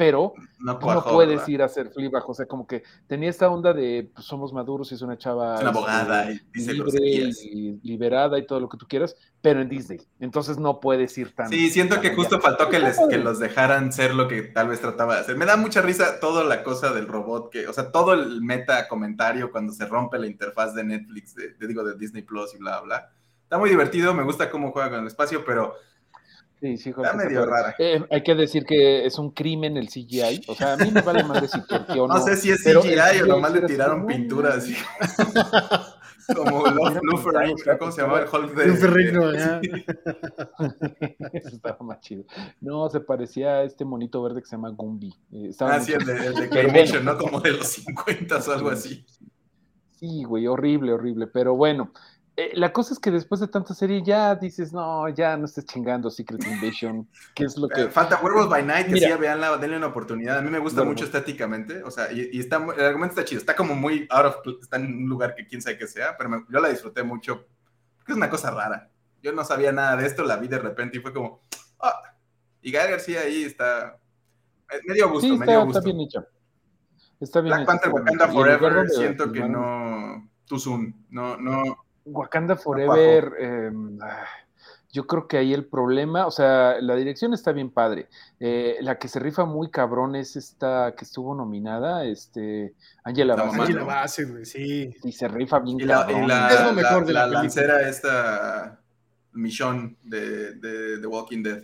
pero 0.00 0.32
no, 0.60 0.78
puedes 0.78 1.46
ir 1.46 1.60
a 1.60 1.66
hacer 1.66 1.90
flip 1.90 2.14
O 2.26 2.32
sea, 2.32 2.46
como 2.46 2.66
que 2.66 2.82
tenía 3.06 3.28
esta 3.28 3.50
onda 3.50 3.74
de 3.74 4.10
pues, 4.14 4.24
somos 4.24 4.50
maduros 4.50 4.90
y 4.90 4.94
es 4.94 5.02
una 5.02 5.18
chava. 5.18 5.56
Es 5.56 5.60
una 5.60 5.68
abogada 5.68 6.32
y 6.32 6.40
libre 6.54 7.00
y 7.02 7.78
liberada 7.82 8.38
y 8.38 8.46
todo 8.46 8.60
lo 8.60 8.68
que 8.70 8.78
tú 8.78 8.86
quieras, 8.88 9.14
pero 9.42 9.60
en 9.60 9.68
Disney. 9.68 10.00
Entonces 10.18 10.56
no 10.56 10.80
puedes 10.80 11.18
ir 11.18 11.34
tan. 11.34 11.50
Sí, 11.50 11.68
siento 11.68 12.00
que 12.00 12.14
justo 12.14 12.40
faltó 12.40 12.70
que, 12.70 12.78
les, 12.78 12.98
que 13.10 13.18
los 13.18 13.38
dejaran 13.38 13.92
ser 13.92 14.14
lo 14.14 14.26
que 14.26 14.40
tal 14.40 14.68
vez 14.68 14.80
trataba 14.80 15.16
de 15.16 15.20
hacer. 15.20 15.36
Me 15.36 15.44
da 15.44 15.58
mucha 15.58 15.82
risa 15.82 16.18
toda 16.18 16.44
la 16.44 16.62
cosa 16.62 16.94
del 16.94 17.06
robot, 17.06 17.50
que, 17.52 17.68
o 17.68 17.74
sea, 17.74 17.92
todo 17.92 18.14
el 18.14 18.40
meta 18.40 18.88
comentario 18.88 19.52
cuando 19.52 19.74
se 19.74 19.84
rompe 19.84 20.18
la 20.18 20.28
interfaz 20.28 20.74
de 20.74 20.82
Netflix, 20.82 21.34
de, 21.34 21.54
digo, 21.68 21.84
de 21.84 21.94
Disney 21.98 22.22
Plus 22.22 22.54
y 22.54 22.56
bla, 22.56 22.80
bla. 22.80 23.10
Está 23.42 23.58
muy 23.58 23.68
divertido, 23.68 24.14
me 24.14 24.22
gusta 24.22 24.48
cómo 24.48 24.72
juega 24.72 24.88
con 24.88 25.00
el 25.00 25.08
espacio, 25.08 25.44
pero 25.44 25.74
Sí, 26.60 26.76
sí, 26.76 26.90
Está 26.90 27.14
medio 27.14 27.46
rara. 27.46 27.74
Eh, 27.78 28.04
hay 28.10 28.22
que 28.22 28.34
decir 28.34 28.66
que 28.66 29.06
es 29.06 29.18
un 29.18 29.30
crimen 29.30 29.78
el 29.78 29.88
CGI. 29.88 30.42
O 30.46 30.54
sea, 30.54 30.74
a 30.74 30.76
mí 30.76 30.90
me 30.90 31.00
vale 31.00 31.24
más 31.24 31.40
decir 31.40 31.62
que 31.66 31.98
o 31.98 32.06
no. 32.06 32.14
No 32.14 32.22
sé 32.22 32.36
si 32.36 32.50
es 32.50 32.62
CGI 32.62 33.22
o 33.22 33.26
nomás 33.26 33.54
le 33.54 33.62
tiraron 33.62 34.06
pintura 34.06 34.54
así. 34.54 34.76
Como 36.34 36.66
los 36.66 36.98
¿cómo 37.78 37.90
se 37.90 38.02
llamaba 38.02 38.20
el 38.20 38.28
Hulk 38.28 38.54
de? 38.54 38.72
Eso 41.32 41.48
estaba 41.48 41.78
más 41.80 42.00
chido. 42.00 42.24
No, 42.60 42.88
se 42.88 43.00
parecía 43.00 43.54
a 43.54 43.64
este 43.64 43.84
monito 43.84 44.22
verde 44.22 44.40
que 44.40 44.46
se 44.46 44.54
llama 44.56 44.70
Gumby. 44.70 45.12
Eh, 45.32 45.50
ah, 45.60 45.80
sí, 45.80 45.92
el 45.92 46.04
de, 46.04 46.26
el 46.26 47.04
¿no? 47.04 47.18
Como 47.18 47.40
de 47.40 47.52
los 47.52 47.66
50 47.66 48.36
o 48.36 48.52
algo 48.52 48.70
así. 48.70 49.04
Sí, 49.98 50.22
güey, 50.24 50.46
horrible, 50.46 50.92
horrible. 50.92 51.26
Pero 51.26 51.56
bueno, 51.56 51.92
eh, 52.40 52.52
la 52.54 52.72
cosa 52.72 52.94
es 52.94 52.98
que 52.98 53.10
después 53.10 53.38
de 53.42 53.48
tanta 53.48 53.74
serie 53.74 54.02
ya 54.02 54.34
dices, 54.34 54.72
no, 54.72 55.06
ya 55.10 55.36
no 55.36 55.44
estés 55.44 55.66
chingando 55.66 56.10
Secret 56.10 56.42
Invasion, 56.46 57.06
que 57.34 57.44
es 57.44 57.54
lo 57.58 57.68
que... 57.68 57.90
Falta 57.90 58.18
Werewolf 58.22 58.48
by 58.48 58.64
Night, 58.64 58.86
que 58.86 58.96
sí, 58.96 59.12
veanla, 59.12 59.58
denle 59.58 59.76
una 59.76 59.88
oportunidad. 59.88 60.38
A 60.38 60.40
mí 60.40 60.48
me 60.48 60.58
gusta 60.58 60.82
mucho 60.82 61.04
estéticamente, 61.04 61.82
o 61.82 61.90
sea, 61.90 62.10
y, 62.10 62.40
está, 62.40 62.56
el 62.56 62.84
argumento 62.84 63.12
está 63.12 63.26
chido, 63.26 63.40
está 63.40 63.54
como 63.54 63.74
muy 63.74 64.06
out 64.08 64.24
of, 64.24 64.36
está 64.62 64.76
en 64.76 64.86
un 64.86 65.08
lugar 65.10 65.34
que 65.34 65.46
quién 65.46 65.60
sabe 65.60 65.76
que 65.76 65.86
sea, 65.86 66.16
pero 66.16 66.46
yo 66.48 66.60
la 66.60 66.70
disfruté 66.70 67.02
mucho, 67.02 67.46
porque 67.98 68.12
es 68.12 68.16
una 68.16 68.30
cosa 68.30 68.50
rara. 68.50 68.90
Yo 69.22 69.32
no 69.32 69.44
sabía 69.44 69.70
nada 69.70 69.96
de 69.96 70.06
esto, 70.06 70.24
la 70.24 70.38
vi 70.38 70.48
de 70.48 70.58
repente 70.58 70.96
y 70.96 71.00
fue 71.02 71.12
como, 71.12 71.42
ah, 71.78 72.00
y 72.62 72.72
Gael 72.72 72.92
García 72.92 73.20
ahí 73.20 73.42
está, 73.44 73.98
medio 74.86 75.10
gusto, 75.10 75.36
medio 75.36 75.66
gusto. 75.66 75.80
Está 75.80 75.90
bien 75.90 76.00
hecho. 76.00 76.26
Está 77.20 77.42
bien 77.42 77.54
Black 77.54 77.66
Panther 77.66 77.90
Wakanda 77.92 78.28
Forever, 78.28 78.88
siento 78.88 79.30
que 79.30 79.46
no, 79.46 80.26
soon, 80.58 81.04
no, 81.10 81.36
no 81.36 81.89
Wakanda 82.12 82.56
Forever, 82.56 83.32
em, 83.38 83.98
ah, 84.02 84.26
yo 84.92 85.06
creo 85.06 85.28
que 85.28 85.38
ahí 85.38 85.54
el 85.54 85.66
problema, 85.66 86.26
o 86.26 86.30
sea, 86.30 86.80
la 86.80 86.96
dirección 86.96 87.32
está 87.32 87.52
bien 87.52 87.70
padre. 87.70 88.08
Eh, 88.40 88.78
la 88.80 88.98
que 88.98 89.08
se 89.08 89.20
rifa 89.20 89.44
muy 89.44 89.70
cabrón 89.70 90.16
es 90.16 90.36
esta 90.36 90.94
que 90.96 91.04
estuvo 91.04 91.34
nominada, 91.34 92.04
este, 92.04 92.74
Angela 93.04 93.36
Bassett. 93.36 93.60
Angela 93.60 93.84
Bassett, 93.84 94.44
sí. 94.44 94.94
Y 95.04 95.12
se 95.12 95.28
rifa 95.28 95.60
bien 95.60 95.80
y 95.80 95.86
cabrón. 95.86 96.26
La, 96.26 96.48
es 96.48 96.62
lo 96.64 96.72
mejor 96.72 97.06
de 97.06 97.12
la, 97.12 97.26
la 97.26 97.42
lancera 97.42 97.88
esta 97.88 98.80
Michonne 99.32 99.96
de, 100.02 100.54
de 100.54 100.98
The 100.98 101.06
Walking 101.06 101.42
Dead. 101.42 101.62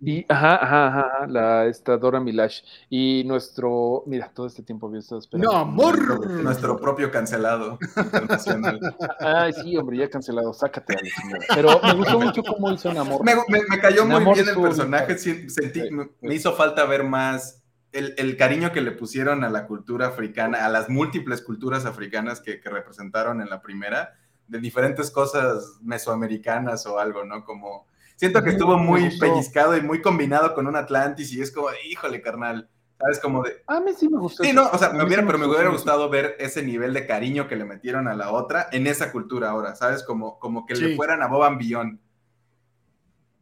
Y, 0.00 0.26
ajá, 0.28 0.56
ajá, 0.56 0.86
ajá, 0.88 1.26
la 1.26 1.66
esta 1.66 1.96
Dora 1.96 2.20
Milash. 2.20 2.60
Y 2.90 3.24
nuestro, 3.24 4.02
mira, 4.06 4.30
todo 4.34 4.46
este 4.46 4.62
tiempo 4.62 4.86
había 4.86 5.00
estado 5.00 5.20
esperando. 5.20 5.50
¡No, 5.50 5.58
amor! 5.58 6.30
Nuestro 6.42 6.78
propio 6.78 7.10
cancelado 7.10 7.78
internacional. 7.96 8.80
Ay, 9.20 9.52
sí, 9.52 9.76
hombre, 9.76 9.96
ya 9.98 10.10
cancelado, 10.10 10.52
sácate 10.52 10.94
a 10.94 11.00
la 11.02 11.22
señora. 11.22 11.44
Pero 11.54 11.80
me 11.82 11.94
gustó 11.94 12.20
mucho 12.20 12.42
cómo 12.42 12.72
hizo 12.72 12.92
Namor. 12.92 13.24
Me, 13.24 13.34
me, 13.48 13.80
cayó 13.80 14.04
muy 14.04 14.24
bien 14.34 14.48
el 14.48 14.60
personaje, 14.60 15.16
sentí, 15.18 15.82
me, 15.90 16.34
hizo 16.34 16.54
falta 16.54 16.84
ver 16.84 17.04
más 17.04 17.62
el, 17.92 18.14
el, 18.18 18.36
cariño 18.36 18.72
que 18.72 18.82
le 18.82 18.92
pusieron 18.92 19.44
a 19.44 19.50
la 19.50 19.66
cultura 19.66 20.08
africana, 20.08 20.66
a 20.66 20.68
las 20.68 20.90
múltiples 20.90 21.40
culturas 21.40 21.86
africanas 21.86 22.40
que, 22.40 22.60
que 22.60 22.68
representaron 22.68 23.40
en 23.40 23.48
la 23.48 23.62
primera, 23.62 24.14
de 24.46 24.60
diferentes 24.60 25.10
cosas 25.10 25.78
mesoamericanas 25.82 26.86
o 26.86 26.98
algo, 26.98 27.24
¿no? 27.24 27.44
Como 27.44 27.86
Siento 28.16 28.42
que 28.42 28.50
estuvo 28.50 28.78
muy 28.78 29.16
pellizcado 29.18 29.76
y 29.76 29.82
muy 29.82 30.00
combinado 30.00 30.54
con 30.54 30.66
un 30.66 30.74
Atlantis 30.74 31.32
y 31.32 31.42
es 31.42 31.52
como, 31.52 31.68
híjole, 31.88 32.22
carnal. 32.22 32.68
¿Sabes? 32.98 33.20
Como 33.20 33.42
de. 33.42 33.62
A 33.66 33.78
mí 33.78 33.92
sí 33.94 34.08
me 34.08 34.18
gustó. 34.18 34.42
Sí, 34.42 34.54
no, 34.54 34.70
o 34.70 34.78
sea, 34.78 34.88
me 34.88 35.04
hubiera, 35.04 35.24
pero 35.26 35.36
me 35.36 35.46
hubiera 35.46 35.68
gustado 35.68 36.08
ver 36.08 36.34
ese 36.38 36.62
nivel 36.62 36.94
de 36.94 37.06
cariño 37.06 37.46
que 37.46 37.56
le 37.56 37.66
metieron 37.66 38.08
a 38.08 38.14
la 38.14 38.32
otra 38.32 38.68
en 38.72 38.86
esa 38.86 39.12
cultura 39.12 39.50
ahora, 39.50 39.74
¿sabes? 39.74 40.02
Como, 40.02 40.38
como 40.38 40.64
que 40.64 40.74
le 40.74 40.96
fueran 40.96 41.22
a 41.22 41.26
Boban 41.26 41.58
Billón. 41.58 42.00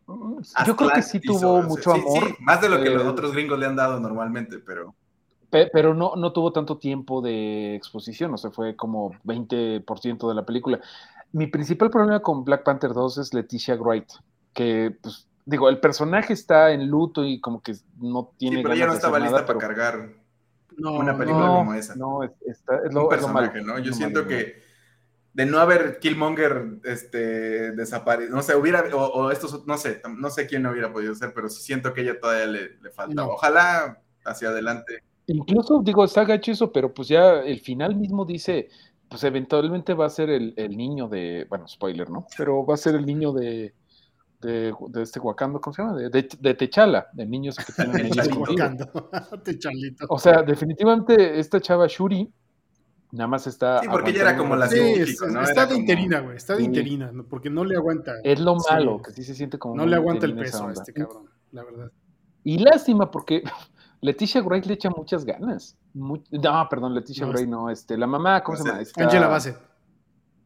Mm, 0.06 0.40
yo 0.66 0.74
creo 0.74 0.90
que 0.90 1.02
sí 1.02 1.20
tuvo 1.20 1.62
mucho 1.62 1.92
amor. 1.92 2.26
Sí, 2.26 2.34
más 2.40 2.60
de 2.60 2.68
lo 2.68 2.82
que 2.82 2.90
los 2.90 3.04
otros 3.04 3.32
gringos 3.32 3.58
le 3.60 3.66
han 3.66 3.76
dado 3.76 4.00
normalmente, 4.00 4.58
pero. 4.58 4.94
Pero 5.50 5.94
no, 5.94 6.16
no 6.16 6.32
tuvo 6.32 6.52
tanto 6.52 6.78
tiempo 6.78 7.22
de 7.22 7.76
exposición, 7.76 8.34
o 8.34 8.36
sea, 8.36 8.50
fue 8.50 8.74
como 8.74 9.12
20% 9.24 10.28
de 10.28 10.34
la 10.34 10.44
película. 10.44 10.80
Mi 11.30 11.46
principal 11.46 11.90
problema 11.90 12.18
con 12.18 12.42
Black 12.42 12.64
Panther 12.64 12.92
2 12.92 13.18
es 13.18 13.32
Leticia 13.32 13.76
Wright 13.76 14.10
que, 14.55 14.96
pues, 15.02 15.28
digo, 15.44 15.68
el 15.68 15.80
personaje 15.80 16.32
está 16.32 16.70
en 16.72 16.88
luto 16.88 17.24
y 17.24 17.40
como 17.40 17.62
que 17.62 17.74
no 17.98 18.32
tiene. 18.38 18.57
Sí, 18.57 18.62
pero 18.62 18.74
ella 18.74 18.86
no 18.86 18.94
estaba 18.94 19.18
lista 19.18 19.44
para 19.44 19.59
cargar 19.59 20.14
una 20.78 21.16
película 21.16 21.46
como 21.46 21.74
esa. 21.74 21.94
No, 21.94 22.22
está, 22.22 22.80
es 22.84 22.92
lo, 22.92 23.05
Un 23.05 23.09
personaje, 23.09 23.62
¿no? 23.62 23.78
Yo 23.78 23.92
siento 23.92 24.26
que 24.26 24.62
de 25.34 25.46
no 25.46 25.59
haber 25.59 25.98
Killmonger 25.98 26.78
este, 26.84 27.72
desaparecido, 27.72 28.36
no 28.36 28.42
sé, 28.42 28.55
hubiera, 28.55 28.84
o, 28.94 29.32
estos, 29.32 29.66
no 29.66 29.76
sé, 29.76 30.00
no 30.16 30.30
sé 30.30 30.46
quién 30.46 30.62
no 30.62 30.70
hubiera 30.70 30.92
podido 30.92 31.12
ser, 31.14 31.34
pero 31.34 31.48
sí 31.48 31.61
siento 31.61 31.92
que 31.92 32.02
ella 32.02 32.20
todavía 32.20 32.46
le, 32.46 32.78
le 32.80 32.90
falta. 32.90 33.26
Ojalá 33.26 34.00
hacia 34.24 34.50
adelante. 34.50 35.02
Incluso, 35.26 35.82
digo, 35.82 36.05
está 36.05 36.24
gacho 36.24 36.52
eso, 36.52 36.72
pero 36.72 36.94
pues 36.94 37.09
ya 37.09 37.40
el 37.40 37.61
final 37.61 37.96
mismo 37.96 38.24
dice, 38.24 38.68
pues 39.09 39.24
eventualmente 39.24 39.94
va 39.94 40.07
a 40.07 40.11
ser 40.11 40.30
el, 40.30 40.55
el 40.57 40.76
niño 40.76 41.09
de, 41.09 41.46
bueno, 41.48 41.66
spoiler, 41.66 42.11
¿no? 42.11 42.26
Pero 42.36 42.64
va 42.64 42.74
a 42.74 42.78
ser 42.78 42.94
el 42.94 43.05
niño 43.05 43.32
de, 43.32 43.74
de, 44.45 44.74
este 45.03 45.20
Wakanda, 45.20 45.59
¿cómo 45.59 45.74
se 45.74 45.82
llama? 45.82 45.97
De, 45.97 46.11
de, 46.11 46.55
Techala, 46.55 47.09
de 47.12 47.26
niños 47.26 47.57
que 47.57 47.72
tienen 47.72 48.11
Techalito. 49.45 50.07
O 50.09 50.18
sea, 50.18 50.42
definitivamente 50.42 51.38
esta 51.38 51.61
chava 51.61 51.86
Shuri 51.88 52.32
nada 53.12 53.28
más 53.28 53.47
está. 53.47 53.80
Sí, 53.80 53.88
porque 53.90 54.11
ella 54.11 54.22
era 54.22 54.36
como 54.36 54.57
la 54.57 54.68
sí, 54.68 55.16
¿no? 55.30 55.42
Está 55.42 55.66
de 55.66 55.76
interina, 55.76 56.20
güey, 56.20 56.36
está 56.36 56.57
de 56.57 56.64
interina, 56.64 57.12
porque 57.28 57.49
no 57.49 57.64
le 57.64 57.76
aguanta. 57.76 58.12
Es 58.22 58.40
lo 58.40 58.57
malo, 58.57 59.01
que 59.01 59.12
sí 59.12 59.22
se 59.22 59.34
siente 59.34 59.59
como. 59.59 59.76
No 59.76 59.86
le 59.86 59.97
aguanta 59.97 60.26
el 60.26 60.36
peso 60.36 60.66
a 60.66 60.72
este 60.72 60.92
cabrón, 60.92 61.28
la 61.53 61.64
verdad. 61.64 61.90
Y 62.42 62.59
lástima, 62.59 63.11
porque 63.11 63.42
Leticia 64.01 64.42
Gray 64.42 64.61
le 64.62 64.74
echa 64.74 64.90
muchas 64.90 65.24
ganas. 65.24 65.76
no, 65.95 66.68
perdón, 66.68 66.95
Leticia 66.95 67.26
Gray 67.26 67.47
no, 67.47 67.70
este, 67.70 67.97
la 67.97 68.07
mamá, 68.07 68.42
¿cómo 68.42 68.59
se 68.59 68.64
llama? 68.64 68.82
Angela 68.97 69.28
Bassett. 69.28 69.73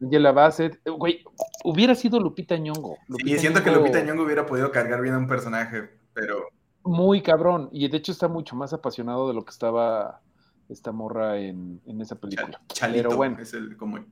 Angela 0.01 0.31
Bassett, 0.31 0.79
güey, 0.85 1.23
hubiera 1.63 1.95
sido 1.95 2.19
Lupita 2.19 2.57
Ñongo. 2.57 2.97
y 3.25 3.37
siento 3.37 3.63
que 3.63 3.71
Lupita 3.71 4.01
Ñongo 4.01 4.23
hubiera 4.23 4.45
podido 4.45 4.71
cargar 4.71 5.01
bien 5.01 5.15
a 5.15 5.17
un 5.17 5.27
personaje, 5.27 5.89
pero... 6.13 6.47
Muy 6.83 7.21
cabrón, 7.21 7.69
y 7.71 7.87
de 7.89 7.97
hecho 7.97 8.11
está 8.11 8.27
mucho 8.27 8.55
más 8.55 8.73
apasionado 8.73 9.27
de 9.27 9.33
lo 9.33 9.43
que 9.43 9.51
estaba 9.51 10.21
esta 10.69 10.91
morra 10.91 11.37
en, 11.37 11.81
en 11.85 12.01
esa 12.01 12.15
película. 12.15 12.61
Chalito, 12.69 13.15
bueno, 13.15 13.39
es 13.39 13.53
el 13.53 13.75
como... 13.75 14.05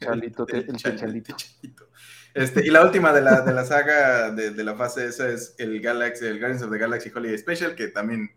Chalito, 0.00 0.46
el, 0.48 0.76
chalito. 0.76 1.36
Este, 2.34 2.66
y 2.66 2.70
la 2.70 2.84
última 2.84 3.12
de 3.12 3.20
la, 3.20 3.42
de 3.42 3.52
la 3.52 3.64
saga 3.64 4.30
de, 4.30 4.50
de, 4.50 4.64
la 4.64 4.74
fase 4.74 5.06
esa 5.06 5.28
es 5.28 5.54
el 5.58 5.80
Galaxy, 5.80 6.26
el 6.26 6.38
Guardians 6.38 6.62
of 6.64 6.72
the 6.72 6.78
Galaxy 6.78 7.10
Holiday 7.14 7.38
Special, 7.38 7.74
que 7.76 7.88
también 7.88 8.30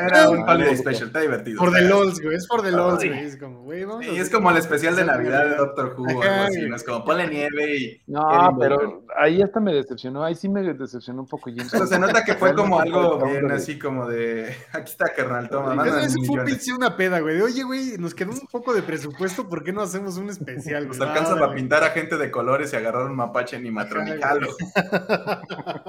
era, 0.00 0.30
un 0.30 0.48
holiday 0.48 0.76
special, 0.76 1.08
está 1.08 1.20
divertido. 1.20 1.58
Por 1.58 1.72
the 1.72 1.82
LOLs, 1.82 2.20
güey, 2.20 2.36
es 2.36 2.46
por 2.46 2.62
the 2.62 2.70
LOLs, 2.70 3.04
güey. 3.04 3.18
Es 3.18 3.36
como, 3.36 3.62
güey, 3.62 3.84
vamos. 3.84 4.06
Y 4.06 4.18
es 4.18 4.30
como 4.30 4.50
el 4.50 4.56
especial 4.56 4.96
de 4.96 5.04
Navidad 5.04 5.44
de 5.48 5.56
Doctor 5.56 5.94
Who 5.96 6.04
o 6.04 6.22
algo 6.22 6.42
así, 6.44 6.62
¿no? 6.68 6.76
Es 6.76 6.84
como 6.84 7.04
ponle 7.04 7.28
nieve 7.28 7.76
y. 7.76 8.02
No, 8.06 8.56
pero 8.58 9.04
ahí 9.18 9.42
hasta 9.42 9.60
me 9.60 9.72
decepcionó, 9.72 10.24
ahí 10.24 10.34
sí 10.34 10.48
me 10.48 10.62
decepcionó 10.62 11.22
un 11.22 11.28
poco. 11.28 11.50
Pero 11.70 11.86
se 11.86 11.98
nota 11.98 12.24
que 12.24 12.34
fue 12.34 12.54
como 12.54 12.80
algo 12.80 13.24
bien 13.26 13.50
así 13.50 13.78
como 13.78 14.06
de. 14.06 14.54
Aquí 14.72 14.90
está, 14.90 15.12
carnal, 15.14 15.48
toma. 15.48 15.86
Eso 15.86 16.18
fue 16.24 16.44
una 16.76 16.96
peda, 16.96 17.20
güey. 17.20 17.36
De, 17.36 17.42
oye, 17.42 17.62
güey, 17.62 17.98
nos 17.98 18.14
quedó 18.14 18.32
un 18.32 18.46
poco 18.50 18.74
de 18.74 18.82
presupuesto, 18.82 19.48
¿por 19.48 19.62
qué 19.62 19.72
no 19.72 19.82
hacemos 19.82 20.16
un 20.16 20.30
especial? 20.30 20.88
Nos 20.88 21.00
alcanza 21.00 21.34
para 21.34 21.54
pintar 21.54 21.84
a 21.84 21.90
gente 21.90 22.16
de 22.16 22.30
colores 22.30 22.72
y 22.72 22.76
agarrar 22.76 23.06
un 23.06 23.16
mapache 23.16 23.56
animatronicalo. 23.56 24.48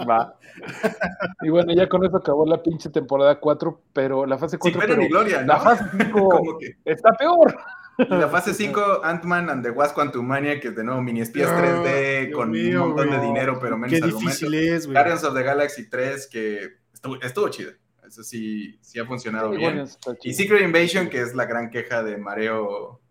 Va. 0.09 0.35
Y 1.41 1.49
bueno, 1.49 1.73
ya 1.73 1.87
con 1.87 2.05
eso 2.05 2.17
acabó 2.17 2.45
la 2.45 2.61
pinche 2.61 2.76
temporada 2.77 3.39
4, 3.39 3.81
pero 3.93 4.25
la 4.25 4.37
fase 4.37 4.57
4. 4.57 4.81
Sí, 4.81 4.87
pero 4.87 5.07
gloria, 5.07 5.41
¿no? 5.41 5.47
La 5.47 5.59
fase 5.59 5.85
5 5.97 6.59
está 6.85 7.13
peor. 7.13 7.57
Y 7.97 8.05
la 8.13 8.27
fase 8.27 8.53
5, 8.53 9.01
Ant-Man 9.03 9.49
and 9.49 9.63
the 9.63 9.71
Wasp 9.71 9.95
Quantumania, 9.95 10.59
que 10.59 10.67
es 10.67 10.75
de 10.75 10.83
nuevo 10.83 11.01
mini 11.01 11.21
espías 11.21 11.49
3D 11.49 12.31
con 12.31 12.51
un 12.51 12.75
montón 12.75 13.09
de 13.09 13.19
dinero, 13.19 13.57
pero 13.59 13.77
menos 13.77 13.99
Qué 13.99 14.05
difícil 14.05 14.53
es, 14.53 14.85
güey. 14.85 14.93
Guardians 14.95 15.23
of 15.23 15.33
the 15.33 15.41
Galaxy 15.41 15.89
3, 15.89 16.27
que 16.27 16.59
estuvo, 16.93 17.15
estuvo 17.21 17.49
chido. 17.49 17.71
Eso 18.07 18.23
sí, 18.23 18.77
sí 18.81 18.99
ha 18.99 19.05
funcionado 19.05 19.49
bien. 19.49 19.85
y 20.23 20.33
Secret 20.33 20.61
Invasion, 20.61 21.09
que 21.09 21.21
es 21.21 21.35
la 21.35 21.45
gran 21.45 21.69
queja 21.69 22.03
de 22.03 22.17
Mareo, 22.17 23.01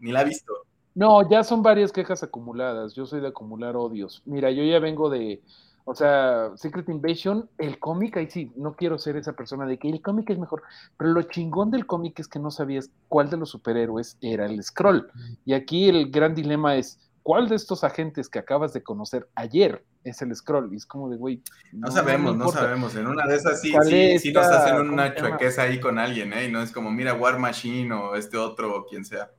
ni 0.00 0.12
la 0.12 0.20
ha 0.20 0.24
visto. 0.24 0.52
No, 0.94 1.28
ya 1.28 1.42
son 1.42 1.62
varias 1.62 1.92
quejas 1.92 2.22
acumuladas. 2.22 2.94
Yo 2.94 3.06
soy 3.06 3.20
de 3.20 3.28
acumular 3.28 3.76
odios. 3.76 4.22
Mira, 4.26 4.50
yo 4.50 4.62
ya 4.62 4.78
vengo 4.78 5.10
de 5.10 5.42
O 5.86 5.94
sea, 5.94 6.50
Secret 6.56 6.88
Invasion, 6.88 7.48
el 7.58 7.78
cómic, 7.78 8.16
ahí 8.16 8.30
sí, 8.30 8.50
no 8.56 8.74
quiero 8.74 8.98
ser 8.98 9.16
esa 9.16 9.34
persona 9.34 9.66
de 9.66 9.78
que 9.78 9.90
el 9.90 10.00
cómic 10.00 10.30
es 10.30 10.38
mejor, 10.38 10.62
pero 10.96 11.10
lo 11.10 11.22
chingón 11.22 11.70
del 11.70 11.84
cómic 11.84 12.18
es 12.20 12.28
que 12.28 12.38
no 12.38 12.50
sabías 12.50 12.90
cuál 13.08 13.28
de 13.28 13.36
los 13.36 13.50
superhéroes 13.50 14.16
era 14.22 14.46
el 14.46 14.62
Scroll. 14.62 15.10
Y 15.44 15.52
aquí 15.52 15.88
el 15.90 16.10
gran 16.10 16.34
dilema 16.34 16.76
es, 16.76 16.98
¿cuál 17.22 17.50
de 17.50 17.56
estos 17.56 17.84
agentes 17.84 18.30
que 18.30 18.38
acabas 18.38 18.72
de 18.72 18.82
conocer 18.82 19.28
ayer 19.34 19.84
es 20.04 20.22
el 20.22 20.34
Scroll? 20.34 20.72
Y 20.72 20.76
es 20.76 20.86
como 20.86 21.10
de, 21.10 21.18
güey. 21.18 21.42
No, 21.72 21.90
sabemos, 21.90 22.34
no, 22.34 22.48
sabemos. 22.48 22.96
En 22.96 23.06
una 23.06 23.26
de 23.26 23.36
esas 23.36 23.60
sí, 23.60 23.74
sí, 24.18 24.32
nos 24.32 24.46
hacen 24.46 24.88
una 24.88 25.14
chuequeza 25.14 25.62
ahí 25.62 25.80
con 25.80 25.98
alguien, 25.98 26.32
¿eh? 26.32 26.46
Y 26.46 26.50
no 26.50 26.62
es 26.62 26.72
como, 26.72 26.90
mira, 26.90 27.12
War 27.12 27.38
Machine 27.38 27.92
o 27.92 28.16
este 28.16 28.38
otro 28.38 28.74
o 28.74 28.86
quien 28.86 29.04
sea. 29.04 29.30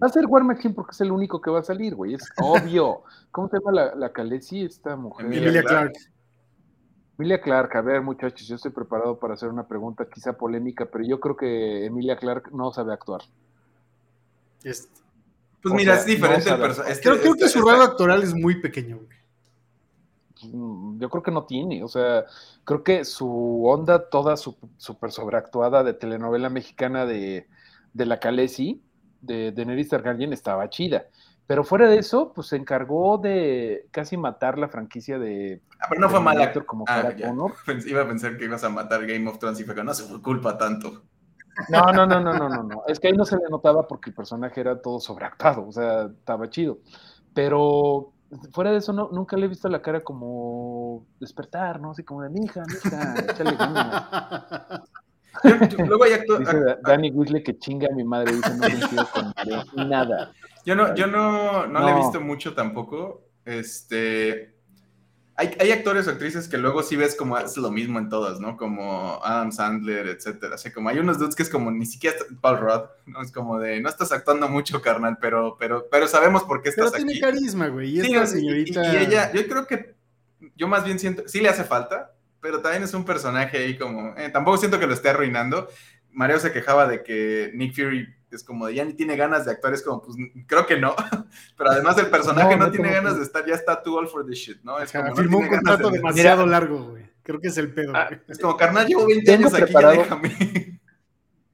Va 0.00 0.06
a 0.06 0.10
ser 0.10 0.26
War 0.26 0.44
Machine 0.44 0.74
porque 0.74 0.92
es 0.92 1.00
el 1.00 1.12
único 1.12 1.40
que 1.40 1.50
va 1.50 1.60
a 1.60 1.64
salir, 1.64 1.94
güey. 1.94 2.14
Es 2.14 2.22
obvio. 2.42 3.02
¿Cómo 3.30 3.48
se 3.48 3.58
llama 3.58 3.72
la, 3.72 3.94
la 3.94 4.12
Calesi, 4.12 4.62
esta 4.62 4.96
mujer? 4.96 5.26
Emilia 5.26 5.62
Clark. 5.62 5.92
Emilia 7.18 7.40
Clark, 7.40 7.76
a 7.76 7.82
ver, 7.82 8.02
muchachos, 8.02 8.48
yo 8.48 8.56
estoy 8.56 8.70
preparado 8.70 9.18
para 9.18 9.34
hacer 9.34 9.48
una 9.48 9.68
pregunta 9.68 10.08
quizá 10.08 10.32
polémica, 10.32 10.86
pero 10.86 11.04
yo 11.04 11.20
creo 11.20 11.36
que 11.36 11.84
Emilia 11.84 12.16
Clark 12.16 12.50
no 12.52 12.72
sabe 12.72 12.92
actuar. 12.92 13.20
Pues 14.62 15.74
mira, 15.74 15.94
es 15.94 16.06
diferente 16.06 16.50
el 16.50 16.58
personaje. 16.58 17.00
Creo, 17.00 17.34
que 17.34 17.48
su 17.48 17.62
rango 17.62 17.82
actoral 17.82 18.22
es 18.22 18.34
muy 18.34 18.60
pequeño, 18.60 18.96
güey. 18.96 19.22
Mm, 20.52 20.98
yo 20.98 21.08
creo 21.08 21.22
que 21.22 21.30
no 21.30 21.44
tiene, 21.44 21.84
o 21.84 21.88
sea, 21.88 22.24
creo 22.64 22.82
que 22.82 23.04
su 23.04 23.64
onda 23.64 24.08
toda 24.08 24.36
súper 24.36 25.12
sobreactuada 25.12 25.84
de 25.84 25.94
telenovela 25.94 26.50
mexicana 26.50 27.06
de, 27.06 27.46
de 27.92 28.06
la 28.06 28.18
Calesi, 28.18 28.82
de, 29.22 29.52
Neris 29.64 29.88
Targaryen 29.88 30.32
estaba 30.32 30.68
chida. 30.68 31.06
Pero 31.46 31.64
fuera 31.64 31.88
de 31.88 31.98
eso, 31.98 32.32
pues 32.32 32.48
se 32.48 32.56
encargó 32.56 33.18
de 33.18 33.88
casi 33.90 34.16
matar 34.16 34.58
la 34.58 34.68
franquicia 34.68 35.18
de. 35.18 35.60
Ah, 35.80 35.86
pero 35.88 36.00
no 36.00 36.08
fue 36.08 36.20
mala. 36.20 36.52
Como 36.64 36.84
ah, 36.88 37.12
Iba 37.86 38.02
a 38.02 38.06
pensar 38.06 38.36
que 38.36 38.44
ibas 38.44 38.64
a 38.64 38.68
matar 38.68 39.06
Game 39.06 39.28
of 39.28 39.38
Thrones 39.38 39.60
y 39.60 39.64
fue 39.64 39.74
que 39.74 39.82
no 39.82 39.92
se 39.94 40.04
fue 40.04 40.22
culpa 40.22 40.56
tanto. 40.56 41.02
No, 41.68 41.92
no, 41.92 42.06
no, 42.06 42.20
no, 42.20 42.32
no, 42.32 42.48
no, 42.48 42.62
no. 42.62 42.82
Es 42.86 42.98
que 42.98 43.08
ahí 43.08 43.12
no 43.12 43.24
se 43.24 43.36
le 43.36 43.42
notaba 43.50 43.86
porque 43.86 44.10
el 44.10 44.16
personaje 44.16 44.60
era 44.60 44.80
todo 44.80 45.00
sobreactuado, 45.00 45.66
o 45.66 45.72
sea, 45.72 46.04
estaba 46.04 46.48
chido. 46.48 46.78
Pero 47.34 48.12
fuera 48.52 48.70
de 48.70 48.78
eso, 48.78 48.92
no, 48.92 49.10
nunca 49.12 49.36
le 49.36 49.46
he 49.46 49.48
visto 49.48 49.68
la 49.68 49.82
cara 49.82 50.02
como 50.02 51.06
despertar, 51.20 51.80
¿no? 51.80 51.90
Así 51.90 52.02
como 52.04 52.22
de 52.22 52.30
mi 52.30 52.44
hija, 52.44 52.62
mi 52.66 52.74
hija, 52.74 53.14
échale 53.28 53.56
Luego 55.78 56.04
hay 56.04 56.12
actores. 56.12 56.48
Dice 56.48 56.76
Danny 56.82 57.10
Weasley 57.10 57.42
que 57.42 57.58
chinga 57.58 57.88
a 57.90 57.94
mi 57.94 58.04
madre, 58.04 58.32
dice 58.32 58.50
no 58.54 58.60
coincido 58.60 59.08
con 59.74 59.88
nada. 59.88 60.32
Yo 60.64 60.74
no, 60.74 60.94
yo 60.94 61.06
no, 61.06 61.66
no, 61.66 61.86
le 61.86 61.92
he 61.92 61.96
visto 61.96 62.20
mucho 62.20 62.54
tampoco. 62.54 63.28
Este. 63.44 64.52
Hay, 65.34 65.56
hay, 65.58 65.72
actores 65.72 66.06
o 66.06 66.10
actrices 66.10 66.46
que 66.46 66.58
luego 66.58 66.82
sí 66.82 66.94
ves 66.94 67.16
como 67.16 67.38
es 67.38 67.56
lo 67.56 67.70
mismo 67.70 67.98
en 67.98 68.10
todas, 68.10 68.38
¿no? 68.38 68.56
Como 68.58 69.18
Adam 69.24 69.50
Sandler, 69.50 70.06
etcétera. 70.06 70.54
O 70.54 70.58
sea, 70.58 70.72
como 70.72 70.90
hay 70.90 70.98
unos 70.98 71.18
dudes 71.18 71.34
que 71.34 71.42
es 71.42 71.48
como 71.48 71.70
ni 71.70 71.86
siquiera 71.86 72.16
Paul 72.40 72.58
Rudd, 72.58 72.82
¿no? 73.06 73.22
Es 73.22 73.32
como 73.32 73.58
de 73.58 73.80
no 73.80 73.88
estás 73.88 74.12
actuando 74.12 74.48
mucho, 74.48 74.82
carnal, 74.82 75.16
pero, 75.20 75.56
pero, 75.58 75.88
pero 75.90 76.06
sabemos 76.06 76.44
por 76.44 76.62
qué 76.62 76.68
estás 76.68 76.92
pero 76.92 77.04
tiene 77.04 77.18
carisma, 77.18 77.68
güey. 77.68 77.96
Y 77.96 78.00
esta 78.00 78.26
señorita. 78.26 78.92
Y, 78.92 78.96
ella, 78.98 79.32
yo 79.32 79.48
creo 79.48 79.66
que 79.66 79.94
yo 80.54 80.68
más 80.68 80.84
bien 80.84 80.98
siento, 80.98 81.22
sí 81.26 81.40
le 81.40 81.48
hace 81.48 81.64
falta, 81.64 82.12
pero 82.42 82.60
también 82.60 82.82
es 82.82 82.92
un 82.92 83.04
personaje 83.04 83.56
ahí 83.56 83.78
como, 83.78 84.14
eh, 84.18 84.28
tampoco 84.28 84.58
siento 84.58 84.78
que 84.78 84.86
lo 84.86 84.92
esté 84.92 85.08
arruinando. 85.08 85.68
Mario 86.10 86.38
se 86.40 86.52
quejaba 86.52 86.86
de 86.86 87.02
que 87.02 87.52
Nick 87.54 87.74
Fury 87.74 88.06
es 88.30 88.44
como 88.44 88.66
de 88.66 88.74
ya 88.74 88.84
ni 88.84 88.94
tiene 88.94 89.16
ganas 89.16 89.46
de 89.46 89.52
actuar, 89.52 89.72
es 89.72 89.82
como, 89.82 90.02
pues 90.02 90.16
creo 90.46 90.66
que 90.66 90.76
no, 90.76 90.94
pero 91.56 91.70
además 91.70 91.96
el 91.98 92.08
personaje 92.08 92.56
no, 92.56 92.70
tiene 92.70 92.90
ganas 92.90 93.16
de 93.16 93.22
estar, 93.22 93.46
ya 93.46 93.54
está 93.54 93.82
too 93.82 93.96
all 93.96 94.08
for 94.08 94.26
this 94.26 94.38
shit, 94.38 94.58
¿no? 94.62 94.78
Es 94.80 94.92
como, 94.92 95.14
firmó 95.14 95.38
un 95.38 95.48
contrato 95.48 95.88
demasiado 95.90 96.44
largo, 96.44 96.90
güey. 96.90 97.10
Creo 97.22 97.40
que 97.40 97.48
es 97.48 97.56
el 97.56 97.72
pedo. 97.72 97.92
Ah, 97.94 98.10
es 98.26 98.38
como, 98.38 98.56
carnal, 98.56 98.86
llevo 98.86 99.06
20 99.06 99.32
años 99.32 99.54
aquí, 99.54 99.72
ya 99.72 99.90
déjame. 99.90 100.32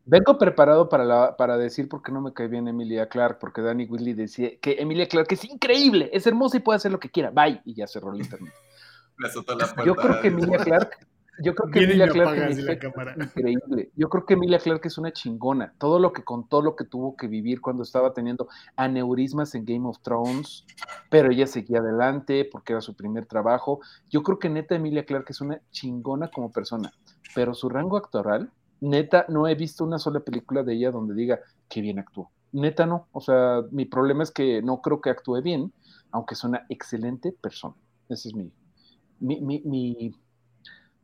Vengo 0.06 0.38
preparado 0.38 0.88
para, 0.88 1.04
la, 1.04 1.36
para 1.36 1.58
decir 1.58 1.86
por 1.86 2.02
qué 2.02 2.10
no 2.10 2.22
me 2.22 2.32
cae 2.32 2.48
bien 2.48 2.66
Emilia 2.66 3.10
Clark, 3.10 3.38
porque 3.38 3.60
Danny 3.60 3.84
Willy 3.84 4.14
decía 4.14 4.52
que 4.58 4.80
Emilia 4.80 5.06
Clark 5.06 5.26
es 5.30 5.44
increíble, 5.44 6.08
es 6.14 6.26
hermosa 6.26 6.56
y 6.56 6.60
puede 6.60 6.78
hacer 6.78 6.90
lo 6.90 6.98
que 6.98 7.10
quiera, 7.10 7.30
bye, 7.30 7.60
y 7.66 7.74
ya 7.74 7.86
cerró 7.86 8.14
el 8.14 8.22
internet. 8.22 8.54
Yo 9.84 9.94
creo 9.94 10.20
que 10.20 10.28
Emilia 10.28 10.58
Clark, 10.58 10.90
yo 11.40 11.54
creo 11.54 11.70
que 11.70 11.84
Emilia 11.84 12.08
Clark 12.08 12.50
es 12.50 12.58
increíble. 12.58 13.90
Yo 13.94 14.08
creo 14.08 14.26
que 14.26 14.34
Emilia 14.34 14.58
Clark 14.58 14.80
es 14.84 14.98
una 14.98 15.12
chingona. 15.12 15.72
Todo 15.78 15.98
lo 15.98 16.12
que 16.12 16.24
contó, 16.24 16.62
lo 16.62 16.74
que 16.74 16.84
tuvo 16.84 17.16
que 17.16 17.28
vivir 17.28 17.60
cuando 17.60 17.82
estaba 17.82 18.12
teniendo 18.12 18.48
aneurismas 18.76 19.54
en 19.54 19.64
Game 19.64 19.88
of 19.88 20.00
Thrones, 20.02 20.64
pero 21.10 21.30
ella 21.30 21.46
seguía 21.46 21.78
adelante 21.78 22.48
porque 22.50 22.72
era 22.72 22.80
su 22.80 22.94
primer 22.94 23.26
trabajo. 23.26 23.80
Yo 24.10 24.22
creo 24.22 24.38
que 24.38 24.48
neta 24.48 24.74
Emilia 24.74 25.04
Clark 25.04 25.26
es 25.28 25.40
una 25.40 25.60
chingona 25.70 26.28
como 26.28 26.50
persona, 26.50 26.92
pero 27.34 27.54
su 27.54 27.68
rango 27.68 27.96
actoral, 27.96 28.50
neta, 28.80 29.24
no 29.28 29.46
he 29.46 29.54
visto 29.54 29.84
una 29.84 29.98
sola 29.98 30.20
película 30.20 30.62
de 30.62 30.74
ella 30.74 30.90
donde 30.90 31.14
diga 31.14 31.40
que 31.68 31.80
bien 31.80 31.98
actuó. 31.98 32.30
Neta 32.50 32.86
no. 32.86 33.06
O 33.12 33.20
sea, 33.20 33.62
mi 33.70 33.84
problema 33.84 34.22
es 34.22 34.30
que 34.30 34.62
no 34.62 34.80
creo 34.80 35.00
que 35.00 35.10
actúe 35.10 35.42
bien, 35.42 35.72
aunque 36.10 36.34
es 36.34 36.42
una 36.42 36.66
excelente 36.68 37.32
persona. 37.32 37.74
Ese 38.08 38.28
es 38.28 38.34
mi, 38.34 38.50
mi, 39.20 39.40
mi, 39.40 39.62
mi 39.64 40.14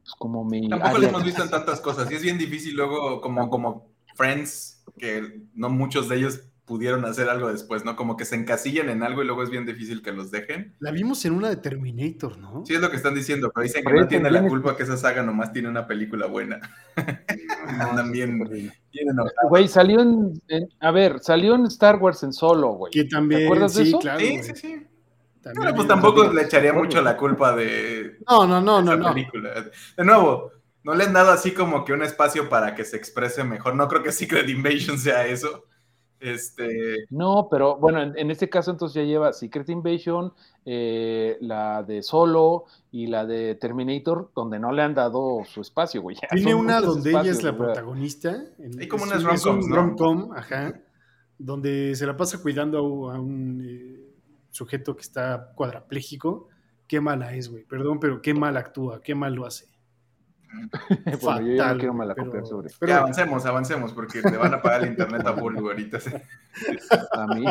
pues 0.04 0.14
como 0.18 0.44
mi... 0.44 0.68
Tampoco 0.68 0.98
lo 0.98 1.08
hemos 1.08 1.24
visto 1.24 1.42
en 1.42 1.50
tantas 1.50 1.80
cosas 1.80 2.10
y 2.10 2.14
es 2.14 2.22
bien 2.22 2.36
difícil 2.36 2.76
luego 2.76 3.22
como, 3.22 3.48
como 3.48 3.90
Friends, 4.14 4.84
que 4.98 5.40
no 5.54 5.70
muchos 5.70 6.10
de 6.10 6.16
ellos 6.16 6.40
pudieron 6.66 7.04
hacer 7.04 7.28
algo 7.28 7.50
después, 7.50 7.84
¿no? 7.84 7.96
Como 7.96 8.16
que 8.16 8.24
se 8.24 8.36
encasillan 8.36 8.88
en 8.88 9.02
algo 9.02 9.22
y 9.22 9.26
luego 9.26 9.42
es 9.42 9.50
bien 9.50 9.66
difícil 9.66 10.02
que 10.02 10.12
los 10.12 10.30
dejen. 10.30 10.74
La 10.78 10.90
vimos 10.90 11.24
en 11.24 11.34
una 11.34 11.48
de 11.48 11.56
Terminator, 11.56 12.38
¿no? 12.38 12.64
Sí, 12.66 12.74
es 12.74 12.80
lo 12.80 12.90
que 12.90 12.96
están 12.96 13.14
diciendo, 13.14 13.50
pero 13.54 13.64
dicen 13.64 13.84
que 13.84 13.92
no 13.92 14.06
tiene 14.06 14.30
la 14.30 14.46
culpa 14.46 14.76
que 14.76 14.82
esa 14.82 14.96
saga 14.96 15.22
nomás 15.22 15.52
tiene 15.52 15.68
una 15.68 15.86
película 15.86 16.26
buena. 16.26 16.60
Andan 17.66 18.12
bien, 18.12 18.46
Güey, 19.48 19.68
salió 19.68 20.00
en, 20.00 20.40
A 20.80 20.90
ver, 20.90 21.20
salió 21.20 21.54
en 21.54 21.64
Star 21.66 21.96
Wars 21.96 22.22
en 22.22 22.32
solo, 22.32 22.72
güey. 22.72 22.92
Que 22.92 23.04
también, 23.04 23.40
¿Te 23.40 23.46
acuerdas 23.46 23.74
de 23.74 23.82
eso? 23.84 23.98
Claro, 23.98 24.20
sí, 24.20 24.42
sí, 24.42 24.52
sí 24.54 24.86
pues 25.74 25.88
tampoco 25.88 26.32
le 26.32 26.42
echaría 26.42 26.72
mucho 26.72 27.02
la 27.02 27.16
culpa 27.16 27.54
de. 27.54 28.18
No, 28.28 28.46
no, 28.46 28.60
no, 28.60 28.80
no, 28.82 29.12
película. 29.12 29.64
De 29.96 30.04
nuevo, 30.04 30.50
no 30.82 30.94
le 30.94 31.04
han 31.04 31.12
dado 31.12 31.32
así 31.32 31.52
como 31.52 31.84
que 31.84 31.92
un 31.92 32.02
espacio 32.02 32.48
para 32.48 32.74
que 32.74 32.84
se 32.84 32.96
exprese 32.96 33.44
mejor. 33.44 33.74
No 33.74 33.88
creo 33.88 34.02
que 34.02 34.12
Secret 34.12 34.48
Invasion 34.48 34.98
sea 34.98 35.26
eso. 35.26 35.64
Este... 36.24 37.04
No, 37.10 37.48
pero 37.50 37.76
bueno, 37.76 38.00
en, 38.00 38.30
este 38.30 38.48
caso 38.48 38.70
entonces 38.70 38.94
ya 38.94 39.02
lleva 39.02 39.34
Secret 39.34 39.68
Invasion, 39.68 40.32
eh, 40.64 41.36
la 41.42 41.82
de 41.82 42.02
Solo 42.02 42.64
y 42.90 43.08
la 43.08 43.26
de 43.26 43.56
Terminator, 43.56 44.30
donde 44.34 44.58
no 44.58 44.72
le 44.72 44.82
han 44.82 44.94
dado 44.94 45.42
su 45.44 45.60
espacio, 45.60 46.00
güey. 46.00 46.16
Tiene 46.30 46.54
una 46.54 46.80
donde 46.80 47.10
ella 47.10 47.30
es 47.30 47.42
la 47.42 47.54
protagonista. 47.54 48.42
Hay 48.78 48.88
como 48.88 49.04
unas 49.04 49.22
rom-com, 49.22 50.32
ajá, 50.34 50.80
donde 51.36 51.94
se 51.94 52.06
la 52.06 52.16
pasa 52.16 52.40
cuidando 52.40 53.10
a, 53.10 53.20
un 53.20 53.62
eh, 53.62 54.03
sujeto 54.54 54.94
que 54.94 55.02
está 55.02 55.52
cuadrapléjico, 55.56 56.48
qué 56.86 57.00
mala 57.00 57.34
es, 57.34 57.48
güey. 57.48 57.64
Perdón, 57.64 57.98
pero 57.98 58.22
qué 58.22 58.34
mal 58.34 58.56
actúa, 58.56 59.02
qué 59.02 59.14
mal 59.14 59.34
lo 59.34 59.46
hace. 59.46 59.66
bueno, 61.22 61.40
yo 61.40 61.54
ya 61.56 61.72
no 61.72 61.78
quiero 61.78 61.94
malacopiar 61.94 62.46
sobre. 62.46 62.70
Pero... 62.78 62.94
avancemos, 62.94 63.44
avancemos, 63.44 63.92
porque 63.92 64.22
te 64.22 64.36
van 64.36 64.54
a 64.54 64.62
pagar 64.62 64.84
el 64.84 64.90
internet 64.90 65.26
a 65.26 65.32
Bulbo 65.32 65.70
ahorita. 65.70 65.98
a 67.12 67.26
mí. 67.26 67.44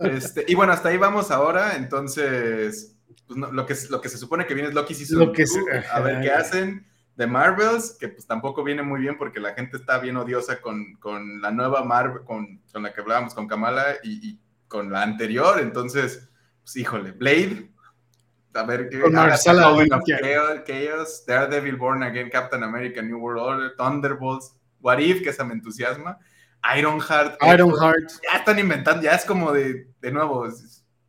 Este, 0.00 0.44
y 0.48 0.56
bueno, 0.56 0.72
hasta 0.72 0.88
ahí 0.88 0.96
vamos 0.96 1.30
ahora. 1.30 1.76
Entonces, 1.76 2.96
pues 3.28 3.38
lo, 3.38 3.64
que, 3.64 3.76
lo 3.88 4.00
que 4.00 4.08
se 4.08 4.18
supone 4.18 4.46
que 4.46 4.54
viene 4.54 4.70
es 4.70 4.74
Loki 4.74 4.94
Season 4.94 5.20
lo 5.20 5.32
que 5.32 5.44
A 5.92 6.00
ver 6.00 6.20
qué 6.22 6.32
hacen. 6.32 6.86
De 7.14 7.26
Marvels, 7.26 7.98
que 8.00 8.08
pues 8.08 8.26
tampoco 8.26 8.64
viene 8.64 8.82
muy 8.82 9.00
bien 9.00 9.18
porque 9.18 9.40
la 9.40 9.52
gente 9.52 9.76
está 9.76 9.98
bien 9.98 10.16
odiosa 10.16 10.60
con, 10.60 10.94
con 10.94 11.42
la 11.42 11.50
nueva 11.50 11.84
Marvel, 11.84 12.24
con, 12.24 12.62
con, 12.72 12.82
la 12.82 12.94
que 12.94 13.00
hablábamos 13.02 13.34
con 13.34 13.46
Kamala 13.46 13.96
y, 14.02 14.30
y 14.30 14.40
con 14.70 14.90
la 14.92 15.02
anterior, 15.02 15.58
entonces, 15.60 16.30
pues 16.62 16.76
híjole, 16.76 17.10
Blade, 17.10 17.70
a 18.54 18.62
ver 18.62 18.88
qué 18.88 19.02
Chaos, 20.64 21.26
Daredevil 21.26 21.76
Born 21.76 22.04
Again, 22.04 22.30
Captain 22.30 22.62
America, 22.62 23.02
New 23.02 23.18
World 23.18 23.42
Order, 23.42 23.76
Thunderbolts, 23.76 24.56
What 24.80 24.98
If, 24.98 25.22
que 25.22 25.30
esa 25.30 25.44
me 25.44 25.54
entusiasma, 25.54 26.18
Ironheart. 26.78 27.36
Ironheart. 27.42 28.10
Ya 28.22 28.38
están 28.38 28.60
inventando, 28.60 29.02
ya 29.02 29.12
es 29.12 29.24
como 29.24 29.50
de, 29.50 29.88
de 30.00 30.12
nuevo, 30.12 30.46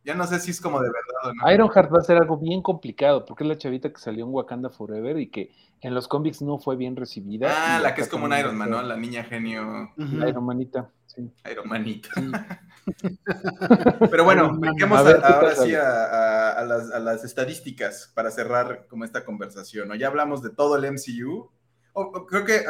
ya 0.04 0.14
no 0.16 0.26
sé 0.26 0.40
si 0.40 0.50
es 0.50 0.60
como 0.60 0.80
de 0.80 0.88
verdad 0.88 1.30
o 1.30 1.34
no. 1.34 1.52
Ironheart 1.52 1.94
va 1.94 1.98
a 1.98 2.04
ser 2.04 2.16
algo 2.16 2.38
bien 2.38 2.62
complicado, 2.62 3.24
porque 3.24 3.44
es 3.44 3.48
la 3.48 3.58
chavita 3.58 3.92
que 3.92 4.00
salió 4.00 4.24
en 4.24 4.32
Wakanda 4.32 4.70
Forever 4.70 5.20
y 5.20 5.30
que 5.30 5.52
en 5.80 5.94
los 5.94 6.08
cómics 6.08 6.42
no 6.42 6.58
fue 6.58 6.74
bien 6.74 6.96
recibida. 6.96 7.76
Ah, 7.76 7.78
la 7.78 7.94
que 7.94 8.02
es 8.02 8.08
como 8.08 8.24
un 8.24 8.36
Iron 8.36 8.56
Man, 8.56 8.70
¿no? 8.70 8.82
La 8.82 8.96
niña 8.96 9.22
genio. 9.22 9.92
La 9.96 10.28
Iron 10.28 10.46
Manita, 10.46 10.90
sí. 11.14 11.30
Iron 11.50 11.68
Manita. 11.68 12.10
Pero 14.10 14.24
bueno, 14.24 14.58
vamos 14.58 15.00
ahora 15.22 15.54
sí 15.54 15.74
a, 15.74 16.64
las, 16.64 17.24
estadísticas 17.24 18.10
para 18.14 18.30
cerrar 18.30 18.86
como 18.88 19.04
esta 19.04 19.24
conversación. 19.24 19.88
¿no? 19.88 19.94
Ya 19.94 20.08
hablamos 20.08 20.42
de 20.42 20.50
todo 20.50 20.76
el 20.76 20.90
MCU. 20.92 21.50
creo 22.28 22.44
que 22.44 22.64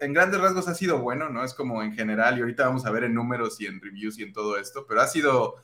en 0.00 0.12
grandes 0.12 0.40
rasgos 0.40 0.68
ha 0.68 0.74
sido 0.74 0.98
bueno, 0.98 1.28
¿no? 1.30 1.44
Es 1.44 1.54
como 1.54 1.82
en 1.82 1.92
general, 1.92 2.38
y 2.38 2.40
ahorita 2.40 2.66
vamos 2.66 2.86
a 2.86 2.90
ver 2.90 3.04
en 3.04 3.14
números 3.14 3.60
y 3.60 3.66
en 3.66 3.80
reviews 3.80 4.18
y 4.18 4.22
en 4.22 4.32
todo 4.32 4.58
esto, 4.58 4.86
pero 4.88 5.00
ha 5.00 5.06
sido 5.06 5.56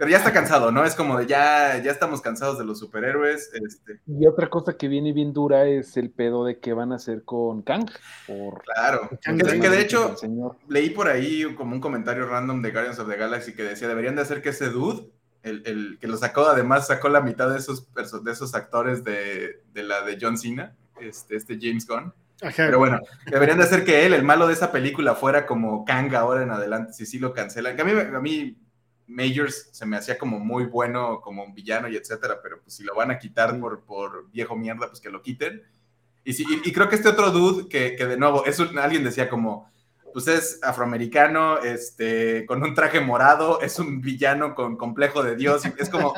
Pero 0.00 0.12
ya 0.12 0.16
está 0.16 0.32
cansado, 0.32 0.72
¿no? 0.72 0.82
Es 0.82 0.94
como 0.94 1.18
de 1.18 1.26
ya, 1.26 1.76
ya 1.82 1.90
estamos 1.90 2.22
cansados 2.22 2.56
de 2.56 2.64
los 2.64 2.78
superhéroes. 2.78 3.50
Este. 3.52 4.00
Y 4.06 4.26
otra 4.26 4.48
cosa 4.48 4.78
que 4.78 4.88
viene 4.88 5.12
bien 5.12 5.34
dura 5.34 5.66
es 5.66 5.94
el 5.98 6.08
pedo 6.08 6.46
de 6.46 6.58
qué 6.58 6.72
van 6.72 6.92
a 6.92 6.94
hacer 6.94 7.22
con 7.22 7.60
Kang. 7.60 7.90
Claro. 8.26 9.10
Que, 9.20 9.68
de 9.68 9.78
hecho, 9.82 10.16
leí 10.68 10.88
por 10.88 11.06
ahí 11.06 11.54
como 11.54 11.74
un 11.74 11.82
comentario 11.82 12.24
random 12.24 12.62
de 12.62 12.70
Guardians 12.70 12.98
of 12.98 13.10
the 13.10 13.16
Galaxy 13.18 13.52
que 13.52 13.62
decía, 13.62 13.88
deberían 13.88 14.16
de 14.16 14.22
hacer 14.22 14.40
que 14.40 14.48
ese 14.48 14.70
dude, 14.70 15.10
el, 15.42 15.98
que 16.00 16.08
lo 16.08 16.16
sacó, 16.16 16.48
además 16.48 16.86
sacó 16.86 17.10
la 17.10 17.20
mitad 17.20 17.50
de 17.50 17.58
esos, 17.58 17.86
de 17.92 18.32
esos 18.32 18.54
actores 18.54 19.04
de, 19.04 19.60
la 19.74 20.00
de 20.00 20.16
John 20.18 20.38
Cena, 20.38 20.74
este, 20.98 21.36
este 21.36 21.58
James 21.60 21.86
Gunn. 21.86 22.14
Pero 22.56 22.78
bueno, 22.78 23.00
deberían 23.30 23.58
de 23.58 23.64
hacer 23.64 23.84
que 23.84 24.06
él, 24.06 24.14
el 24.14 24.22
malo 24.22 24.46
de 24.46 24.54
esa 24.54 24.72
película, 24.72 25.14
fuera 25.14 25.44
como 25.44 25.84
Kang 25.84 26.14
ahora 26.14 26.42
en 26.42 26.52
adelante, 26.52 26.94
si 26.94 27.04
sí 27.04 27.18
lo 27.18 27.34
cancelan. 27.34 27.76
Que 27.76 27.82
a 27.82 27.84
mí, 27.84 27.92
a 27.92 28.20
mí 28.20 28.56
Majors 29.10 29.68
se 29.72 29.84
me 29.86 29.96
hacía 29.96 30.16
como 30.16 30.38
muy 30.38 30.64
bueno 30.64 31.20
como 31.20 31.44
un 31.44 31.54
villano 31.54 31.88
y 31.88 31.96
etcétera, 31.96 32.40
pero 32.42 32.60
pues 32.62 32.74
si 32.74 32.84
lo 32.84 32.94
van 32.94 33.10
a 33.10 33.18
quitar 33.18 33.58
por, 33.58 33.84
por 33.84 34.30
viejo 34.30 34.56
mierda, 34.56 34.88
pues 34.88 35.00
que 35.00 35.10
lo 35.10 35.20
quiten. 35.20 35.62
Y, 36.24 36.32
sí, 36.34 36.44
y, 36.64 36.72
creo 36.72 36.88
que 36.88 36.96
este 36.96 37.08
otro 37.08 37.30
dude 37.30 37.68
que, 37.68 37.96
que 37.96 38.06
de 38.06 38.16
nuevo, 38.16 38.44
es 38.44 38.60
alguien 38.60 39.02
decía 39.02 39.28
como, 39.28 39.70
pues 40.12 40.28
es 40.28 40.60
afroamericano, 40.62 41.58
este, 41.58 42.44
con 42.46 42.62
un 42.62 42.74
traje 42.74 43.00
morado, 43.00 43.60
es 43.60 43.78
un 43.78 44.00
villano 44.00 44.54
con 44.54 44.76
complejo 44.76 45.22
de 45.22 45.36
Dios, 45.36 45.62
es 45.78 45.88
como, 45.88 46.12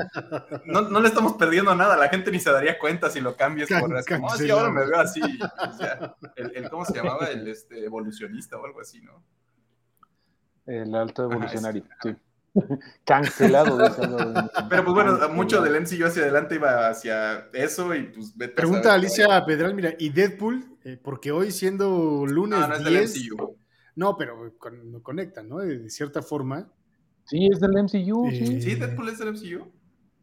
no, 0.67 0.83
no, 0.83 1.01
le 1.01 1.09
estamos 1.09 1.35
perdiendo 1.35 1.75
nada, 1.75 1.97
la 1.97 2.09
gente 2.09 2.31
ni 2.31 2.41
se 2.41 2.51
daría 2.51 2.79
cuenta 2.79 3.11
si 3.11 3.21
lo 3.21 3.37
cambias 3.37 3.69
por 3.69 3.97
así, 3.97 4.15
como, 4.15 4.27
oh, 4.27 4.53
ahora 4.53 4.71
me 4.71 4.87
veo 4.87 4.99
así, 4.99 5.21
o 5.21 5.77
sea, 5.77 6.17
el, 6.37 6.69
¿cómo 6.69 6.85
se 6.85 6.95
llamaba? 6.95 7.27
El 7.27 7.47
este, 7.49 7.85
evolucionista 7.85 8.59
o 8.59 8.67
algo 8.67 8.81
así, 8.81 9.01
¿no? 9.01 9.23
El 10.67 10.95
alto 10.95 11.25
evolucionario, 11.25 11.85
sí. 12.03 12.15
Cancelado. 13.05 13.79
Pero 14.69 14.85
pues 14.85 14.95
bueno, 14.95 15.29
mucho 15.31 15.63
del 15.63 15.81
MCU 15.81 16.07
hacia 16.07 16.23
adelante 16.23 16.57
iba 16.57 16.89
hacia 16.89 17.49
eso 17.53 17.95
y 17.95 18.05
pues... 18.05 18.35
Pregunta 18.55 18.95
Alicia 18.95 19.45
Pedral, 19.45 19.75
mira, 19.75 19.95
¿y 19.99 20.11
Deadpool? 20.11 20.79
Eh, 20.85 20.99
porque 21.03 21.33
hoy 21.33 21.51
siendo 21.51 22.25
lunes 22.27 22.59
no, 22.61 22.69
no 22.69 22.75
es 22.75 22.85
10... 22.85 23.15
Del 23.15 23.33
MCU. 23.33 23.57
No, 23.95 24.17
pero 24.17 24.55
con, 24.59 25.01
conectan, 25.01 25.49
¿no? 25.49 25.59
De, 25.59 25.89
cierta 25.91 26.23
forma. 26.23 26.71
Sí, 27.25 27.49
es 27.51 27.61
del 27.61 27.73
MCU, 27.73 28.31
sí. 28.31 28.57
Eh, 28.57 28.61
sí, 28.61 28.75
Deadpool 28.75 29.09
es 29.09 29.19
del 29.19 29.33
MCU. 29.33 29.71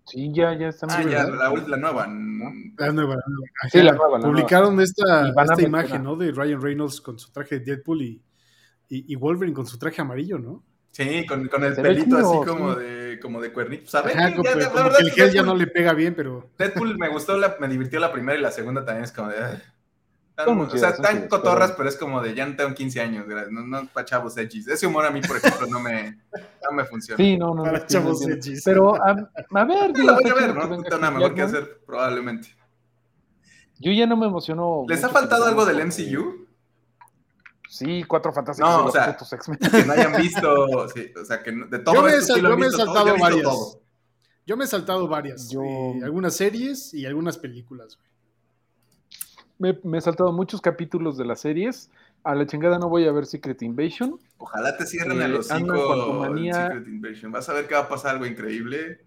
Sí, 0.05 0.31
ya, 0.33 0.57
ya 0.57 0.69
está. 0.69 0.87
Ah, 0.89 1.03
ya, 1.03 1.23
la, 1.27 1.51
la, 1.51 1.77
nueva. 1.77 2.07
La 2.77 2.91
nueva. 2.91 3.15
Sí, 3.71 3.81
la 3.83 3.91
nueva. 3.93 4.19
Publicaron 4.19 4.79
esta, 4.81 5.29
esta 5.29 5.61
imagen, 5.61 6.03
¿no? 6.03 6.15
De 6.15 6.31
Ryan 6.31 6.59
Reynolds 6.59 6.99
con 6.99 7.19
su 7.19 7.31
traje 7.31 7.59
de 7.59 7.65
Deadpool 7.65 8.01
y, 8.01 8.23
y, 8.89 9.13
y 9.13 9.15
Wolverine 9.15 9.53
con 9.53 9.67
su 9.67 9.77
traje 9.77 10.01
amarillo, 10.01 10.39
¿no? 10.39 10.63
Sí, 10.91 11.25
con, 11.25 11.47
con 11.47 11.63
el 11.63 11.75
pelito 11.75 12.17
así 12.17 12.47
como 12.47 12.75
de, 12.75 13.19
como 13.21 13.39
de 13.39 13.53
cuernito. 13.53 13.89
¿Sabes? 13.89 14.15
Ajá, 14.15 14.31
como, 14.31 14.43
que 14.43 15.03
el 15.03 15.11
gel 15.11 15.31
ya 15.31 15.43
no 15.43 15.55
le 15.55 15.67
pega 15.67 15.93
bien, 15.93 16.15
pero. 16.15 16.49
Deadpool 16.57 16.97
me 16.97 17.09
gustó, 17.09 17.37
me 17.59 17.67
divirtió 17.67 17.99
la 17.99 18.11
primera 18.11 18.37
y 18.37 18.41
la 18.41 18.51
segunda 18.51 18.83
también 18.83 19.03
es 19.03 19.11
como 19.11 19.29
de. 19.29 19.37
o 20.45 20.77
sea, 20.77 20.89
están 20.89 21.27
cotorras, 21.27 21.73
pero... 21.73 21.89
es 21.89 21.95
como 21.95 22.21
de 22.21 22.33
ya 22.33 22.45
no 22.45 22.55
tengo 22.55 22.73
15 22.73 23.01
años, 23.01 23.25
no, 23.51 23.61
no 23.61 23.87
para 23.93 24.05
chavos 24.05 24.35
edgys. 24.37 24.67
Ese 24.67 24.87
humor 24.87 25.05
a 25.05 25.11
mí, 25.11 25.21
por 25.21 25.37
ejemplo, 25.37 25.67
no 25.67 25.79
me, 25.79 26.17
no 26.33 26.75
me 26.75 26.83
funciona. 26.85 27.17
Sí, 27.17 27.37
no, 27.37 27.53
no. 27.53 27.63
Para 27.63 27.85
chavos 27.85 28.27
edgys. 28.27 28.63
Pero, 28.65 28.95
a, 28.95 29.11
a 29.11 29.65
ver, 29.65 29.93
digo, 29.93 30.13
voy 30.13 30.29
a 30.29 30.33
ver, 30.33 30.55
¿no? 30.55 30.81
Tengo 30.81 30.97
nada 30.97 31.11
mejor 31.11 31.35
que 31.35 31.41
hacer, 31.43 31.81
probablemente. 31.85 32.49
Yo 33.79 33.91
ya 33.93 34.05
no 34.05 34.17
me 34.17 34.25
emociono. 34.25 34.85
¿Les 34.89 35.03
ha 35.03 35.09
faltado 35.09 35.45
algo 35.45 35.65
del 35.65 35.85
MCU? 35.85 36.48
Sí, 37.69 38.03
cuatro 38.03 38.33
fantásticos 38.33 38.67
no, 38.67 38.85
o 38.85 38.91
sea, 38.91 39.15
Que 39.71 39.85
no 39.85 39.93
hayan 39.93 40.13
visto, 40.19 40.89
sí, 40.89 41.13
o 41.21 41.23
sea, 41.23 41.43
que 41.43 41.51
de 41.51 41.77
todo 41.77 41.93
yo 41.93 42.01
me, 42.01 42.15
esto, 42.15 42.35
yo 42.35 42.57
me 42.57 42.65
he 42.65 42.71
saltado 42.71 43.15
varias. 43.15 43.77
Yo 44.47 44.57
me 44.57 44.63
he 44.63 44.67
saltado 44.67 45.07
varias. 45.07 45.51
algunas 46.03 46.35
series 46.35 46.95
y 46.95 47.05
algunas 47.05 47.37
películas. 47.37 47.99
Me, 49.59 49.77
me, 49.83 49.99
he 49.99 50.01
saltado 50.01 50.31
muchos 50.31 50.61
capítulos 50.61 51.15
de 51.15 51.25
las 51.25 51.41
series. 51.41 51.91
A 52.23 52.33
la 52.33 52.47
chingada 52.47 52.79
no 52.79 52.89
voy 52.89 53.05
a 53.05 53.11
ver 53.11 53.27
Secret 53.27 53.61
Invasion. 53.61 54.19
Ojalá 54.39 54.75
te 54.75 54.87
cierren 54.87 55.21
eh, 55.21 55.25
el 55.25 55.35
hocico 55.35 56.25
Secret 56.25 56.87
Invasion. 56.87 57.31
Vas 57.31 57.49
a 57.49 57.53
ver 57.53 57.67
que 57.67 57.75
va 57.75 57.81
a 57.81 57.87
pasar 57.87 58.15
algo 58.15 58.25
increíble. 58.25 59.05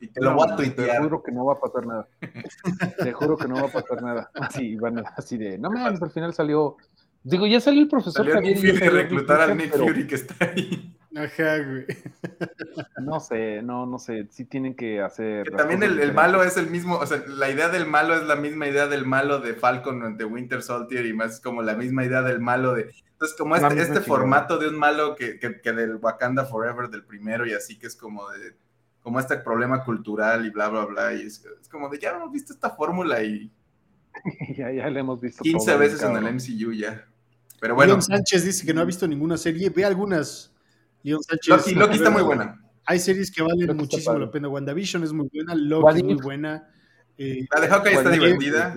Y 0.00 0.08
te 0.08 0.22
lo 0.22 0.34
voy 0.34 0.50
a 0.50 0.56
tuitear. 0.56 0.96
Te 0.96 1.02
juro 1.02 1.22
que 1.22 1.32
no 1.32 1.44
va 1.44 1.52
a 1.52 1.60
pasar 1.60 1.86
nada. 1.86 2.08
te 2.96 3.12
juro 3.12 3.36
que 3.36 3.46
no 3.46 3.56
va 3.56 3.68
a 3.68 3.72
pasar 3.72 4.02
nada. 4.02 4.30
Así, 4.32 4.74
van 4.76 5.04
así 5.16 5.36
de, 5.36 5.58
no 5.58 5.70
mames, 5.70 6.00
al 6.00 6.10
final 6.10 6.32
salió 6.32 6.78
Digo, 7.24 7.46
ya 7.46 7.58
salió 7.58 7.80
el 7.80 7.88
profesor 7.88 8.26
salió 8.26 8.34
Javier. 8.34 8.58
Fury 8.58 8.88
reclutar 8.88 9.40
al 9.40 9.56
Nick 9.56 9.74
Fury 9.74 10.06
que 10.06 10.14
está 10.14 10.36
ahí. 10.44 10.94
Ajá, 11.16 11.58
güey. 11.58 11.86
No 13.00 13.18
sé, 13.20 13.62
no, 13.62 13.86
no 13.86 13.98
sé. 13.98 14.26
Sí 14.30 14.44
tienen 14.44 14.74
que 14.74 15.00
hacer. 15.00 15.50
también 15.56 15.82
el, 15.82 16.12
malo 16.12 16.42
es 16.42 16.58
el 16.58 16.68
mismo, 16.68 16.96
o 16.96 17.06
sea, 17.06 17.24
la 17.26 17.50
idea 17.50 17.68
del 17.68 17.86
malo 17.86 18.14
es 18.14 18.24
la 18.24 18.36
misma 18.36 18.66
idea 18.66 18.88
del 18.88 19.06
malo 19.06 19.40
de 19.40 19.54
Falcon 19.54 20.18
de 20.18 20.24
Winter 20.24 20.62
Soldier 20.62 21.06
y 21.06 21.14
más 21.14 21.40
como 21.40 21.62
la 21.62 21.74
misma 21.74 22.04
idea 22.04 22.20
del 22.20 22.40
malo 22.40 22.74
de. 22.74 22.90
Entonces, 23.12 23.38
como 23.38 23.56
este, 23.56 23.80
este 23.80 24.00
formato 24.00 24.58
de 24.58 24.68
un 24.68 24.76
malo 24.76 25.14
que, 25.14 25.38
que, 25.38 25.60
que, 25.62 25.72
del 25.72 25.96
Wakanda 25.96 26.44
Forever 26.44 26.90
del 26.90 27.04
primero 27.04 27.46
y 27.46 27.54
así 27.54 27.78
que 27.78 27.86
es 27.86 27.96
como 27.96 28.28
de. 28.30 28.54
Como 29.00 29.20
este 29.20 29.36
problema 29.36 29.84
cultural 29.84 30.46
y 30.46 30.50
bla, 30.50 30.68
bla, 30.68 30.84
bla. 30.84 31.14
Y 31.14 31.22
es, 31.22 31.44
es 31.60 31.68
como 31.68 31.88
de 31.88 31.98
ya 31.98 32.10
hemos 32.10 32.32
visto 32.32 32.52
esta 32.52 32.70
fórmula 32.70 33.22
y. 33.22 33.50
ya, 34.56 34.70
ya 34.70 34.90
le 34.90 35.00
hemos 35.00 35.20
visto. 35.20 35.42
15 35.42 35.76
veces 35.76 36.02
en 36.02 36.16
el 36.16 36.34
MCU 36.34 36.72
ya. 36.72 37.06
Pero 37.60 37.74
bueno. 37.74 37.92
Leon 37.92 38.02
Sánchez 38.02 38.44
dice 38.44 38.66
que 38.66 38.74
no 38.74 38.80
ha 38.80 38.84
visto 38.84 39.06
ninguna 39.06 39.36
serie. 39.36 39.70
Ve 39.70 39.84
algunas. 39.84 40.52
Leon 41.02 41.22
Sánchez. 41.22 41.74
Loki, 41.76 41.96
está 41.96 42.10
muy 42.10 42.22
buena. 42.22 42.60
Hay 42.86 42.98
series 42.98 43.30
que 43.30 43.42
valen 43.42 43.76
muchísimo 43.76 44.18
la 44.18 44.30
pena. 44.30 44.48
WandaVision 44.48 45.04
es 45.04 45.12
muy 45.12 45.28
buena. 45.32 45.54
Loki 45.54 45.98
es 45.98 46.04
muy 46.04 46.14
buena. 46.14 46.68
Eh, 47.16 47.46
la 47.54 47.60
de 47.60 47.68
Hawkeye 47.68 47.94
está 47.94 48.10
divertida. 48.10 48.74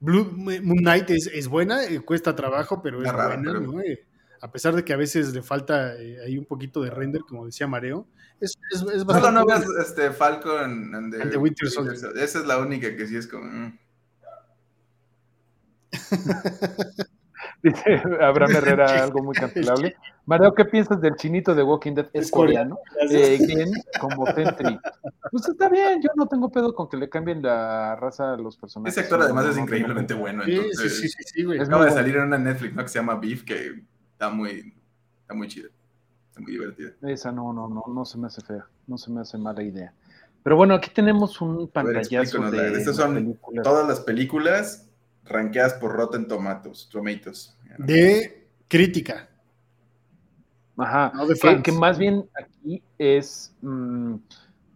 Blue 0.00 0.32
Moon 0.34 0.78
Knight 0.78 1.10
es, 1.10 1.30
es 1.32 1.46
buena, 1.46 1.84
eh, 1.84 2.00
cuesta 2.00 2.34
trabajo, 2.34 2.82
pero 2.82 3.04
es 3.04 3.12
buena, 3.12 3.36
¿no? 3.36 3.80
Eh, 3.80 4.04
a 4.40 4.50
pesar 4.50 4.74
de 4.74 4.84
que 4.84 4.92
a 4.92 4.96
veces 4.96 5.32
le 5.32 5.42
falta 5.42 5.92
ahí 5.92 6.36
un 6.36 6.44
poquito 6.44 6.82
de 6.82 6.90
render, 6.90 7.20
como 7.22 7.46
decía 7.46 7.68
Mareo. 7.68 8.08
Es, 8.40 8.58
es, 8.72 8.82
es 8.82 9.04
bastante. 9.04 9.20
Solo 9.20 9.30
no 9.30 9.46
veas 9.46 9.64
este, 9.80 10.10
Falcon 10.10 10.92
and 10.92 11.30
the, 11.30 11.36
Winter 11.36 11.70
Soldier. 11.70 11.94
Esa 12.16 12.40
es 12.40 12.46
la 12.46 12.58
única 12.58 12.96
que 12.96 13.06
sí 13.06 13.16
es 13.16 13.28
como. 13.28 13.72
Dice 17.62 18.02
Abraham 18.20 18.56
Herrera 18.56 18.86
algo 19.04 19.22
muy 19.22 19.34
cancelable. 19.34 19.96
Mario, 20.26 20.54
¿qué 20.54 20.64
piensas 20.64 21.00
del 21.00 21.14
chinito 21.16 21.54
de 21.54 21.62
Walking 21.62 21.94
Dead? 21.94 22.08
Es 22.12 22.30
coreano. 22.30 22.78
Eh, 23.10 23.70
como 24.00 24.24
Tentry. 24.32 24.78
Pues 25.30 25.48
está 25.48 25.68
bien, 25.68 26.00
yo 26.00 26.10
no 26.16 26.26
tengo 26.26 26.50
pedo 26.50 26.74
con 26.74 26.88
que 26.88 26.96
le 26.96 27.08
cambien 27.08 27.42
la 27.42 27.96
raza 27.96 28.34
a 28.34 28.36
los 28.36 28.56
personajes. 28.56 28.96
Ese 28.96 29.02
actor 29.02 29.22
además 29.22 29.46
es 29.46 29.58
increíblemente 29.58 30.14
bueno. 30.14 30.44
Entonces, 30.44 31.00
sí, 31.00 31.08
sí, 31.08 31.22
sí, 31.24 31.44
güey. 31.44 31.60
Acaba 31.60 31.86
de 31.86 31.92
salir 31.92 32.16
en 32.16 32.22
una 32.22 32.38
Netflix 32.38 32.74
¿no? 32.74 32.82
que 32.82 32.88
se 32.88 32.98
llama 32.98 33.16
Beef, 33.16 33.44
que 33.44 33.82
está 34.12 34.30
muy, 34.30 34.74
está 35.20 35.34
muy 35.34 35.48
chida. 35.48 35.68
Está 36.28 36.40
muy 36.40 36.52
divertida. 36.52 36.90
Esa 37.02 37.32
no, 37.32 37.52
no, 37.52 37.68
no, 37.68 37.82
no 37.92 38.04
se 38.04 38.18
me 38.18 38.26
hace 38.28 38.42
fea. 38.42 38.66
No 38.86 38.96
se 38.98 39.10
me 39.10 39.20
hace 39.20 39.38
mala 39.38 39.62
idea. 39.62 39.92
Pero 40.42 40.56
bueno, 40.56 40.74
aquí 40.74 40.90
tenemos 40.90 41.40
un 41.40 41.68
pantallazo 41.68 42.50
de. 42.50 42.78
Estas 42.78 42.96
son 42.96 43.38
todas 43.62 43.86
las 43.86 44.00
películas 44.00 44.88
ranqueadas 45.24 45.74
por 45.74 45.92
Rotten 45.92 46.26
Tomatoes, 46.26 46.88
Tomatoes. 46.90 47.56
De 47.78 48.48
crítica. 48.68 49.28
Ajá. 50.76 51.12
que, 51.62 51.72
más 51.72 51.98
bien 51.98 52.28
aquí 52.34 52.82
es 52.98 53.54
mm, 53.60 54.16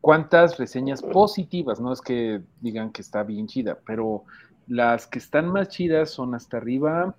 cuántas 0.00 0.58
reseñas 0.58 1.02
positivas, 1.02 1.80
no 1.80 1.92
es 1.92 2.00
que 2.00 2.42
digan 2.60 2.92
que 2.92 3.02
está 3.02 3.22
bien 3.22 3.46
chida, 3.46 3.78
pero 3.86 4.24
las 4.66 5.06
que 5.06 5.18
están 5.18 5.48
más 5.48 5.68
chidas 5.68 6.10
son 6.10 6.34
hasta 6.34 6.58
arriba 6.58 7.16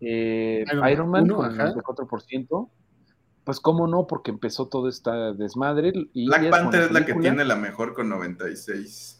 eh, 0.00 0.64
Iron, 0.90 1.10
Man 1.10 1.28
con 1.28 1.50
el 1.50 1.74
94%. 1.74 2.70
Pues 3.44 3.60
cómo 3.60 3.86
no, 3.86 4.06
porque 4.06 4.30
empezó 4.30 4.68
todo 4.68 4.88
esta 4.88 5.32
desmadre. 5.32 5.92
Y 6.12 6.26
Black 6.26 6.50
Panther 6.50 6.82
es 6.82 6.92
la 6.92 7.06
que 7.06 7.14
tiene 7.14 7.44
la 7.44 7.56
mejor 7.56 7.94
con 7.94 8.08
96 8.08 9.17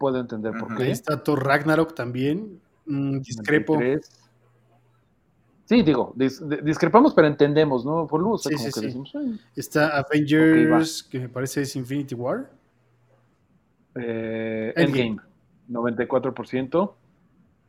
puedo 0.00 0.18
entender 0.18 0.54
por 0.58 0.74
qué. 0.74 0.84
Ahí 0.84 0.90
está 0.90 1.22
Thor 1.22 1.44
Ragnarok 1.44 1.94
también. 1.94 2.58
Mm, 2.86 3.18
discrepo. 3.20 3.78
Sí, 5.66 5.82
digo, 5.82 6.14
discrepamos, 6.16 7.14
pero 7.14 7.28
entendemos, 7.28 7.84
¿no? 7.84 8.06
Por 8.08 8.20
luz, 8.20 8.42
sí, 8.42 8.56
sí, 8.56 8.80
decimos, 8.80 9.12
Está 9.54 9.98
Avengers, 9.98 11.04
que 11.04 11.20
me 11.20 11.28
parece 11.28 11.62
es 11.62 11.76
Infinity 11.76 12.16
War. 12.16 12.50
Eh, 13.94 14.72
Endgame, 14.74 15.18
94%. 15.68 16.94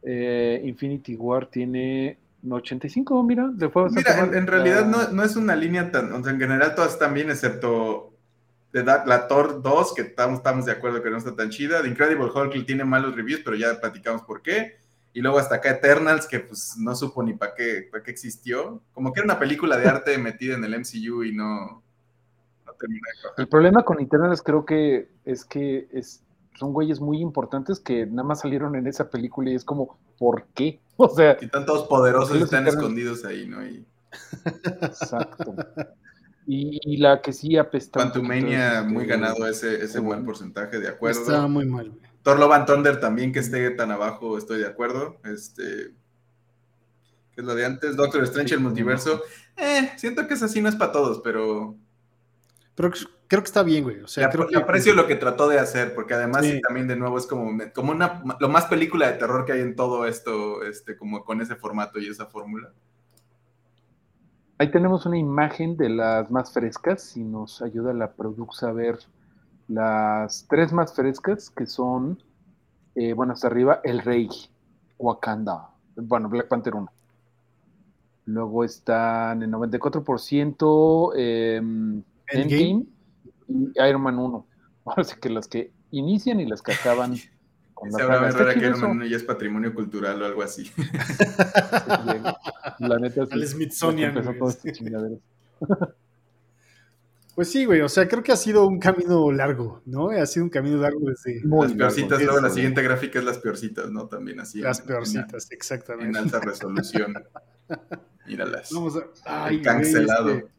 Eh, 0.03 0.61
Infinity 0.63 1.15
War 1.15 1.45
tiene 1.45 2.17
85, 2.49 3.21
mira, 3.23 3.49
de 3.53 3.69
Mira, 3.91 4.19
en, 4.33 4.47
realidad 4.47 4.87
no, 4.87 5.09
no, 5.09 5.23
es 5.23 5.35
una 5.35 5.55
línea 5.55 5.91
tan, 5.91 6.11
o 6.11 6.23
sea, 6.23 6.33
en 6.33 6.39
general 6.39 6.73
todas 6.73 6.93
están 6.93 7.13
bien, 7.13 7.29
excepto 7.29 8.10
de 8.73 8.83
la 8.83 9.27
Thor 9.27 9.61
2, 9.61 9.93
que 9.93 10.01
estamos, 10.03 10.37
estamos 10.37 10.65
de 10.65 10.71
acuerdo 10.71 11.03
que 11.03 11.09
no 11.09 11.17
está 11.17 11.35
tan 11.35 11.49
chida. 11.49 11.81
The 11.81 11.89
Incredible 11.89 12.29
Hulk 12.33 12.65
tiene 12.65 12.85
malos 12.85 13.15
reviews, 13.15 13.41
pero 13.43 13.57
ya 13.57 13.79
platicamos 13.79 14.21
por 14.23 14.41
qué. 14.41 14.79
Y 15.13 15.21
luego 15.21 15.39
hasta 15.39 15.55
acá 15.55 15.71
Eternals, 15.71 16.25
que 16.25 16.39
pues 16.39 16.75
no 16.77 16.95
supo 16.95 17.21
ni 17.21 17.33
para 17.33 17.53
qué, 17.53 17.87
para 17.91 18.01
qué 18.01 18.11
existió. 18.11 18.81
Como 18.93 19.11
que 19.11 19.19
era 19.19 19.25
una 19.25 19.39
película 19.39 19.77
de 19.77 19.87
arte 19.87 20.17
metida 20.17 20.55
en 20.55 20.63
el 20.63 20.79
MCU 20.79 21.23
y 21.23 21.33
no, 21.33 21.83
termina 22.79 23.07
El 23.37 23.47
problema 23.47 23.83
con 23.83 23.99
Eternals 23.99 24.41
creo 24.41 24.65
que 24.65 25.09
es 25.25 25.45
que 25.45 25.87
es, 25.91 26.23
son 26.57 26.71
güeyes 26.71 26.99
muy 27.01 27.19
importantes 27.21 27.79
que 27.79 28.05
nada 28.05 28.23
más 28.23 28.39
salieron 28.41 28.75
en 28.75 28.87
esa 28.87 29.09
película 29.09 29.51
y 29.51 29.55
es 29.55 29.65
como, 29.65 29.99
¿por 30.17 30.45
qué? 30.53 30.79
O 30.97 31.09
sea... 31.09 31.35
Y 31.41 31.45
están 31.45 31.65
todos 31.65 31.87
poderosos 31.87 32.39
y 32.39 32.43
están 32.43 32.67
escondidos 32.67 33.25
ahí, 33.25 33.47
¿no? 33.47 33.57
Exacto. 34.81 35.55
Y, 36.47 36.97
la 36.97 37.21
que 37.21 37.33
sí 37.33 37.57
apesta. 37.57 37.99
Quantumania 37.99 38.83
muy 38.83 39.05
ganado 39.05 39.47
ese, 39.47 39.83
ese 39.83 39.99
buen 39.99 40.25
porcentaje, 40.25 40.79
de 40.79 40.87
acuerdo. 40.87 41.21
Está 41.21 41.47
muy 41.47 41.65
mal. 41.65 41.93
Thor 42.23 42.39
Love 42.39 42.53
and 42.53 42.65
Thunder 42.67 42.99
también 42.99 43.31
que 43.31 43.39
esté 43.39 43.69
tan 43.71 43.91
abajo, 43.91 44.37
estoy 44.37 44.59
de 44.59 44.67
acuerdo. 44.67 45.17
Este, 45.23 45.93
que 47.33 47.41
es 47.41 47.43
lo 47.43 47.55
de 47.55 47.65
antes. 47.65 47.95
Doctor 47.95 48.23
Strange, 48.23 48.55
el 48.55 48.59
multiverso. 48.59 49.21
Eh, 49.57 49.91
siento 49.97 50.27
que 50.27 50.33
es 50.33 50.43
así, 50.43 50.61
no 50.61 50.69
es 50.69 50.75
para 50.75 50.91
todos, 50.91 51.21
pero. 51.23 51.75
Pero 52.75 52.91
creo 53.27 53.41
que 53.41 53.47
está 53.47 53.63
bien, 53.63 53.83
güey. 53.83 53.99
O 54.01 54.07
sea, 54.07 54.29
creo 54.29 54.47
que... 54.47 54.57
aprecio 54.57 54.93
lo 54.93 55.07
que 55.07 55.15
trató 55.15 55.47
de 55.47 55.59
hacer, 55.59 55.93
porque 55.93 56.13
además 56.13 56.45
también 56.65 56.87
de 56.87 56.95
nuevo 56.95 57.17
es 57.17 57.27
como, 57.27 57.57
como 57.73 57.91
una, 57.91 58.23
lo 58.39 58.49
más 58.49 58.65
película 58.65 59.11
de 59.11 59.17
terror 59.17 59.45
que 59.45 59.53
hay 59.53 59.61
en 59.61 59.75
todo 59.75 60.05
esto, 60.05 60.63
este, 60.63 60.95
como 60.95 61.23
con 61.23 61.41
ese 61.41 61.55
formato 61.55 61.99
y 61.99 62.07
esa 62.07 62.25
fórmula. 62.25 62.73
Ahí 64.61 64.69
tenemos 64.69 65.07
una 65.07 65.17
imagen 65.17 65.75
de 65.75 65.89
las 65.89 66.29
más 66.29 66.53
frescas, 66.53 67.01
si 67.01 67.23
nos 67.23 67.63
ayuda 67.63 67.93
la 67.93 68.11
producción 68.11 68.69
a 68.69 68.73
ver 68.73 68.99
las 69.67 70.45
tres 70.47 70.71
más 70.71 70.93
frescas, 70.93 71.49
que 71.49 71.65
son, 71.65 72.21
eh, 72.93 73.13
bueno, 73.13 73.33
hasta 73.33 73.47
arriba, 73.47 73.81
El 73.83 74.01
Rey, 74.01 74.29
Wakanda, 74.99 75.71
bueno, 75.95 76.29
Black 76.29 76.47
Panther 76.47 76.75
1. 76.75 76.91
Luego 78.25 78.63
están 78.63 79.41
en 79.41 79.51
94% 79.51 81.13
eh, 81.15 81.55
Endgame 82.27 82.85
y 83.47 83.71
Iron 83.83 84.01
Man 84.03 84.19
1. 84.19 84.45
Ahora 84.85 85.03
sí 85.03 85.15
que 85.19 85.29
las 85.31 85.47
que 85.47 85.71
inician 85.89 86.39
y 86.39 86.45
las 86.45 86.61
que 86.61 86.73
acaban 86.73 87.15
se 87.89 88.01
habrá 88.01 88.29
rara 88.31 88.53
que 88.53 89.09
ya 89.09 89.17
es 89.17 89.23
patrimonio 89.23 89.73
cultural 89.73 90.21
o 90.21 90.25
algo 90.25 90.43
así. 90.43 90.71
La 92.79 92.99
neta 92.99 93.23
es 93.23 93.31
El 93.31 93.47
Smithsonian. 93.47 94.13
Pues 97.33 97.49
sí, 97.49 97.63
güey, 97.63 97.79
o 97.79 97.87
sea, 97.87 98.09
creo 98.09 98.21
que 98.21 98.33
ha 98.33 98.35
sido 98.35 98.67
un 98.67 98.77
camino 98.77 99.31
largo, 99.31 99.81
¿no? 99.85 100.09
Ha 100.09 100.25
sido 100.25 100.43
un 100.43 100.49
camino 100.49 100.77
largo 100.77 100.99
desde... 100.99 101.41
las 101.43 101.73
peorcitas, 101.73 102.21
luego 102.21 102.41
la 102.41 102.49
siguiente 102.49 102.81
gráfica 102.81 103.19
es 103.19 103.25
las 103.25 103.37
peorcitas, 103.37 103.89
¿no? 103.89 104.07
También 104.07 104.41
así. 104.41 104.59
Las 104.59 104.81
peorcitas, 104.81 105.49
exactamente. 105.49 106.09
En 106.09 106.25
alta 106.25 106.41
resolución. 106.41 107.13
Míralas. 108.27 108.69
Vamos 108.73 108.97
a... 109.25 109.45
Ay, 109.45 109.61
cancelado. 109.61 110.29
Este, 110.29 110.51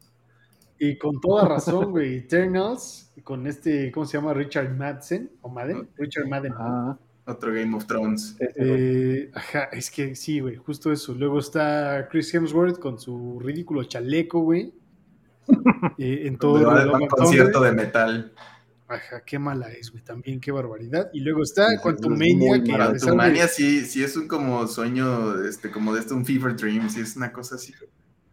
y 0.79 0.97
con 0.97 1.21
toda 1.21 1.47
razón, 1.47 1.91
güey, 1.91 2.17
Eternals, 2.17 3.13
con 3.23 3.45
este, 3.45 3.91
¿cómo 3.91 4.05
se 4.05 4.17
llama? 4.17 4.33
Richard 4.33 4.75
Madsen, 4.75 5.31
o 5.41 5.49
Madden, 5.49 5.87
Richard 5.95 6.27
Madden. 6.27 6.53
Ah. 6.57 6.97
Otro 7.25 7.53
Game 7.53 7.75
of 7.75 7.85
Thrones. 7.85 8.35
Eh, 8.55 9.31
ajá, 9.33 9.65
es 9.71 9.89
que 9.89 10.15
sí, 10.15 10.39
güey, 10.41 10.57
justo 10.57 10.91
eso. 10.91 11.13
Luego 11.13 11.39
está 11.39 12.07
Chris 12.11 12.33
Hemsworth 12.33 12.79
con 12.79 12.99
su 12.99 13.39
ridículo 13.39 13.83
chaleco, 13.83 14.39
güey. 14.41 14.73
Eh, 15.97 16.27
en 16.27 16.37
todo 16.37 16.77
el 16.77 17.07
concierto 17.09 17.61
de 17.61 17.73
metal. 17.73 18.33
Ajá, 18.87 19.21
qué 19.25 19.37
mala 19.37 19.69
es, 19.71 19.91
güey. 19.91 20.01
También 20.01 20.39
qué 20.39 20.51
barbaridad. 20.51 21.09
Y 21.13 21.19
luego 21.19 21.43
está 21.43 21.67
Quantumania. 21.81 22.63
Que 22.63 22.71
Quantumania 22.71 23.47
sí, 23.49 23.81
sí 23.85 24.01
es 24.03 24.15
un 24.15 24.27
como 24.27 24.65
sueño, 24.67 25.43
este, 25.43 25.69
como 25.71 25.93
de 25.93 25.99
este, 25.99 26.13
un 26.13 26.25
fever 26.25 26.55
dream, 26.55 26.89
sí 26.89 27.01
es 27.01 27.17
una 27.17 27.33
cosa 27.33 27.55
así. 27.55 27.73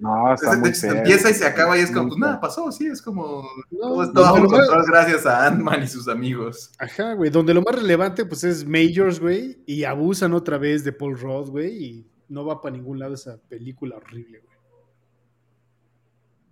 No, 0.01 0.32
está 0.32 0.56
muy 0.56 0.72
Empieza 0.82 1.31
y 1.31 1.35
se 1.35 1.47
acaba 1.47 1.77
y 1.77 1.82
es 1.82 1.90
como, 1.90 2.09
pues 2.09 2.18
nada, 2.18 2.40
pasó, 2.40 2.72
sí, 2.72 2.86
es 2.86 3.02
como 3.02 3.47
no, 3.70 4.10
todo, 4.12 4.48
gracias 4.86 5.27
a 5.27 5.47
Ant-Man 5.47 5.82
y 5.82 5.86
sus 5.89 6.09
amigos. 6.09 6.72
Ajá, 6.78 7.12
güey, 7.12 7.31
donde 7.31 7.52
lo 7.52 7.60
más 7.60 7.74
relevante 7.74 8.24
pues 8.24 8.43
es 8.44 8.66
Majors, 8.66 9.20
güey, 9.20 9.62
y 9.66 9.85
abusan 9.85 10.32
otra 10.32 10.56
vez 10.56 10.85
de 10.85 10.93
Paul 10.93 11.20
Roth, 11.20 11.48
güey, 11.51 11.85
y 11.85 12.10
no 12.28 12.47
va 12.47 12.62
para 12.62 12.74
ningún 12.74 12.98
lado 12.98 13.12
esa 13.12 13.36
película 13.47 13.97
horrible, 13.97 14.39
güey. 14.39 14.56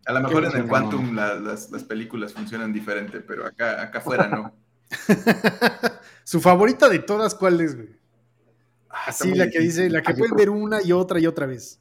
A 0.04 0.12
lo 0.12 0.20
mejor 0.20 0.44
en 0.44 0.56
el 0.56 0.68
Quantum 0.68 1.14
las, 1.14 1.68
películas 1.88 2.34
funcionan 2.34 2.70
diferente, 2.70 3.20
pero 3.20 3.46
acá, 3.46 3.82
acá 3.82 3.98
afuera 3.98 4.28
no. 4.28 4.54
Su 6.24 6.40
favorita 6.40 6.88
de 6.90 6.98
todas, 6.98 7.34
¿cuál 7.34 7.62
es, 7.62 7.76
güey? 7.76 7.96
Ah, 8.90 9.04
Así, 9.06 9.34
la 9.34 9.48
que 9.48 9.60
dice, 9.60 9.88
la 9.88 10.02
que 10.02 10.12
pueden 10.12 10.36
ver 10.36 10.50
una 10.50 10.82
y 10.82 10.92
otra 10.92 11.18
y 11.18 11.26
otra 11.26 11.46
vez. 11.46 11.80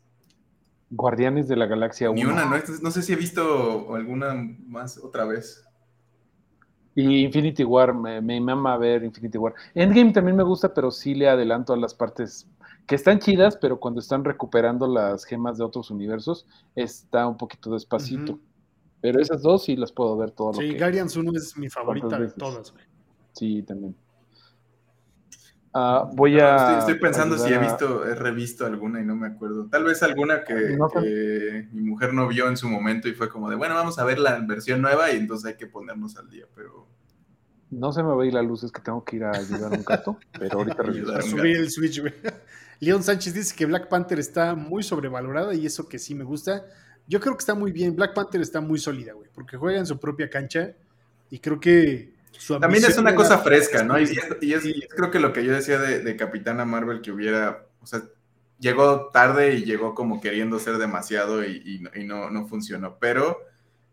Guardianes 0.89 1.47
de 1.47 1.55
la 1.55 1.65
Galaxia 1.65 2.09
1. 2.09 2.15
Ni 2.15 2.25
una, 2.25 2.45
no, 2.81 2.91
sé 2.91 3.01
si 3.01 3.13
he 3.13 3.15
visto 3.15 3.93
alguna 3.95 4.33
más 4.67 4.97
otra 4.97 5.25
vez. 5.25 5.63
Y 6.95 7.25
Infinity 7.25 7.63
War, 7.63 7.93
me, 7.93 8.21
me 8.21 8.39
mama 8.39 8.77
ver 8.77 9.03
Infinity 9.03 9.37
War. 9.37 9.53
Endgame 9.75 10.13
también 10.13 10.35
me 10.35 10.43
gusta, 10.43 10.73
pero 10.73 10.89
sí 10.89 11.13
le 11.13 11.29
adelanto 11.29 11.73
a 11.73 11.77
las 11.77 11.93
partes 11.93 12.47
que 12.87 12.95
están 12.95 13.19
chidas, 13.19 13.57
pero 13.57 13.79
cuando 13.79 13.99
están 13.99 14.23
recuperando 14.23 14.87
las 14.87 15.25
gemas 15.25 15.57
de 15.57 15.65
otros 15.65 15.91
universos, 15.91 16.47
está 16.75 17.27
un 17.27 17.37
poquito 17.37 17.71
despacito. 17.71 18.39
Pero 19.01 19.21
esas 19.21 19.41
dos 19.41 19.65
sí 19.65 19.75
las 19.75 19.91
puedo 19.91 20.17
ver 20.17 20.31
todas. 20.31 20.57
Sí, 20.57 20.75
Guardians 20.77 21.15
1 21.15 21.31
es 21.35 21.57
mi 21.57 21.69
favorita 21.69 22.17
de 22.17 22.29
todas, 22.29 22.71
güey. 22.71 22.85
Sí, 23.33 23.61
también. 23.61 23.95
Ah, 25.73 26.09
voy 26.13 26.39
a. 26.39 26.79
Estoy, 26.79 26.99
pensando 26.99 27.37
si 27.37 27.53
he 27.53 27.57
visto, 27.57 28.05
he 28.05 28.15
revisto 28.15 28.65
alguna 28.65 29.01
y 29.01 29.05
no 29.05 29.15
me 29.15 29.27
acuerdo. 29.27 29.67
Tal 29.67 29.83
vez 29.83 30.01
alguna 30.03 30.43
que, 30.43 31.67
mi 31.71 31.81
mujer 31.81 32.13
no 32.13 32.27
vio 32.27 32.47
en 32.47 32.57
su 32.57 32.67
momento 32.67 33.07
y 33.07 33.13
fue 33.13 33.29
como 33.29 33.49
de, 33.49 33.55
bueno, 33.55 33.75
vamos 33.75 33.99
a 33.99 34.03
ver 34.03 34.19
la 34.19 34.39
versión 34.39 34.81
nueva 34.81 35.11
y 35.11 35.17
entonces 35.17 35.51
hay 35.51 35.57
que 35.57 35.67
ponernos 35.67 36.17
al 36.17 36.29
día, 36.29 36.45
pero. 36.55 36.87
No 37.69 37.91
se 37.91 38.01
me 38.01 38.09
va 38.09 38.23
a 38.23 38.25
ir 38.25 38.33
la 38.33 38.41
luz, 38.41 38.63
es 38.63 38.71
que 38.71 38.81
tengo 38.81 39.03
que 39.03 39.17
ir 39.17 39.25
a 39.25 39.31
ayudar 39.31 39.73
a 39.73 39.77
un 39.77 39.83
gato, 39.83 40.17
pero 40.39 40.59
ahorita 40.59 41.17
A 41.17 41.21
subir 41.21 41.57
el 41.57 41.69
Switch, 41.69 41.99
güey. 41.99 42.13
León 42.79 43.03
Sánchez 43.03 43.33
dice 43.33 43.55
que 43.55 43.65
Black 43.65 43.89
Panther 43.89 44.19
está 44.19 44.55
muy 44.55 44.83
sobrevalorada 44.83 45.53
y 45.53 45.65
eso 45.65 45.89
que 45.89 45.99
sí 45.99 46.15
me 46.15 46.23
gusta. 46.23 46.65
Yo 47.07 47.19
creo 47.19 47.33
que 47.33 47.39
está 47.39 47.55
muy 47.55 47.71
bien. 47.71 47.95
Black 47.95 48.13
Panther 48.13 48.41
está 48.41 48.61
muy 48.61 48.79
sólida, 48.79 49.13
güey, 49.13 49.29
porque 49.33 49.57
juega 49.57 49.79
en 49.79 49.85
su 49.85 49.99
propia 49.99 50.29
cancha 50.29 50.73
y 51.29 51.39
creo 51.39 51.59
que 51.59 52.16
también 52.59 52.85
es 52.85 52.97
una 52.97 53.15
cosa 53.15 53.39
fresca, 53.39 53.83
¿no? 53.83 53.99
Y, 53.99 54.03
es, 54.03 54.63
creo 54.95 55.11
que 55.11 55.19
lo 55.19 55.33
que 55.33 55.43
yo 55.43 55.53
decía 55.53 55.79
de, 55.79 56.15
Capitana 56.15 56.65
Marvel 56.65 57.01
que 57.01 57.11
hubiera, 57.11 57.65
o 57.81 57.85
sea, 57.85 58.03
llegó 58.59 59.09
tarde 59.09 59.55
y 59.55 59.65
llegó 59.65 59.95
como 59.95 60.21
queriendo 60.21 60.59
ser 60.59 60.77
demasiado 60.77 61.43
y, 61.43 61.85
no, 62.05 62.29
no, 62.29 62.47
funcionó, 62.47 62.97
pero 62.99 63.39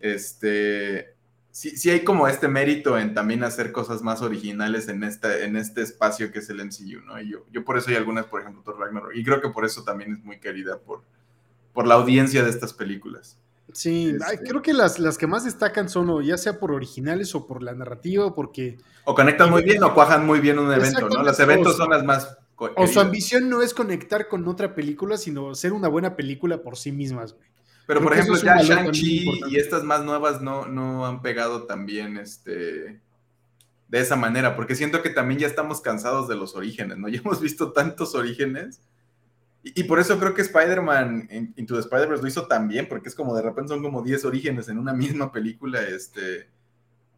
este, 0.00 1.14
sí, 1.50 1.76
sí, 1.76 1.90
hay 1.90 2.04
como 2.04 2.28
este 2.28 2.48
mérito 2.48 2.98
en 2.98 3.14
también 3.14 3.44
hacer 3.44 3.72
cosas 3.72 4.02
más 4.02 4.22
originales 4.22 4.88
en, 4.88 5.04
esta, 5.04 5.38
en 5.44 5.56
este 5.56 5.82
espacio 5.82 6.32
que 6.32 6.40
es 6.40 6.50
el 6.50 6.64
MCU, 6.64 7.00
¿no? 7.04 7.20
Y 7.20 7.30
yo, 7.30 7.46
yo 7.50 7.64
por 7.64 7.78
eso 7.78 7.90
hay 7.90 7.96
algunas, 7.96 8.26
por 8.26 8.40
ejemplo, 8.40 8.62
Thor 8.62 8.78
Ragnarok, 8.78 9.14
y 9.14 9.24
creo 9.24 9.40
que 9.40 9.50
por 9.50 9.64
eso 9.64 9.84
también 9.84 10.12
es 10.12 10.24
muy 10.24 10.40
querida 10.40 10.78
por, 10.78 11.02
por 11.72 11.86
la 11.86 11.94
audiencia 11.94 12.42
de 12.42 12.50
estas 12.50 12.72
películas. 12.72 13.38
Sí, 13.72 14.16
este 14.30 14.48
creo 14.48 14.62
que 14.62 14.72
las, 14.72 14.98
las 14.98 15.18
que 15.18 15.26
más 15.26 15.44
destacan 15.44 15.88
son 15.88 16.10
o 16.10 16.20
ya 16.20 16.38
sea 16.38 16.58
por 16.58 16.70
originales 16.70 17.34
o 17.34 17.46
por 17.46 17.62
la 17.62 17.74
narrativa, 17.74 18.34
porque... 18.34 18.78
O 19.04 19.14
conectan 19.14 19.50
muy 19.50 19.62
bien 19.62 19.82
o 19.82 19.94
cuajan 19.94 20.26
muy 20.26 20.40
bien 20.40 20.58
un 20.58 20.72
evento, 20.72 21.08
¿no? 21.08 21.22
Los 21.22 21.40
eventos 21.40 21.76
son 21.76 21.90
las 21.90 22.04
más... 22.04 22.36
O 22.56 22.86
su 22.86 23.00
ambición 23.00 23.48
no 23.48 23.62
es 23.62 23.74
conectar 23.74 24.28
con 24.28 24.46
otra 24.46 24.74
película, 24.74 25.16
sino 25.16 25.54
ser 25.54 25.72
una 25.72 25.88
buena 25.88 26.14
película 26.14 26.62
por 26.62 26.76
sí 26.76 26.92
mismas, 26.92 27.32
güey. 27.34 27.48
Pero 27.86 28.00
por 28.00 28.14
ejemplo, 28.14 28.36
ya 28.36 28.62
Shang-Chi 28.62 29.42
y 29.50 29.56
estas 29.56 29.84
más 29.84 30.04
nuevas 30.04 30.40
no, 30.40 30.66
no 30.66 31.04
han 31.04 31.20
pegado 31.20 31.64
también 31.64 32.16
este, 32.16 33.00
de 33.88 34.00
esa 34.00 34.16
manera, 34.16 34.56
porque 34.56 34.74
siento 34.74 35.02
que 35.02 35.10
también 35.10 35.40
ya 35.40 35.46
estamos 35.46 35.80
cansados 35.80 36.26
de 36.28 36.36
los 36.36 36.54
orígenes, 36.54 36.96
¿no? 36.98 37.08
Ya 37.10 37.18
hemos 37.18 37.40
visto 37.40 37.72
tantos 37.72 38.14
orígenes 38.14 38.80
y, 39.64 39.84
por 39.84 39.98
eso 39.98 40.18
creo 40.18 40.34
que 40.34 40.42
Spider-Man 40.42 41.28
Into 41.56 41.74
the 41.74 41.80
Spider-Verse 41.80 42.22
lo 42.22 42.28
hizo 42.28 42.46
tan 42.46 42.68
bien, 42.68 42.86
porque 42.86 43.08
es 43.08 43.14
como 43.14 43.34
de 43.34 43.42
repente 43.42 43.70
son 43.70 43.82
como 43.82 44.02
10 44.02 44.24
orígenes 44.26 44.68
en 44.68 44.78
una 44.78 44.92
misma 44.92 45.32
película, 45.32 45.82
este, 45.82 46.48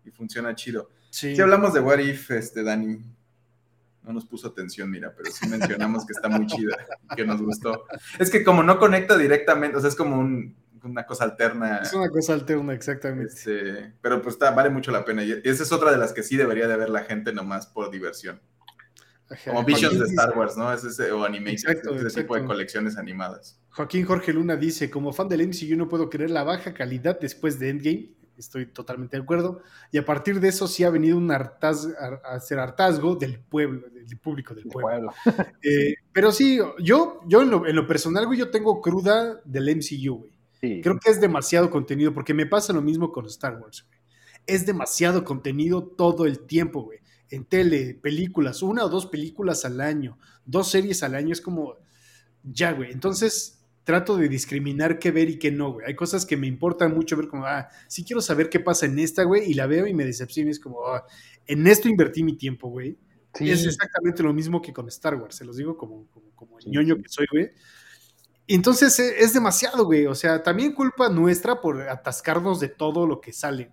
y 0.05 0.11
funciona 0.11 0.55
chido. 0.55 0.89
Sí. 1.11 1.35
Si 1.35 1.43
hablamos 1.43 1.75
de 1.75 1.81
What 1.81 1.99
If, 1.99 2.31
este, 2.31 2.63
Dani, 2.63 2.99
no 4.05 4.13
nos 4.13 4.25
puso 4.25 4.49
atención, 4.49 4.89
mira, 4.89 5.13
pero 5.17 5.31
sí 5.33 5.49
mencionamos 5.49 6.07
que 6.07 6.13
está 6.13 6.29
muy 6.29 6.47
chida, 6.47 6.77
que 7.17 7.25
nos 7.25 7.43
gustó. 7.43 7.85
Es 8.19 8.31
que 8.31 8.45
como 8.45 8.63
no 8.63 8.79
conecta 8.79 9.19
directamente, 9.19 9.77
o 9.77 9.81
sea, 9.81 9.89
es 9.89 9.97
como 9.97 10.21
una 10.87 11.07
cosa 11.07 11.25
alterna. 11.25 11.79
Es 11.79 11.93
una 11.93 12.09
cosa 12.09 12.35
alterna, 12.35 12.73
exactamente. 12.73 13.33
Este, 13.35 13.93
pero 14.01 14.23
pues 14.23 14.37
está, 14.37 14.53
vale 14.53 14.71
mucho 14.71 14.93
la 14.93 15.05
pena. 15.05 15.25
Y 15.25 15.41
esa 15.45 15.65
es 15.65 15.73
otra 15.73 15.91
de 15.91 15.99
las 15.99 16.13
que 16.13 16.23
sí 16.23 16.37
debería 16.37 16.69
de 16.69 16.77
ver 16.77 16.91
la 16.91 17.03
gente 17.03 17.33
nomás 17.33 17.67
por 17.67 17.91
diversión. 17.91 18.41
Como 19.45 19.65
Visions 19.65 19.99
de 19.99 20.05
Star 20.07 20.37
Wars, 20.39 20.57
¿no? 20.57 20.73
Es 20.73 20.85
ese, 20.85 21.11
o 21.11 21.25
Animated, 21.25 21.83
ese 22.07 22.23
tipo 22.23 22.37
de 22.37 22.45
colecciones 22.45 22.97
animadas. 22.97 23.61
Joaquín 23.71 24.05
Jorge 24.05 24.33
Luna 24.33 24.57
dice, 24.57 24.89
como 24.89 25.13
fan 25.13 25.29
del 25.29 25.49
MCU 25.49 25.77
no 25.77 25.89
puedo 25.89 26.09
creer 26.09 26.31
la 26.31 26.45
baja 26.45 26.73
calidad 26.73 27.19
después 27.21 27.59
de 27.59 27.71
Endgame, 27.71 28.11
estoy 28.39 28.67
totalmente 28.67 29.17
de 29.17 29.23
acuerdo, 29.23 29.63
y 29.91 29.99
a 29.99 30.05
partir 30.05 30.41
de 30.41 30.49
eso 30.49 30.69
sí 30.69 30.85
ha 30.85 30.91
venido 30.91 31.17
un 31.17 31.31
hartaz, 31.31 31.89
a, 32.25 32.39
ser 32.41 32.59
hartazgo 32.59 33.17
del 33.17 33.41
pueblo, 33.41 33.89
del 33.91 34.19
público 34.19 34.55
del 34.55 34.65
pueblo. 34.65 35.13
Eh, 35.63 35.95
pero 36.13 36.31
sí, 36.31 36.61
yo, 36.79 37.21
yo 37.27 37.43
en 37.43 37.51
lo, 37.51 37.67
en 37.67 37.75
lo 37.75 37.87
personal, 37.87 38.27
güey, 38.27 38.39
yo 38.39 38.51
tengo 38.51 38.81
cruda 38.81 39.41
del 39.45 39.77
MCU, 39.77 40.19
güey. 40.19 40.37
Creo 40.83 40.99
que 40.99 41.11
es 41.11 41.21
demasiado 41.21 41.71
contenido, 41.71 42.13
porque 42.13 42.35
me 42.35 42.47
pasa 42.47 42.73
lo 42.73 42.83
mismo 42.83 43.13
con 43.13 43.27
Star 43.27 43.57
Wars, 43.61 43.85
güey. 43.87 44.01
es 44.47 44.67
demasiado 44.67 45.23
contenido 45.25 45.83
todo 45.83 46.27
el 46.27 46.41
tiempo, 46.41 46.83
güey. 46.83 47.01
En 47.31 47.45
tele, 47.45 47.95
películas, 47.95 48.63
una 48.63 48.85
o 48.85 48.89
dos 48.89 49.07
películas 49.07 49.65
al 49.65 49.81
año, 49.81 50.19
dos 50.45 50.71
series 50.71 51.03
al 51.03 51.15
año, 51.15 51.33
es 51.33 51.41
como, 51.41 51.75
ya, 52.43 52.73
güey. 52.73 52.93
Entonces, 52.93 53.65
trato 53.85 54.17
de 54.17 54.29
discriminar 54.29 54.99
qué 54.99 55.11
ver 55.11 55.31
y 55.31 55.39
qué 55.39 55.51
no, 55.51 55.75
güey. 55.75 55.87
Hay 55.87 55.95
cosas 55.95 56.27
que 56.27 56.37
me 56.37 56.47
importan 56.47 56.95
mucho 56.95 57.17
ver 57.17 57.29
como, 57.29 57.47
ah, 57.47 57.69
sí 57.89 58.05
quiero 58.05 58.21
saber 58.21 58.49
qué 58.49 58.61
pasa 58.61 58.87
en 58.87 58.99
esta, 58.99 59.25
güey, 59.25 59.51
y 59.51 59.55
la 59.55 59.67
veo 59.67 59.87
y 59.87 59.95
me 59.95 60.05
decepciona. 60.05 60.51
Es 60.51 60.61
como, 60.61 60.87
ah, 60.87 61.05
en 61.47 61.67
esto 61.67 61.89
invertí 61.89 62.23
mi 62.23 62.37
tiempo, 62.37 62.69
güey. 62.69 62.99
Es 63.41 63.67
exactamente 63.67 64.23
lo 64.23 64.33
mismo 64.33 64.63
que 64.63 64.73
con 64.73 64.89
Star 64.89 65.15
Wars, 65.17 65.37
se 65.37 65.45
los 65.45 65.57
digo 65.57 65.77
como, 65.77 66.07
como, 66.09 66.31
como 66.35 66.59
ñoño 66.67 66.97
que 66.97 67.09
soy, 67.09 67.27
güey. 67.31 67.51
Entonces 68.49 68.99
e, 68.99 69.21
es 69.23 69.33
demasiado, 69.33 69.85
güey. 69.85 70.07
O 70.07 70.15
sea, 70.15 70.43
también 70.43 70.73
culpa 70.73 71.09
nuestra 71.09 71.61
por 71.61 71.81
atascarnos 71.83 72.61
de 72.61 72.69
todo 72.69 73.07
lo 73.07 73.21
que 73.21 73.33
sale. 73.33 73.71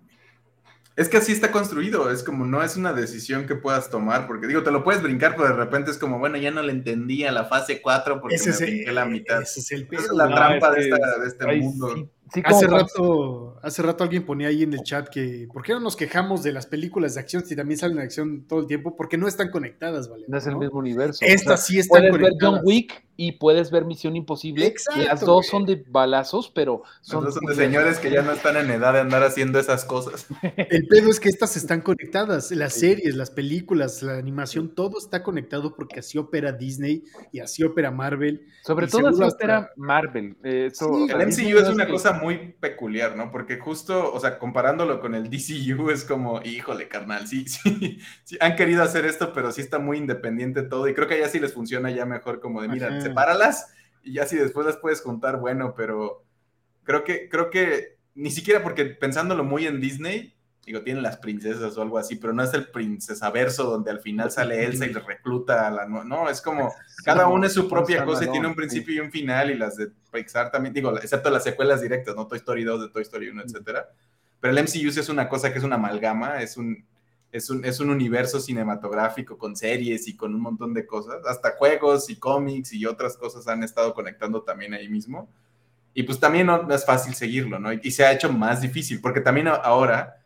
Es 0.96 1.08
que 1.08 1.16
así 1.16 1.32
está 1.32 1.50
construido, 1.50 2.10
es 2.10 2.22
como 2.22 2.46
no 2.46 2.62
es 2.62 2.76
una 2.76 2.92
decisión 2.92 3.46
que 3.46 3.56
puedas 3.56 3.90
tomar, 3.90 4.28
porque 4.28 4.46
digo, 4.46 4.62
te 4.62 4.70
lo 4.70 4.84
puedes 4.84 5.02
brincar, 5.02 5.34
pero 5.34 5.48
de 5.48 5.54
repente 5.54 5.90
es 5.90 5.98
como, 5.98 6.20
bueno, 6.20 6.36
ya 6.36 6.52
no 6.52 6.62
le 6.62 6.70
entendía 6.70 7.32
la 7.32 7.46
fase 7.46 7.82
4 7.82 8.20
porque 8.20 8.36
me 8.38 8.56
brinqué 8.56 8.92
la 8.92 9.04
mitad. 9.04 9.42
Ese 9.42 9.60
es, 9.60 9.72
el 9.72 9.88
es 9.90 10.08
la 10.12 10.28
trampa 10.28 10.70
de, 10.70 10.88
este 11.26 11.56
mundo 11.56 12.08
hace, 12.44 12.66
rato, 12.66 13.56
hace 13.62 13.82
rato 13.82 14.04
alguien 14.04 14.24
ponía 14.24 14.48
ahí 14.48 14.62
en 14.62 14.72
el 14.72 14.82
chat 14.82 15.08
que, 15.08 15.48
¿por 15.52 15.62
qué 15.62 15.72
no 15.72 15.80
nos 15.80 15.96
quejamos 15.96 16.42
de 16.42 16.52
las 16.52 16.66
películas 16.66 17.14
de 17.14 17.20
acción 17.20 17.44
si 17.44 17.54
también 17.54 17.78
salen 17.78 17.98
de 17.98 18.02
acción 18.02 18.44
todo 18.48 18.60
el 18.60 18.66
tiempo? 18.66 18.96
Porque 18.96 19.16
no 19.16 19.28
están 19.28 19.50
conectadas, 19.50 20.08
¿vale? 20.08 20.24
No 20.28 20.38
es 20.38 20.46
el 20.46 20.56
mismo 20.56 20.78
universo. 20.78 21.24
Estas 21.24 21.66
sí 21.66 21.78
están 21.78 22.08
puedes 22.08 22.18
ver 22.18 22.32
John 22.40 22.60
Wick 22.64 23.04
y 23.16 23.32
puedes 23.32 23.70
ver 23.70 23.84
Misión 23.84 24.16
Imposible. 24.16 24.66
Exacto, 24.66 25.02
las 25.02 25.20
dos 25.20 25.46
son 25.46 25.64
de 25.64 25.84
balazos, 25.88 26.50
pero 26.52 26.82
son, 27.00 27.30
son 27.32 27.44
de 27.44 27.54
señores 27.54 27.98
que 27.98 28.10
ya 28.10 28.22
no 28.22 28.32
están 28.32 28.56
en 28.56 28.70
edad 28.70 28.92
de 28.92 29.00
andar 29.00 29.22
haciendo 29.22 29.58
esas 29.58 29.84
cosas. 29.84 30.26
El 30.56 30.86
pedo 30.88 31.10
es 31.10 31.20
que 31.20 31.28
estas 31.28 31.56
están 31.56 31.80
conectadas. 31.80 32.50
Las 32.50 32.74
series, 32.74 33.14
las 33.14 33.30
películas, 33.30 34.02
la 34.02 34.18
animación, 34.18 34.74
todo 34.74 34.98
está 34.98 35.22
conectado 35.22 35.74
porque 35.76 36.00
así 36.00 36.18
opera 36.18 36.52
Disney 36.52 37.04
y 37.32 37.40
así 37.40 37.62
opera 37.62 37.90
Marvel. 37.90 38.46
Sobre 38.62 38.88
todo 38.88 39.08
así 39.08 39.22
opera 39.22 39.70
Marvel. 39.76 40.36
el 40.42 40.72
MCU 40.72 41.58
es 41.58 41.68
una 41.68 41.86
cosa 41.86 42.13
muy 42.14 42.54
peculiar, 42.60 43.16
¿no? 43.16 43.30
Porque 43.30 43.58
justo, 43.58 44.12
o 44.12 44.20
sea, 44.20 44.38
comparándolo 44.38 45.00
con 45.00 45.14
el 45.14 45.30
DCU 45.30 45.90
es 45.90 46.04
como, 46.04 46.42
híjole, 46.42 46.88
carnal, 46.88 47.26
sí, 47.26 47.44
sí, 47.48 47.98
sí, 48.24 48.36
han 48.40 48.56
querido 48.56 48.82
hacer 48.82 49.04
esto, 49.04 49.32
pero 49.32 49.52
sí 49.52 49.60
está 49.60 49.78
muy 49.78 49.98
independiente 49.98 50.62
todo 50.62 50.88
y 50.88 50.94
creo 50.94 51.08
que 51.08 51.18
ya 51.18 51.28
sí 51.28 51.38
les 51.38 51.54
funciona 51.54 51.90
ya 51.90 52.06
mejor 52.06 52.40
como 52.40 52.62
de, 52.62 52.68
mira, 52.68 53.00
sepáralas 53.00 53.72
y 54.02 54.14
ya 54.14 54.26
si 54.26 54.36
después 54.36 54.66
las 54.66 54.76
puedes 54.76 55.00
juntar, 55.00 55.38
bueno, 55.38 55.74
pero 55.76 56.24
creo 56.84 57.04
que, 57.04 57.28
creo 57.28 57.50
que 57.50 57.98
ni 58.14 58.30
siquiera 58.30 58.62
porque 58.62 58.84
pensándolo 58.84 59.44
muy 59.44 59.66
en 59.66 59.80
Disney, 59.80 60.34
digo, 60.66 60.82
tienen 60.82 61.02
las 61.02 61.18
princesas 61.18 61.76
o 61.76 61.82
algo 61.82 61.98
así, 61.98 62.16
pero 62.16 62.32
no 62.32 62.42
es 62.42 62.54
el 62.54 62.68
princesa 62.68 63.30
verso 63.30 63.64
donde 63.64 63.90
al 63.90 64.00
final 64.00 64.30
sale 64.30 64.64
Elsa 64.64 64.86
y 64.86 64.94
le 64.94 65.00
recluta 65.00 65.66
a 65.66 65.70
la 65.70 65.86
no, 65.86 66.28
es 66.30 66.40
como 66.40 66.72
cada 67.04 67.28
uno 67.28 67.46
es 67.46 67.52
su 67.52 67.68
propia 67.68 68.04
cosa 68.04 68.24
y 68.24 68.30
tiene 68.30 68.46
un 68.46 68.54
principio 68.54 68.94
y 68.94 69.00
un 69.00 69.10
final 69.10 69.50
y 69.50 69.56
las 69.56 69.76
de 69.76 69.90
Pixar 70.12 70.50
también, 70.50 70.72
digo, 70.72 70.96
excepto 70.96 71.30
las 71.30 71.44
secuelas 71.44 71.82
directas, 71.82 72.14
¿no? 72.16 72.26
Toy 72.26 72.38
Story 72.38 72.64
2 72.64 72.82
de 72.82 72.88
Toy 72.88 73.02
Story 73.02 73.28
1, 73.28 73.42
etcétera. 73.42 73.88
Pero 74.40 74.56
el 74.56 74.62
MCU 74.62 74.90
sí 74.90 75.00
es 75.00 75.08
una 75.08 75.28
cosa 75.28 75.52
que 75.52 75.58
es 75.58 75.64
una 75.64 75.76
amalgama, 75.76 76.40
es 76.40 76.56
un, 76.56 76.84
es 77.30 77.50
un, 77.50 77.64
es 77.64 77.80
un 77.80 77.90
universo 77.90 78.40
cinematográfico 78.40 79.36
con 79.36 79.56
series 79.56 80.08
y 80.08 80.16
con 80.16 80.34
un 80.34 80.40
montón 80.40 80.72
de 80.72 80.86
cosas, 80.86 81.16
hasta 81.26 81.56
juegos 81.56 82.08
y 82.08 82.16
cómics 82.16 82.72
y 82.72 82.86
otras 82.86 83.16
cosas 83.16 83.48
han 83.48 83.62
estado 83.62 83.92
conectando 83.92 84.42
también 84.42 84.72
ahí 84.72 84.88
mismo. 84.88 85.28
Y 85.92 86.04
pues 86.04 86.18
también 86.18 86.46
no, 86.46 86.62
no 86.62 86.74
es 86.74 86.84
fácil 86.84 87.14
seguirlo, 87.14 87.58
¿no? 87.58 87.72
Y 87.72 87.90
se 87.90 88.04
ha 88.04 88.12
hecho 88.12 88.32
más 88.32 88.60
difícil, 88.60 89.00
porque 89.00 89.20
también 89.20 89.48
ahora 89.48 90.23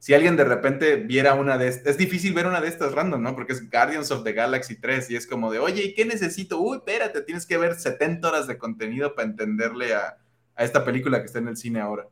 si 0.00 0.14
alguien 0.14 0.34
de 0.34 0.44
repente 0.44 0.96
viera 0.96 1.34
una 1.34 1.58
de 1.58 1.68
estas, 1.68 1.88
es 1.88 1.98
difícil 1.98 2.32
ver 2.32 2.46
una 2.46 2.62
de 2.62 2.68
estas 2.68 2.94
random, 2.94 3.22
¿no? 3.22 3.34
Porque 3.34 3.52
es 3.52 3.70
Guardians 3.70 4.10
of 4.10 4.24
the 4.24 4.32
Galaxy 4.32 4.80
3 4.80 5.10
y 5.10 5.16
es 5.16 5.26
como 5.26 5.52
de, 5.52 5.58
oye, 5.58 5.84
¿y 5.84 5.94
qué 5.94 6.06
necesito? 6.06 6.58
Uy, 6.58 6.78
espérate, 6.78 7.20
tienes 7.20 7.44
que 7.44 7.58
ver 7.58 7.74
70 7.74 8.26
horas 8.26 8.46
de 8.46 8.56
contenido 8.56 9.14
para 9.14 9.28
entenderle 9.28 9.94
a, 9.94 10.16
esta 10.56 10.86
película 10.86 11.20
que 11.20 11.26
está 11.26 11.38
en 11.38 11.48
el 11.48 11.56
cine 11.58 11.80
ahora. 11.80 12.08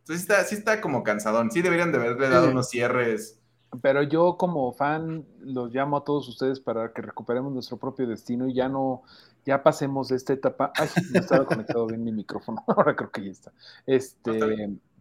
Entonces 0.00 0.26
sí 0.26 0.32
está, 0.32 0.44
sí 0.44 0.54
está 0.56 0.80
como 0.80 1.04
cansadón, 1.04 1.52
sí 1.52 1.62
deberían 1.62 1.92
de 1.92 1.98
haberle 1.98 2.28
dado 2.28 2.50
unos 2.50 2.70
cierres. 2.70 3.38
Pero 3.82 4.02
yo 4.02 4.36
como 4.36 4.72
fan 4.72 5.24
los 5.38 5.72
llamo 5.72 5.98
a 5.98 6.04
todos 6.04 6.28
ustedes 6.28 6.58
para 6.58 6.92
que 6.92 7.02
recuperemos 7.02 7.52
nuestro 7.52 7.76
propio 7.76 8.08
destino 8.08 8.48
y 8.48 8.54
ya 8.54 8.68
no, 8.68 9.02
ya 9.46 9.62
pasemos 9.62 10.08
de 10.08 10.16
esta 10.16 10.32
etapa. 10.32 10.72
Ay, 10.74 10.88
no 11.12 11.20
estaba 11.20 11.44
conectado 11.44 11.86
bien 11.86 12.02
mi 12.02 12.10
micrófono, 12.10 12.64
ahora 12.66 12.96
creo 12.96 13.12
que 13.12 13.24
ya 13.26 13.30
está. 13.30 13.52
Este, 13.86 14.32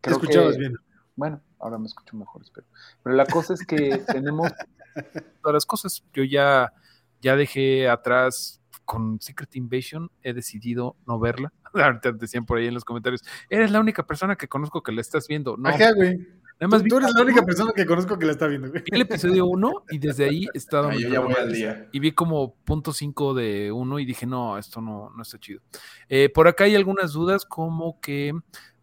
Te 0.02 0.12
escuchabas 0.12 0.56
bien. 0.58 0.78
Bueno, 1.18 1.42
ahora 1.60 1.80
me 1.80 1.88
escucho 1.88 2.16
mejor, 2.16 2.44
espero. 2.44 2.68
Pero 3.04 3.16
la 3.16 3.26
cosa 3.26 3.56
es 3.56 3.66
que 3.66 3.98
tenemos 4.08 4.50
todas 5.42 5.54
las 5.54 5.66
cosas. 5.66 6.04
Yo 6.14 6.24
ya, 6.24 6.72
ya 7.22 7.36
dejé 7.36 7.90
atrás 7.90 8.62
con 8.86 9.20
Secret 9.20 9.54
Invasion, 9.58 10.10
he 10.22 10.32
decidido 10.32 10.96
no 11.06 11.20
verla. 11.20 11.52
Ahorita 11.74 12.14
decían 12.14 12.46
por 12.46 12.60
ahí 12.60 12.68
en 12.68 12.76
los 12.76 12.86
comentarios, 12.86 13.24
eres 13.50 13.72
la 13.72 13.82
única 13.82 14.06
persona 14.06 14.38
que 14.38 14.48
conozco 14.48 14.82
que 14.82 14.94
la 14.94 15.02
estás 15.02 15.28
viendo. 15.28 15.58
No. 15.58 15.68
Ajá, 15.68 15.92
güey. 15.92 16.26
Además, 16.60 16.84
tú, 16.84 16.98
eres 16.98 17.14
la 17.14 17.22
única 17.22 17.46
persona 17.46 17.72
que 17.76 17.86
conozco 17.86 18.18
que 18.18 18.26
la 18.26 18.32
está 18.32 18.48
viendo. 18.48 18.72
Vi 18.72 18.82
el 18.92 19.02
episodio 19.02 19.46
1 19.46 19.84
y 19.92 20.00
desde 20.00 20.26
ahí 20.26 20.48
he 20.54 20.58
estado. 20.58 20.92
yo 20.92 21.08
ya 21.08 21.20
voy 21.20 21.34
al 21.34 21.52
día. 21.52 21.88
Y 21.92 22.00
vi 22.00 22.12
como 22.14 22.56
punto 22.56 22.94
5 22.94 23.34
de 23.36 23.72
1 23.72 24.00
y 24.00 24.06
dije, 24.06 24.26
no, 24.26 24.58
esto 24.58 24.82
no, 24.82 25.12
no 25.16 25.22
está 25.22 25.38
chido. 25.38 25.62
Eh, 26.10 26.30
por 26.30 26.48
acá 26.48 26.64
hay 26.64 26.76
algunas 26.76 27.14
dudas, 27.14 27.46
como 27.46 28.00
que 28.02 28.34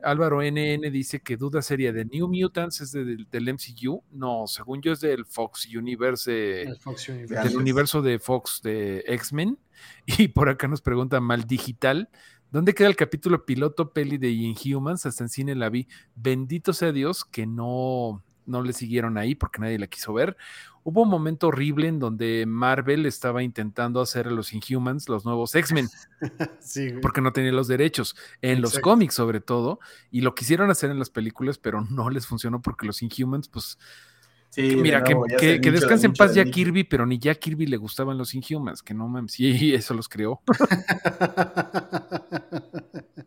Álvaro 0.05 0.41
NN 0.43 0.93
dice 0.93 1.21
que 1.21 1.37
duda 1.37 1.63
seria 1.63 1.93
de 1.93 2.05
New 2.05 2.29
Mutants 2.29 2.81
es 2.81 2.93
del 2.93 3.55
MCU. 3.55 4.03
No, 4.13 4.47
según 4.47 4.81
yo 4.83 4.93
es 4.93 5.01
del 5.01 5.25
Fox 5.25 5.67
Universe, 5.75 6.31
del 6.31 7.57
universo 7.57 8.03
de 8.03 8.19
Fox 8.19 8.61
de 8.63 9.05
X-Men. 9.07 9.59
Y 10.07 10.29
por 10.29 10.49
acá 10.49 10.69
nos 10.69 10.81
pregunta 10.81 11.21
Mal 11.21 11.45
Digital. 11.47 12.09
¿Dónde 12.55 12.73
queda 12.73 12.87
el 12.87 12.95
capítulo 12.95 13.45
piloto 13.45 13.93
peli 13.93 14.17
de 14.17 14.31
Inhumans? 14.31 15.07
Hasta 15.07 15.25
en 15.25 15.29
cine 15.29 15.57
la 15.57 15.71
vi. 15.71 15.89
Bendito 16.15 16.73
sea 16.73 16.93
Dios 16.93 17.25
que 17.25 17.47
no, 17.47 18.23
no 18.47 18.63
le 18.63 18.73
siguieron 18.73 19.19
ahí 19.19 19.35
porque 19.35 19.61
nadie 19.61 19.77
la 19.77 19.89
quiso 19.89 20.13
ver. 20.13 20.37
Hubo 20.85 21.03
un 21.03 21.09
momento 21.09 21.49
horrible 21.49 21.89
en 21.89 21.99
donde 21.99 22.45
Marvel 22.47 23.07
estaba 23.07 23.43
intentando 23.43 24.01
hacer 24.01 24.29
a 24.29 24.31
los 24.31 24.53
Inhumans 24.53 25.09
los 25.09 25.25
nuevos 25.25 25.53
X-Men. 25.53 25.89
sí, 26.61 26.91
porque 27.03 27.21
no 27.21 27.33
tenía 27.33 27.51
los 27.51 27.67
derechos. 27.67 28.15
En 28.41 28.61
los 28.63 28.79
cómics, 28.79 29.15
sobre 29.17 29.41
todo. 29.41 29.81
Y 30.13 30.21
lo 30.21 30.37
quisieron 30.37 30.71
hacer 30.71 30.93
en 30.93 31.01
las 31.01 31.11
películas, 31.11 31.59
pero 31.59 31.81
no 31.81 32.09
les 32.09 32.25
funcionó 32.25 32.63
porque 32.63 32.87
los 32.87 33.03
Inhumans, 33.03 33.49
pues. 33.49 33.81
Sí, 34.55 34.77
mira, 34.77 35.03
que, 35.03 35.61
que, 35.61 35.73
descanse 35.73 36.07
en 36.07 36.13
paz 36.13 36.33
ya 36.33 36.45
Kirby, 36.45 36.85
pero 36.85 37.05
ni 37.07 37.19
ya 37.19 37.35
Kirby 37.35 37.67
le 37.67 37.77
gustaban 37.77 38.17
los 38.17 38.37
Inhumans, 38.37 38.85
que 38.85 38.95
no 38.95 39.09
mames, 39.09 39.33
sí, 39.37 39.75
eso 39.75 39.95
los 39.95 40.09
creó. 40.09 40.41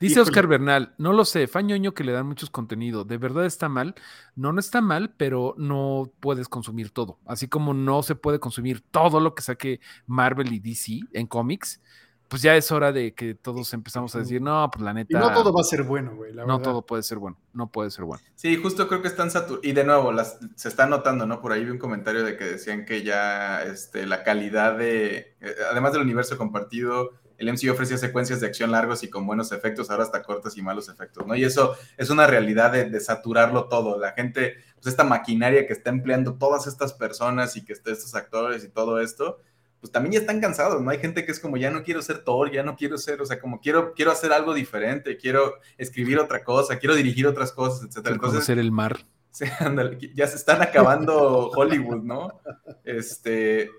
Dice 0.00 0.20
Oscar 0.20 0.48
Bernal, 0.48 0.94
no 0.98 1.12
lo 1.12 1.24
sé, 1.24 1.46
fañoño 1.46 1.94
que 1.94 2.02
le 2.02 2.10
dan 2.12 2.26
muchos 2.26 2.50
contenido. 2.50 3.04
¿De 3.04 3.16
verdad 3.16 3.46
está 3.46 3.68
mal? 3.68 3.94
No, 4.34 4.52
no 4.52 4.60
está 4.60 4.80
mal, 4.80 5.14
pero 5.16 5.54
no 5.56 6.10
puedes 6.20 6.48
consumir 6.48 6.90
todo. 6.90 7.18
Así 7.24 7.48
como 7.48 7.72
no 7.72 8.02
se 8.02 8.16
puede 8.16 8.40
consumir 8.40 8.80
todo 8.80 9.20
lo 9.20 9.36
que 9.36 9.42
saque 9.42 9.80
Marvel 10.06 10.52
y 10.52 10.58
DC 10.58 11.00
en 11.12 11.26
cómics, 11.26 11.80
pues 12.28 12.42
ya 12.42 12.54
es 12.56 12.70
hora 12.70 12.92
de 12.92 13.14
que 13.14 13.34
todos 13.34 13.72
empezamos 13.72 14.14
a 14.14 14.18
decir, 14.20 14.40
no, 14.40 14.70
pues 14.70 14.82
la 14.84 14.92
neta. 14.92 15.16
Y 15.16 15.20
no 15.20 15.32
todo 15.32 15.52
va 15.52 15.62
a 15.62 15.64
ser 15.64 15.82
bueno, 15.82 16.14
güey. 16.14 16.34
no 16.34 16.60
todo 16.60 16.82
puede 16.82 17.02
ser 17.02 17.18
bueno, 17.18 17.38
no 17.54 17.72
puede 17.72 17.90
ser 17.90 18.04
bueno. 18.04 18.22
Sí, 18.34 18.56
justo 18.56 18.86
creo 18.86 19.00
que 19.00 19.08
están 19.08 19.30
saturados. 19.30 19.64
Y 19.64 19.72
de 19.72 19.84
nuevo, 19.84 20.12
las, 20.12 20.38
se 20.54 20.68
está 20.68 20.86
notando, 20.86 21.26
¿no? 21.26 21.40
Por 21.40 21.52
ahí 21.52 21.64
vi 21.64 21.70
un 21.70 21.78
comentario 21.78 22.22
de 22.24 22.36
que 22.36 22.44
decían 22.44 22.84
que 22.84 23.02
ya 23.02 23.62
este, 23.62 24.06
la 24.06 24.22
calidad 24.22 24.76
de. 24.76 25.36
Eh, 25.40 25.54
además 25.70 25.92
del 25.92 26.02
universo 26.02 26.36
compartido, 26.36 27.12
el 27.38 27.52
MCU 27.52 27.70
ofrecía 27.70 27.96
secuencias 27.96 28.40
de 28.40 28.48
acción 28.48 28.72
largos 28.72 29.04
y 29.04 29.08
con 29.08 29.26
buenos 29.26 29.52
efectos, 29.52 29.90
ahora 29.90 30.02
hasta 30.02 30.22
cortos 30.22 30.58
y 30.58 30.62
malos 30.62 30.88
efectos, 30.88 31.24
¿no? 31.26 31.36
Y 31.36 31.44
eso 31.44 31.76
es 31.96 32.10
una 32.10 32.26
realidad 32.26 32.72
de, 32.72 33.00
saturarlo 33.00 33.68
todo. 33.68 33.98
La 33.98 34.12
gente, 34.12 34.56
pues 34.74 34.88
esta 34.88 35.04
maquinaria 35.04 35.66
que 35.66 35.72
está 35.72 35.90
empleando 35.90 36.34
todas 36.34 36.66
estas 36.66 36.92
personas 36.92 37.56
y 37.56 37.64
que 37.64 37.72
está 37.72 37.92
estos 37.92 38.16
actores 38.16 38.64
y 38.64 38.68
todo 38.68 39.00
esto, 39.00 39.40
pues 39.80 39.92
también 39.92 40.14
ya 40.14 40.20
están 40.20 40.40
cansados, 40.40 40.82
¿no? 40.82 40.90
Hay 40.90 40.98
gente 40.98 41.24
que 41.24 41.32
es 41.32 41.38
como, 41.38 41.56
ya 41.56 41.70
no 41.70 41.82
quiero 41.82 42.02
ser 42.02 42.24
Thor, 42.24 42.50
ya 42.50 42.62
no 42.62 42.76
quiero 42.76 42.98
ser, 42.98 43.20
o 43.20 43.26
sea, 43.26 43.40
como 43.40 43.60
quiero, 43.60 43.92
quiero 43.94 44.10
hacer 44.10 44.32
algo 44.32 44.54
diferente, 44.54 45.16
quiero 45.16 45.54
escribir 45.76 46.18
otra 46.18 46.42
cosa, 46.42 46.78
quiero 46.78 46.94
dirigir 46.94 47.26
otras 47.26 47.52
cosas, 47.52 47.88
etcétera. 47.88 48.16
Entonces, 48.16 48.44
ser 48.44 48.58
el 48.58 48.72
mar. 48.72 48.98
ya 50.14 50.26
se 50.26 50.36
están 50.36 50.62
acabando 50.62 51.50
Hollywood, 51.50 52.02
¿no? 52.02 52.40
Este, 52.84 53.70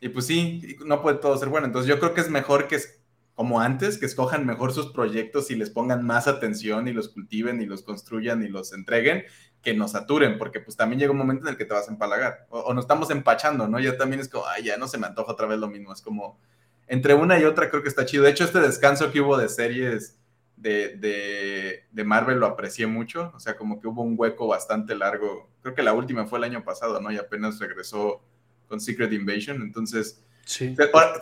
y 0.00 0.08
pues 0.10 0.26
sí, 0.26 0.76
no 0.84 1.00
puede 1.02 1.18
todo 1.18 1.36
ser 1.38 1.48
bueno. 1.48 1.66
Entonces 1.66 1.88
yo 1.88 1.98
creo 1.98 2.14
que 2.14 2.20
es 2.20 2.30
mejor 2.30 2.68
que, 2.68 2.78
como 3.34 3.60
antes, 3.60 3.98
que 3.98 4.06
escojan 4.06 4.44
mejor 4.44 4.72
sus 4.72 4.92
proyectos 4.92 5.50
y 5.50 5.56
les 5.56 5.70
pongan 5.70 6.04
más 6.04 6.28
atención 6.28 6.88
y 6.88 6.92
los 6.92 7.08
cultiven 7.08 7.60
y 7.62 7.66
los 7.66 7.82
construyan 7.82 8.42
y 8.42 8.48
los 8.48 8.72
entreguen, 8.72 9.24
que 9.68 9.74
nos 9.74 9.90
saturen, 9.90 10.38
porque 10.38 10.60
pues 10.60 10.78
también 10.78 10.98
llega 10.98 11.12
un 11.12 11.18
momento 11.18 11.44
en 11.44 11.50
el 11.50 11.58
que 11.58 11.66
te 11.66 11.74
vas 11.74 11.88
a 11.88 11.92
empalagar. 11.92 12.46
O, 12.48 12.72
nos 12.72 12.84
estamos 12.84 13.10
empachando, 13.10 13.68
¿no? 13.68 13.78
Ya 13.78 13.98
también 13.98 14.20
es 14.20 14.28
como, 14.28 14.46
ay, 14.46 14.64
ya 14.64 14.78
no 14.78 14.88
se 14.88 14.96
me 14.96 15.06
antoja 15.06 15.32
otra 15.32 15.46
vez 15.46 15.58
lo 15.58 15.68
mismo. 15.68 15.92
Es 15.92 16.00
como, 16.00 16.40
entre 16.86 17.12
una 17.12 17.38
y 17.38 17.44
otra 17.44 17.68
creo 17.68 17.82
que 17.82 17.90
está 17.90 18.06
chido. 18.06 18.24
De 18.24 18.30
hecho, 18.30 18.44
este 18.44 18.60
descanso 18.60 19.12
que 19.12 19.20
hubo 19.20 19.36
de 19.36 19.50
series 19.50 20.16
de, 20.56 21.84
Marvel 21.92 22.38
lo 22.38 22.46
aprecié 22.46 22.86
mucho, 22.86 23.30
o 23.34 23.40
sea, 23.40 23.58
como 23.58 23.78
que 23.78 23.88
hubo 23.88 24.02
un 24.02 24.14
hueco 24.16 24.46
bastante 24.46 24.94
largo, 24.94 25.50
creo 25.60 25.74
que 25.74 25.82
la 25.82 25.92
última 25.92 26.26
fue 26.26 26.38
el 26.38 26.44
año 26.44 26.64
pasado, 26.64 26.98
¿no? 26.98 27.12
Y 27.12 27.18
apenas 27.18 27.58
regresó 27.58 28.22
con 28.66 28.80
Secret 28.80 29.12
Invasion, 29.12 29.60
entonces 29.60 30.24
se, 30.46 30.74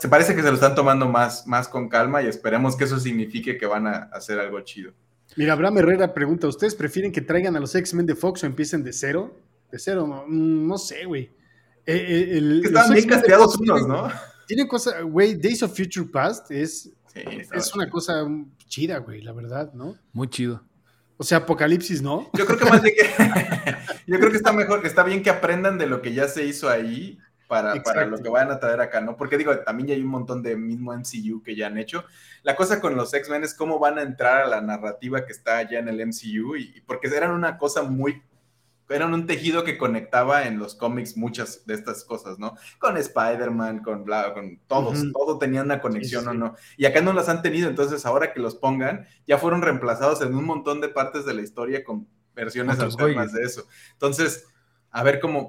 parece 0.09 0.37
que 0.37 0.43
se 0.43 0.49
lo 0.49 0.55
están 0.55 0.77
tomando 0.77 1.09
más, 1.09 1.49
más 1.49 1.67
con 1.67 1.89
calma 1.89 2.23
y 2.23 2.29
esperemos 2.29 2.77
que 2.77 2.85
eso 2.85 3.01
signifique 3.01 3.59
que 3.59 3.67
van 3.67 3.89
a 3.89 4.09
hacer 4.13 4.39
algo 4.39 4.61
chido. 4.61 4.93
Mira, 5.37 5.53
Abraham 5.53 5.79
Herrera 5.79 6.15
pregunta, 6.15 6.49
¿ustedes 6.49 6.75
prefieren 6.75 7.13
que 7.13 7.21
traigan 7.21 7.57
a 7.57 7.61
los 7.61 7.75
X-Men 7.75 8.07
de 8.07 8.15
Fox 8.15 8.43
o 8.43 8.47
empiecen 8.47 8.83
de 8.83 8.93
cero? 8.93 9.39
De 9.71 9.79
cero, 9.79 10.07
no, 10.07 10.25
mm, 10.27 10.79
sé, 10.79 11.05
güey. 11.05 11.31
Eh, 11.85 12.39
eh, 12.39 12.61
están 12.65 12.93
bien 12.93 13.07
casteados 13.07 13.57
unos, 13.59 13.87
¿no? 13.87 14.11
Tiene 14.47 14.67
cosas, 14.67 15.03
güey, 15.05 15.35
Days 15.35 15.63
of 15.63 15.77
Future 15.77 16.09
Past 16.11 16.51
es, 16.51 16.91
es 17.15 17.75
una 17.75 17.89
cosa 17.91 18.27
chida, 18.67 18.99
güey, 18.99 19.21
la 19.21 19.33
verdad, 19.33 19.73
¿no? 19.75 19.97
Muy 20.13 20.29
chido. 20.29 20.63
O 21.19 21.25
sea, 21.25 21.39
Apocalipsis, 21.39 22.03
¿no? 22.03 22.31
Yo 22.35 22.45
creo 22.47 22.59
que 22.59 22.65
más 22.65 22.83
bien 22.83 22.95
que. 22.95 23.05
yo 24.07 24.19
creo 24.19 24.31
que 24.31 24.37
está 24.37 24.53
mejor, 24.53 24.83
que 24.83 24.89
está 24.89 25.03
bien 25.03 25.23
que 25.23 25.31
aprendan 25.31 25.79
de 25.79 25.87
lo 25.87 26.03
que 26.03 26.13
ya 26.13 26.29
se 26.29 26.45
hizo 26.45 26.69
ahí 26.69 27.19
para, 27.47 27.83
para, 27.83 28.07
lo 28.07 28.19
que 28.19 28.29
vayan 28.29 28.51
a 28.51 28.59
traer 28.59 28.81
acá, 28.81 29.01
¿no? 29.01 29.17
Porque 29.17 29.39
digo, 29.39 29.57
también 29.61 29.89
ya 29.89 29.95
hay 29.95 30.03
un 30.03 30.09
montón 30.09 30.43
de 30.43 30.57
mismo 30.57 30.93
MCU 30.93 31.43
que 31.43 31.55
ya 31.55 31.69
han 31.69 31.79
hecho. 31.79 32.05
La 32.43 32.57
cosa 32.57 32.81
con 32.81 32.97
los 32.97 33.13
X-Men 33.15 33.45
es 33.45 33.55
cómo 33.55 33.79
van 33.79 33.99
a 33.99 34.03
entrar 34.03 34.43
a 34.43 34.49
la 34.49 34.61
narrativa 34.61 35.25
que 35.25 35.33
está 35.33 35.59
allá 35.59 35.79
en 35.79 35.89
el 35.89 36.05
MCU, 36.07 36.57
y, 36.57 36.83
porque 36.87 37.09
eran 37.09 37.31
una 37.31 37.59
cosa 37.59 37.83
muy 37.83 38.23
eran 38.89 39.15
un 39.15 39.27
tejido 39.27 39.65
que 39.65 39.79
conectaba 39.79 40.47
en 40.47 40.59
los 40.59 40.75
cómics 40.75 41.17
muchas 41.17 41.67
de 41.67 41.75
estas 41.75 42.05
cosas, 42.05 42.39
¿no? 42.39 42.55
Con 42.79 42.97
Spider-Man, 42.97 43.83
con 43.83 44.05
bla, 44.05 44.33
con 44.33 44.61
todos, 44.69 45.05
todo 45.13 45.39
tenía 45.39 45.63
una 45.63 45.81
conexión 45.81 46.29
o 46.29 46.35
no. 46.35 46.55
Y 46.77 46.87
acá 46.87 47.01
no 47.01 47.13
las 47.13 47.29
han 47.29 47.43
tenido, 47.43 47.69
entonces 47.69 48.07
ahora 48.07 48.33
que 48.33 48.41
los 48.41 48.55
pongan, 48.55 49.07
ya 49.27 49.39
fueron 49.39 49.63
reemplazados 49.63 50.23
en 50.23 50.35
un 50.35 50.45
montón 50.45 50.81
de 50.81 50.89
partes 50.89 51.25
de 51.27 51.35
la 51.35 51.43
historia 51.43 51.83
con 51.83 52.07
versiones 52.35 52.79
alternas 52.79 53.33
de 53.33 53.43
eso. 53.43 53.67
Entonces, 53.93 54.47
a 54.97 55.03
ver 55.03 55.21
cómo, 55.21 55.47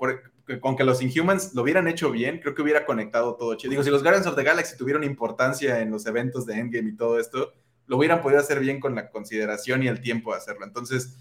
con 0.59 0.75
que 0.75 0.83
los 0.83 1.01
Inhumans 1.01 1.53
lo 1.53 1.61
hubieran 1.61 1.87
hecho 1.87 2.11
bien, 2.11 2.39
creo 2.39 2.53
que 2.53 2.61
hubiera 2.61 2.85
conectado 2.85 3.37
todo 3.37 3.55
chido. 3.55 3.71
Digo, 3.71 3.81
si 3.81 3.89
los 3.89 4.03
Guardians 4.03 4.27
of 4.27 4.35
the 4.35 4.43
Galaxy 4.43 4.75
tuvieron 4.75 5.05
importancia 5.05 5.79
en 5.79 5.89
los 5.89 6.05
eventos 6.05 6.45
de 6.45 6.55
Endgame 6.55 6.89
y 6.89 6.97
todo 6.97 7.17
esto, 7.17 7.53
lo 7.85 7.95
hubieran 7.95 8.21
podido 8.21 8.41
hacer 8.41 8.59
bien 8.59 8.81
con 8.81 8.93
la 8.93 9.09
consideración 9.09 9.83
y 9.83 9.87
el 9.87 10.01
tiempo 10.01 10.33
de 10.33 10.39
hacerlo. 10.39 10.65
Entonces, 10.65 11.15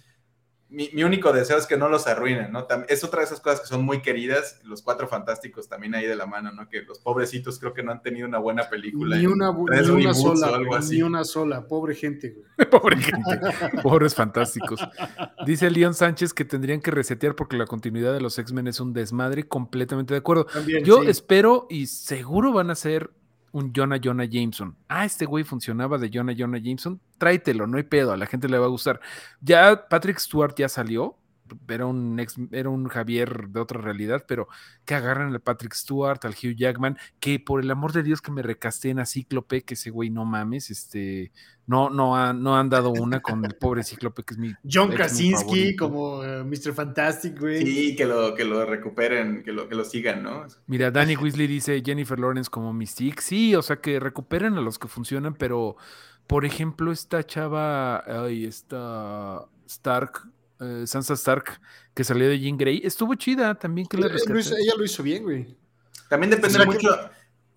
mi, 0.69 1.05
único 1.05 1.33
deseo 1.33 1.59
es 1.59 1.67
que 1.67 1.77
no 1.77 1.89
los 1.89 2.09
arruinen, 2.09 2.51
¿no? 2.51 2.67
Es 2.89 3.05
otra 3.05 3.21
de 3.21 3.27
esas 3.27 3.41
cosas 3.41 3.61
que 3.61 3.67
son 3.69 3.85
muy 3.85 4.03
queridas, 4.03 4.61
los 4.65 4.83
cuatro 4.83 5.07
fantásticos 5.07 5.69
también 5.69 5.95
ahí 5.95 6.07
de 6.07 6.17
la 6.17 6.27
mano, 6.27 6.51
¿no? 6.51 6.69
Que 6.69 6.83
los 6.83 6.99
pobrecitos 6.99 7.61
creo 7.61 7.73
que 7.73 7.85
no 7.85 7.93
han 7.93 8.03
tenido 8.03 8.27
una 8.27 8.39
buena 8.39 8.69
película. 8.69 9.17
Ni 9.17 9.27
una, 9.27 9.53
sola, 10.13 10.59
ni 10.91 11.03
una 11.03 11.25
sola, 11.25 11.67
pobre 11.69 11.95
gente, 11.95 12.31
güey. 12.31 12.69
pobre 12.71 12.97
gente, 12.97 13.41
pobres 13.83 14.15
fantásticos. 14.15 14.81
Dice 15.47 15.71
Leon 15.71 15.95
Sánchez 15.95 16.35
que 16.35 16.45
tendrían 16.45 16.81
que 16.81 16.91
resetear 16.91 17.37
porque 17.37 17.57
la 17.57 17.67
continuidad 17.67 18.13
de 18.13 18.21
los 18.21 18.37
X-Men 18.39 18.67
es 18.67 18.81
un 18.81 18.93
desmadre, 18.93 19.47
completamente 19.47 20.15
de 20.15 20.19
acuerdo. 20.19 20.47
Yo 20.83 21.05
espero 21.05 21.69
y 21.71 21.87
seguro 21.87 22.53
van 22.53 22.71
a 22.71 22.75
ser 22.75 23.11
un 23.57 23.73
Jonah 23.73 23.97
Jonah 23.97 24.27
Jameson. 24.27 24.77
Ah, 24.87 25.07
este 25.07 25.25
güey 25.25 25.43
funcionaba 25.43 25.97
de 25.97 26.11
Jonah 26.13 26.35
Jonah 26.37 26.59
Jameson. 26.59 27.01
Tráetelo, 27.17 27.67
no 27.67 27.79
hay 27.79 27.85
pedo, 27.85 28.13
a 28.13 28.17
la 28.17 28.27
gente 28.27 28.49
le 28.49 28.59
va 28.59 28.67
a 28.67 28.69
gustar. 28.69 29.01
Ya 29.41 29.89
Patrick 29.89 30.19
Stewart 30.19 30.55
ya 30.57 30.69
salió, 30.69 31.17
era 31.69 31.87
un 31.87 32.19
ex, 32.21 32.37
era 32.53 32.69
un 32.69 32.89
Javier 32.89 33.49
de 33.49 33.61
otra 33.61 33.81
realidad, 33.81 34.25
pero 34.27 34.49
que 34.85 34.95
agarran 34.95 35.33
al 35.33 35.41
Patrick 35.41 35.75
Stewart, 35.75 36.21
al 36.23 36.33
Hugh 36.33 36.57
Jackman, 36.57 36.99
que 37.21 37.39
por 37.41 37.61
el 37.61 37.71
amor 37.71 37.93
de 37.93 38.03
Dios 38.03 38.21
que 38.21 38.33
me 38.33 38.43
recasteen 38.43 38.99
a 38.99 39.07
Cíclope, 39.07 39.63
que 39.63 39.75
ese 39.75 39.91
güey 39.91 40.11
no 40.11 40.25
mames, 40.25 40.71
este, 40.71 41.33
no, 41.67 41.91
no, 41.91 42.33
no 42.33 42.57
han 42.57 42.69
dado 42.71 42.91
una 42.91 43.21
con 43.21 43.45
el 43.45 43.55
pobre 43.55 43.83
Cíclope, 43.83 44.23
que 44.23 44.35
es 44.35 44.39
mi. 44.39 44.55
John 44.71 44.91
Krasinski 44.91 45.75
como 45.75 46.23
eh, 46.23 46.45
Mr. 46.45 46.73
Fantastic, 46.73 47.39
güey. 47.41 47.65
Sí, 47.65 47.97
que 47.97 48.07
lo, 48.07 48.35
que 48.35 48.45
lo 48.45 48.65
recuperen, 48.65 49.43
que 49.43 49.53
lo, 49.53 49.69
que 49.69 49.75
lo 49.75 49.85
sigan, 49.85 50.23
¿no? 50.23 50.47
Mira, 50.67 50.91
Danny 50.91 51.17
Weasley 51.17 51.47
dice 51.47 51.83
Jennifer 51.85 52.19
Lawrence 52.19 52.51
como 52.51 52.73
Mystique. 52.73 53.21
Sí, 53.21 53.55
o 53.55 53.63
sea 53.63 53.77
que 53.77 53.99
recuperen 53.99 54.55
a 54.55 54.61
los 54.61 54.79
que 54.79 54.87
funcionan, 54.87 55.35
pero 55.35 55.77
por 56.27 56.45
ejemplo, 56.45 56.93
esta 56.93 57.25
chava, 57.25 57.99
ay, 58.07 58.45
esta 58.45 59.47
Stark, 59.67 60.29
eh, 60.61 60.85
Sansa 60.87 61.15
Stark, 61.15 61.61
que 61.95 62.05
salió 62.05 62.29
de 62.29 62.39
Jean 62.39 62.57
Grey, 62.57 62.81
estuvo 62.85 63.15
chida 63.15 63.55
también. 63.55 63.87
que 63.87 63.97
ella, 63.97 64.09
ella 64.09 64.73
lo 64.77 64.85
hizo 64.85 65.03
bien, 65.03 65.23
güey. 65.23 65.57
También 66.09 66.31
depende 66.31 66.65
mucho 66.65 67.11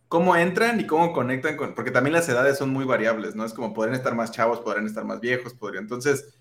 cómo 0.07 0.35
entran 0.35 0.79
y 0.79 0.87
cómo 0.87 1.13
conectan 1.13 1.55
con, 1.55 1.75
porque 1.75 1.91
también 1.91 2.13
las 2.13 2.27
edades 2.27 2.57
son 2.57 2.71
muy 2.71 2.83
variables, 2.83 3.35
¿no? 3.35 3.45
Es 3.45 3.53
como 3.53 3.73
podrían 3.73 3.95
estar 3.95 4.15
más 4.15 4.31
chavos, 4.31 4.59
podrían 4.59 4.87
estar 4.87 5.05
más 5.05 5.21
viejos, 5.21 5.53
podrían. 5.53 5.83
Entonces, 5.83 6.33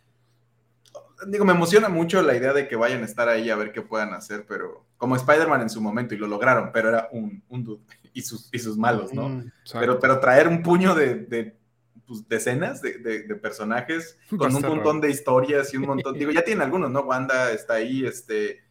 digo, 1.27 1.45
me 1.45 1.53
emociona 1.53 1.89
mucho 1.89 2.23
la 2.23 2.35
idea 2.35 2.53
de 2.53 2.67
que 2.67 2.77
vayan 2.77 3.03
a 3.03 3.07
estar 3.07 3.29
ahí 3.29 3.51
a 3.51 3.57
ver 3.57 3.73
qué 3.73 3.83
puedan 3.83 4.15
hacer, 4.15 4.47
pero 4.49 4.87
como 4.97 5.17
Spider-Man 5.17 5.63
en 5.63 5.71
su 5.71 5.81
momento 5.81 6.15
y 6.15 6.19
lo 6.19 6.27
lograron, 6.27 6.71
pero 6.73 6.89
era 6.89 7.09
un, 7.13 7.43
un 7.49 7.63
dude 7.63 7.83
y 8.15 8.23
sus, 8.23 8.49
y 8.53 8.59
sus 8.59 8.79
malos, 8.79 9.13
¿no? 9.13 9.29
Mm, 9.29 9.53
pero, 9.75 10.01
pero 10.01 10.19
traer 10.19 10.49
un 10.49 10.63
puño 10.63 10.95
de 10.95 11.58
pues, 12.09 12.27
decenas 12.27 12.83
de, 12.83 13.23
personajes 13.41 14.19
con 14.37 14.55
un 14.55 14.63
montón 14.63 15.01
de 15.01 15.11
historias 15.11 15.73
y 15.75 15.77
un 15.77 15.87
montón. 15.87 16.19
digo, 16.19 16.33
ya 16.33 16.43
tienen 16.43 16.63
algunos, 16.63 16.91
¿no? 16.91 17.03
Wanda 17.03 17.53
está 17.53 17.75
ahí, 17.75 18.05
este. 18.05 18.65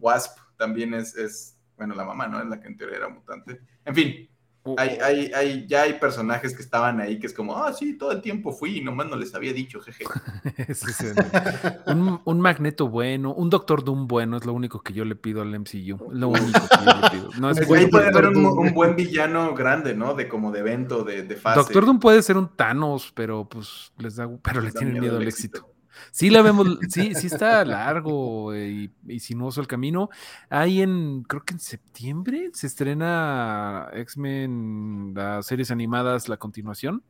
Wasp 0.00 0.38
también 0.56 0.94
es, 0.94 1.14
es, 1.16 1.58
bueno, 1.76 1.94
la 1.94 2.04
mamá, 2.04 2.28
¿no? 2.28 2.40
Es 2.40 2.46
la 2.46 2.60
que 2.60 2.68
en 2.68 2.78
teoría 2.78 2.96
era 2.96 3.08
mutante. 3.10 3.60
En 3.84 3.94
fin, 3.94 4.30
hay, 4.76 4.98
hay, 5.02 5.32
hay, 5.34 5.66
ya 5.66 5.82
hay 5.82 5.94
personajes 5.94 6.54
que 6.54 6.62
estaban 6.62 7.00
ahí 7.00 7.18
que 7.18 7.26
es 7.26 7.32
como, 7.32 7.56
ah, 7.56 7.72
sí, 7.72 7.96
todo 7.96 8.12
el 8.12 8.20
tiempo 8.20 8.52
fui 8.52 8.78
y 8.78 8.84
nomás 8.84 9.08
no 9.08 9.16
les 9.16 9.34
había 9.34 9.52
dicho, 9.52 9.80
jeje. 9.80 10.04
un, 12.24 12.40
magneto 12.40 12.88
bueno, 12.88 13.32
un 13.32 13.48
Doctor 13.48 13.82
Doom 13.82 14.06
bueno 14.06 14.36
es 14.36 14.44
lo 14.44 14.52
único 14.52 14.80
que 14.80 14.92
yo 14.92 15.04
le 15.04 15.16
pido 15.16 15.40
al 15.40 15.58
MCU. 15.58 16.10
Lo 16.12 16.28
único 16.28 16.60
que 16.60 16.84
yo 16.84 17.00
le 17.00 17.10
pido. 17.10 17.30
No 17.40 17.50
es 17.50 17.70
ahí 17.70 17.86
puede 17.86 18.08
haber 18.08 18.28
un, 18.28 18.74
buen 18.74 18.96
villano 18.96 19.54
grande, 19.54 19.94
¿no? 19.94 20.14
De 20.14 20.28
como 20.28 20.52
de 20.52 20.60
evento, 20.60 21.04
de, 21.04 21.22
de 21.22 21.36
fase. 21.36 21.58
Doctor 21.58 21.86
Doom 21.86 21.98
puede 21.98 22.22
ser 22.22 22.36
un 22.36 22.48
Thanos, 22.48 23.12
pero 23.14 23.48
pues 23.48 23.92
les 23.98 24.16
da, 24.16 24.28
pero 24.42 24.60
les, 24.60 24.74
tienen 24.74 25.00
miedo 25.00 25.16
al 25.16 25.26
éxito. 25.26 25.69
Sí 26.10 26.30
la 26.30 26.42
vemos, 26.42 26.78
sí, 26.88 27.14
sí 27.14 27.26
está 27.26 27.64
largo 27.64 28.56
y, 28.56 28.90
sinuoso 29.18 29.60
el 29.60 29.66
camino. 29.66 30.10
Ahí 30.48 30.82
en, 30.82 31.22
creo 31.22 31.44
que 31.44 31.54
en 31.54 31.60
septiembre 31.60 32.50
se 32.52 32.66
estrena 32.66 33.88
X-Men, 33.92 35.12
las 35.14 35.46
series 35.46 35.70
animadas, 35.70 36.28
la 36.28 36.36
continuación, 36.36 37.02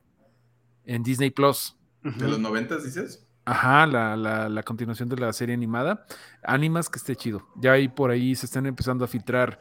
en 0.85 1.03
Disney 1.03 1.31
Plus. 1.31 1.77
¿De 2.03 2.29
los 2.29 2.39
noventas 2.39 2.85
dices? 2.85 3.27
Ajá, 3.45 3.87
la, 3.87 4.17
la, 4.17 4.49
la, 4.49 4.63
continuación 4.63 5.09
de 5.09 5.17
la 5.17 5.33
serie 5.33 5.55
animada. 5.55 6.07
Animas 6.43 6.89
que 6.89 6.99
esté 6.99 7.17
chido. 7.17 7.49
Ya 7.57 7.73
ahí 7.73 7.89
por 7.89 8.11
ahí 8.11 8.35
se 8.35 8.47
están 8.47 8.67
empezando 8.67 9.05
a 9.05 9.09
filtrar 9.09 9.59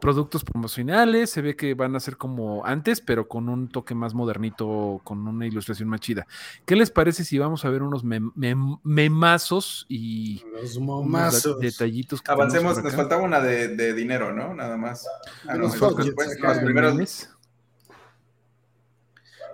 productos 0.00 0.44
promocionales, 0.44 1.30
se 1.30 1.42
ve 1.42 1.56
que 1.56 1.74
van 1.74 1.96
a 1.96 2.00
ser 2.00 2.16
como 2.16 2.64
antes, 2.64 3.00
pero 3.00 3.28
con 3.28 3.48
un 3.48 3.68
toque 3.68 3.94
más 3.94 4.14
modernito, 4.14 5.00
con 5.04 5.26
una 5.26 5.46
ilustración 5.46 5.88
más 5.88 6.00
chida. 6.00 6.26
¿Qué 6.64 6.76
les 6.76 6.90
parece 6.90 7.24
si 7.24 7.38
vamos 7.38 7.64
a 7.64 7.70
ver 7.70 7.82
unos 7.82 8.04
memazos 8.04 9.86
y 9.88 10.42
unos 10.78 11.60
detallitos? 11.60 12.22
Avancemos, 12.26 12.82
nos 12.82 12.94
faltaba 12.94 13.22
una 13.22 13.40
de, 13.40 13.94
dinero, 13.94 14.32
¿no? 14.32 14.54
Nada 14.54 14.76
más. 14.76 15.06
Ah, 15.48 15.56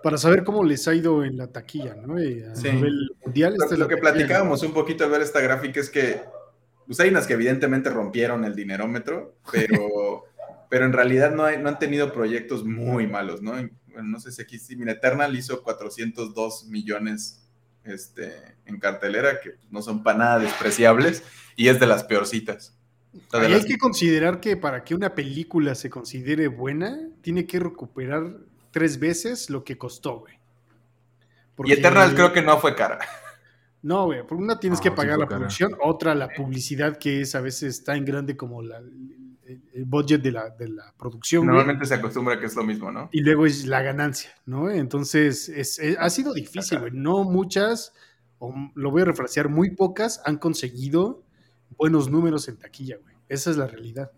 Para 0.03 0.19
saber 0.19 0.43
cómo 0.43 0.65
les 0.65 0.89
ha 0.89 0.95
ido 0.95 1.25
en 1.25 1.37
la 1.37 1.47
taquilla, 1.47 1.95
¿no? 1.95 2.19
Eh, 2.19 2.45
a 2.45 2.73
nivel 2.73 3.11
mundial. 3.25 3.57
Lo, 3.57 3.77
lo 3.77 3.89
que 3.89 3.97
platicábamos 3.97 4.63
un 4.63 4.73
poquito 4.73 5.05
al 5.05 5.11
ver 5.11 5.23
esta 5.23 5.41
gráfica 5.41 5.81
es 5.81 5.91
que 5.91 6.23
pues 6.87 7.01
hay 7.01 7.11
unas 7.11 7.27
que 7.27 7.35
evidentemente 7.35 7.91
rompieron 7.91 8.45
el 8.45 8.55
dinerómetro, 8.55 9.37
pero 9.51 10.25
pero 10.73 10.87
en 10.87 10.95
realidad 10.95 11.35
no, 11.35 11.55
no 11.59 11.69
han 11.69 11.79
tenido 11.79 12.15
proyectos 12.15 12.65
muy 12.65 13.07
malos, 13.07 13.43
¿no? 13.43 13.53
no 14.03 14.21
sé 14.21 14.33
si 14.33 14.41
aquí 14.41 14.59
sí, 14.59 14.75
mira, 14.75 14.93
Eternal 14.93 15.37
hizo 15.37 15.63
402 15.63 16.65
millones 16.69 17.47
este, 17.85 18.33
en 18.65 18.81
cartelera, 18.81 19.39
que 19.39 19.51
no 19.71 19.83
son 19.83 20.03
para 20.03 20.17
nada 20.17 20.39
despreciables, 20.39 21.25
y 21.57 21.69
es 21.69 21.79
de 21.79 21.87
las 21.87 22.05
peorcitas. 22.05 22.75
hay 23.33 23.63
que 23.67 23.77
considerar 23.77 24.41
que 24.41 24.57
para 24.57 24.83
que 24.83 24.95
una 24.95 25.15
película 25.15 25.75
se 25.75 25.91
considere 25.91 26.49
buena, 26.49 26.99
tiene 27.21 27.45
que 27.45 27.59
recuperar 27.59 28.39
tres 28.71 28.99
veces 28.99 29.51
lo 29.51 29.65
que 29.65 29.77
costó, 29.77 30.21
güey. 30.21 30.39
Y 31.65 31.73
Eternal 31.73 32.15
creo 32.15 32.33
que 32.33 32.41
no 32.41 32.59
fue 32.59 32.75
cara. 32.75 32.99
No, 33.85 34.05
güey, 34.05 34.25
por 34.25 34.39
una 34.39 34.61
tienes 34.61 34.81
que 34.81 34.93
pagar 34.93 35.19
la 35.19 35.27
producción, 35.27 35.75
otra 35.83 36.15
la 36.15 36.29
publicidad 36.29 36.99
que 36.99 37.23
es 37.23 37.35
a 37.35 37.41
veces 37.41 37.83
tan 37.83 38.05
grande 38.05 38.37
como 38.37 38.63
la, 38.63 38.81
el 39.75 39.85
budget 39.85 40.23
de 40.23 40.33
la, 40.33 40.51
de 40.51 40.69
la 40.69 40.95
producción. 40.99 41.47
Normalmente 41.47 41.87
se 41.87 41.95
acostumbra 41.95 42.39
que 42.39 42.47
es 42.47 42.57
lo 42.57 42.65
mismo, 42.65 42.91
¿no? 42.91 43.09
Y 43.13 43.21
luego 43.21 43.47
es 43.47 43.67
la 43.67 43.83
ganancia, 43.83 44.31
¿no? 44.47 44.71
Entonces, 44.71 45.49
es, 45.49 45.81
ha 45.99 46.11
sido 46.11 46.35
difícil, 46.35 46.79
güey. 46.79 46.93
No 46.93 47.25
muchas, 47.25 47.93
o 48.39 48.55
lo 48.75 48.91
voy 48.91 49.03
a 49.03 49.07
refrasear, 49.07 49.49
muy 49.49 49.71
pocas 49.71 50.23
han 50.25 50.39
conseguido 50.39 51.25
buenos 51.77 52.11
números 52.11 52.49
en 52.49 52.59
taquilla, 52.59 52.97
güey. 53.03 53.17
Esa 53.29 53.51
es 53.51 53.57
la 53.57 53.67
realidad. 53.67 54.11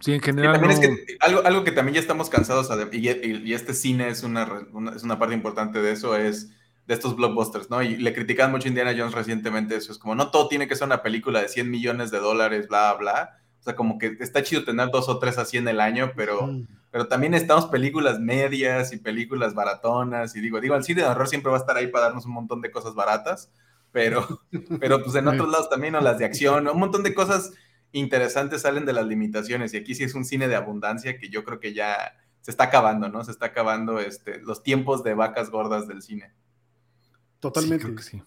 Sí, 0.00 0.12
en 0.12 0.20
general. 0.20 0.70
es 0.70 0.78
que 0.78 1.16
algo, 1.20 1.44
algo, 1.44 1.64
que 1.64 1.72
también 1.72 1.94
ya 1.94 2.00
estamos 2.00 2.30
cansados, 2.30 2.70
y, 2.92 3.08
y, 3.08 3.52
este 3.52 3.74
cine 3.74 4.08
es 4.08 4.22
una, 4.22 4.48
es 4.94 5.02
una 5.02 5.18
parte 5.18 5.34
importante 5.34 5.82
de 5.82 5.92
eso, 5.92 6.16
es 6.16 6.52
de 6.86 6.94
estos 6.94 7.16
blockbusters, 7.16 7.68
¿no? 7.68 7.82
Y 7.82 7.96
le 7.96 8.14
critican 8.14 8.52
mucho 8.52 8.66
a 8.66 8.68
Indiana 8.68 8.94
Jones 8.96 9.14
recientemente 9.14 9.74
eso, 9.74 9.90
es 9.90 9.98
como, 9.98 10.14
no 10.14 10.30
todo 10.30 10.48
tiene 10.48 10.68
que 10.68 10.76
ser 10.76 10.86
una 10.86 11.02
película 11.02 11.40
de 11.40 11.48
100 11.48 11.70
millones 11.70 12.10
de 12.10 12.18
dólares, 12.18 12.68
bla, 12.68 12.94
bla. 12.94 13.41
O 13.62 13.64
sea, 13.64 13.76
como 13.76 13.96
que 13.96 14.16
está 14.18 14.42
chido 14.42 14.64
tener 14.64 14.90
dos 14.90 15.08
o 15.08 15.20
tres 15.20 15.38
así 15.38 15.56
en 15.56 15.68
el 15.68 15.78
año, 15.78 16.14
pero, 16.16 16.50
pero 16.90 17.06
también 17.06 17.32
estamos 17.32 17.66
películas 17.66 18.18
medias 18.18 18.92
y 18.92 18.96
películas 18.96 19.54
baratonas. 19.54 20.34
Y 20.34 20.40
digo, 20.40 20.60
digo, 20.60 20.74
el 20.74 20.82
cine 20.82 21.02
de 21.02 21.06
horror 21.06 21.28
siempre 21.28 21.52
va 21.52 21.58
a 21.58 21.60
estar 21.60 21.76
ahí 21.76 21.86
para 21.86 22.06
darnos 22.06 22.26
un 22.26 22.32
montón 22.32 22.60
de 22.60 22.72
cosas 22.72 22.96
baratas, 22.96 23.52
pero, 23.92 24.26
pero 24.80 25.00
pues 25.04 25.14
en 25.14 25.28
otros 25.28 25.48
lados 25.48 25.70
también, 25.70 25.94
o 25.94 26.00
las 26.00 26.18
de 26.18 26.24
acción, 26.24 26.66
un 26.66 26.80
montón 26.80 27.04
de 27.04 27.14
cosas 27.14 27.52
interesantes 27.92 28.62
salen 28.62 28.84
de 28.84 28.94
las 28.94 29.06
limitaciones. 29.06 29.72
Y 29.74 29.76
aquí 29.76 29.94
sí 29.94 30.02
es 30.02 30.16
un 30.16 30.24
cine 30.24 30.48
de 30.48 30.56
abundancia 30.56 31.16
que 31.16 31.28
yo 31.28 31.44
creo 31.44 31.60
que 31.60 31.72
ya 31.72 32.18
se 32.40 32.50
está 32.50 32.64
acabando, 32.64 33.08
¿no? 33.10 33.22
Se 33.22 33.30
está 33.30 33.46
acabando 33.46 34.00
este, 34.00 34.40
los 34.40 34.64
tiempos 34.64 35.04
de 35.04 35.14
vacas 35.14 35.50
gordas 35.50 35.86
del 35.86 36.02
cine. 36.02 36.32
Totalmente. 37.38 38.02
Sí, 38.02 38.10
sí. 38.18 38.22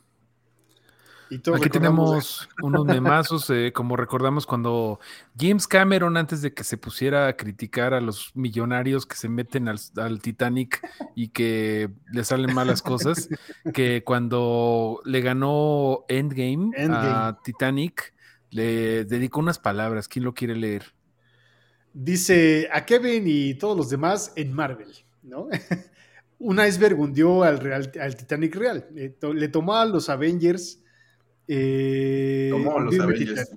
Aquí 1.30 1.70
tenemos 1.70 2.48
unos 2.62 2.86
memazos, 2.86 3.50
eh, 3.50 3.72
como 3.74 3.96
recordamos 3.96 4.46
cuando 4.46 5.00
James 5.38 5.68
Cameron, 5.68 6.18
antes 6.18 6.42
de 6.42 6.54
que 6.54 6.64
se 6.64 6.78
pusiera 6.78 7.28
a 7.28 7.36
criticar 7.36 7.94
a 7.94 8.02
los 8.02 8.36
millonarios 8.36 9.06
que 9.06 9.16
se 9.16 9.28
meten 9.28 9.68
al, 9.68 10.22
Titanic 10.22 10.88
y 11.16 11.30
que 11.30 11.90
le 12.12 12.24
salen 12.24 12.54
malas 12.54 12.82
cosas, 12.82 13.30
que 13.74 14.04
cuando 14.04 15.02
le 15.04 15.22
ganó 15.22 16.06
Endgame, 16.08 16.72
a 16.92 17.40
Titanic, 17.44 18.14
le 18.52 19.06
dedicó 19.06 19.40
unas 19.40 19.58
palabras. 19.58 20.08
¿Quién 20.08 20.26
lo 20.26 20.34
quiere 20.34 20.56
leer? 20.56 20.94
Dice 21.94 22.70
a 22.72 22.86
Kevin 22.86 23.24
y 23.26 23.56
todos 23.56 23.76
los 23.76 23.90
demás 23.90 24.32
en 24.36 24.54
Marvel, 24.54 24.94
¿no? 25.24 25.48
Un 26.38 26.60
iceberg 26.60 27.00
hundió 27.00 27.44
al, 27.44 27.60
real, 27.60 27.92
al 28.00 28.16
Titanic 28.16 28.56
real. 28.56 28.86
le 28.94 29.48
tomó 29.48 29.76
a 29.76 29.86
los 29.86 30.10
Avengers 30.10 30.82
eh, 31.48 32.50
los 32.52 33.00
Avengers. 33.00 33.52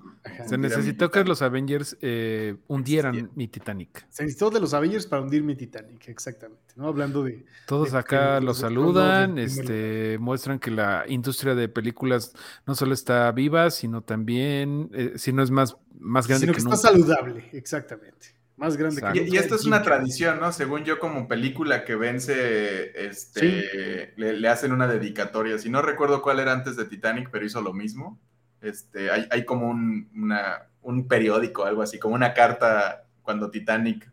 Se 0.47 0.57
necesitó 0.57 1.09
que 1.09 1.23
los 1.23 1.41
Avengers 1.41 1.97
eh, 2.01 2.55
hundieran 2.67 3.31
mi 3.35 3.47
Titanic. 3.47 4.05
Se 4.09 4.23
necesitó 4.23 4.49
de 4.49 4.59
los 4.59 4.73
Avengers 4.73 5.07
para 5.07 5.21
hundir 5.21 5.43
mi 5.43 5.55
Titanic, 5.55 6.07
exactamente. 6.07 6.73
¿no? 6.75 6.87
Hablando 6.87 7.23
de. 7.23 7.45
Todos 7.65 7.93
acá 7.93 8.39
los 8.39 8.59
saludan, 8.59 9.37
este, 9.37 10.17
muestran 10.19 10.59
que 10.59 10.71
la 10.71 11.05
industria 11.07 11.55
de 11.55 11.67
películas 11.67 12.33
no 12.67 12.75
solo 12.75 12.93
está 12.93 13.31
viva, 13.31 13.71
sino 13.71 14.01
también, 14.01 14.89
eh, 14.93 15.13
sino 15.15 15.41
es 15.41 15.51
más, 15.51 15.77
más 15.99 16.27
grande 16.27 16.45
sino 16.47 16.53
que, 16.53 16.59
está 16.59 16.75
saludable, 16.75 17.49
exactamente. 17.53 18.38
Más 18.59 18.75
grande 18.75 19.01
que 19.01 19.23
Y, 19.23 19.35
y 19.35 19.37
esto 19.37 19.55
es 19.55 19.63
una 19.63 19.81
tradición, 19.81 20.41
¿no? 20.41 20.51
Según 20.51 20.83
yo, 20.83 20.99
como 20.99 21.29
película 21.29 21.85
que 21.85 21.95
vence, 21.95 22.91
este, 23.07 24.13
le, 24.17 24.47
hacen 24.49 24.73
una 24.73 24.85
dedicatoria. 24.85 25.57
Si 25.57 25.69
no 25.69 25.81
recuerdo 25.81 26.21
cuál 26.21 26.41
era 26.41 26.51
antes 26.51 26.75
de 26.75 26.83
Titanic, 26.83 27.29
pero 27.31 27.45
hizo 27.45 27.61
lo 27.61 27.71
mismo. 27.71 28.19
Este, 28.59 29.11
hay, 29.11 29.27
hay 29.31 29.45
como 29.45 29.69
un, 29.69 30.09
una, 30.13 30.67
un 30.81 31.07
periódico, 31.07 31.63
algo 31.63 31.81
así, 31.81 31.99
como 31.99 32.15
una 32.15 32.33
carta 32.33 33.05
cuando 33.21 33.49
Titanic 33.49 34.11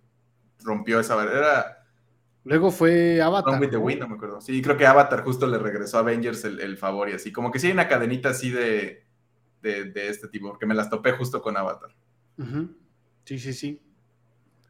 rompió 0.62 1.00
esa 1.00 1.16
barrera. 1.16 1.84
Luego 2.44 2.70
fue 2.70 3.20
Avatar. 3.20 3.60
With 3.60 3.70
the 3.70 3.78
Wind, 3.78 4.00
no 4.00 4.06
me 4.06 4.14
acuerdo. 4.14 4.40
Sí, 4.40 4.62
creo 4.62 4.76
que 4.76 4.86
Avatar 4.86 5.24
justo 5.24 5.48
le 5.48 5.58
regresó 5.58 5.96
a 5.96 6.00
Avengers 6.02 6.44
el, 6.44 6.76
favor 6.76 7.08
y 7.08 7.14
así. 7.14 7.32
Como 7.32 7.50
que 7.50 7.58
sí 7.58 7.66
hay 7.66 7.72
una 7.72 7.88
cadenita 7.88 8.28
así 8.28 8.50
de, 8.50 9.04
de, 9.60 10.08
este 10.08 10.28
tipo, 10.28 10.50
porque 10.50 10.66
me 10.66 10.74
las 10.74 10.88
topé 10.88 11.10
justo 11.10 11.42
con 11.42 11.56
Avatar. 11.56 11.90
Sí, 13.24 13.40
sí, 13.40 13.52
sí. 13.52 13.82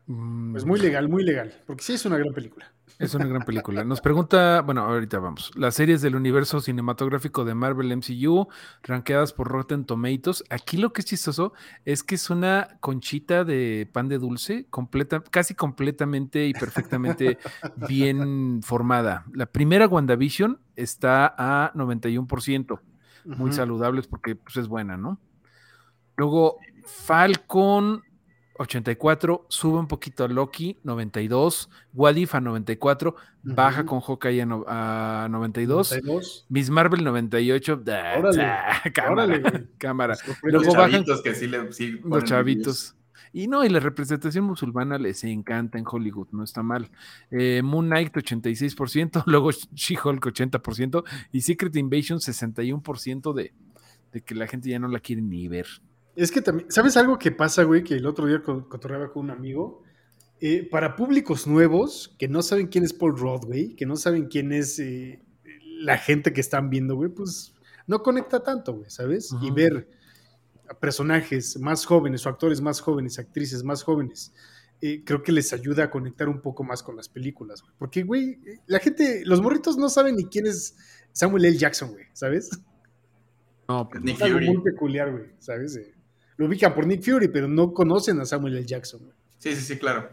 Pues 0.06 0.64
muy 0.64 0.78
legal, 0.78 1.08
muy 1.08 1.24
legal, 1.24 1.52
porque 1.66 1.82
sí 1.82 1.94
es 1.94 2.06
una 2.06 2.16
gran 2.16 2.32
película. 2.32 2.72
Es 3.00 3.14
una 3.14 3.26
gran 3.26 3.42
película. 3.42 3.82
Nos 3.82 4.00
pregunta, 4.00 4.62
bueno, 4.62 4.82
ahorita 4.82 5.18
vamos. 5.18 5.50
Las 5.56 5.74
series 5.74 6.00
del 6.00 6.14
universo 6.14 6.60
cinematográfico 6.60 7.44
de 7.44 7.54
Marvel 7.54 7.94
MCU, 7.94 8.46
rankeadas 8.84 9.32
por 9.32 9.48
Rotten 9.48 9.84
Tomatoes. 9.84 10.44
Aquí 10.48 10.76
lo 10.76 10.92
que 10.92 11.00
es 11.00 11.06
chistoso 11.06 11.52
es 11.84 12.04
que 12.04 12.14
es 12.14 12.30
una 12.30 12.78
conchita 12.78 13.44
de 13.44 13.88
pan 13.92 14.08
de 14.08 14.18
dulce, 14.18 14.66
completa, 14.70 15.24
casi 15.28 15.54
completamente 15.54 16.46
y 16.46 16.52
perfectamente 16.52 17.38
bien 17.88 18.60
formada. 18.62 19.24
La 19.34 19.46
primera 19.46 19.88
WandaVision 19.88 20.60
está 20.76 21.34
a 21.36 21.72
91%, 21.74 22.80
muy 23.24 23.52
saludables 23.52 24.06
porque 24.06 24.36
pues, 24.36 24.56
es 24.56 24.68
buena, 24.68 24.96
¿no? 24.96 25.20
Luego, 26.16 26.58
Falcon 26.86 28.05
84, 28.58 29.46
sube 29.48 29.78
un 29.78 29.88
poquito 29.88 30.24
a 30.24 30.28
Loki, 30.28 30.78
92, 30.82 31.70
Wadif 31.94 32.34
a 32.34 32.40
94, 32.40 33.16
baja 33.42 33.84
con 33.86 34.00
Hawkeye 34.00 34.46
a, 34.66 35.28
92, 35.30 36.00
Miss 36.48 36.70
Marvel 36.70 37.04
98, 37.04 37.82
cámara, 38.94 39.64
cámara. 39.78 40.16
Luego 40.42 40.64
los 40.64 40.74
chavitos 40.74 41.22
que 41.22 41.34
sí 41.34 41.46
le 41.46 41.68
los 42.04 42.24
chavitos. 42.24 42.96
Y 43.32 43.48
no, 43.48 43.64
y 43.64 43.68
la 43.68 43.80
representación 43.80 44.44
musulmana 44.44 44.98
les 44.98 45.22
encanta 45.24 45.78
en 45.78 45.84
Hollywood, 45.86 46.28
no 46.32 46.42
está 46.42 46.62
mal. 46.62 46.90
Eh, 47.30 47.60
Moon 47.62 47.86
Knight 47.86 48.14
86%, 48.14 49.24
luego 49.26 49.50
She-Hulk 49.50 50.24
80% 50.24 51.04
y 51.32 51.42
Secret 51.42 51.76
Invasion 51.76 52.18
61% 52.18 53.34
de, 53.34 53.52
de 54.12 54.20
que 54.22 54.34
la 54.34 54.46
gente 54.46 54.70
ya 54.70 54.78
no 54.78 54.88
la 54.88 55.00
quiere 55.00 55.20
ni 55.20 55.48
ver. 55.48 55.66
Es 56.16 56.32
que 56.32 56.40
también, 56.40 56.70
¿sabes 56.70 56.96
algo 56.96 57.18
que 57.18 57.30
pasa, 57.30 57.62
güey? 57.62 57.84
Que 57.84 57.94
el 57.94 58.06
otro 58.06 58.26
día 58.26 58.42
cotorreaba 58.42 59.12
con 59.12 59.26
un 59.26 59.30
amigo. 59.30 59.82
Eh, 60.40 60.68
para 60.70 60.96
públicos 60.96 61.46
nuevos 61.46 62.14
que 62.18 62.28
no 62.28 62.42
saben 62.42 62.66
quién 62.66 62.84
es 62.84 62.92
Paul 62.92 63.14
güey, 63.14 63.74
que 63.74 63.86
no 63.86 63.96
saben 63.96 64.26
quién 64.26 64.52
es 64.52 64.78
eh, 64.78 65.22
la 65.80 65.96
gente 65.96 66.32
que 66.32 66.42
están 66.42 66.68
viendo, 66.68 66.94
güey, 66.94 67.10
pues 67.10 67.54
no 67.86 68.02
conecta 68.02 68.42
tanto, 68.42 68.74
güey, 68.74 68.90
¿sabes? 68.90 69.30
Y 69.40 69.50
ver 69.50 69.88
a 70.68 70.74
personajes 70.74 71.58
más 71.58 71.86
jóvenes 71.86 72.26
o 72.26 72.28
actores 72.28 72.60
más 72.60 72.80
jóvenes, 72.80 73.18
actrices 73.18 73.62
más 73.62 73.82
jóvenes, 73.82 74.34
eh, 74.82 75.02
creo 75.04 75.22
que 75.22 75.32
les 75.32 75.52
ayuda 75.54 75.84
a 75.84 75.90
conectar 75.90 76.28
un 76.28 76.42
poco 76.42 76.64
más 76.64 76.82
con 76.82 76.96
las 76.96 77.08
películas, 77.08 77.62
güey. 77.62 77.74
Porque, 77.78 78.02
güey, 78.02 78.38
la 78.66 78.78
gente, 78.78 79.22
los 79.24 79.40
morritos 79.40 79.78
no 79.78 79.88
saben 79.88 80.16
ni 80.16 80.26
quién 80.26 80.46
es 80.46 80.76
Samuel 81.12 81.46
L. 81.46 81.56
Jackson, 81.56 81.92
güey, 81.92 82.06
¿sabes? 82.12 82.50
No, 83.68 83.88
pues, 83.88 84.02
es 84.04 84.20
algo 84.20 84.40
muy 84.40 84.60
peculiar, 84.62 85.12
güey, 85.12 85.30
¿sabes? 85.38 85.78
Lo 86.36 86.46
ubican 86.46 86.74
por 86.74 86.86
Nick 86.86 87.02
Fury, 87.02 87.28
pero 87.28 87.48
no 87.48 87.72
conocen 87.72 88.20
a 88.20 88.24
Samuel 88.24 88.56
L. 88.56 88.66
Jackson. 88.66 89.00
Sí, 89.38 89.54
sí, 89.54 89.62
sí, 89.62 89.78
claro. 89.78 90.08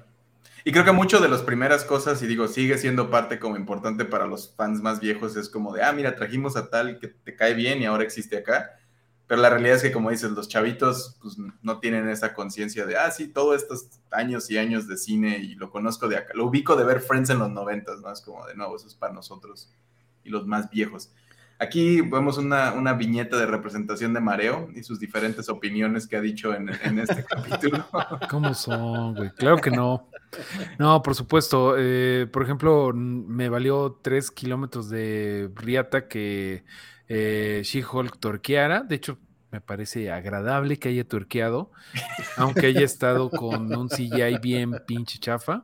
Y 0.65 0.71
creo 0.71 0.85
que 0.85 0.93
mucho 0.93 1.19
de 1.19 1.27
las 1.27 1.41
primeras 1.41 1.83
cosas, 1.83 2.21
y 2.21 2.27
digo, 2.27 2.47
sigue 2.47 2.77
siendo 2.77 3.09
parte 3.09 3.37
como 3.37 3.57
importante 3.57 4.05
para 4.05 4.25
los 4.25 4.53
fans 4.55 4.81
más 4.81 5.01
viejos, 5.01 5.35
es 5.35 5.49
como 5.49 5.73
de, 5.73 5.83
ah, 5.83 5.91
mira, 5.91 6.15
trajimos 6.15 6.55
a 6.55 6.69
tal 6.69 6.99
que 6.99 7.09
te 7.09 7.35
cae 7.35 7.53
bien 7.53 7.81
y 7.81 7.85
ahora 7.85 8.03
existe 8.03 8.37
acá. 8.37 8.79
Pero 9.27 9.41
la 9.41 9.49
realidad 9.49 9.77
es 9.77 9.81
que, 9.81 9.91
como 9.91 10.09
dices, 10.09 10.31
los 10.31 10.47
chavitos 10.47 11.17
pues, 11.21 11.37
no 11.61 11.79
tienen 11.79 12.07
esa 12.07 12.33
conciencia 12.33 12.85
de, 12.85 12.97
ah, 12.97 13.11
sí, 13.11 13.27
todos 13.27 13.61
estos 13.61 13.89
años 14.11 14.49
y 14.51 14.57
años 14.57 14.87
de 14.87 14.95
cine 14.95 15.37
y 15.39 15.55
lo 15.55 15.69
conozco 15.69 16.07
de 16.07 16.17
acá. 16.17 16.33
Lo 16.33 16.45
ubico 16.45 16.75
de 16.75 16.85
ver 16.85 17.01
Friends 17.01 17.29
en 17.29 17.39
los 17.39 17.49
noventas, 17.49 17.99
¿no? 17.99 18.11
Es 18.11 18.21
como 18.21 18.45
de, 18.45 18.55
nuevo, 18.55 18.75
eso 18.75 18.87
es 18.87 18.95
para 18.95 19.13
nosotros 19.13 19.69
y 20.23 20.29
los 20.29 20.47
más 20.47 20.69
viejos. 20.69 21.11
Aquí 21.63 22.01
vemos 22.01 22.37
una, 22.37 22.93
viñeta 22.93 23.37
de 23.37 23.45
representación 23.45 24.13
de 24.13 24.19
Mareo 24.19 24.69
y 24.75 24.83
sus 24.83 24.99
diferentes 24.99 25.47
opiniones 25.47 26.07
que 26.07 26.17
ha 26.17 26.21
dicho 26.21 26.53
en, 26.53 26.69
este 26.99 27.23
capítulo. 27.29 27.85
¿Cómo 28.29 28.53
son, 28.53 29.15
güey? 29.15 29.31
Claro 29.31 29.57
que 29.57 29.71
no. 29.71 30.09
No, 30.77 31.01
por 31.01 31.15
supuesto. 31.15 31.75
Eh, 31.77 32.27
por 32.31 32.43
ejemplo, 32.43 32.91
me 32.93 33.47
valió 33.47 33.99
tres 34.01 34.29
kilómetros 34.29 34.89
de 34.89 35.49
riata 35.55 36.07
que 36.07 36.65
eh, 37.07 37.61
She-Hulk 37.63 38.19
torqueara. 38.19 38.81
De 38.81 38.95
hecho, 38.95 39.17
me 39.51 39.61
parece 39.61 40.11
agradable 40.11 40.79
que 40.79 40.89
haya 40.89 41.07
torqueado, 41.07 41.71
aunque 42.37 42.65
haya 42.65 42.81
estado 42.81 43.29
con 43.29 43.73
un 43.73 43.87
CGI 43.87 44.39
bien 44.41 44.73
pinche 44.85 45.19
chafa. 45.19 45.63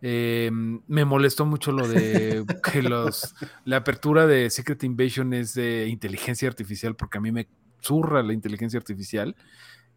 Eh, 0.00 0.50
me 0.52 1.04
molestó 1.04 1.44
mucho 1.44 1.72
lo 1.72 1.88
de 1.88 2.44
que 2.72 2.82
los 2.82 3.34
la 3.64 3.78
apertura 3.78 4.26
de 4.26 4.48
Secret 4.50 4.84
Invasion 4.84 5.32
es 5.34 5.54
de 5.54 5.88
inteligencia 5.88 6.48
artificial, 6.48 6.94
porque 6.94 7.18
a 7.18 7.20
mí 7.20 7.32
me 7.32 7.48
zurra 7.80 8.22
la 8.22 8.32
inteligencia 8.32 8.78
artificial. 8.78 9.34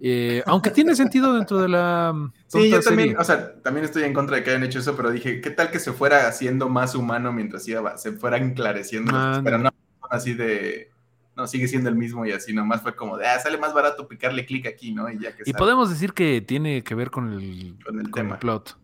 Eh, 0.03 0.41
aunque 0.47 0.71
tiene 0.71 0.95
sentido 0.95 1.33
dentro 1.35 1.59
de 1.59 1.69
la. 1.69 2.11
Mm, 2.11 2.33
sí, 2.47 2.69
yo 2.71 2.81
también, 2.81 3.15
o 3.19 3.23
sea, 3.23 3.53
también 3.61 3.85
estoy 3.85 4.01
en 4.03 4.13
contra 4.13 4.37
de 4.37 4.43
que 4.43 4.49
hayan 4.49 4.63
hecho 4.63 4.79
eso, 4.79 4.95
pero 4.95 5.11
dije, 5.11 5.41
¿qué 5.41 5.51
tal 5.51 5.69
que 5.69 5.79
se 5.79 5.93
fuera 5.93 6.27
haciendo 6.27 6.69
más 6.69 6.95
humano 6.95 7.31
mientras 7.31 7.67
iba, 7.67 7.95
se 7.97 8.13
fuera 8.13 8.37
enclareciendo? 8.37 9.11
pero 9.43 9.59
no, 9.59 9.69
así 10.09 10.33
de. 10.33 10.89
No, 11.35 11.47
sigue 11.47 11.67
siendo 11.67 11.87
el 11.87 11.95
mismo 11.95 12.25
y 12.25 12.31
así, 12.31 12.51
nomás 12.51 12.81
fue 12.81 12.95
como 12.95 13.17
de, 13.17 13.25
ah, 13.27 13.39
sale 13.39 13.57
más 13.57 13.73
barato 13.73 14.07
picarle 14.07 14.45
clic 14.45 14.65
aquí, 14.65 14.91
¿no? 14.91 15.09
Y 15.09 15.19
ya 15.19 15.35
que 15.35 15.43
Y 15.45 15.53
podemos 15.53 15.89
decir 15.89 16.13
que 16.13 16.41
tiene 16.41 16.83
que 16.83 16.93
ver 16.93 17.09
con 17.09 17.31
el, 17.31 17.77
con 17.85 17.99
el 17.99 18.11
tema. 18.11 18.37
plot. 18.37 18.80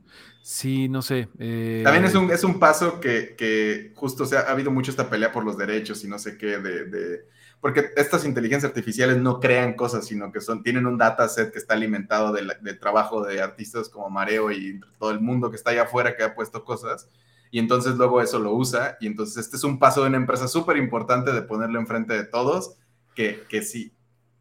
Sí, 0.49 0.87
no 0.87 1.01
sé. 1.01 1.27
Eh, 1.39 1.81
También 1.83 2.05
es 2.05 2.15
un, 2.15 2.31
es 2.31 2.41
un 2.45 2.57
paso 2.57 3.01
que, 3.01 3.91
justo, 3.95 4.23
o 4.23 4.25
sea, 4.25 4.39
ha 4.47 4.51
habido 4.51 4.71
mucho 4.71 4.91
esta 4.91 5.09
pelea 5.09 5.33
por 5.33 5.43
los 5.43 5.57
derechos 5.57 6.05
y 6.05 6.07
no 6.07 6.17
sé 6.17 6.37
qué, 6.37 6.59
de, 6.59 7.25
porque 7.59 7.89
estas 7.97 8.23
inteligencias 8.23 8.69
artificiales 8.69 9.17
no 9.17 9.41
crean 9.41 9.73
cosas, 9.73 10.05
sino 10.05 10.31
que 10.31 10.39
son, 10.39 10.63
tienen 10.63 10.85
un 10.85 10.97
dataset 10.97 11.51
que 11.51 11.59
está 11.59 11.73
alimentado 11.73 12.31
del 12.31 12.79
trabajo 12.79 13.25
de 13.25 13.41
artistas 13.41 13.89
como 13.89 14.09
Mareo 14.09 14.49
y 14.49 14.79
todo 14.97 15.11
el 15.11 15.19
mundo 15.19 15.49
que 15.49 15.57
está 15.57 15.71
allá 15.71 15.83
afuera 15.83 16.15
que 16.15 16.23
ha 16.23 16.33
puesto 16.33 16.63
cosas. 16.63 17.09
y 17.51 17.59
entonces 17.59 17.95
luego 17.95 18.21
eso 18.21 18.39
lo 18.39 18.53
usa, 18.53 18.95
y 19.01 19.07
entonces 19.07 19.35
este 19.35 19.57
es 19.57 19.65
un 19.65 19.79
paso 19.79 20.01
de 20.01 20.07
una 20.07 20.17
empresa 20.17 20.47
súper 20.47 20.77
importante 20.77 21.33
de 21.33 21.41
ponerlo 21.41 21.77
enfrente 21.77 22.13
de 22.13 22.23
todos, 22.23 22.77
que, 23.15 23.43
que 23.49 23.63
si, 23.63 23.91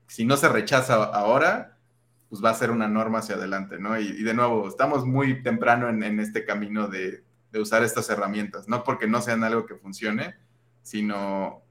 si 0.07 0.25
no 0.25 0.37
se 0.37 0.49
rechaza 0.49 1.03
ahora, 1.03 1.76
pues 2.37 2.45
va 2.45 2.51
a 2.55 2.59
ser 2.59 2.71
una 2.71 2.87
norma 2.87 3.21
hacia 3.21 3.37
adelante, 3.37 3.79
¿no? 3.79 3.99
Y, 3.99 4.23
de 4.23 4.35
nuevo, 4.35 4.69
estamos 4.69 5.07
muy 5.07 5.43
temprano 5.43 5.89
en, 5.89 6.21
este 6.21 6.45
camino 6.45 6.87
de, 6.87 7.25
de, 7.51 7.61
usar 7.61 7.83
estas 7.83 8.11
herramientas, 8.11 8.69
no 8.69 8.85
porque 8.85 9.07
no 9.07 9.23
sean 9.23 9.43
algo 9.43 9.65
que 9.65 9.75
funcione, 9.75 10.37
sino 10.83 11.63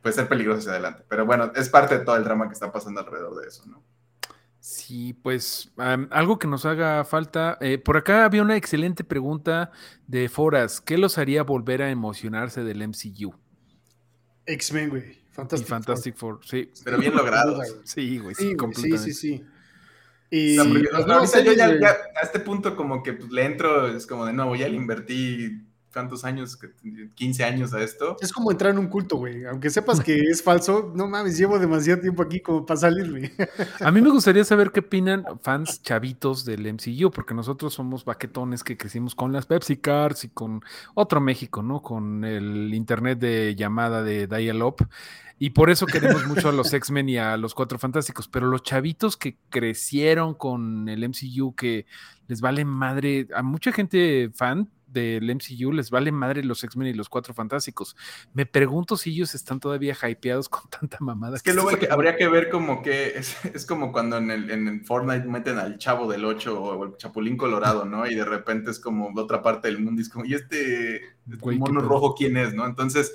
puede 0.00 0.14
ser 0.14 0.28
peligroso 0.28 0.60
hacia 0.60 0.72
adelante. 0.72 1.02
Pero 1.08 1.26
bueno, 1.26 1.50
es 1.56 1.68
parte 1.68 1.98
de 1.98 2.04
todo 2.04 2.16
el 2.16 2.22
drama 2.22 2.46
que 2.46 2.52
está 2.52 2.70
pasando 2.70 3.00
alrededor 3.00 3.40
de 3.40 3.48
eso, 3.48 3.66
¿no? 3.66 3.82
Sí, 4.60 5.12
pues 5.12 5.72
algo 5.76 6.38
que 6.38 6.46
nos 6.46 6.64
haga 6.66 7.04
falta. 7.04 7.58
Eh, 7.60 7.78
por 7.78 7.96
acá 7.96 8.24
había 8.24 8.42
una 8.42 8.56
excelente 8.56 9.02
pregunta 9.02 9.72
de 10.06 10.28
Foras. 10.28 10.80
¿Qué 10.80 10.98
los 10.98 11.18
haría 11.18 11.42
volver 11.42 11.82
a 11.82 11.90
emocionarse 11.90 12.62
del 12.62 12.86
MCU? 12.86 13.34
X-Men, 14.46 14.90
güey. 14.90 15.22
Fantastic, 15.32 15.66
Fantastic 15.66 16.14
Four. 16.14 16.40
sí. 16.44 16.70
Pero 16.84 16.98
bien 16.98 17.16
logrado. 17.16 17.60
sí, 17.84 18.18
güey, 18.18 18.34
sí, 18.34 18.54
sí, 18.74 18.98
sí, 18.98 19.12
sí, 19.14 19.44
Y 20.34 20.56
ahorita 20.56 21.40
yo 21.44 21.52
ya, 21.52 21.66
a 21.66 22.22
este 22.22 22.40
punto 22.40 22.74
como 22.74 23.02
que 23.02 23.12
pues, 23.12 23.30
le 23.30 23.44
entro, 23.44 23.94
es 23.94 24.06
como 24.06 24.24
de 24.24 24.32
nuevo, 24.32 24.56
ya 24.56 24.66
le 24.66 24.76
invertí 24.76 25.62
tantos 25.92 26.24
años, 26.24 26.58
15 27.14 27.44
años 27.44 27.74
a 27.74 27.82
esto. 27.82 28.16
Es 28.18 28.32
como 28.32 28.50
entrar 28.50 28.72
en 28.72 28.78
un 28.78 28.88
culto, 28.88 29.16
güey. 29.16 29.44
Aunque 29.44 29.68
sepas 29.68 30.00
que 30.00 30.14
es 30.16 30.42
falso, 30.42 30.90
no 30.94 31.06
mames, 31.06 31.36
llevo 31.36 31.58
demasiado 31.58 32.00
tiempo 32.00 32.22
aquí 32.22 32.40
como 32.40 32.64
para 32.64 32.80
salirme. 32.80 33.30
A 33.80 33.92
mí 33.92 34.00
me 34.00 34.08
gustaría 34.08 34.42
saber 34.44 34.72
qué 34.72 34.80
opinan 34.80 35.24
fans 35.42 35.82
chavitos 35.82 36.46
del 36.46 36.66
MCU, 36.72 37.10
porque 37.10 37.34
nosotros 37.34 37.74
somos 37.74 38.06
baquetones 38.06 38.64
que 38.64 38.78
crecimos 38.78 39.14
con 39.14 39.32
las 39.32 39.44
Pepsi 39.44 39.76
Cars 39.76 40.24
y 40.24 40.30
con 40.30 40.62
otro 40.94 41.20
México, 41.20 41.62
¿no? 41.62 41.82
Con 41.82 42.24
el 42.24 42.72
internet 42.72 43.18
de 43.18 43.54
llamada 43.54 44.02
de 44.02 44.26
Dial-Up. 44.26 44.88
Y 45.42 45.50
por 45.50 45.70
eso 45.70 45.86
queremos 45.86 46.24
mucho 46.24 46.50
a 46.50 46.52
los 46.52 46.72
X-Men 46.72 47.08
y 47.08 47.18
a 47.18 47.36
los 47.36 47.52
Cuatro 47.52 47.76
Fantásticos. 47.76 48.28
Pero 48.28 48.46
los 48.46 48.62
chavitos 48.62 49.16
que 49.16 49.38
crecieron 49.50 50.34
con 50.34 50.88
el 50.88 51.08
MCU, 51.08 51.56
que 51.56 51.84
les 52.28 52.40
vale 52.40 52.64
madre, 52.64 53.26
a 53.34 53.42
mucha 53.42 53.72
gente 53.72 54.30
fan 54.32 54.70
del 54.86 55.34
MCU 55.34 55.72
les 55.72 55.90
vale 55.90 56.12
madre 56.12 56.44
los 56.44 56.62
X-Men 56.62 56.86
y 56.86 56.94
los 56.94 57.08
Cuatro 57.08 57.34
Fantásticos. 57.34 57.96
Me 58.32 58.46
pregunto 58.46 58.96
si 58.96 59.10
ellos 59.10 59.34
están 59.34 59.58
todavía 59.58 59.96
hypeados 60.08 60.48
con 60.48 60.70
tanta 60.70 60.98
mamada. 61.00 61.34
Es 61.34 61.42
que, 61.42 61.52
luego 61.52 61.70
habría 61.90 62.16
que 62.16 62.28
ver 62.28 62.48
como 62.48 62.80
que 62.80 63.14
es, 63.16 63.66
como 63.66 63.90
cuando 63.90 64.18
en 64.18 64.30
el, 64.30 64.48
en 64.48 64.84
Fortnite 64.84 65.26
meten 65.26 65.58
al 65.58 65.76
chavo 65.76 66.08
del 66.08 66.24
8 66.24 66.62
o 66.62 66.84
el 66.84 66.96
Chapulín 66.98 67.36
Colorado, 67.36 67.84
¿no? 67.84 68.06
Y 68.06 68.14
de 68.14 68.24
repente 68.24 68.70
es 68.70 68.78
como 68.78 69.10
otra 69.20 69.42
parte 69.42 69.66
del 69.66 69.80
mundo 69.80 70.00
y 70.00 70.04
es 70.04 70.08
como, 70.08 70.24
¿y 70.24 70.34
este, 70.34 70.98
este 71.28 71.58
mono 71.58 71.80
rojo 71.80 72.14
quién 72.14 72.36
es, 72.36 72.54
no? 72.54 72.64
Entonces 72.64 73.12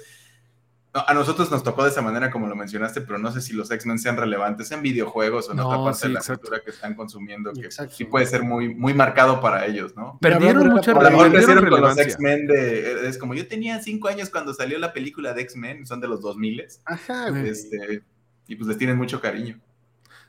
a 1.06 1.14
nosotros 1.14 1.52
nos 1.52 1.64
tocó 1.64 1.84
de 1.84 1.90
esa 1.90 2.02
manera, 2.02 2.32
como 2.32 2.48
lo 2.48 2.56
mencionaste, 2.56 3.02
pero 3.02 3.20
no 3.20 3.32
sé 3.32 3.42
si 3.42 3.54
los 3.54 3.70
X-Men 3.70 4.00
sean 4.00 4.18
relevantes 4.18 4.72
en 4.72 4.82
videojuegos 4.82 5.50
o 5.50 5.54
en 5.54 5.60
otra 5.60 5.84
parte 5.84 6.08
de 6.08 6.14
la 6.14 6.22
cultura 6.22 6.62
que 6.64 6.72
están 6.72 6.96
consumiendo, 6.96 7.52
que 7.54 7.70
sí 7.72 8.06
puede 8.06 8.26
ser 8.26 8.44
muy, 8.44 8.74
muy 8.74 8.94
marcado 8.94 9.42
para 9.42 9.66
ellos, 9.66 9.96
¿no? 9.96 10.18
Perdieron 10.22 10.70
mucha 10.70 10.94
relevancia. 10.94 11.70
con 11.70 11.82
los 11.82 11.98
X-Men 11.98 12.48
de. 12.48 13.08
Es 13.08 13.18
como 13.18 13.34
yo 13.34 13.48
tenía 13.48 13.82
cinco 13.82 14.08
años 14.08 14.30
cuando 14.30 14.54
salió 14.54 14.80
la 14.80 14.94
película 14.94 15.34
de 15.34 15.42
X-Men, 15.42 15.86
son 15.86 16.02
de 16.02 16.08
los 16.08 16.22
2000 16.22 16.58
Ajá, 16.86 17.28
este, 17.46 18.02
y 18.48 18.56
pues 18.56 18.68
les 18.68 18.78
tienen 18.78 18.98
mucho 18.98 19.22
cariño. 19.22 19.60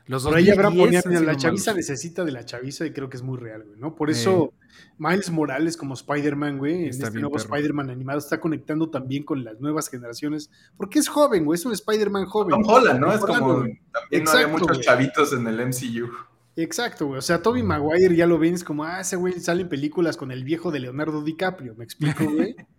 Los 0.09 0.23
Por 0.23 0.37
ahí 0.37 0.49
habrá 0.49 0.71
poniendo, 0.71 1.21
la 1.21 1.37
chaviza 1.37 1.71
necesita 1.71 2.25
de 2.25 2.31
la 2.31 2.43
chaviza 2.43 2.83
y 2.83 2.91
creo 2.91 3.11
que 3.11 3.17
es 3.17 3.21
muy 3.21 3.37
real, 3.37 3.63
güey, 3.63 3.79
¿no? 3.79 3.93
Por 3.93 4.09
eso 4.09 4.53
Miles 4.97 5.29
Morales 5.29 5.77
como 5.77 5.93
Spider-Man, 5.93 6.57
güey, 6.57 6.85
en 6.85 6.89
este 6.89 7.11
nuevo 7.11 7.37
Spider-Man 7.37 7.91
animado 7.91 8.17
está 8.17 8.39
conectando 8.39 8.89
también 8.89 9.23
con 9.23 9.43
las 9.43 9.61
nuevas 9.61 9.87
generaciones, 9.87 10.49
porque 10.77 10.97
es 10.97 11.07
joven, 11.07 11.45
güey, 11.45 11.59
es 11.59 11.65
un 11.67 11.73
Spider-Man 11.73 12.25
joven. 12.25 12.59
Tom 12.59 12.67
Holland, 12.67 12.99
¿no? 12.99 13.13
Es 13.13 13.19
como, 13.19 13.67
también 13.91 14.23
no 14.23 14.31
había 14.31 14.47
muchos 14.47 14.81
chavitos 14.81 15.31
en 15.33 15.45
el 15.45 15.67
MCU. 15.67 16.09
Exacto, 16.55 17.05
güey. 17.05 17.19
O 17.19 17.21
sea, 17.21 17.43
Toby 17.43 17.61
Maguire 17.61 18.15
ya 18.15 18.25
lo 18.25 18.39
ven, 18.39 18.55
es 18.55 18.63
como, 18.63 18.85
ah, 18.85 19.01
ese 19.01 19.15
güey 19.15 19.39
sale 19.39 19.61
en 19.61 19.69
películas 19.69 20.17
con 20.17 20.31
el 20.31 20.43
viejo 20.43 20.71
de 20.71 20.79
Leonardo 20.79 21.21
DiCaprio, 21.21 21.75
¿me 21.75 21.83
explico, 21.83 22.23
güey? 22.23 22.55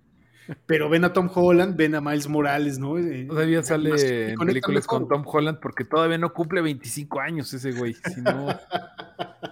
Pero 0.66 0.88
ven 0.88 1.04
a 1.04 1.12
Tom 1.12 1.30
Holland, 1.32 1.76
ven 1.76 1.94
a 1.94 2.00
Miles 2.00 2.28
Morales, 2.28 2.78
¿no? 2.78 2.98
Eh, 2.98 3.26
todavía 3.28 3.62
sale 3.62 4.32
en 4.32 4.38
películas 4.38 4.86
con 4.86 5.08
Tom 5.08 5.24
Holland 5.26 5.58
porque 5.60 5.84
todavía 5.84 6.18
no 6.18 6.32
cumple 6.32 6.60
25 6.60 7.20
años 7.20 7.52
ese 7.52 7.72
güey. 7.72 7.94
Si 7.94 8.20
no, 8.20 8.48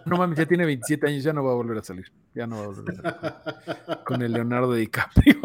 no 0.06 0.16
mames, 0.16 0.38
ya 0.38 0.46
tiene 0.46 0.64
27 0.64 1.06
años, 1.06 1.24
ya 1.24 1.32
no 1.32 1.44
va 1.44 1.52
a 1.52 1.54
volver 1.54 1.78
a 1.78 1.82
salir. 1.82 2.10
Ya 2.34 2.46
no 2.46 2.56
va 2.56 2.62
a 2.62 2.66
volver 2.66 3.06
a 3.06 3.20
salir. 3.20 4.04
Con 4.04 4.22
el 4.22 4.32
Leonardo 4.32 4.72
DiCaprio. 4.74 5.40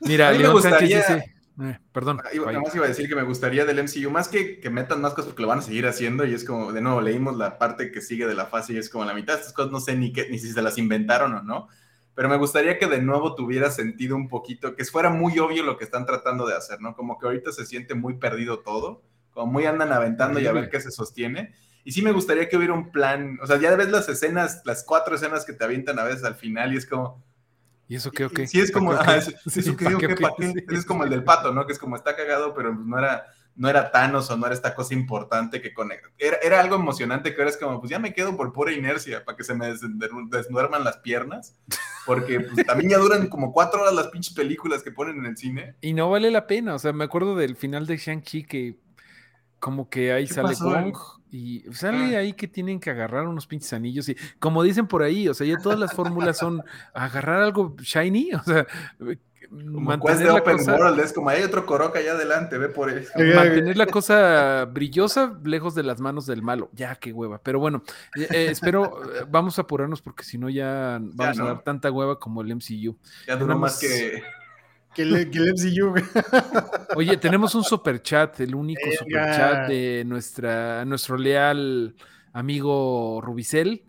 Mira, 0.00 0.32
León 0.32 0.60
Sánchez 0.62 0.88
dice. 0.88 1.34
Eh, 1.60 1.78
perdón. 1.92 2.16
Nada 2.16 2.60
más 2.60 2.74
iba 2.74 2.86
a 2.86 2.88
decir 2.88 3.08
que 3.08 3.14
me 3.14 3.22
gustaría 3.22 3.64
del 3.64 3.82
MCU, 3.82 4.10
más 4.10 4.28
que 4.28 4.58
que 4.58 4.70
metan 4.70 5.00
más 5.02 5.12
cosas 5.12 5.26
porque 5.26 5.42
lo 5.42 5.48
van 5.48 5.58
a 5.58 5.62
seguir 5.62 5.86
haciendo 5.86 6.24
y 6.24 6.32
es 6.32 6.44
como, 6.44 6.72
de 6.72 6.80
nuevo, 6.80 7.00
leímos 7.00 7.36
la 7.36 7.58
parte 7.58 7.92
que 7.92 8.00
sigue 8.00 8.26
de 8.26 8.34
la 8.34 8.46
fase 8.46 8.72
y 8.72 8.78
es 8.78 8.88
como 8.88 9.04
la 9.04 9.12
mitad 9.14 9.34
de 9.34 9.40
estas 9.40 9.52
cosas 9.52 9.70
no 9.70 9.80
sé 9.80 9.94
ni, 9.94 10.12
qué, 10.12 10.28
ni 10.30 10.38
si 10.38 10.50
se 10.50 10.62
las 10.62 10.78
inventaron 10.78 11.34
o 11.34 11.42
no, 11.42 11.68
pero 12.14 12.28
me 12.28 12.36
gustaría 12.36 12.78
que 12.78 12.86
de 12.86 13.00
nuevo 13.00 13.34
tuviera 13.34 13.70
sentido 13.70 14.16
un 14.16 14.28
poquito, 14.28 14.76
que 14.76 14.84
fuera 14.84 15.10
muy 15.10 15.38
obvio 15.38 15.62
lo 15.62 15.78
que 15.78 15.84
están 15.84 16.04
tratando 16.04 16.46
de 16.46 16.54
hacer, 16.54 16.80
¿no? 16.80 16.94
Como 16.94 17.18
que 17.18 17.26
ahorita 17.26 17.52
se 17.52 17.64
siente 17.64 17.94
muy 17.94 18.14
perdido 18.18 18.60
todo, 18.60 19.02
como 19.30 19.50
muy 19.52 19.64
andan 19.64 19.92
aventando 19.92 20.38
y 20.38 20.46
a 20.46 20.52
ver 20.52 20.68
qué 20.68 20.80
se 20.80 20.90
sostiene. 20.90 21.54
Y 21.84 21.92
sí 21.92 22.02
me 22.02 22.12
gustaría 22.12 22.48
que 22.48 22.56
hubiera 22.56 22.74
un 22.74 22.92
plan, 22.92 23.38
o 23.42 23.46
sea, 23.46 23.58
ya 23.58 23.74
ves 23.74 23.90
las 23.90 24.08
escenas, 24.08 24.62
las 24.64 24.84
cuatro 24.84 25.16
escenas 25.16 25.44
que 25.44 25.52
te 25.52 25.64
avientan 25.64 25.98
a 25.98 26.04
veces 26.04 26.24
al 26.24 26.34
final 26.34 26.72
y 26.74 26.76
es 26.76 26.86
como... 26.86 27.22
¿Y 27.88 27.96
eso 27.96 28.10
qué? 28.10 28.28
Sí, 28.46 28.60
es 28.60 28.70
como, 28.70 28.92
es 29.46 30.84
como 30.86 31.04
el 31.04 31.10
del 31.10 31.24
pato, 31.24 31.52
¿no? 31.52 31.66
Que 31.66 31.72
es 31.72 31.78
como 31.78 31.96
está 31.96 32.14
cagado, 32.14 32.54
pero 32.54 32.74
no 32.74 32.98
era 32.98 33.26
no 33.54 33.68
era 33.68 33.90
Thanos 33.90 34.30
o 34.30 34.36
no 34.36 34.46
era 34.46 34.54
esta 34.54 34.74
cosa 34.74 34.94
importante 34.94 35.60
que 35.60 35.74
conecta. 35.74 36.08
Era, 36.18 36.38
era, 36.42 36.60
algo 36.60 36.76
emocionante 36.76 37.34
que 37.34 37.40
ahora 37.40 37.50
es 37.50 37.56
como, 37.56 37.80
pues 37.80 37.90
ya 37.90 37.98
me 37.98 38.14
quedo 38.14 38.36
por 38.36 38.52
pura 38.52 38.72
inercia 38.72 39.24
para 39.24 39.36
que 39.36 39.44
se 39.44 39.54
me 39.54 39.66
desnuerman 39.66 40.84
las 40.84 40.98
piernas, 40.98 41.58
porque 42.06 42.40
pues, 42.40 42.66
también 42.66 42.90
ya 42.90 42.98
duran 42.98 43.28
como 43.28 43.52
cuatro 43.52 43.82
horas 43.82 43.94
las 43.94 44.08
pinches 44.08 44.34
películas 44.34 44.82
que 44.82 44.92
ponen 44.92 45.18
en 45.18 45.26
el 45.26 45.36
cine. 45.36 45.76
Y 45.80 45.92
no 45.92 46.10
vale 46.10 46.30
la 46.30 46.46
pena, 46.46 46.74
o 46.74 46.78
sea, 46.78 46.92
me 46.92 47.04
acuerdo 47.04 47.36
del 47.36 47.56
final 47.56 47.86
de 47.86 47.96
Shang-Chi 47.96 48.44
que 48.44 48.78
como 49.58 49.88
que 49.88 50.12
ahí 50.12 50.26
sale 50.26 50.56
Wong 50.60 50.96
y 51.30 51.60
sale 51.72 52.16
ah. 52.16 52.18
ahí 52.18 52.32
que 52.32 52.48
tienen 52.48 52.80
que 52.80 52.90
agarrar 52.90 53.28
unos 53.28 53.46
pinches 53.46 53.72
anillos 53.72 54.08
y 54.08 54.16
como 54.40 54.62
dicen 54.62 54.88
por 54.88 55.02
ahí, 55.02 55.28
o 55.28 55.34
sea, 55.34 55.46
ya 55.46 55.56
todas 55.56 55.78
las 55.78 55.94
fórmulas 55.94 56.36
son 56.36 56.62
agarrar 56.92 57.40
algo 57.40 57.76
shiny, 57.80 58.34
o 58.34 58.42
sea, 58.42 58.66
mantener 59.52 60.32
la 60.32 60.42
cosa, 60.42 61.02
es 61.02 61.12
como 61.12 61.28
hay 61.28 61.42
otro 61.42 61.66
Coroca 61.66 61.98
allá 61.98 62.12
adelante, 62.12 62.58
ve 62.58 62.68
por 62.68 62.90
eso. 62.90 63.10
Mantener 63.16 63.76
la 63.76 63.86
cosa 63.86 64.64
brillosa 64.64 65.38
lejos 65.44 65.74
de 65.74 65.82
las 65.82 66.00
manos 66.00 66.26
del 66.26 66.42
malo. 66.42 66.70
Ya, 66.72 66.94
qué 66.96 67.12
hueva. 67.12 67.40
Pero 67.42 67.58
bueno, 67.58 67.82
eh, 68.16 68.26
eh, 68.30 68.46
espero, 68.50 69.02
eh, 69.04 69.24
vamos 69.28 69.58
a 69.58 69.62
apurarnos 69.62 70.00
porque 70.00 70.24
si 70.24 70.38
no 70.38 70.48
ya 70.48 70.98
vamos 71.00 71.38
a 71.38 71.44
dar 71.44 71.62
tanta 71.62 71.90
hueva 71.90 72.18
como 72.18 72.42
el 72.42 72.54
MCU. 72.56 72.96
Ya 73.26 73.36
duró 73.36 73.58
más 73.58 73.78
que... 73.78 74.22
Que 74.94 75.02
el, 75.02 75.26
MCU. 75.26 75.94
Oye, 76.96 77.16
tenemos 77.16 77.54
un 77.54 77.64
super 77.64 78.02
chat, 78.02 78.40
el 78.40 78.54
único 78.54 78.82
super 78.98 79.34
chat 79.34 79.68
de 79.68 80.04
nuestra, 80.06 80.84
nuestro 80.84 81.16
leal 81.16 81.94
amigo 82.34 83.20
Rubicel 83.22 83.84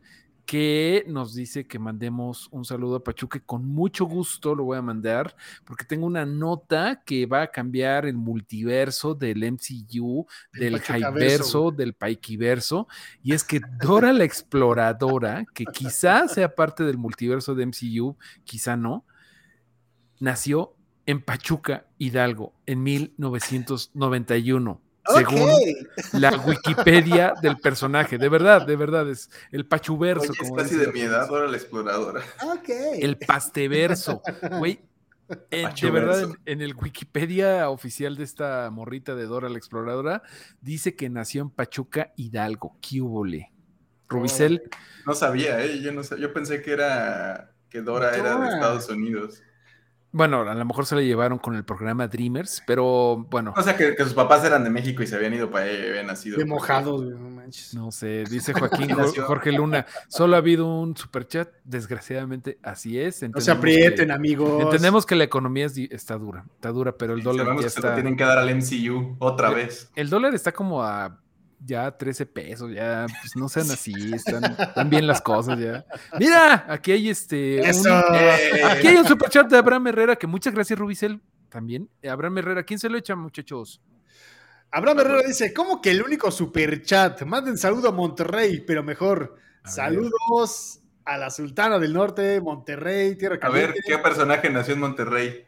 que 0.45 1.05
nos 1.07 1.33
dice 1.33 1.65
que 1.65 1.79
mandemos 1.79 2.47
un 2.51 2.65
saludo 2.65 2.97
a 2.97 3.03
Pachuque. 3.03 3.41
Con 3.41 3.65
mucho 3.65 4.05
gusto 4.05 4.55
lo 4.55 4.65
voy 4.65 4.77
a 4.77 4.81
mandar, 4.81 5.35
porque 5.63 5.85
tengo 5.85 6.05
una 6.05 6.25
nota 6.25 7.01
que 7.05 7.25
va 7.25 7.43
a 7.43 7.51
cambiar 7.51 8.05
el 8.05 8.17
multiverso 8.17 9.15
del 9.15 9.43
MCU, 9.51 10.27
del 10.53 10.81
Hyverso, 10.81 11.71
del 11.71 11.93
Paikiverso. 11.93 12.87
Y 13.21 13.33
es 13.33 13.43
que 13.43 13.61
Dora 13.81 14.11
la 14.11 14.25
Exploradora, 14.25 15.45
que 15.53 15.65
quizá 15.65 16.27
sea 16.27 16.53
parte 16.55 16.83
del 16.83 16.97
multiverso 16.97 17.55
de 17.55 17.65
MCU, 17.65 18.17
quizá 18.43 18.75
no, 18.75 19.05
nació 20.19 20.75
en 21.05 21.21
Pachuca, 21.21 21.85
Hidalgo, 21.97 22.53
en 22.65 22.83
1991 22.83 24.81
según 25.05 25.49
la 26.13 26.37
Wikipedia 26.37 27.33
del 27.41 27.57
personaje. 27.57 28.17
De 28.17 28.29
verdad, 28.29 28.65
de 28.65 28.75
verdad, 28.75 29.09
es 29.09 29.29
el 29.51 29.65
pachuverso. 29.65 30.33
como 30.37 30.57
es 30.57 30.63
casi 30.63 30.77
de 30.77 30.91
mi 30.91 31.01
edad, 31.01 31.27
ahora 31.27 31.47
la 31.47 31.57
exploradora. 31.57 32.21
El 32.99 33.17
pasteverso. 33.17 34.21
Güey, 34.59 34.79
de 35.49 35.91
verdad, 35.91 36.29
en, 36.45 36.61
el 36.61 36.75
Wikipedia 36.75 37.69
oficial 37.69 38.15
de 38.15 38.23
esta 38.23 38.69
morrita 38.71 39.15
de 39.15 39.25
Dora 39.25 39.49
la 39.49 39.57
Exploradora, 39.57 40.23
dice 40.61 40.95
que 40.95 41.09
nació 41.09 41.43
en 41.43 41.49
Pachuca, 41.49 42.13
Hidalgo. 42.15 42.77
¿Qué 42.81 42.99
Rubicel. 44.09 44.69
No, 45.05 45.15
sabía, 45.15 45.63
¿eh? 45.63 45.81
Yo, 45.81 45.91
no 45.91 46.01
yo 46.03 46.33
pensé 46.33 46.61
que 46.61 46.71
era 46.71 47.51
que 47.69 47.81
Dora, 47.81 48.15
era 48.15 48.37
de 48.37 48.47
Estados 48.47 48.89
Unidos. 48.89 49.41
Bueno, 50.13 50.41
a 50.41 50.53
lo 50.53 50.63
mejor 50.63 50.85
se 50.85 50.95
le 50.95 51.07
llevaron 51.07 51.39
con 51.39 51.55
el 51.55 51.65
programa 51.65 52.07
Dreamers, 52.07 52.61
pero 52.67 53.25
bueno. 53.31 53.51
O 53.57 53.63
sea, 53.63 53.75
que, 53.75 53.95
sus 53.97 54.13
papás 54.13 54.45
eran 54.45 54.63
de 54.63 54.69
México 54.69 55.01
y 55.01 55.07
se 55.07 55.15
habían 55.15 55.33
ido 55.33 55.49
para 55.49 55.65
allá 55.65 55.73
y 55.73 55.89
habían 55.89 56.05
nacido. 56.05 56.37
De 56.37 56.45
mojados, 56.45 57.03
no 57.03 57.31
manches. 57.31 57.73
No 57.73 57.91
sé, 57.91 58.23
dice 58.29 58.53
Joaquín 58.53 58.91
Jorge 59.25 59.51
Luna. 59.51 59.87
Solo 60.09 60.35
ha 60.35 60.37
habido 60.37 60.67
un 60.67 60.95
superchat, 60.95 61.49
desgraciadamente 61.63 62.59
así 62.61 62.99
es. 62.99 63.27
No 63.27 63.41
se 63.41 63.49
aprieten, 63.49 64.11
amigos. 64.11 64.61
Entendemos 64.61 65.07
que 65.07 65.15
la 65.15 65.23
economía 65.23 65.65
está 65.65 66.15
dura, 66.19 66.45
está 66.53 66.69
dura, 66.69 66.95
pero 66.95 67.15
el 67.15 67.23
dólar 67.23 67.59
ya 67.59 67.65
está. 67.65 67.95
tienen 67.95 68.15
que 68.15 68.23
dar 68.23 68.37
al 68.37 68.55
MCU 68.55 69.15
otra 69.17 69.49
vez. 69.49 69.89
El 69.95 70.11
dólar 70.11 70.35
está 70.35 70.51
como 70.51 70.83
a 70.83 71.22
ya 71.65 71.95
13 71.95 72.25
pesos, 72.25 72.71
ya, 72.73 73.05
pues 73.07 73.35
no 73.35 73.47
sean 73.47 73.69
así, 73.71 73.93
están, 74.13 74.89
bien 74.89 75.07
las 75.07 75.21
cosas 75.21 75.59
ya. 75.59 75.85
Mira, 76.19 76.65
aquí 76.67 76.91
hay 76.91 77.09
este. 77.09 77.61
aquí 77.65 78.87
hay 78.87 78.95
un 78.95 79.07
superchat 79.07 79.49
de 79.49 79.57
Abraham 79.57 79.87
Herrera, 79.87 80.15
que 80.15 80.27
muchas 80.27 80.53
gracias, 80.53 80.77
Rubicel. 80.77 81.21
También. 81.49 81.87
Abraham 82.09 82.39
Herrera, 82.39 82.63
¿quién 82.63 82.79
se 82.79 82.89
lo 82.89 82.97
echa, 82.97 83.15
muchachos? 83.15 83.79
Abraham 84.71 85.01
Herrera 85.01 85.21
dice: 85.27 85.53
¿Cómo 85.53 85.81
que 85.81 85.91
el 85.91 86.01
único 86.01 86.31
superchat? 86.31 87.21
Manden 87.23 87.57
saludo 87.57 87.89
a 87.89 87.91
Monterrey, 87.91 88.63
pero 88.65 88.81
mejor. 88.81 89.37
Saludos 89.63 90.81
a 91.05 91.17
la 91.17 91.29
Sultana 91.29 91.79
del 91.79 91.93
Norte, 91.93 92.41
Monterrey, 92.41 93.15
Tierra 93.15 93.39
Caliente. 93.39 93.69
A 93.69 93.73
ver, 93.73 93.83
¿qué 93.85 93.97
personaje 93.99 94.49
nació 94.49 94.73
en 94.73 94.79
Monterrey? 94.79 95.45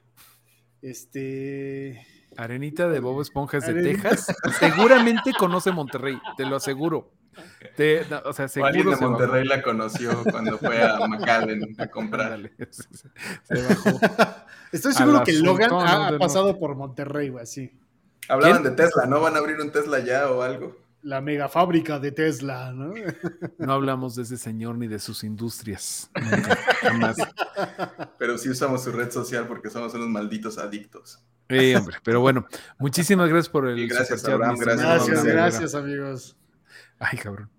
Este. 0.81 2.05
Arenita 2.37 2.87
de 2.87 2.99
Bobo 2.99 3.21
Esponjas 3.21 3.65
de 3.67 3.81
Texas. 3.81 4.35
Seguramente 4.59 5.31
conoce 5.37 5.71
Monterrey, 5.71 6.19
te 6.37 6.45
lo 6.45 6.57
aseguro. 6.57 7.11
o 8.23 8.33
sea, 8.33 8.47
seguro 8.47 8.67
alguien 8.67 8.89
de 8.89 8.95
Monterrey 8.97 9.45
la 9.45 9.61
conoció 9.61 10.23
cuando 10.29 10.57
fue 10.57 10.81
a 10.81 10.99
McAllen 11.07 11.75
a 11.77 11.87
comprar. 11.87 12.39
Estoy 14.71 14.93
seguro 14.93 15.23
que 15.23 15.33
Logan 15.33 15.71
ha, 15.73 16.17
pasado 16.17 16.57
por 16.59 16.75
Monterrey, 16.75 17.29
güey, 17.29 17.43
así. 17.43 17.71
Hablaban 18.27 18.63
de 18.63 18.71
Tesla, 18.71 19.05
¿no? 19.05 19.21
¿Van 19.21 19.35
a 19.35 19.39
abrir 19.39 19.59
un 19.59 19.71
Tesla 19.71 19.99
ya 19.99 20.29
o 20.31 20.41
algo? 20.41 20.75
La 21.03 21.21
mega 21.21 21.47
fábrica 21.47 21.99
de 21.99 22.11
Tesla, 22.11 22.73
¿no? 22.73 22.91
No 23.59 23.73
hablamos 23.73 24.15
de 24.15 24.23
ese 24.23 24.37
señor 24.37 24.75
ni 24.75 24.87
de 24.87 24.97
sus 24.97 25.23
industrias. 25.23 26.09
Pero 28.17 28.39
sí 28.39 28.49
usamos 28.49 28.83
su 28.83 28.91
red 28.91 29.11
social 29.11 29.47
porque 29.47 29.69
somos 29.69 29.93
unos 29.93 30.09
malditos 30.09 30.57
adictos. 30.57 31.23
Sí, 31.49 31.75
hombre, 31.75 31.97
pero 32.03 32.21
bueno, 32.21 32.47
muchísimas 32.79 33.29
gracias 33.29 33.49
por 33.49 33.67
el. 33.67 33.87
gracias, 33.87 34.25
Abraham, 34.25 34.57
gracias, 34.57 34.85
gracias, 34.85 35.23
gracias, 35.23 35.75
amigos. 35.75 36.37
Ay, 36.99 37.17
cabrón. 37.17 37.49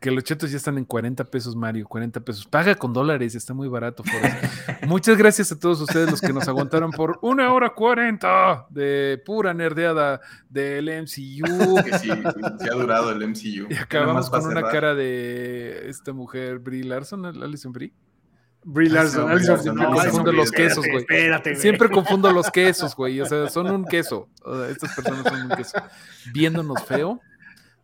Que 0.00 0.10
los 0.10 0.24
chetos 0.24 0.50
ya 0.50 0.56
están 0.56 0.78
en 0.78 0.84
40 0.84 1.24
pesos, 1.24 1.56
Mario, 1.56 1.86
40 1.88 2.20
pesos. 2.20 2.46
Paga 2.46 2.74
con 2.74 2.92
dólares, 2.92 3.34
está 3.34 3.54
muy 3.54 3.68
barato. 3.68 4.02
Muchas 4.86 5.16
gracias 5.16 5.50
a 5.52 5.58
todos 5.58 5.80
ustedes 5.80 6.10
los 6.10 6.20
que 6.20 6.32
nos 6.32 6.46
aguantaron 6.46 6.90
por 6.90 7.18
una 7.22 7.52
hora 7.52 7.70
40 7.70 8.66
de 8.70 9.22
pura 9.24 9.54
nerdeada 9.54 10.20
del 10.48 10.90
MCU. 11.02 11.82
Que 11.82 11.98
sí, 11.98 12.10
sí, 12.60 12.68
ha 12.68 12.74
durado 12.74 13.10
el 13.12 13.26
MCU. 13.26 13.66
Y 13.70 13.76
acabamos 13.76 14.28
con 14.28 14.46
una 14.46 14.62
cara 14.62 14.94
de 14.94 15.88
esta 15.88 16.12
mujer, 16.12 16.58
Brie 16.58 16.84
Larson, 16.84 17.24
Alison 17.24 17.72
Brie. 17.72 17.92
Brie 18.64 18.88
Larson, 18.88 19.30
Alison, 19.30 19.76
confundo 19.76 20.32
los 20.32 20.50
quesos, 20.50 20.84
güey. 20.86 21.04
Siempre 21.56 21.90
confundo 21.90 22.32
los 22.32 22.50
quesos, 22.50 22.94
güey. 22.94 23.20
O 23.20 23.26
sea, 23.26 23.48
son 23.48 23.70
un 23.70 23.84
queso. 23.84 24.28
estas 24.70 24.94
personas 24.94 25.24
son 25.24 25.50
un 25.50 25.56
queso. 25.56 25.78
Viéndonos 26.32 26.84
feo 26.84 27.20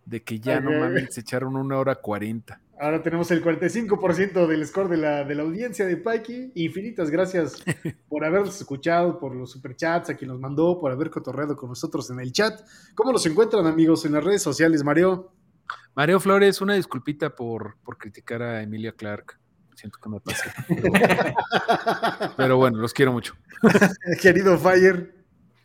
de 0.04 0.22
que 0.22 0.40
ya 0.40 0.60
no 0.60 0.70
mames, 0.70 1.12
se 1.14 1.20
echaron 1.20 1.56
una 1.56 1.78
hora 1.78 1.96
cuarenta. 1.96 2.60
Ahora 2.80 3.02
tenemos 3.02 3.30
el 3.32 3.44
45% 3.44 4.46
del 4.46 4.64
score 4.64 4.88
de 4.88 4.96
la, 4.96 5.24
de 5.24 5.34
la 5.34 5.42
audiencia 5.42 5.84
de 5.84 5.96
Pikey. 5.96 6.52
Infinitas 6.54 7.10
gracias 7.10 7.56
por 8.08 8.24
habernos 8.24 8.58
escuchado, 8.58 9.18
por 9.18 9.34
los 9.34 9.50
superchats, 9.50 10.10
a 10.10 10.14
quien 10.16 10.30
nos 10.30 10.38
mandó, 10.38 10.78
por 10.78 10.92
haber 10.92 11.10
cotorreado 11.10 11.56
con 11.56 11.70
nosotros 11.70 12.08
en 12.10 12.20
el 12.20 12.32
chat. 12.32 12.60
¿Cómo 12.94 13.12
los 13.12 13.26
encuentran, 13.26 13.66
amigos, 13.66 14.04
en 14.04 14.12
las 14.12 14.22
redes 14.22 14.42
sociales, 14.42 14.84
Mario? 14.84 15.32
Mario 15.94 16.20
Flores, 16.20 16.60
una 16.60 16.74
disculpita 16.74 17.34
por, 17.34 17.76
por 17.82 17.98
criticar 17.98 18.42
a 18.42 18.62
Emilia 18.62 18.92
Clark 18.92 19.38
siento 19.78 19.98
que 20.02 20.08
me 20.08 20.20
pasé. 20.20 20.50
Pero, 22.36 22.56
bueno, 22.56 22.78
los 22.78 22.92
quiero 22.92 23.12
mucho. 23.12 23.34
Querido 24.20 24.58
Fire. 24.58 25.14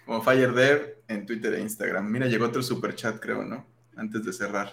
Como 0.05 0.21
Fire 0.21 0.53
Dev 0.53 0.97
en 1.07 1.25
Twitter 1.25 1.53
e 1.55 1.61
Instagram. 1.61 2.05
Mira, 2.05 2.27
llegó 2.27 2.45
otro 2.45 2.61
super 2.61 2.93
chat, 2.95 3.19
creo, 3.19 3.43
¿no? 3.43 3.65
Antes 3.95 4.23
de 4.23 4.33
cerrar. 4.33 4.71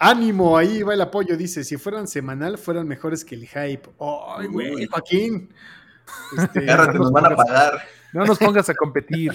Ánimo, 0.00 0.56
ahí 0.56 0.82
va 0.82 0.94
el 0.94 1.00
apoyo. 1.00 1.36
Dice: 1.36 1.62
si 1.62 1.76
fueran 1.76 2.08
semanal, 2.08 2.58
fueran 2.58 2.88
mejores 2.88 3.24
que 3.24 3.36
el 3.36 3.46
hype. 3.46 3.88
¡Ay, 4.00 4.46
güey, 4.48 4.86
Joaquín! 4.86 5.52
Este, 6.36 6.62
nos 6.62 7.12
van 7.12 7.26
a 7.26 7.36
pagar. 7.36 7.82
No 8.12 8.24
nos 8.24 8.38
pongas 8.38 8.68
a 8.68 8.74
competir. 8.74 9.32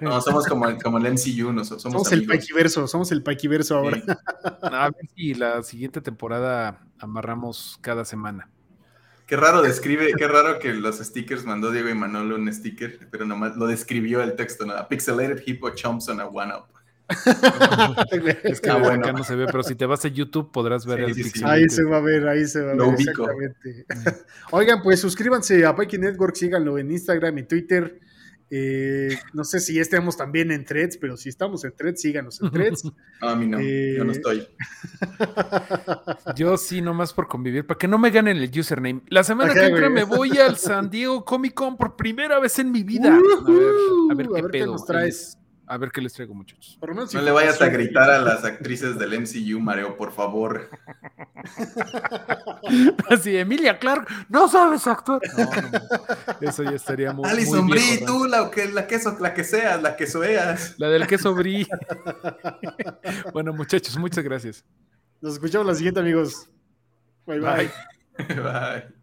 No, 0.00 0.20
somos 0.20 0.46
como 0.46 0.68
el, 0.68 0.80
como 0.82 0.98
el 0.98 1.12
MCU, 1.12 1.52
no, 1.52 1.64
somos, 1.64 1.82
somos 1.82 2.12
el 2.12 2.26
Paikiverso, 2.26 2.86
somos 2.86 3.10
el 3.12 3.22
Paikiverso 3.22 3.76
ahora. 3.76 4.00
A 4.62 4.90
ver 4.90 5.08
si 5.14 5.34
la 5.34 5.62
siguiente 5.62 6.00
temporada 6.00 6.80
amarramos 6.98 7.78
cada 7.80 8.04
semana. 8.04 8.50
Qué 9.26 9.36
raro 9.36 9.60
describe, 9.60 10.12
qué 10.16 10.26
raro 10.26 10.58
que 10.58 10.72
los 10.72 10.98
stickers 10.98 11.44
mandó 11.44 11.70
Diego 11.70 11.90
y 11.90 11.94
Manolo 11.94 12.36
un 12.36 12.50
sticker, 12.52 13.08
pero 13.10 13.26
nomás 13.26 13.56
lo 13.56 13.66
describió 13.66 14.22
el 14.22 14.34
texto, 14.36 14.64
nada. 14.64 14.88
Pixelated 14.88 15.42
Hippo 15.44 15.68
Chomps 15.70 16.08
on 16.08 16.20
a 16.20 16.26
One 16.26 16.54
Up. 16.54 16.78
es 18.42 18.60
que 18.60 18.70
ah, 18.70 18.76
bueno. 18.76 19.02
acá 19.02 19.12
no 19.12 19.24
se 19.24 19.34
ve, 19.34 19.46
pero 19.46 19.62
si 19.62 19.74
te 19.74 19.86
vas 19.86 20.04
a 20.04 20.08
YouTube 20.08 20.50
podrás 20.52 20.84
ver 20.84 21.00
el 21.00 21.14
sí, 21.14 21.42
Ahí 21.44 21.68
se 21.68 21.84
va 21.84 21.98
a 21.98 22.00
ver, 22.00 22.26
ahí 22.28 22.46
se 22.46 22.60
va 22.62 22.72
a 22.72 22.74
ver. 22.74 23.00
Exactamente. 23.00 23.86
Oigan, 24.50 24.82
pues 24.82 25.00
suscríbanse 25.00 25.64
a 25.64 25.74
Pikey 25.74 25.98
Network, 25.98 26.34
síganlo 26.34 26.78
en 26.78 26.90
Instagram 26.90 27.38
y 27.38 27.42
Twitter. 27.44 28.00
Eh, 28.50 29.18
no 29.34 29.44
sé 29.44 29.60
si 29.60 29.78
estemos 29.78 30.16
también 30.16 30.50
en 30.50 30.64
threads, 30.64 30.96
pero 30.96 31.16
si 31.16 31.28
estamos 31.28 31.64
en 31.64 31.72
threads, 31.76 32.00
síganos 32.00 32.40
en 32.40 32.50
threads. 32.50 32.84
a 33.20 33.36
mí 33.36 33.46
no, 33.46 33.60
yo 33.60 34.04
no 34.04 34.12
eh, 34.12 34.16
estoy. 34.16 34.48
yo 36.36 36.56
sí, 36.56 36.80
nomás 36.80 37.12
por 37.12 37.28
convivir, 37.28 37.66
para 37.66 37.76
que 37.76 37.88
no 37.88 37.98
me 37.98 38.10
ganen 38.10 38.38
el 38.38 38.50
username. 38.58 39.02
La 39.08 39.22
semana 39.22 39.52
que 39.52 39.66
entra 39.66 39.90
me 39.90 40.04
voy 40.04 40.38
al 40.38 40.56
San 40.56 40.88
Diego 40.90 41.24
Comic 41.24 41.54
Con 41.54 41.76
por 41.76 41.96
primera 41.96 42.38
vez 42.38 42.58
en 42.58 42.72
mi 42.72 42.82
vida. 42.82 43.18
a 44.10 44.14
ver, 44.14 44.28
qué 44.34 44.42
pedo. 44.44 44.72
nos 44.72 44.86
traes. 44.86 45.38
A 45.70 45.76
ver 45.76 45.90
qué 45.90 46.00
les 46.00 46.14
traigo, 46.14 46.34
muchachos. 46.34 46.78
no 46.80 47.20
le 47.20 47.30
vayas 47.30 47.60
a 47.60 47.68
gritar 47.68 48.10
a 48.10 48.18
las 48.18 48.42
actrices 48.42 48.98
del 48.98 49.20
MCU, 49.20 49.60
Mareo, 49.60 49.98
por 49.98 50.12
favor. 50.12 50.70
Así, 53.10 53.36
Emilia 53.36 53.78
Clark, 53.78 54.08
no 54.30 54.48
sabes 54.48 54.86
actuar. 54.86 55.20
No, 55.36 55.44
no, 55.44 56.48
eso 56.48 56.62
ya 56.62 56.70
estaría 56.70 57.12
muy. 57.12 57.28
Alison 57.28 57.66
Brie, 57.68 58.02
tú, 58.06 58.24
la 58.24 58.50
que, 58.50 58.68
la, 58.68 58.86
queso, 58.86 59.16
la 59.20 59.34
que 59.34 59.44
seas, 59.44 59.82
la 59.82 59.94
que 59.94 60.06
soeas. 60.06 60.74
La 60.78 60.88
del 60.88 61.06
queso 61.06 61.34
Brie. 61.34 61.66
bueno, 63.34 63.52
muchachos, 63.52 63.96
muchas 63.98 64.24
gracias. 64.24 64.64
Nos 65.20 65.34
escuchamos 65.34 65.66
la 65.66 65.74
siguiente, 65.74 66.00
amigos. 66.00 66.48
bye. 67.26 67.40
Bye. 67.40 67.70
bye. 68.16 68.88